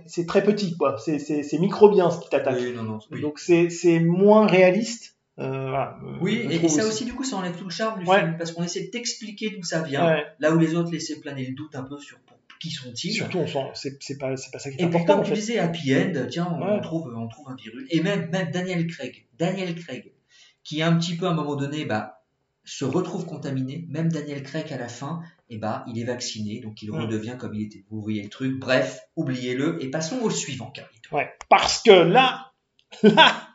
[0.07, 2.57] c'est très petit quoi, c'est c'est microbien ce qui t'attaque.
[2.59, 2.75] Oui,
[3.13, 3.21] oui.
[3.21, 5.16] Donc c'est c'est moins réaliste.
[5.39, 8.03] Euh, voilà, euh, Oui, et, et ça aussi, du coup, ça enlève tout le charme
[8.03, 8.21] du Ouais.
[8.21, 10.25] film, parce qu'on essaie de t'expliquer d'où ça vient, Ouais.
[10.39, 12.19] là où les autres laissaient planer le doute un peu sur
[12.59, 13.13] qui sont-ils.
[13.13, 15.95] Surtout, on c'est pas pas ça qui est Et important comme en tu disais, Happy
[15.95, 16.71] End, tiens, on, Ouais.
[16.73, 17.87] on trouve, on trouve un virus.
[17.91, 20.11] Et même, même Daniel Craig, Daniel Craig,
[20.65, 22.23] qui un petit peu à un moment donné, bah,
[22.65, 23.85] se retrouve contaminé.
[23.91, 27.55] Même Daniel Craig à la fin, et bah, il est vacciné, donc il redevient comme
[27.55, 27.85] il était.
[27.91, 28.59] Vous voyez le truc.
[28.59, 31.15] Bref, oubliez-le et passons au suivant, Carlito.
[31.15, 32.53] Ouais, parce que là,
[33.03, 33.46] là,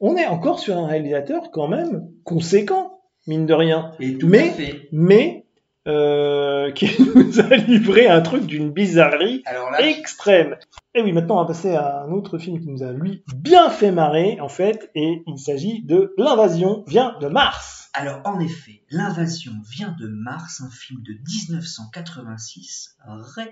[0.00, 3.92] on est encore sur un réalisateur quand même conséquent, mine de rien.
[4.00, 4.88] Et tout mais, fait.
[4.92, 5.46] mais
[5.86, 10.56] euh, qui nous a livré un truc d'une bizarrerie Alors là, extrême.
[10.94, 13.70] Et oui, maintenant on va passer à un autre film qui nous a lui bien
[13.70, 17.90] fait marrer en fait, et il s'agit de L'invasion vient de Mars.
[17.92, 22.96] Alors, en effet, L'invasion vient de Mars, un film de 1986,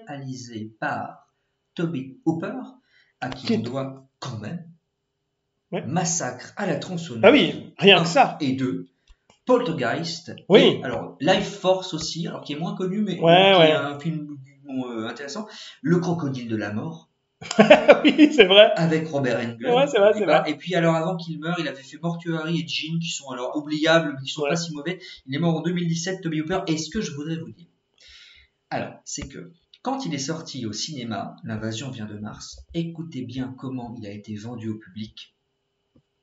[0.06, 1.28] réalisé par
[1.74, 2.60] Toby Hooper,
[3.20, 4.67] à qui on doit quand même
[5.72, 5.84] Ouais.
[5.86, 7.22] Massacre à la tronçonneuse.
[7.24, 8.36] Ah oui, rien que ça.
[8.40, 8.88] Et deux.
[9.46, 10.32] Poltergeist.
[10.48, 10.60] Oui.
[10.60, 13.70] Et, alors, Life Force aussi, alors qui est moins connu, mais Ouais, qui ouais.
[13.70, 15.46] est un film bon, euh, intéressant.
[15.82, 17.10] Le Crocodile de la Mort.
[18.04, 18.72] oui, c'est vrai.
[18.74, 19.74] Avec Robert Englund.
[19.74, 20.42] Ouais, c'est vrai, c'est Et vrai.
[20.50, 23.56] Et puis alors avant qu'il meure, il avait fait Mortuary et Jean qui sont alors
[23.56, 24.98] oubliables, mais qui sont pas si mauvais.
[25.26, 26.60] Il est mort en 2017, Toby Hooper.
[26.66, 27.68] Et ce que je voudrais vous dire,
[28.70, 29.52] alors, c'est que
[29.82, 34.10] quand il est sorti au cinéma, L'invasion vient de Mars, écoutez bien comment il a
[34.10, 35.34] été vendu au public.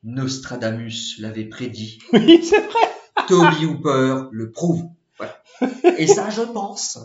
[0.06, 2.00] Nostradamus l'avait prédit.
[2.14, 3.26] Oui, c'est vrai.
[3.28, 4.84] Toby Hooper le prouve.
[5.18, 5.36] Voilà.
[5.98, 7.00] Et ça, je pense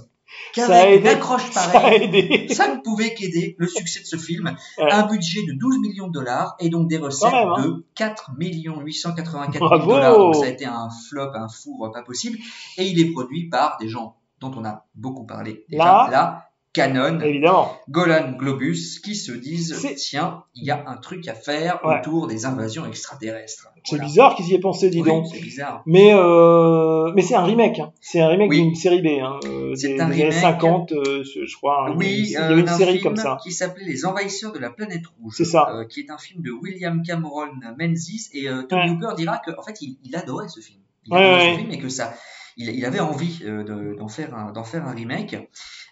[0.55, 4.55] qu'avec une accroche pareille, ça, ne pouvait qu'aider le succès de ce film.
[4.79, 7.63] Un budget de 12 millions de dollars et donc des recettes hein.
[7.63, 10.19] de 4 884 000 dollars.
[10.19, 12.39] Donc ça a été un flop, un four pas possible.
[12.77, 16.09] Et il est produit par des gens dont on a beaucoup parlé déjà.
[16.11, 17.73] Là, Canon, Évidemment.
[17.89, 21.99] Golan Globus, qui se disent tiens, il y a un truc à faire Ouais.
[21.99, 23.69] autour des invasions extraterrestres.
[23.85, 25.27] C'est bizarre qu'ils y aient pensé, dis Oui, donc.
[25.33, 25.83] c'est bizarre.
[25.87, 27.81] Mais, euh, mais c'est un remake.
[27.81, 27.93] Hein.
[28.01, 28.63] C'est un remake Oui.
[28.63, 29.21] d'une série B.
[29.21, 29.41] Hein.
[29.47, 30.33] euh, C'est des, un des remake.
[30.33, 31.89] 50, euh, je crois.
[31.89, 31.95] hein.
[31.97, 33.39] Oui, il y euh, avait une d'un série film comme ça.
[33.43, 35.35] qui s'appelait Les Envahisseurs de la planète rouge.
[35.37, 35.69] C'est ça.
[35.75, 38.91] euh, qui est un film de William Cameron Menzies et euh, Toby Ouais.
[38.91, 40.79] Hooper dira que en fait il, il adorait ce film.
[41.07, 42.15] Il Ouais, adorait ce film et que ça,
[42.57, 45.37] il, il avait envie de- d'en faire un d'en faire un remake.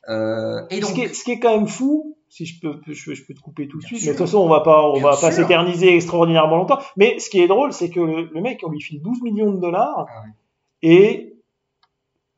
[0.08, 2.80] Euh, et donc ce, qui est, ce qui est quand même fou, si je peux,
[2.86, 4.08] je, je peux te couper tout de suite, sûr.
[4.08, 6.78] mais de toute façon, on va pas, on va pas s'éterniser extraordinairement longtemps.
[6.96, 9.52] Mais ce qui est drôle, c'est que le, le mec, on lui file 12 millions
[9.52, 10.24] de dollars Ah
[10.82, 11.34] et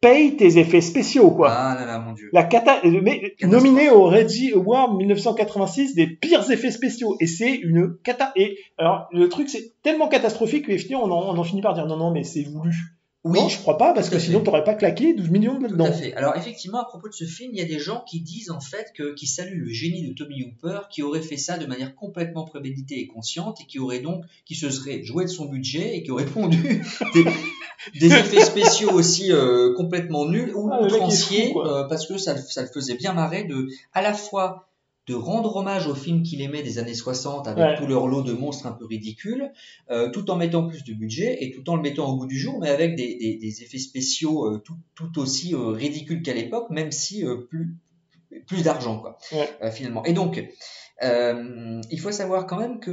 [0.00, 1.50] paye tes effets spéciaux, quoi.
[1.50, 2.30] ah là là mon dieu.
[2.32, 7.16] La cata, mais nominé au Reggie Award 1986 des pires effets spéciaux.
[7.20, 8.32] Et c'est une cata.
[8.34, 11.98] Et alors, le truc, c'est tellement catastrophique que en, on en finit par dire non,
[11.98, 12.72] non, mais c'est voulu.
[13.22, 15.62] Oui, non, je crois pas, parce tout que sinon, t'aurais pas claqué 12 millions Tout
[15.64, 15.84] là-dedans.
[15.84, 16.14] à fait.
[16.14, 18.60] Alors effectivement, à propos de ce film, il y a des gens qui disent en
[18.60, 21.94] fait que qui saluent le génie de Tommy Hooper, qui aurait fait ça de manière
[21.94, 25.96] complètement préméditée et consciente, et qui aurait donc, qui se serait joué de son budget
[25.98, 26.82] et qui aurait pondu
[27.14, 27.24] des,
[28.00, 32.40] des effets spéciaux aussi euh, complètement nuls ou Ah, outranciers, euh, parce que ça, le-
[32.40, 34.69] ça le faisait bien marrer de, à la fois
[35.10, 37.76] de rendre hommage aux films qu'il aimait des années 60 avec Ouais.
[37.76, 39.50] tout leur lot de monstres un peu ridicules,
[39.90, 42.38] euh, tout en mettant plus de budget et tout en le mettant au goût du
[42.38, 46.34] jour, mais avec des, des- des effets spéciaux euh, tout, tout aussi euh, ridicules qu'à
[46.34, 47.76] l'époque, même si plus,
[48.46, 49.70] plus d'argent, quoi, Ouais.
[49.72, 50.04] finalement.
[50.04, 50.32] Et donc,
[51.02, 52.90] il faut savoir quand même que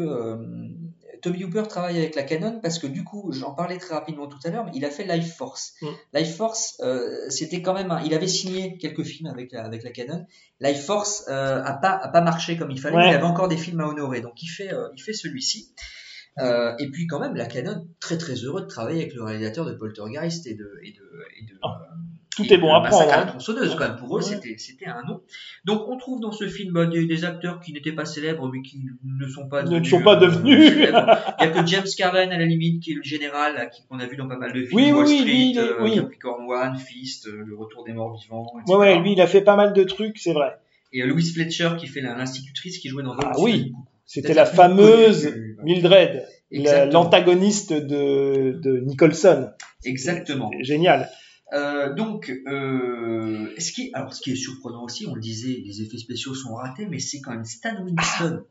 [1.28, 4.40] Toby Hooper travaille avec la Canon parce que du coup, j'en parlais très rapidement tout
[4.46, 5.74] à l'heure, mais il a fait Life Force.
[5.82, 5.88] Mm.
[6.14, 9.84] Life Force, euh, c'était quand même, un- il avait signé quelques films avec la, avec
[9.84, 10.26] la Canon.
[10.62, 12.96] Life Force euh, a pas a pas marché comme il fallait.
[12.98, 13.10] Ouais.
[13.10, 15.74] Il avait encore des films à honorer, donc il fait euh, il fait celui-ci.
[16.40, 19.66] Euh, et puis quand même, la Canon très très heureux de travailler avec le réalisateur
[19.66, 21.04] de Poltergeist et de et de,
[21.42, 21.80] et de Ah,
[22.38, 23.26] tout est bon à prendre, hein.
[23.26, 23.98] tronçonneuse quand même.
[23.98, 24.56] Pour eux, Ouais.
[24.58, 25.20] c'était un nom.
[25.66, 28.62] Donc on trouve dans ce film bah, des, des acteurs qui n'étaient pas célèbres mais
[28.62, 30.72] qui ne sont pas Ne devenus, sont pas euh, devenus.
[30.78, 34.06] Il y a que James Carven à la limite qui est le général qu'on a
[34.06, 34.76] vu dans pas mal de films.
[34.80, 35.96] Oui, Wall oui, Street, lui, euh, oui.
[35.96, 38.46] Capricorn One, Fist, euh, Le Retour des Morts Vivants.
[38.54, 38.78] Ouais, etc.
[38.78, 40.58] ouais, lui, il a fait pas mal de trucs, c'est vrai.
[40.94, 43.74] Et euh, Louise Fletcher qui fait l'institutrice qui jouait dans Ah oui,
[44.06, 46.24] c'était la fameuse que- Mildred,
[46.92, 49.50] l'antagoniste de, de Nicholson.
[49.84, 50.52] Exactement.
[50.62, 51.10] Génial.
[51.54, 55.82] Euh, donc, euh, ce qui, alors, ce qui est surprenant aussi, on le disait, les
[55.82, 58.44] effets spéciaux sont ratés, mais c'est quand même Stan Winston,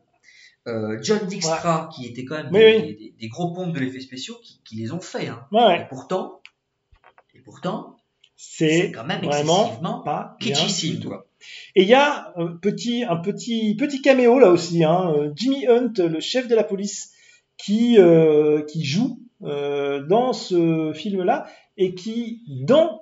[0.67, 2.95] euh, John Dijkstra, qui étaient quand même des, oui.
[2.95, 5.27] des- des gros pompes de l'effet spéciaux, qui, qui les ont fait.
[5.27, 5.45] Hein.
[5.51, 5.81] Ouais.
[5.81, 6.41] Et pourtant,
[7.35, 7.97] et pourtant,
[8.35, 11.01] C'est quand même vraiment excessivement pas kitschissime.
[11.75, 15.93] Et il y a un petit, un petit, petit caméo là aussi, hein, Jimmy Hunt,
[15.99, 17.11] le chef de la police,
[17.57, 17.97] qui,
[18.67, 21.45] qui joue euh, dans ce film-là
[21.77, 23.01] et qui, dans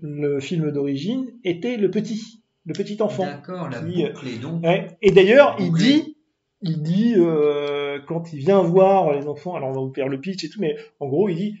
[0.00, 3.24] le film d'origine, était le petit, le petit enfant.
[3.26, 4.62] D'accord, la qui, euh, boucle est donc.
[4.64, 4.96] Ouais.
[5.02, 6.16] Et d'ailleurs, il dit,
[6.62, 10.20] il dit euh, quand il vient voir les enfants, alors on va vous faire le
[10.20, 11.54] pitch et tout, mais en gros, il dit,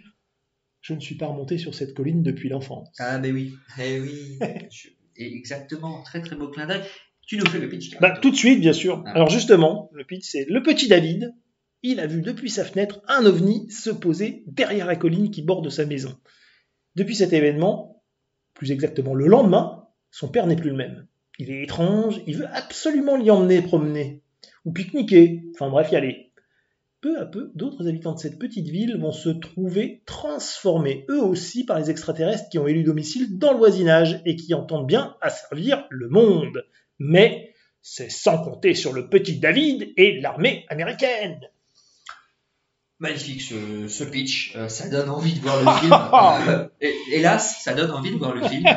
[0.80, 2.88] je ne suis pas remonté sur cette colline depuis l'enfance.
[2.98, 4.38] Ah, ben oui, eh oui.
[4.70, 6.82] Je- exactement, très très beau clin d'œil.
[7.26, 9.02] Tu nous fais le pitch, Bah, tout de suite, bien sûr.
[9.06, 9.12] Ah.
[9.12, 11.32] Alors justement, le pitch, c'est le petit David.
[11.82, 15.68] Il a vu depuis sa fenêtre un ovni se poser derrière la colline qui borde
[15.70, 16.14] sa maison.
[16.96, 18.02] Depuis cet événement,
[18.54, 21.06] plus exactement le lendemain, son père n'est plus le même.
[21.38, 24.22] Il est étrange, il veut absolument l'y emmener promener,
[24.64, 26.32] ou pique-niquer, enfin bref, y aller.
[27.00, 31.66] Peu à peu, d'autres habitants de cette petite ville vont se trouver transformés eux aussi
[31.66, 35.86] par les extraterrestres qui ont élu domicile dans le voisinage et qui entendent bien asservir
[35.90, 36.64] le monde.
[36.98, 41.40] Mais c'est sans compter sur le petit David et l'armée américaine.
[43.00, 45.92] Magnifique ce, ce pitch, Euh, ça donne envie de voir le film.
[46.48, 48.64] Euh, hé- hélas, ça donne envie de voir le film.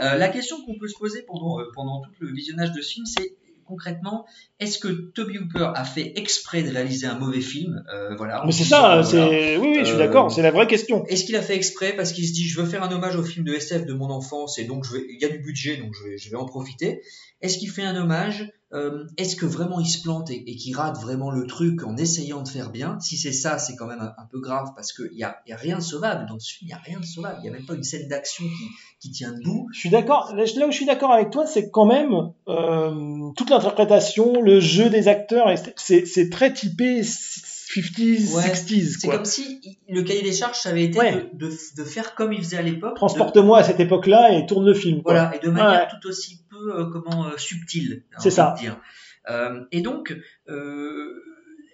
[0.00, 3.04] Euh, la question qu'on peut se poser pendant, pendant tout le visionnage de ce film,
[3.06, 3.34] c'est
[3.66, 4.24] concrètement,
[4.60, 7.84] est-ce que Toby Hooper a fait exprès de réaliser un mauvais film?
[7.92, 9.30] Euh, voilà, Mais c'est ça, c'est voilà.
[9.60, 11.04] oui, oui, je suis Euh, d'accord, c'est la vraie question.
[11.06, 13.24] Est-ce qu'il a fait exprès parce qu'il se dit je veux faire un hommage au
[13.24, 15.76] film de SF de mon enfance et donc je vais, il y a du budget
[15.76, 17.02] donc je vais, je vais en profiter?
[17.40, 20.76] Est-ce qu'il fait un hommage Euh, Est-ce que vraiment il se plante et, et qu'il
[20.76, 22.98] rate vraiment le truc en essayant de faire bien?
[23.00, 25.52] Si c'est ça, c'est quand même un, un peu grave parce qu'il n'y a, y
[25.52, 27.48] a rien de sauvable dans ce film, il n'y a rien de sauvable, il n'y
[27.48, 28.66] a même pas une scène d'action qui,
[29.00, 29.68] qui tient debout.
[29.72, 30.34] Je suis d'accord.
[30.34, 32.12] Là où je suis d'accord avec toi, c'est que quand même
[32.48, 37.42] euh, toute l'interprétation, le jeu des acteurs, c'est- très typé s-
[37.74, 38.96] 50s, Ouais, 60s.
[39.00, 41.30] C'est comme si le cahier des charges, ça avait été Ouais.
[41.34, 42.92] de, de, de faire comme il faisait à l'époque.
[42.92, 45.02] de- Transporte-moi à cette époque-là et tourne le film.
[45.02, 45.12] quoi.
[45.14, 45.88] Voilà, et de manière Ouais.
[46.00, 48.04] tout aussi peu euh, comment euh, subtile.
[48.16, 48.54] j'ai C'est ça.
[48.58, 48.80] dire.
[49.28, 50.16] Euh, et donc,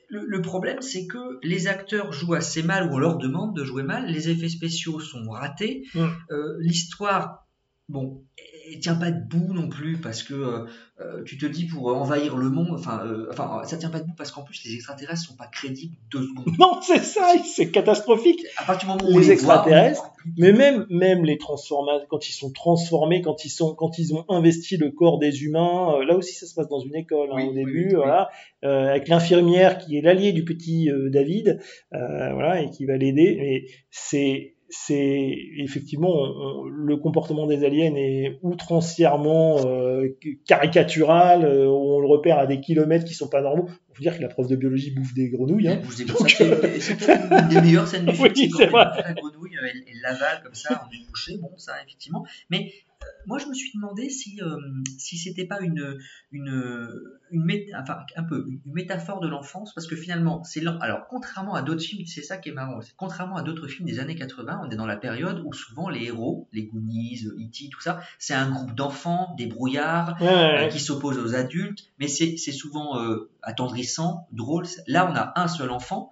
[0.08, 3.82] le, problème, c'est que les acteurs jouent assez mal ou on leur demande de jouer
[3.82, 4.06] mal.
[4.06, 5.84] Les effets spéciaux sont ratés.
[5.94, 6.06] Mm.
[6.30, 7.46] Euh, L'histoire,
[7.88, 8.24] bon,
[8.70, 10.66] elle tient pas debout non plus parce que euh,
[11.00, 14.14] euh, tu te dis pour envahir le monde, enfin, euh, enfin, ça tient pas debout
[14.16, 16.54] parce qu'en plus les extraterrestres sont pas crédibles deux secondes.
[16.58, 18.40] Non, c'est ça, c'est catastrophique.
[18.56, 22.28] À partir du moment où les les voit, extraterrestres, mais même même les transformations, quand
[22.28, 26.04] ils sont transformés, quand ils sont, quand ils ont investi le corps des humains, euh,
[26.04, 28.30] là aussi ça se passe dans une école hein, Oui, au oui, début, oui, voilà,
[28.64, 31.60] euh, avec l'infirmière qui est l'allié du petit euh, David,
[31.92, 33.36] euh, voilà, et qui va l'aider.
[33.38, 40.08] Mais c'est c'est effectivement on- le comportement des aliens est outrancièrement euh,
[40.46, 43.68] caricatural, euh, on le repère à des kilomètres qui sont pas normaux.
[43.90, 45.68] On peut dire que la prof de biologie bouffe des grenouilles.
[45.68, 45.80] Hein.
[45.84, 48.28] Vous Donc, ça, c'est c'est peut-être une des meilleures scènes du film.
[48.36, 48.84] Oui, c'est vrai.
[49.04, 51.36] la grenouille, euh, elle, elle l'avale comme ça en une bouchée.
[51.40, 52.24] Bon, ça, effectivement.
[52.50, 52.93] Mais euh,
[53.26, 54.56] moi, je me suis demandé si, euh,
[54.98, 55.96] si c'était pas une,
[56.30, 56.88] une,
[57.30, 61.54] une, mé- enfin, un peu, une métaphore de l'enfance, parce que finalement, c'est alors, contrairement
[61.54, 64.14] à d'autres films, c'est ça qui est marrant, c'est contrairement à d'autres films des années
[64.14, 68.00] 80, on est dans la période où souvent les héros, les Goonies, E.T., tout ça,
[68.18, 72.36] c'est un groupe d'enfants, des brouillards, Ouais, ouais, euh, qui s'opposent aux adultes, mais c'est
[72.36, 74.64] souvent euh, attendrissant, drôle.
[74.86, 76.10] Là, on a un seul enfant.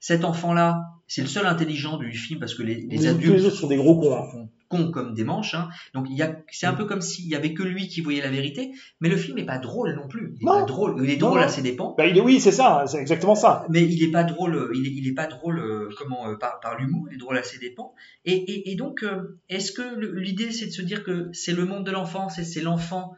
[0.00, 3.50] Cet enfant-là, c'est le seul intelligent du film parce que les, les Les- adultes les
[3.50, 4.48] sont des gros cons, hein.
[4.72, 5.54] Cons comme des manches.
[5.54, 5.68] hein.
[5.94, 8.22] Donc il y a, c'est un peu comme s'il y avait que lui qui voyait
[8.22, 10.34] la vérité, mais le film n'est pas drôle non plus.
[10.40, 10.96] Il est pas drôle.
[11.04, 11.46] Il est Non, drôle non.
[11.46, 11.94] à ses dépens.
[11.98, 13.66] Bah, il est, oui, c'est ça, c'est exactement ça.
[13.68, 16.36] Mais il est pas drôle, euh, il est, il est pas drôle euh, comment euh,
[16.36, 17.94] par, par l'humour, il est drôle à ses dépens.
[18.24, 19.04] Et, et, et donc,
[19.48, 19.84] est-ce que
[20.18, 23.12] l'idée c'est de se dire que c'est le monde de l'enfance et c'est l'enfant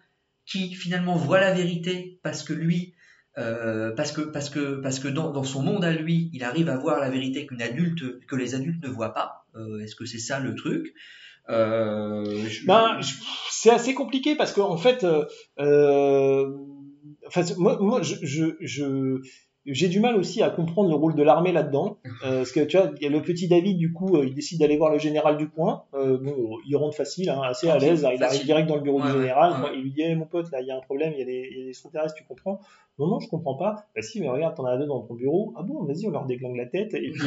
[0.46, 2.94] qui finalement voit la vérité parce que lui,
[3.38, 6.68] euh, parce que parce que parce que dans, dans son monde à lui, il arrive
[6.68, 9.46] à voir la vérité qu'une adulte que les adultes ne voient pas.
[9.56, 10.92] Euh, est-ce que c'est ça le truc?
[11.48, 12.98] Je- Ben,
[13.50, 15.24] c'est assez compliqué parce que en fait, euh,
[15.60, 16.50] euh,
[17.26, 19.20] enfin, moi, moi, je, je, je-
[19.66, 22.76] j'ai du mal aussi à comprendre le rôle de l'armée là-dedans, euh, parce que tu
[22.76, 24.98] vois, il y a le petit David du coup, euh, il décide d'aller voir le
[24.98, 25.84] général du coin.
[25.94, 29.00] Euh, bon, il rentre facile, hein, assez à l'aise, il arrive direct dans le bureau
[29.00, 29.62] Ouais, du général.
[29.62, 29.70] ouais.
[29.74, 31.24] Il lui dit, Eh, mon pote, là, il y a un problème, il y a
[31.24, 32.60] des, il y a des extraterrestres, tu comprends
[32.98, 33.86] Non, non, je comprends pas.
[33.96, 35.52] Bah si, mais regarde, t'en as deux dans ton bureau.
[35.56, 36.94] Ah bon, vas-y, on leur déglingue la tête.
[36.94, 37.22] Et, puis,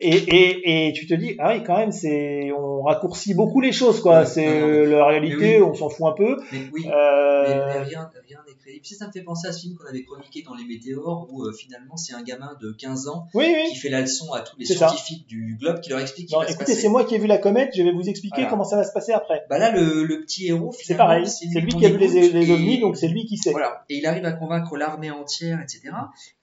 [0.00, 3.70] et, et, et tu te dis, ah oui, quand même, c'est, on raccourcit beaucoup les
[3.70, 4.20] choses, quoi.
[4.20, 5.62] Ouais, c'est euh, la réalité, oui.
[5.62, 6.36] on s'en fout un peu.
[6.52, 8.84] Mais oui, Euh, mais, mais rien rien n'est crédible.
[8.84, 11.44] Si ça me fait penser à ce film qu'on avait chroniqué dans Les Météores, où
[11.44, 13.70] euh, finalement c'est un gamin de 15 ans Oui, oui.
[13.70, 14.74] qui fait la leçon à tous les ça.
[14.88, 17.28] scientifiques du globe qui leur explique Non, va se écoutez, c'est moi qui ai vu
[17.28, 18.50] la comète, je vais vous expliquer Voilà.
[18.50, 19.44] comment ça va se passer après.
[19.48, 22.50] Bah là, le, le petit héros, C'est pareil, c'est lui qui a vu les, les
[22.50, 23.52] ovnis, donc c'est lui qui sait.
[23.52, 23.84] Voilà.
[23.88, 25.94] Et il arrive à convaincre l'armée entière, etc.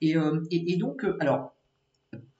[0.01, 1.55] Et, euh, et, et donc, euh, alors,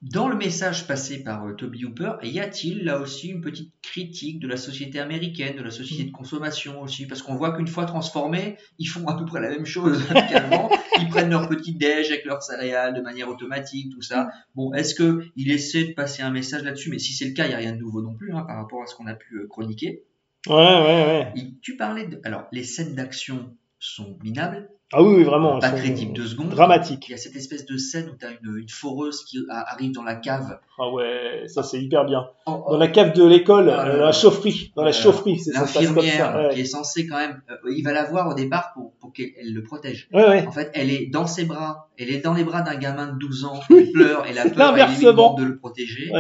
[0.02, 4.40] dans le message passé par euh, Toby Hooper, y a-t-il là aussi une petite critique
[4.40, 7.08] de la société américaine, de la société de consommation aussi?
[7.08, 10.70] Parce qu'on voit qu'une fois transformés, ils font à peu près la même chose qu'avant.
[11.00, 14.30] Ils prennent leur petit déj avec leurs céréales de manière automatique, tout ça.
[14.56, 16.90] Bon, est-ce que il essaie de passer un message là-dessus?
[16.90, 18.58] Mais si c'est le cas, il n'y a rien de nouveau non plus hein, par
[18.58, 20.04] rapport à ce qu'on a pu euh, chroniquer.
[20.48, 21.34] Ouais, ouais, ouais.
[21.38, 22.20] Et tu parlais de...
[22.26, 24.70] Alors, les scènes d'action sont minables.
[24.96, 25.58] Ah oui, oui, vraiment.
[25.58, 26.50] Pas elles sont crédibles deux secondes.
[26.50, 27.08] Dramatiques.
[27.10, 29.72] Il y a cette espèce de scène où tu as une, une foreuse qui a-
[29.72, 30.60] arrive dans la cave.
[30.78, 32.28] Ah ouais, ça c'est hyper bien.
[32.46, 35.52] Oh, Dans la cave de l'école, Ah euh, la chaufferie, dans la Euh, chaufferie, c'est
[35.52, 36.54] ça L'infirmière ouais.
[36.54, 37.42] qui est censée quand même...
[37.50, 40.10] euh, il va la voir au départ pour, pour qu'elle elle le protège.
[40.14, 40.46] Ouais, ouais.
[40.48, 41.90] En fait, elle est dans ses bras.
[41.98, 43.62] Elle est dans les bras d'un gamin de 12 ans.
[43.72, 46.12] Il pleure et la peur demande de le protéger.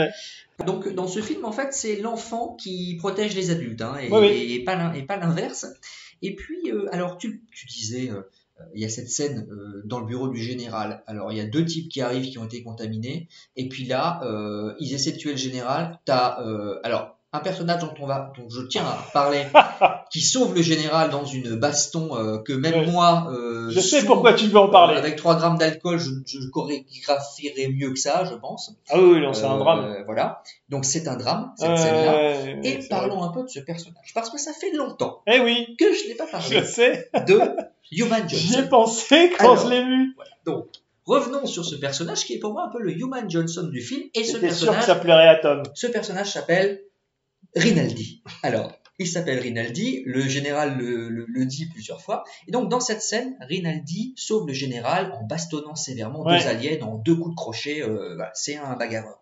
[0.65, 4.25] Donc dans ce film, en fait, c'est l'enfant qui protège les adultes, hein, pas
[4.95, 5.67] et pas l'inverse.
[6.23, 8.21] Et puis, euh, alors tu, disais, euh,
[8.59, 9.47] euh, il y a cette scène
[9.83, 11.03] dans le bureau du général.
[11.05, 14.21] Alors il y a deux types qui arrivent qui ont été contaminés, et puis là,
[14.79, 15.99] ils essaient de tuer le général.
[16.05, 16.27] T'as,
[16.83, 19.43] alors un personnage dont on va, dont je tiens à parler,
[20.11, 24.05] qui sauve le général dans une baston euh, que même moi, euh, Je sais sous-
[24.05, 24.95] pourquoi tu veux en parler.
[24.95, 28.71] euh, avec 3 grammes d'alcool, je, je chorégraphierais mieux que ça, je pense.
[28.89, 30.03] Ah oui, non, c'est un drame.
[30.05, 30.41] Voilà.
[30.69, 32.59] Donc c'est un drame, cette scène-là.
[32.63, 34.11] Et parlons un peu de ce personnage.
[34.13, 37.09] Parce que ça fait longtemps Eh oui, que je n'ai pas parlé je sais.
[37.27, 37.39] de
[37.91, 38.59] Human J'y Johnson.
[38.63, 40.15] ai pensé quand Alors, je l'ai vu.
[40.45, 40.65] Donc,
[41.05, 44.03] revenons sur ce personnage qui est pour moi un peu le Human Johnson du film.
[44.13, 45.63] Et ce J'étais sûr que personnage, ça plairait à Tom.
[45.73, 46.81] ce personnage s'appelle
[47.55, 48.23] Rinaldi.
[48.41, 52.23] Alors, il s'appelle Rinaldi, le général le, le- le dit plusieurs fois.
[52.47, 56.39] Et donc, dans cette scène, Rinaldi sauve le général en bastonnant sévèrement Ouais.
[56.39, 57.81] deux aliens en deux coups de crochet.
[57.81, 59.19] euh, voilà, c'est un bagarreur.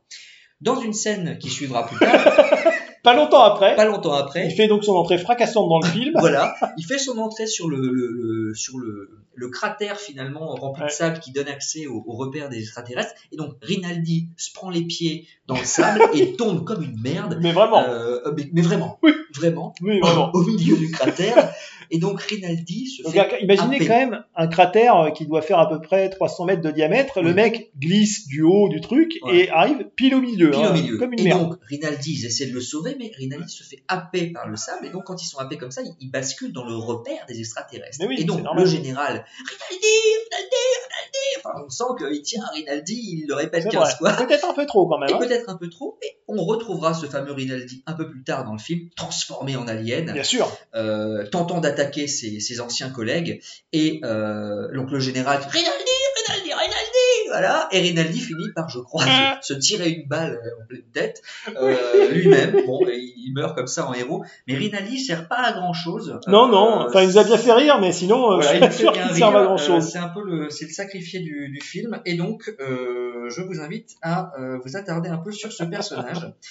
[0.59, 2.23] Dans une scène qui suivra plus tard,
[3.03, 3.75] pas longtemps après.
[3.75, 4.47] Pas longtemps après.
[4.47, 6.13] Il fait donc son entrée fracassante dans le film.
[6.19, 10.83] voilà, il fait son entrée sur le, le, le- sur le, le cratère finalement rempli
[10.83, 13.13] de sable qui donne accès au, au repère des extraterrestres.
[13.31, 17.37] Et donc Rinaldi se prend les pieds dans le sable et tombe comme une merde.
[17.41, 17.81] Mais vraiment.
[17.87, 18.99] Euh, mais, mais vraiment.
[19.35, 19.73] Vraiment.
[19.81, 20.29] Oui, vraiment.
[20.33, 21.53] Au milieu du cratère.
[21.91, 23.41] Et donc Rinaldi se Donc, fait.
[23.41, 23.85] imaginez happer.
[23.85, 27.21] quand même un cratère euh, qui doit faire à peu près 300 mètres de diamètre.
[27.21, 30.51] Le mec glisse du haut du truc et arrive pile au milieu.
[30.51, 30.97] Pile hein, au milieu.
[30.97, 31.41] Comme une et merde.
[31.49, 34.87] donc, Rinaldi, ils essaient de le sauver, mais Rinaldi se fait happer par le sable.
[34.87, 37.97] Et donc, quand ils sont happés comme ça, ils, basculent dans le repère des extraterrestres.
[38.07, 39.87] Oui, et donc, le général, Rinaldi,
[40.31, 40.55] Rinaldi,
[40.89, 41.39] Rinaldi.
[41.39, 43.95] Enfin, on sent qu'il tient à Rinaldi, il le répète C'est 15 vrai.
[43.97, 44.25] fois.
[44.25, 45.09] Peut-être un peu trop quand même.
[45.09, 45.19] Et hein.
[45.19, 45.97] peut-être un peu trop.
[46.01, 49.67] Et on retrouvera ce fameux Rinaldi un peu plus tard dans le film, transformé en
[49.67, 50.11] alien.
[50.13, 50.49] Bien sûr.
[50.75, 53.41] euh, tentant d'attaquer ses, ses anciens collègues.
[53.73, 55.91] Et euh, donc le général, Rinaldi,
[56.27, 57.67] Rinaldi, Rinaldi, voilà.
[57.71, 59.03] Et Rinaldi finit par, je crois,
[59.41, 61.21] se, se tirer une balle euh, en pleine tête
[61.57, 62.51] euh, lui-même.
[62.65, 64.23] Bon, il meurt comme ça en héros.
[64.47, 66.19] Mais Rinaldi sert pas à grand chose.
[66.27, 66.85] Non, non.
[66.87, 68.91] Enfin, il nous a bien fait rire, mais sinon, euh, Voilà, je suis pas sûr
[68.93, 69.89] qu'il serve à grand Euh, chose.
[69.89, 72.01] c'est un peu le, c'est le sacrifié du, du film.
[72.05, 76.31] Et donc, euh, je vous invite à euh, vous attarder un peu sur ce personnage.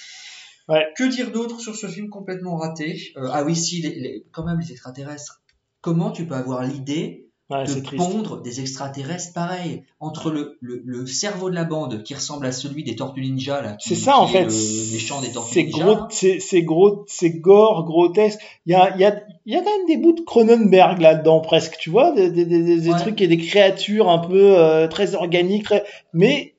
[0.97, 2.99] Que dire d'autre sur ce film complètement raté?
[3.17, 5.41] Euh, Ah oui, si, les, les- quand même les extraterrestres.
[5.81, 11.05] Comment tu peux avoir l'idée Ouais, de pondre des extraterrestres pareils entre le, le, le
[11.05, 14.25] cerveau de la bande qui ressemble à celui des Tortues Ninja là, C'est ça en
[14.25, 14.45] fait.
[14.45, 15.83] le méchant des Tortues C'est Ninja.
[15.83, 18.39] gros, c'est c'est gros, c'est gore, grotesque.
[18.65, 21.75] Il y a, y a, y a quand même des bouts de Cronenberg là-dedans presque,
[21.77, 25.65] tu vois, des, des, des, des trucs et des créatures un peu euh, très organiques,
[25.65, 25.83] très...
[26.13, 26.55] mais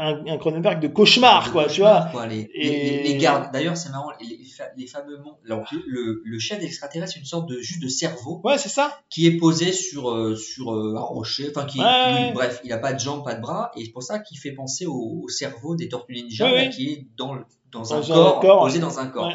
[0.00, 2.08] un, un Cronenberg de cauchemar, quoi, tu vois.
[2.12, 3.52] Quoi, les, Et- les, les- les gardes.
[3.52, 7.26] D'ailleurs, c'est marrant, les, les fa- les fameux alors, le, le chef extraterrestre, c'est une
[7.26, 8.40] sorte de juste de cerveau.
[8.44, 8.98] Ouais, c'est ça.
[9.10, 11.50] Qui est posé sur euh, sur euh, un rocher.
[11.54, 12.32] Enfin, qui, Ouais, qui- ouais.
[12.32, 14.52] bref, il a pas de jambes, pas de bras, et c'est pour ça qu'il fait
[14.52, 16.70] penser au, au cerveau des Tortues Ninja, Ouais, là, ouais.
[16.70, 19.32] qui est dans le- dans, Dans un, un corps, corps, posé dans un corps.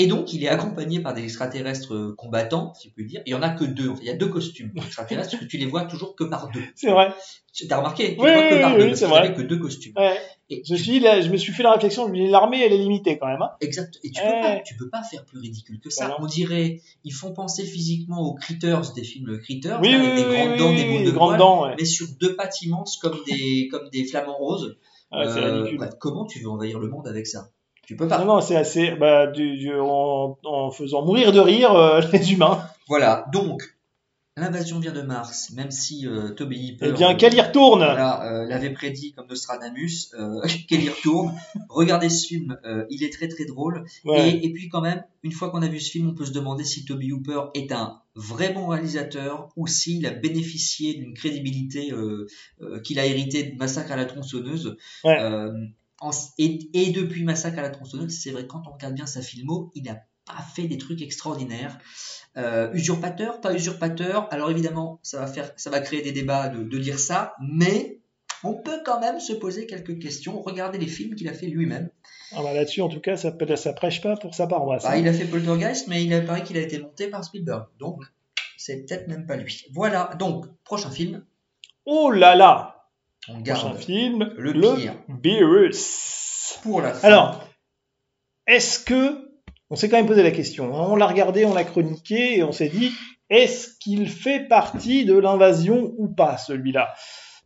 [0.00, 0.04] Ouais.
[0.04, 3.22] Et donc, il est accompagné par des extraterrestres euh, combattants, si je peux dire.
[3.26, 3.88] Il y en a que deux.
[3.90, 4.02] en fait.
[4.02, 6.62] Il y a deux costumes extraterrestres, que tu les vois toujours que par deux.
[6.74, 7.12] C'est vrai.
[7.52, 8.14] Tu as remarqué?
[8.16, 9.34] Tu Oui, les vois que par oui, deux, c'est vrai.
[9.34, 9.92] que deux costumes.
[9.96, 10.16] Ouais.
[10.50, 13.26] je, me suis là, je me suis fait la réflexion, l'armée, elle est limitée quand
[13.26, 13.42] même.
[13.42, 13.50] Hein.
[13.60, 13.98] Exact.
[14.04, 16.16] Et tu peux, pas, tu peux pas faire plus ridicule que ça.
[16.20, 20.36] On dirait, ils font penser physiquement aux Critters des films Critters, Oui, avec des oui,
[20.36, 21.74] grandes dents, des boules de grandes dents, ouais.
[21.78, 24.76] mais sur deux pattes immenses comme des, comme des flamants roses.
[25.12, 25.80] Ouais, ridicule.
[25.80, 27.50] ouais, comment tu veux envahir le monde avec ça?
[27.90, 28.18] Tu peux pas.
[28.20, 32.32] Non, non, c'est assez, bah, du, du- en, en faisant mourir de rire euh, les
[32.32, 32.62] humains.
[32.86, 33.24] Voilà.
[33.32, 33.62] Donc,
[34.36, 37.80] l'invasion vient de Mars, même si euh, Toby Hipper, Eh bien, euh, qu'elle y retourne?
[37.80, 40.14] voilà, l'avait prédit comme Nostradamus,
[40.68, 41.34] qu'elle y retourne?
[41.68, 42.56] Regardez ce film,
[42.90, 43.84] il est très très drôle.
[44.04, 44.30] Ouais.
[44.30, 46.32] Et, et puis quand même, une fois qu'on a vu ce film, on peut se
[46.32, 51.92] demander si Toby Hooper est un vrai bon réalisateur ou s'il a bénéficié d'une crédibilité
[52.84, 54.76] qu'il a hérité de Massacre à la tronçonneuse.
[55.02, 55.18] Ouais.
[56.00, 59.22] En- et, et depuis Massacre à la tronçonneuse, c'est vrai, quand on regarde bien sa
[59.22, 61.78] filmo, il n'a pas fait des trucs extraordinaires.
[62.36, 64.28] Euh, usurpateur, pas usurpateur.
[64.30, 68.00] Alors évidemment, ça va faire, ça va créer des débats de, de dire ça, mais
[68.44, 70.40] on peut quand même se poser quelques questions.
[70.40, 71.90] Regardez les films qu'il a fait lui-même.
[72.32, 74.84] Ah bah là-dessus, en tout cas, ça, ça prêche pas pour sa paroisse.
[74.84, 74.96] Bah, hein.
[74.96, 77.66] il a fait Poltergeist, mais il paraît qu'il a été monté par Spielberg.
[77.78, 78.00] Donc,
[78.56, 79.64] c'est peut-être même pas lui.
[79.72, 80.10] Voilà.
[80.18, 81.24] Donc, prochain film.
[81.84, 82.79] Oh là là
[83.32, 84.94] On garde Prochain film, le le, pire.
[85.08, 86.58] Beerus.
[86.62, 87.06] pour la fin.
[87.08, 87.44] Alors,
[88.46, 89.26] est-ce que...
[89.72, 90.74] On s'est quand même posé la question.
[90.76, 90.86] hein.
[90.90, 92.90] On l'a regardé, on l'a chroniqué, et on s'est dit,
[93.28, 96.92] est-ce qu'il fait partie de l'invasion ou pas, celui-là?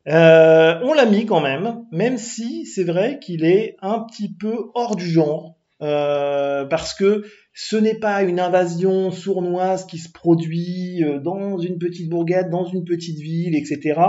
[0.09, 4.71] Euh, On l'a mis quand même, même si c'est vrai qu'il est un petit peu
[4.75, 11.05] hors du genre, euh, parce que ce n'est pas une invasion sournoise qui se produit
[11.05, 14.01] euh, dans une petite bourgade, dans une petite ville, etc.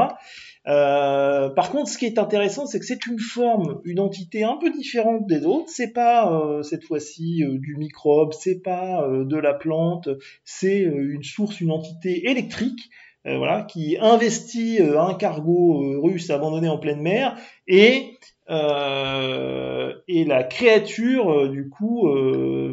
[0.68, 4.58] Euh, par contre, ce qui est intéressant, c'est que c'est une forme, une entité un
[4.58, 5.70] peu différente des autres.
[5.70, 10.10] C'est pas euh, cette fois-ci euh, du microbe, c'est pas euh, de la plante,
[10.44, 12.90] c'est une source, une entité électrique,
[13.26, 17.36] voilà, qui investit un cargo russe abandonné en pleine mer
[17.68, 18.12] et
[18.48, 22.08] et la créature, du coup,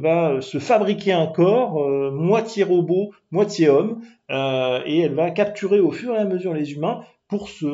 [0.03, 6.15] va se fabriquer un corps, moitié robot, moitié homme, et elle va capturer au fur
[6.15, 7.01] et à mesure les humains
[7.33, 7.65] pour se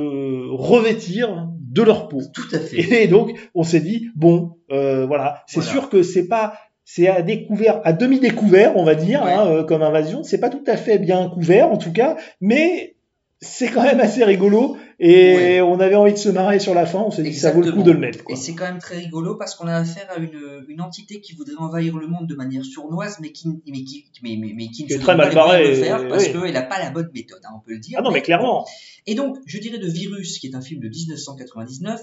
[0.52, 2.20] revêtir de leur peau.
[2.32, 3.02] Tout à fait.
[3.02, 5.72] Et donc, on s'est dit, bon, euh, voilà, c'est Voilà.
[5.72, 6.54] sûr que c'est pas,
[6.84, 10.22] c'est à découvert, à demi découvert, on va dire, hein, euh, comme invasion.
[10.22, 12.94] C'est pas tout à fait bien couvert, en tout cas, mais
[13.40, 14.76] c'est quand même assez rigolo.
[15.00, 16.98] Et on avait envie de se marrer sur la fin.
[16.98, 18.24] On s'est dit, ça vaut le coup de le mettre.
[18.28, 21.34] Et c'est quand même très rigolo parce qu'on a affaire à une, une entité qui
[21.34, 24.84] voudrait envahir le monde de manière sournoise, mais qui, mais qui, mais, mais, mais qui
[24.84, 26.32] ne se très pas mal de le faire parce oui.
[26.32, 27.98] qu'elle n'a pas la bonne méthode, hein, on peut le dire.
[28.00, 28.66] Ah non, mais clairement.
[29.06, 32.00] Et donc, je dirais de Virus, qui est un film de 1999,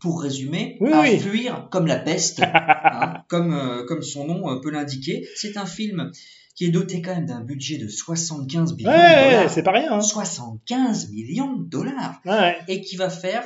[0.00, 1.18] pour résumer, Oui, à oui.
[1.18, 5.26] fuir comme la peste, hein, comme, euh, comme son nom euh, peut l'indiquer.
[5.34, 6.12] C'est un film
[6.58, 9.50] qui est doté quand même d'un budget de 75 millions Ouais, de ouais, dollars.
[9.50, 9.92] c'est pas rien.
[9.92, 10.00] hein.
[10.00, 12.58] 75 millions de dollars Ouais.
[12.66, 13.44] et qui va faire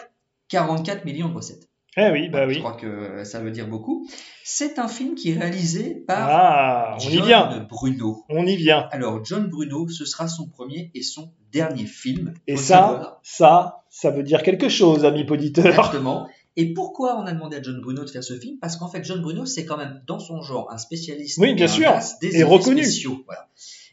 [0.49, 1.69] 44 millions de recettes.
[1.99, 2.59] Eh oui, bah Je oui.
[2.61, 4.09] crois que ça veut dire beaucoup.
[4.45, 7.67] C'est un film qui est réalisé par Ah, on y John vient.
[7.69, 8.25] Bruno.
[8.31, 8.89] On y vient.
[8.93, 12.33] Alors, John Bruno, ce sera son premier et son dernier film.
[12.47, 15.67] Et ça, ça, ça veut dire quelque chose, ami poditeur.
[15.67, 16.29] Exactement.
[16.57, 18.59] Et pourquoi on a demandé à John Bruno de faire ce film?
[18.61, 21.65] Parce qu'en fait, John Bruno, c'est quand même dans son genre un spécialiste Oui, bien
[21.67, 21.93] et sûr.
[22.21, 22.83] des Et reconnu.
[22.83, 23.23] spéciaux.
[23.27, 23.49] Voilà.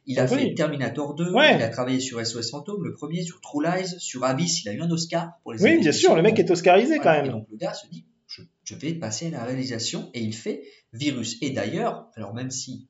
[0.06, 0.42] Il a Reconnu.
[0.50, 1.56] fait Terminator 2, Ouais.
[1.56, 4.74] il a travaillé sur SOS Fantôme, le premier, sur True Lies, sur Abyss, il a
[4.74, 7.26] eu un Oscar pour les Oui, bien sûr, le mec est oscarisé quand même.
[7.26, 10.34] Et donc le gars se dit, je, je vais passer à la réalisation, et il
[10.34, 10.64] fait
[10.94, 11.38] Virus.
[11.42, 12.88] Et d'ailleurs, alors même si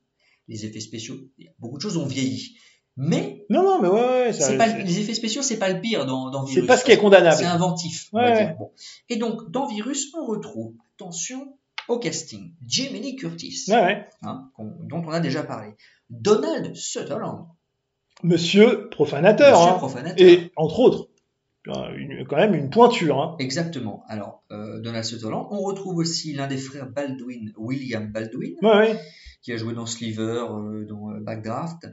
[0.47, 1.17] les effets spéciaux,
[1.59, 2.55] beaucoup de choses ont vieilli,
[2.99, 5.69] mais Non, non, mais ouais, ouais, ça- c'est pas, c'est- les effets spéciaux, c'est pas
[5.71, 6.67] le pire dans, dans C'est Virus.
[6.67, 7.35] pas ce qui est condamnable.
[7.37, 8.55] C'est inventif, Ouais, ouais.
[8.59, 8.71] Bon.
[9.09, 11.55] Et donc, dans Virus, on retrouve, attention
[11.87, 13.65] au casting, Lee Curtis,
[14.21, 15.69] hein, dont on a déjà parlé,
[16.09, 17.45] Donald Sutherland,
[18.21, 19.57] Monsieur profanateur.
[19.59, 19.77] Monsieur hein.
[19.77, 20.27] profanateur.
[20.27, 21.07] Et entre autres,
[21.95, 23.21] une- quand même une pointure.
[23.21, 23.35] Hein.
[23.39, 24.03] Exactement.
[24.07, 25.47] Alors, euh, Donald Sutherland.
[25.51, 28.99] On retrouve aussi l'un des frères Baldwin, William Baldwin, Ouais, ouais.
[29.41, 31.87] Qui a joué dans Sliver, euh, dans euh, Backdraft.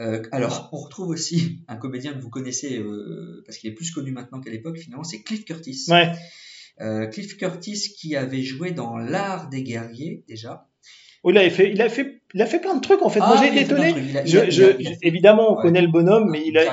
[0.00, 3.90] Euh, alors, on retrouve aussi un comédien que vous connaissez, euh, parce qu'il est plus
[3.90, 5.84] connu maintenant qu'à l'époque, finalement, c'est Cliff Curtis.
[5.88, 6.12] Ouais.
[6.80, 10.68] Euh, Cliff Curtis qui avait joué dans L'Art des guerriers, déjà.
[11.24, 13.20] Oh, il, avait fait, il, a fait, il a fait plein de trucs en fait.
[13.22, 13.90] Ah, Moi j'ai a été étonné.
[13.90, 15.62] Il a- il a- je- a- il a évidemment, on Ouais.
[15.62, 16.64] connaît le bonhomme, mais il a,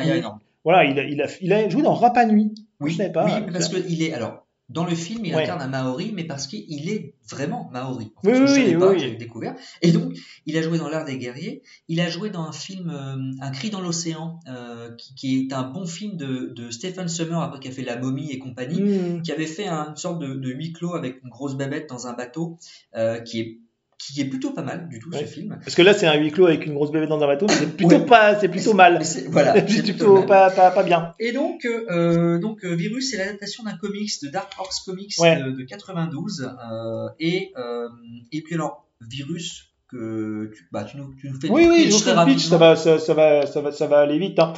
[0.64, 1.22] voilà, il a, il,
[1.54, 2.54] a, a joué dans Rapa Nui.
[2.80, 3.26] Oui, je savais pas.
[3.26, 4.12] oui, parce qu'il est.
[4.14, 5.44] Alors, dans le film, il Ouais.
[5.44, 8.12] incarne un Maori, mais parce qu'il est vraiment Maori.
[8.18, 9.18] En Oui, fait, je oui, pas, oui.
[9.18, 9.56] découvert.
[9.82, 10.14] Et donc,
[10.46, 11.64] il a joué dans L'Art des guerriers.
[11.88, 15.54] Il a joué dans un film, euh, Un cri dans l'océan, euh, qui, qui est
[15.54, 18.82] un bon film de, de Stephen Summer, après qui a fait La momie et compagnie,
[18.82, 19.22] Mm.
[19.24, 22.06] qui avait fait un- une sorte de, de huis clos avec une grosse babette dans
[22.08, 22.58] un bateau,
[22.96, 23.58] euh, qui est
[24.00, 25.20] qui est plutôt pas mal du tout Ouais.
[25.20, 25.60] ce film.
[25.64, 27.54] Parce que là, c'est un huis clos avec une grosse bébé dans un bateau, mais
[27.54, 28.06] c'est plutôt Ouais.
[28.06, 29.02] pas, c'est plutôt mal.
[29.30, 31.14] Voilà, c'est plutôt pas, pas, pas bien.
[31.20, 35.36] Et donc, euh, donc euh, Virus, c'est l'adaptation d'un comics de Dark Horse Comics Ouais.
[35.44, 36.42] de, de 92.
[36.72, 37.88] euh, et, euh,
[38.32, 41.98] et puis alors, Virus, que tu, bah, tu, nous, tu nous fais Oui, oui, je
[41.98, 44.40] fais le pitch, ça va, ça, ça va, ça va, ça va aller vite.
[44.40, 44.54] Hein.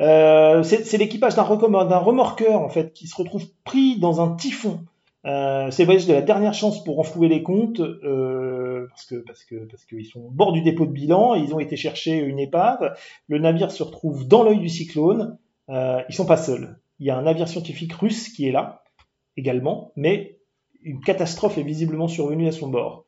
[0.00, 4.80] Euh, c'est l'équipage d'un remorqueur en fait qui se retrouve pris dans un typhon.
[5.26, 8.57] Euh, c'est le voyage de la dernière chance pour renflouer les comptes euh,
[8.88, 11.34] parce que parce que parce qu'ils sont au bord du dépôt de bilan.
[11.34, 12.94] Ils ont été chercher une épave.
[13.26, 15.38] Le navire se retrouve dans l'œil du cyclone.
[15.68, 16.78] Euh, ils sont pas seuls.
[16.98, 18.82] Il y a un navire scientifique russe qui est là
[19.36, 20.38] également, mais
[20.82, 23.06] une catastrophe est visiblement survenue à son bord.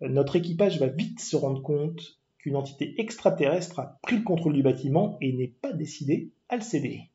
[0.00, 4.62] Notre équipage va vite se rendre compte qu'une entité extraterrestre a pris le contrôle du
[4.62, 7.10] bâtiment et n'est pas décidé à le céder.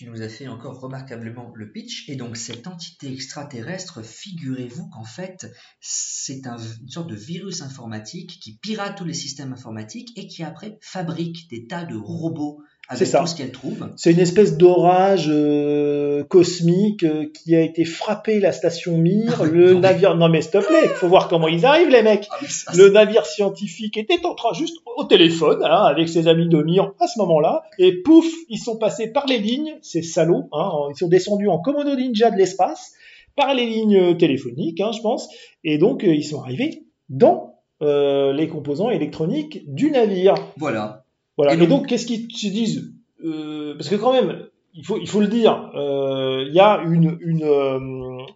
[0.00, 2.08] Tu nous as fait encore remarquablement le pitch.
[2.08, 8.40] Et donc, cette entité extraterrestre, figurez-vous qu'en fait, c'est un- une sorte de virus informatique
[8.40, 13.06] qui pirate tous les systèmes informatiques et qui après fabrique des tas de robots avec
[13.06, 13.20] C'est ça.
[13.20, 13.88] tout ce qu'elle trouve.
[13.96, 19.74] C'est une espèce d'orage euh, cosmique euh, qui a été frappé la station Mir, le
[19.74, 20.16] navire.
[20.16, 22.26] Non mais s'il te plaît, faut voir comment ils arrivent les mecs.
[22.32, 26.48] Ah, ça, Le navire scientifique était en train juste au téléphone hein, avec ses amis
[26.48, 30.48] de Mir à ce moment-là, et pouf, ils sont passés par les lignes, ces salauds,
[30.52, 32.92] hein, ils sont descendus en commodo ninja de l'espace
[33.36, 35.28] par les lignes téléphoniques, hein, je pense,
[35.62, 40.34] et donc euh, ils sont arrivés dans euh, les composants électroniques du navire.
[40.58, 40.99] Voilà.
[41.40, 41.54] Voilà.
[41.54, 42.92] Et donc- donc, qu'est-ce qu'ils se disent
[43.24, 46.82] Euh, Parce que quand même, il faut, il faut le dire, euh, il y a
[46.84, 47.78] une, une euh,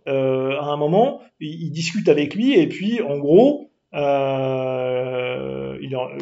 [0.08, 6.18] euh, à un moment, ils, discutent avec lui et puis, en gros, euh, euh,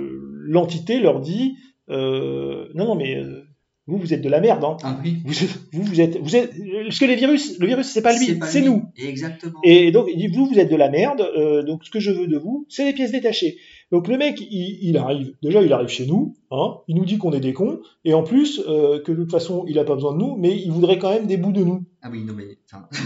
[0.47, 1.57] l'entité leur dit,
[1.91, 3.45] euh, non, non, mais euh,
[3.87, 4.77] vous, vous êtes de la merde, hein.
[4.85, 5.17] Ah oui.
[5.25, 5.33] Vous,
[5.73, 6.53] vous, vous êtes, vous êtes,
[6.85, 8.85] parce que les virus, le virus, c'est pas lui, c'est nous.
[8.97, 9.59] Exactement.
[9.65, 12.11] Et donc, il dit, vous, vous êtes de la merde, euh, donc ce que je
[12.11, 13.57] veux de vous, c'est des pièces détachées.
[13.93, 17.19] Donc le mec, il, il arrive, déjà il arrive chez nous, hein, il nous dit
[17.19, 19.95] qu'on est des cons, et en plus, euh, que de toute façon, il a pas
[19.95, 21.85] besoin de nous, mais il voudrait quand même des bouts de nous.
[22.01, 22.59] Ah oui, non mais.
[22.73, 22.89] enfin,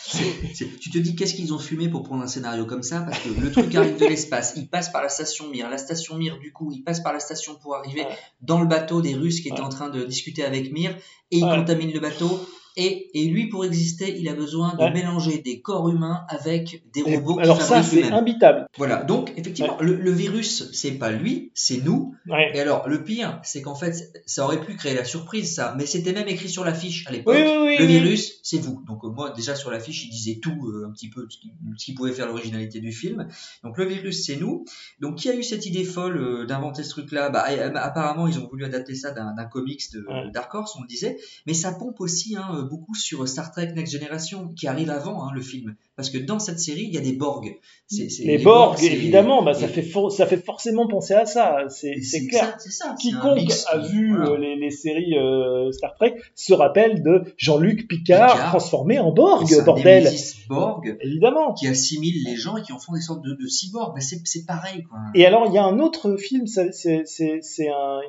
[0.80, 3.02] tu te dis qu'est-ce qu'ils ont fumé pour prendre un scénario comme ça?
[3.02, 5.68] Parce que le truc arrive de l'espace, il passe par la station Mir.
[5.68, 8.04] La station Mir, du coup, il passe par la station pour arriver
[8.40, 10.96] dans le bateau des Russes qui étaient en train de discuter avec Mir
[11.30, 11.54] et il Ouais.
[11.54, 12.40] contamine le bateau.
[12.76, 14.92] Et, et lui, pour exister, il a besoin de Ouais.
[14.92, 17.34] mélanger des corps humains avec des Et robots.
[17.34, 18.66] qu'il alors ça, c'est imbitable.
[18.78, 22.14] Voilà, donc effectivement, le, le virus, c'est pas lui, c'est nous.
[22.28, 22.50] Ouais.
[22.54, 25.86] Et alors, le pire, c'est qu'en fait, ça aurait pu créer la surprise, ça, mais
[25.86, 27.34] c'était même écrit sur l'affiche à l'époque.
[27.36, 28.82] Oui, oui, oui, le virus, c'est vous.
[28.86, 31.52] Donc, euh, moi, déjà sur l'affiche, il disait tout, euh, un petit peu, ce qui,
[31.76, 33.26] ce qui pouvait faire l'originalité du film.
[33.64, 34.64] Donc, le virus, c'est nous.
[35.00, 37.30] Donc, qui a eu cette idée folle euh, d'inventer ce truc-là?
[37.30, 37.44] Bah,
[37.76, 41.18] Apparemment, ils ont voulu adapter ça d'un comics de Dark Horse, on le disait.
[41.46, 45.30] Mais ça pompe aussi hein, beaucoup sur Star Trek Next Generation, qui arrive avant hein,
[45.34, 45.74] le film.
[45.96, 47.58] Parce que dans cette série, il y a des Borg.
[47.86, 51.56] C'est- les Borg, c'est- évidemment, bah, ça, fait for- ça fait forcément penser à ça,
[51.68, 52.56] c'est c'est clair.
[52.58, 54.30] ça, Quiconque mix a vu voilà.
[54.32, 58.48] euh, les, les séries euh, Star Trek se rappelle de Jean-Luc Picard, Picard.
[58.50, 60.08] transformé en Borg, bordel.
[60.48, 61.52] Borg Évidemment.
[61.54, 63.94] qui assimile les gens et qui en font des sortes de, de cyborgs.
[63.94, 64.98] Ben, c'est c'est pareil, quoi.
[65.14, 68.00] Et alors, il y a un autre film, c'est c'est- c'est un,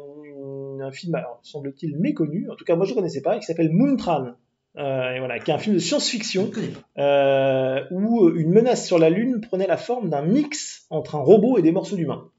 [0.82, 4.32] un film, semble-t-il, méconnu, en tout cas moi je ne connaissais pas, qui s'appelle Moontran.
[4.78, 6.50] Euh, et voilà, qui est un film de science-fiction
[6.98, 11.58] euh, où une menace sur la Lune prenait la forme d'un mix entre un robot
[11.58, 12.30] et des morceaux d'humains.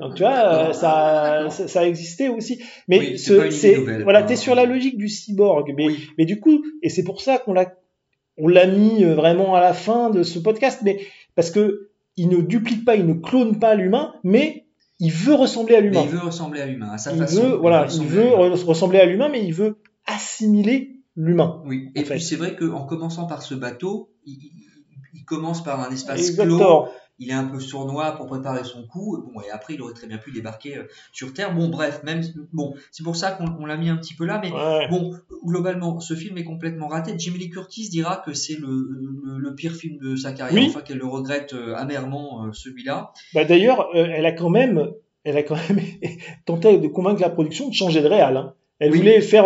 [0.00, 2.62] Donc tu vois, euh, ça, ça, existé aussi.
[2.88, 5.88] Mais Oui, c'est ce- voilà, t'es sur la logique du cyborg, mais
[6.18, 7.72] mais du coup, et c'est pour ça qu'on l'a
[8.36, 10.98] on l'a mis euh, vraiment à la fin de ce podcast, mais
[11.34, 14.64] parce que il ne duplique pas, il ne clone pas l'humain, mais
[15.00, 16.02] il veut ressembler à l'humain.
[16.04, 17.42] il veut ressembler à l'humain, à sa Il façon.
[17.42, 21.62] veut, voilà, il veut ressembler à l'humain, mais il veut assimiler l'humain.
[21.66, 24.38] Oui, et puis c'est vrai qu'en commençant par ce bateau, il,
[25.26, 26.82] commence par un espace Exactement.
[26.82, 26.92] clos.
[27.20, 29.16] Il est un peu sournois pour préparer son coup.
[29.32, 31.54] Bon, et après, il aurait très bien pu débarquer euh, sur Terre.
[31.54, 34.40] Bon, bref, même bon, c'est pour ça qu'on on l'a mis un petit peu là.
[34.42, 34.88] Mais Ouais.
[34.90, 35.14] bon,
[35.46, 37.14] globalement, ce film est complètement raté.
[37.16, 40.60] Jamie Lee Curtis dira que c'est le, le, le pire film de sa carrière.
[40.60, 40.66] Oui.
[40.68, 43.12] Enfin, qu'elle le regrette euh, amèrement euh, celui-là.
[43.32, 44.90] Bah, D'ailleurs, elle a quand même,
[45.22, 45.80] elle a quand même
[46.46, 48.36] tenté de convaincre la production de changer de réal.
[48.36, 48.54] hein.
[48.80, 49.44] Elle Oui, voulait faire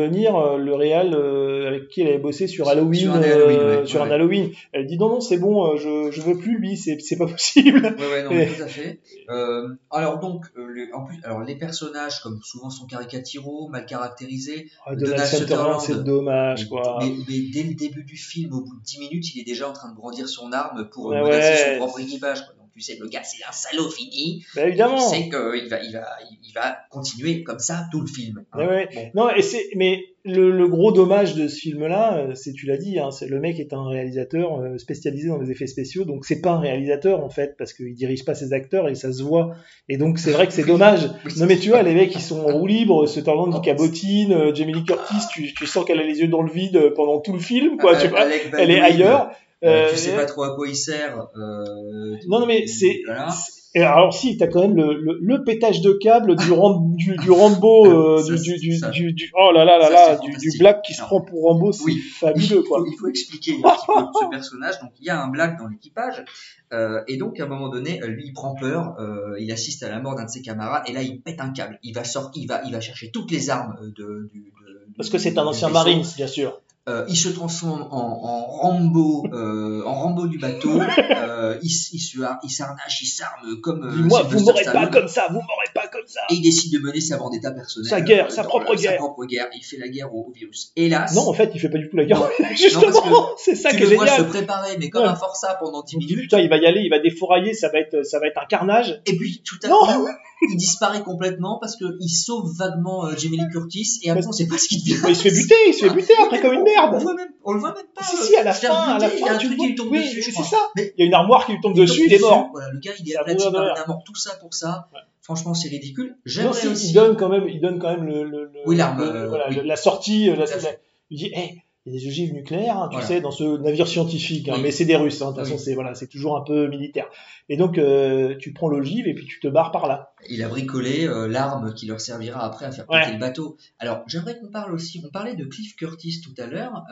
[0.00, 3.30] euh, venir le réal euh, avec qui elle avait bossé sur Halloween, sur un des
[3.32, 4.14] Halloween, euh, ouais, sur ouais, un ouais.
[4.14, 4.50] Halloween.
[4.72, 7.80] Elle dit non non c'est bon, je je veux plus lui, c'est c'est pas possible.
[7.98, 9.00] Ouais, ouais, non, tout à fait.
[9.28, 13.86] Euh, alors donc, euh, le- en plus, alors les personnages, comme souvent sont caricaturaux, mal
[13.86, 14.66] caractérisés.
[14.86, 16.98] Ah, Donald Sutherland, c'est dommage quoi.
[17.00, 19.68] Mais, mais dès le début du film, au bout de 10 minutes, il est déjà
[19.68, 22.40] en train de brandir son arme pour Ouais, menacer son propre équipage.
[22.46, 22.54] quoi.
[22.74, 24.44] Tu sais, le gars, c'est un salaud fini.
[24.54, 24.96] Bah, évidemment.
[24.96, 26.06] Tu sais qu'il va, il va,
[26.42, 28.44] il va continuer comme ça tout le film.
[28.52, 28.58] hein.
[28.58, 29.12] Ouais, ouais.
[29.14, 32.76] Non, et c'est, mais le, le gros dommage de ce film-là, euh, c'est, tu l'as
[32.76, 36.26] dit, hein, c'est le mec est un réalisateur euh, spécialisé dans les effets spéciaux, donc
[36.26, 39.22] c'est pas un réalisateur en fait, parce qu'il dirige pas ses acteurs et ça se
[39.22, 39.54] voit.
[39.88, 41.08] Et donc c'est vrai que c'est dommage.
[41.38, 44.54] Non, mais tu vois, les mecs ils sont en roue libre, Sutherland qui cabotine, euh,
[44.54, 47.32] Jamie Lee Curtis, tu, tu sens qu'elle a les yeux dans le vide pendant tout
[47.32, 47.96] le film, quoi.
[47.96, 49.30] tu vois, Alec elle est ailleurs.
[49.64, 51.28] Euh, Euh, tu sais pas trop à quoi il sert.
[51.36, 53.02] euh, non, non, mais c'est.
[53.06, 53.28] voilà.
[53.76, 57.30] Alors si, t'as quand même le, le, le pétage de câble du, Ram- du, du
[57.30, 57.86] Rambo,
[58.18, 61.02] euh, Ça, du, du, du, du- oh là là là là, du, black qui se
[61.02, 62.82] prend pour Rambo, c'est fabuleux quoi.
[62.90, 64.80] Il faut expliquer un petit peu ce personnage.
[64.80, 66.24] Donc il y a un black dans l'équipage
[66.72, 69.84] euh, et donc à un moment donné, euh, lui il prend peur, euh, il assiste
[69.84, 71.78] à la mort d'un de ses camarades et là il pète un câble.
[71.84, 74.52] Il va sortir, il va, il va chercher toutes les armes euh, de, du,
[74.96, 75.68] Parce que c'est un ancien.
[75.68, 76.60] Marines, bien sûr.
[76.90, 80.80] Euh, il se transforme en, en Rambo, euh, en Rambo du bateau.
[81.30, 83.84] Euh, il, il se har- il s'arnache, il s'arme comme.
[83.84, 85.69] euh, Dis-moi, vous m'aurez pas comme ça, vous m'aurez
[86.10, 86.20] ça.
[86.30, 87.88] Et il décide de mener sa vendetta personnelle.
[87.88, 88.92] Sa guerre, euh, sa propre guerre.
[88.92, 89.48] Sa propre guerre.
[89.54, 90.72] Il fait la guerre au, au virus.
[90.76, 91.14] Hélas.
[91.14, 92.28] Non, en fait, il fait pas du tout la guerre.
[92.56, 94.08] Justement, c'est ça tu qui est génial.
[94.18, 95.08] se préparer, mais comme Ouais.
[95.08, 96.20] un forçat pendant 10 minutes.
[96.20, 98.46] Putain, il va y aller, il va défourailler, ça va être, ça va être un
[98.46, 99.00] carnage.
[99.06, 100.06] Et puis tout à coup,
[100.50, 104.46] il disparaît complètement parce qu'il sauve vaguement euh, Jamie Lee Curtis et après on sait
[104.46, 105.00] pas ce qu'il devient.
[105.08, 106.92] Il se fait buter, il se fait buter après comme une On merde.
[106.94, 108.02] le voit même, on le voit même pas.
[108.02, 109.82] Si, euh, si, à la faire fin, à la buter, il y a fin, tu
[109.82, 109.98] vois.
[109.98, 110.56] Oui, c'est ça.
[110.76, 112.48] Il y a une armoire qui lui tombe dessus, il est mort.
[112.52, 114.88] Voilà, le gars, il est aplati par la mort, tout ça pour ça.
[115.30, 116.08] Franchement, c'est ridicule.
[116.08, 116.88] Non, J'aimerais si, aussi.
[116.88, 119.28] il donne quand même, il donne quand même le, le, le- Oui, l'arme, le- euh,
[119.28, 119.54] voilà, oui.
[119.56, 120.76] le- la sortie, euh, la, la-
[121.10, 123.06] il dit, hey, il y a des ogives nucléaires, hein, tu Voilà.
[123.06, 124.62] sais, dans ce navire scientifique, hein, Oui.
[124.64, 127.06] mais c'est des Russes, hein, de toute façon, c'est voilà, c'est toujours un peu militaire.
[127.48, 130.12] Et donc, euh, tu prends l'ogive et puis tu te barres par là.
[130.28, 133.12] Il a bricolé euh, l'arme qui leur servira après à faire péter Ouais.
[133.14, 133.56] le bateau.
[133.78, 135.00] Alors, j'aimerais qu'on parle aussi.
[135.04, 136.82] On parlait de Cliff Curtis tout à l'heure.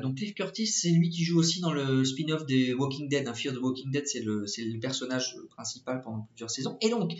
[0.00, 3.28] Donc, Cliff Curtis, c'est lui qui joue aussi dans le spin-off des Walking Dead.
[3.28, 6.78] Un Fear the Walking Dead, c'est le, c'est le personnage principal pendant plusieurs saisons.
[6.80, 7.12] Et donc,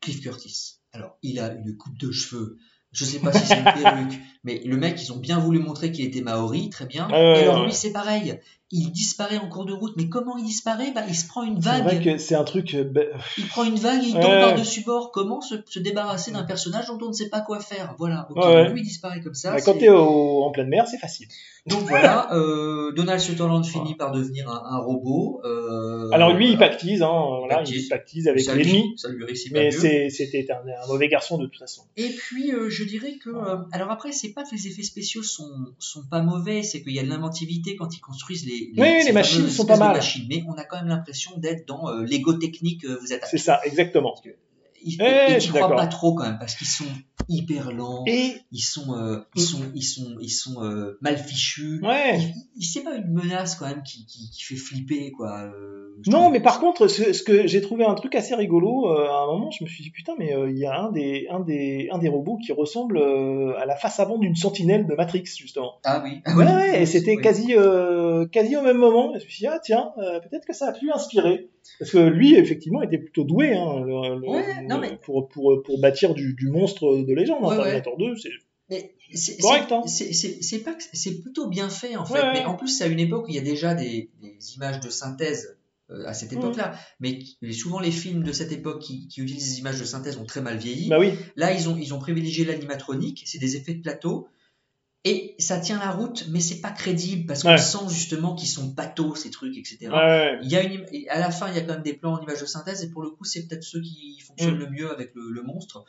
[0.00, 0.80] Cliff Curtis.
[0.92, 2.58] Alors, il a une coupe de cheveux.
[2.92, 5.92] Je sais pas si c'est une perruque, mais le mec, ils ont bien voulu montrer
[5.92, 7.08] qu'il était maori, très bien.
[7.08, 8.40] Et alors, lui, c'est pareil.
[8.70, 9.94] Il disparaît en cours de route.
[9.96, 10.92] Mais comment il disparaît?
[10.94, 11.84] Bah, Il se prend une C'est vague.
[11.84, 13.06] vrai que c'est un truc, euh, ben,
[13.38, 14.20] Il prend une vague et il Ouais.
[14.20, 15.10] tombe par-dessus bord.
[15.10, 17.94] Comment se, se débarrasser d'un personnage dont on ne sait pas quoi faire?
[17.98, 18.26] Voilà.
[18.30, 18.64] Ok, Ouais, ouais.
[18.66, 19.52] donc lui il disparaît comme ça.
[19.52, 21.28] bah, quand c'est- t'es au- en pleine mer, c'est facile.
[21.66, 25.40] Donc voilà, euh, Donald Sutherland finit par devenir un, un robot.
[25.44, 27.84] euh, Alors lui, il pactise, hein, voilà, pactise.
[27.84, 28.94] il pactise avec l'ennemi.
[29.52, 31.82] Mais c'est- c'était un, un mauvais garçon de toute façon.
[31.96, 33.30] Et puis euh, je dirais que
[33.72, 36.98] alors après c'est pas que les effets spéciaux sont sont pas mauvais, c'est qu'il y
[36.98, 39.94] a de l'inventivité quand ils construisent les Oui, ces les machines sont pas mal.
[39.96, 40.26] machines.
[40.28, 43.38] mais on a quand même l'impression d'être dans euh, Lego technique euh, vous êtes C'est
[43.38, 44.14] ça, exactement.
[44.82, 46.84] ils, Eh, et tu suis crois pas trop quand même parce qu'ils sont
[47.28, 48.04] hyper lents.
[48.06, 51.80] Et ils sont, euh, ils sont, ils sont, ils sont euh, mal fichus.
[51.82, 52.32] Ouais.
[52.60, 55.42] C'est pas une menace quand même qui, qui, qui fait flipper quoi.
[55.42, 59.06] euh, Non, mais par contre, ce, ce que j'ai trouvé un truc assez rigolo, euh,
[59.08, 61.26] à un moment, je me suis dit putain, mais euh, il y a un des,
[61.30, 64.94] un des, un des robots qui ressemble euh, à la face avant d'une sentinelle de
[64.94, 65.80] Matrix justement.
[65.84, 66.20] Ah oui.
[66.24, 67.22] Ah Ouais, oui, ouais, et c'était oui.
[67.22, 69.14] quasi, euh, quasi au même moment.
[69.16, 71.90] Et je me suis dit ah tiens, euh, peut-être que ça a pu inspirer, parce
[71.90, 75.80] que lui effectivement était plutôt doué, hein, le- le- Ouais, non, mais- pour, pour, pour
[75.80, 77.38] bâtir du, du monstre de légende.
[77.42, 77.62] hein, Ouais, ouais.
[77.82, 78.30] Terminator 2, c'est
[78.70, 79.82] Mais c'est Correct, c'est- hein.
[79.86, 80.58] c'est- c'est-
[80.92, 82.12] c'est plutôt bien fait en fait.
[82.14, 82.32] Ouais, ouais.
[82.34, 84.80] Mais en plus, c'est à une époque où il y a déjà des, des images
[84.80, 85.57] de synthèse
[86.06, 86.38] à cette Mhm.
[86.38, 86.78] époque-là.
[87.00, 87.20] Mais
[87.52, 90.40] souvent les films de cette époque qui, qui utilisent des images de synthèse ont très
[90.42, 90.88] mal vieilli.
[90.88, 91.12] Bah oui.
[91.36, 93.22] Là, ils ont ils ont privilégié l'animatronique.
[93.26, 94.28] C'est des effets de plateau.
[95.04, 97.58] Et ça tient la route, mais c'est pas crédible parce qu'on Ouais.
[97.58, 99.90] sent justement qu'ils sont bateaux ces trucs, etc.
[99.92, 100.38] Ouais.
[100.42, 102.20] Il y a une, à la fin, il y a quand même des plans en
[102.20, 104.58] image de synthèse et pour le coup, c'est peut-être ceux qui fonctionnent Mm.
[104.58, 105.84] le mieux avec le, le monstre.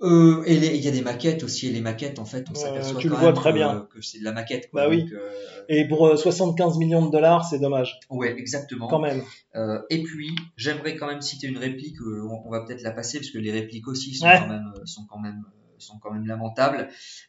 [0.00, 2.58] Euh, et il y a des maquettes aussi, et les maquettes, en fait, on Ouais,
[2.60, 3.88] s'aperçoit tu le quand vois même très que, bien.
[3.92, 4.70] que c'est de la maquette.
[4.70, 5.02] Quoi, Bah oui.
[5.02, 5.30] Donc, euh,
[5.68, 7.98] Et pour euh, 75 millions de dollars, c'est dommage.
[8.10, 8.86] ouais, exactement.
[8.86, 9.22] Quand même.
[9.56, 12.92] Euh, et puis, j'aimerais quand même citer une réplique, euh, on, on va peut-être la
[12.92, 14.38] passer, parce que les répliques aussi sont, Ouais.
[14.38, 16.88] quand, même, euh, sont, quand, même, euh, sont quand même lamentables.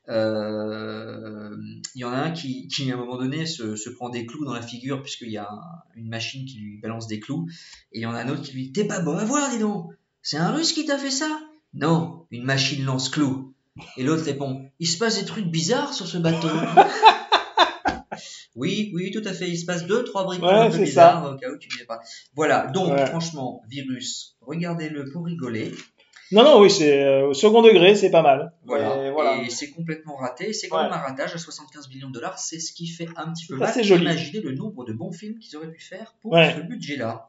[0.09, 1.55] Euh,
[1.95, 4.25] Il y en a un qui, qui à un moment donné, se, se prend des
[4.25, 5.61] clous dans la figure, puisqu'il y a un-
[5.95, 7.47] une machine qui lui balance des clous.
[7.93, 9.49] Et il y en a un autre qui lui dit T'es pas bon à voir,
[9.49, 9.87] dis donc
[10.21, 11.39] C'est un russe qui t'a fait ça?
[11.73, 13.53] Non, une machine lance clous.
[13.97, 16.49] Et l'autre répond Il se passe des trucs bizarres sur ce bateau.
[18.55, 19.47] Oui, oui, tout à fait.
[19.47, 21.31] Il se passe deux, trois bricoles Ouais, un peu c'est bizarres ça.
[21.31, 21.99] au cas où tu n'y es pas.
[22.35, 23.05] Voilà, donc Ouais.
[23.05, 25.71] franchement, virus, regardez-le pour rigoler.
[26.31, 28.51] Non, non, oui, c'est euh, au second degré, c'est pas mal.
[28.65, 29.05] Voilà.
[29.07, 29.41] Et voilà.
[29.43, 30.51] Et c'est complètement raté.
[30.51, 30.83] C'est quand Ouais.
[30.83, 32.37] même un ratage à 75 millions de dollars.
[32.37, 33.71] C'est ce qui fait un petit peu mal.
[33.83, 36.53] Imaginez le nombre de bons films qu'ils auraient pu faire pour Ouais.
[36.55, 37.27] ce budget-là.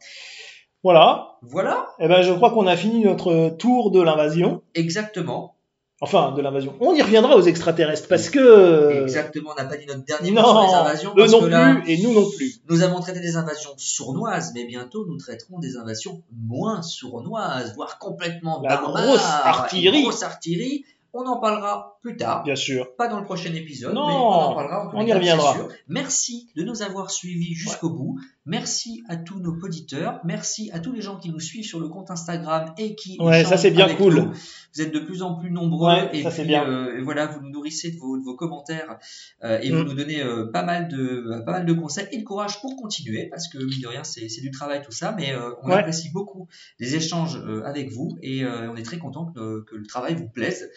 [0.83, 1.37] Voilà.
[1.43, 4.63] Voilà, Eh ben, je crois qu'on a fini notre tour de l'invasion.
[4.75, 5.57] exactement.
[6.03, 6.75] Enfin, de l'invasion.
[6.81, 9.03] On y reviendra aux extraterrestres parce que.
[9.03, 11.13] Exactement, on n'a pas dit notre dernier mot sur les invasions.
[11.15, 12.55] eux non que là, plus et nous non plus.
[12.71, 17.99] Nous avons traité des invasions sournoises, mais bientôt nous traiterons des invasions moins sournoises, voire
[17.99, 18.93] complètement La barbares.
[19.09, 20.01] grosse artillerie.
[20.03, 20.87] Grosse artillerie.
[21.13, 22.45] On en parlera plus tard.
[22.45, 22.95] Bien sûr.
[22.97, 24.87] Pas dans le prochain épisode, Non, mais on en parlera.
[24.87, 25.53] en on y reviendra.
[25.55, 25.69] sûr.
[25.89, 28.19] Merci de nous avoir suivis jusqu'au bout.
[28.47, 30.21] Merci à tous nos auditeurs.
[30.25, 33.45] Merci à tous les gens qui nous suivent sur le compte Instagram et qui Ouais,
[33.45, 34.15] ça, c'est bien avec cool.
[34.15, 34.33] nous.
[34.75, 36.67] Vous êtes de plus en plus nombreux Ouais, et ça, puis c'est bien.
[36.67, 38.99] euh, et voilà, vous nous nourrissez de vos, de vos commentaires
[39.45, 39.77] euh, et Mm.
[39.77, 42.77] vous nous donnez euh, pas mal de pas mal de conseils et de courage pour
[42.77, 45.75] continuer parce que mine de rien c'est du travail tout ça, mais euh, on Ouais.
[45.77, 50.15] apprécie beaucoup les échanges avec vous et on est très content que, que le travail
[50.15, 50.71] vous plaise.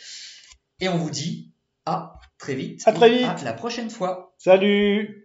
[0.81, 1.51] Et on vous dit
[1.85, 2.81] à très vite.
[2.85, 3.25] À très vite.
[3.25, 4.35] À la prochaine fois.
[4.37, 5.22] Salut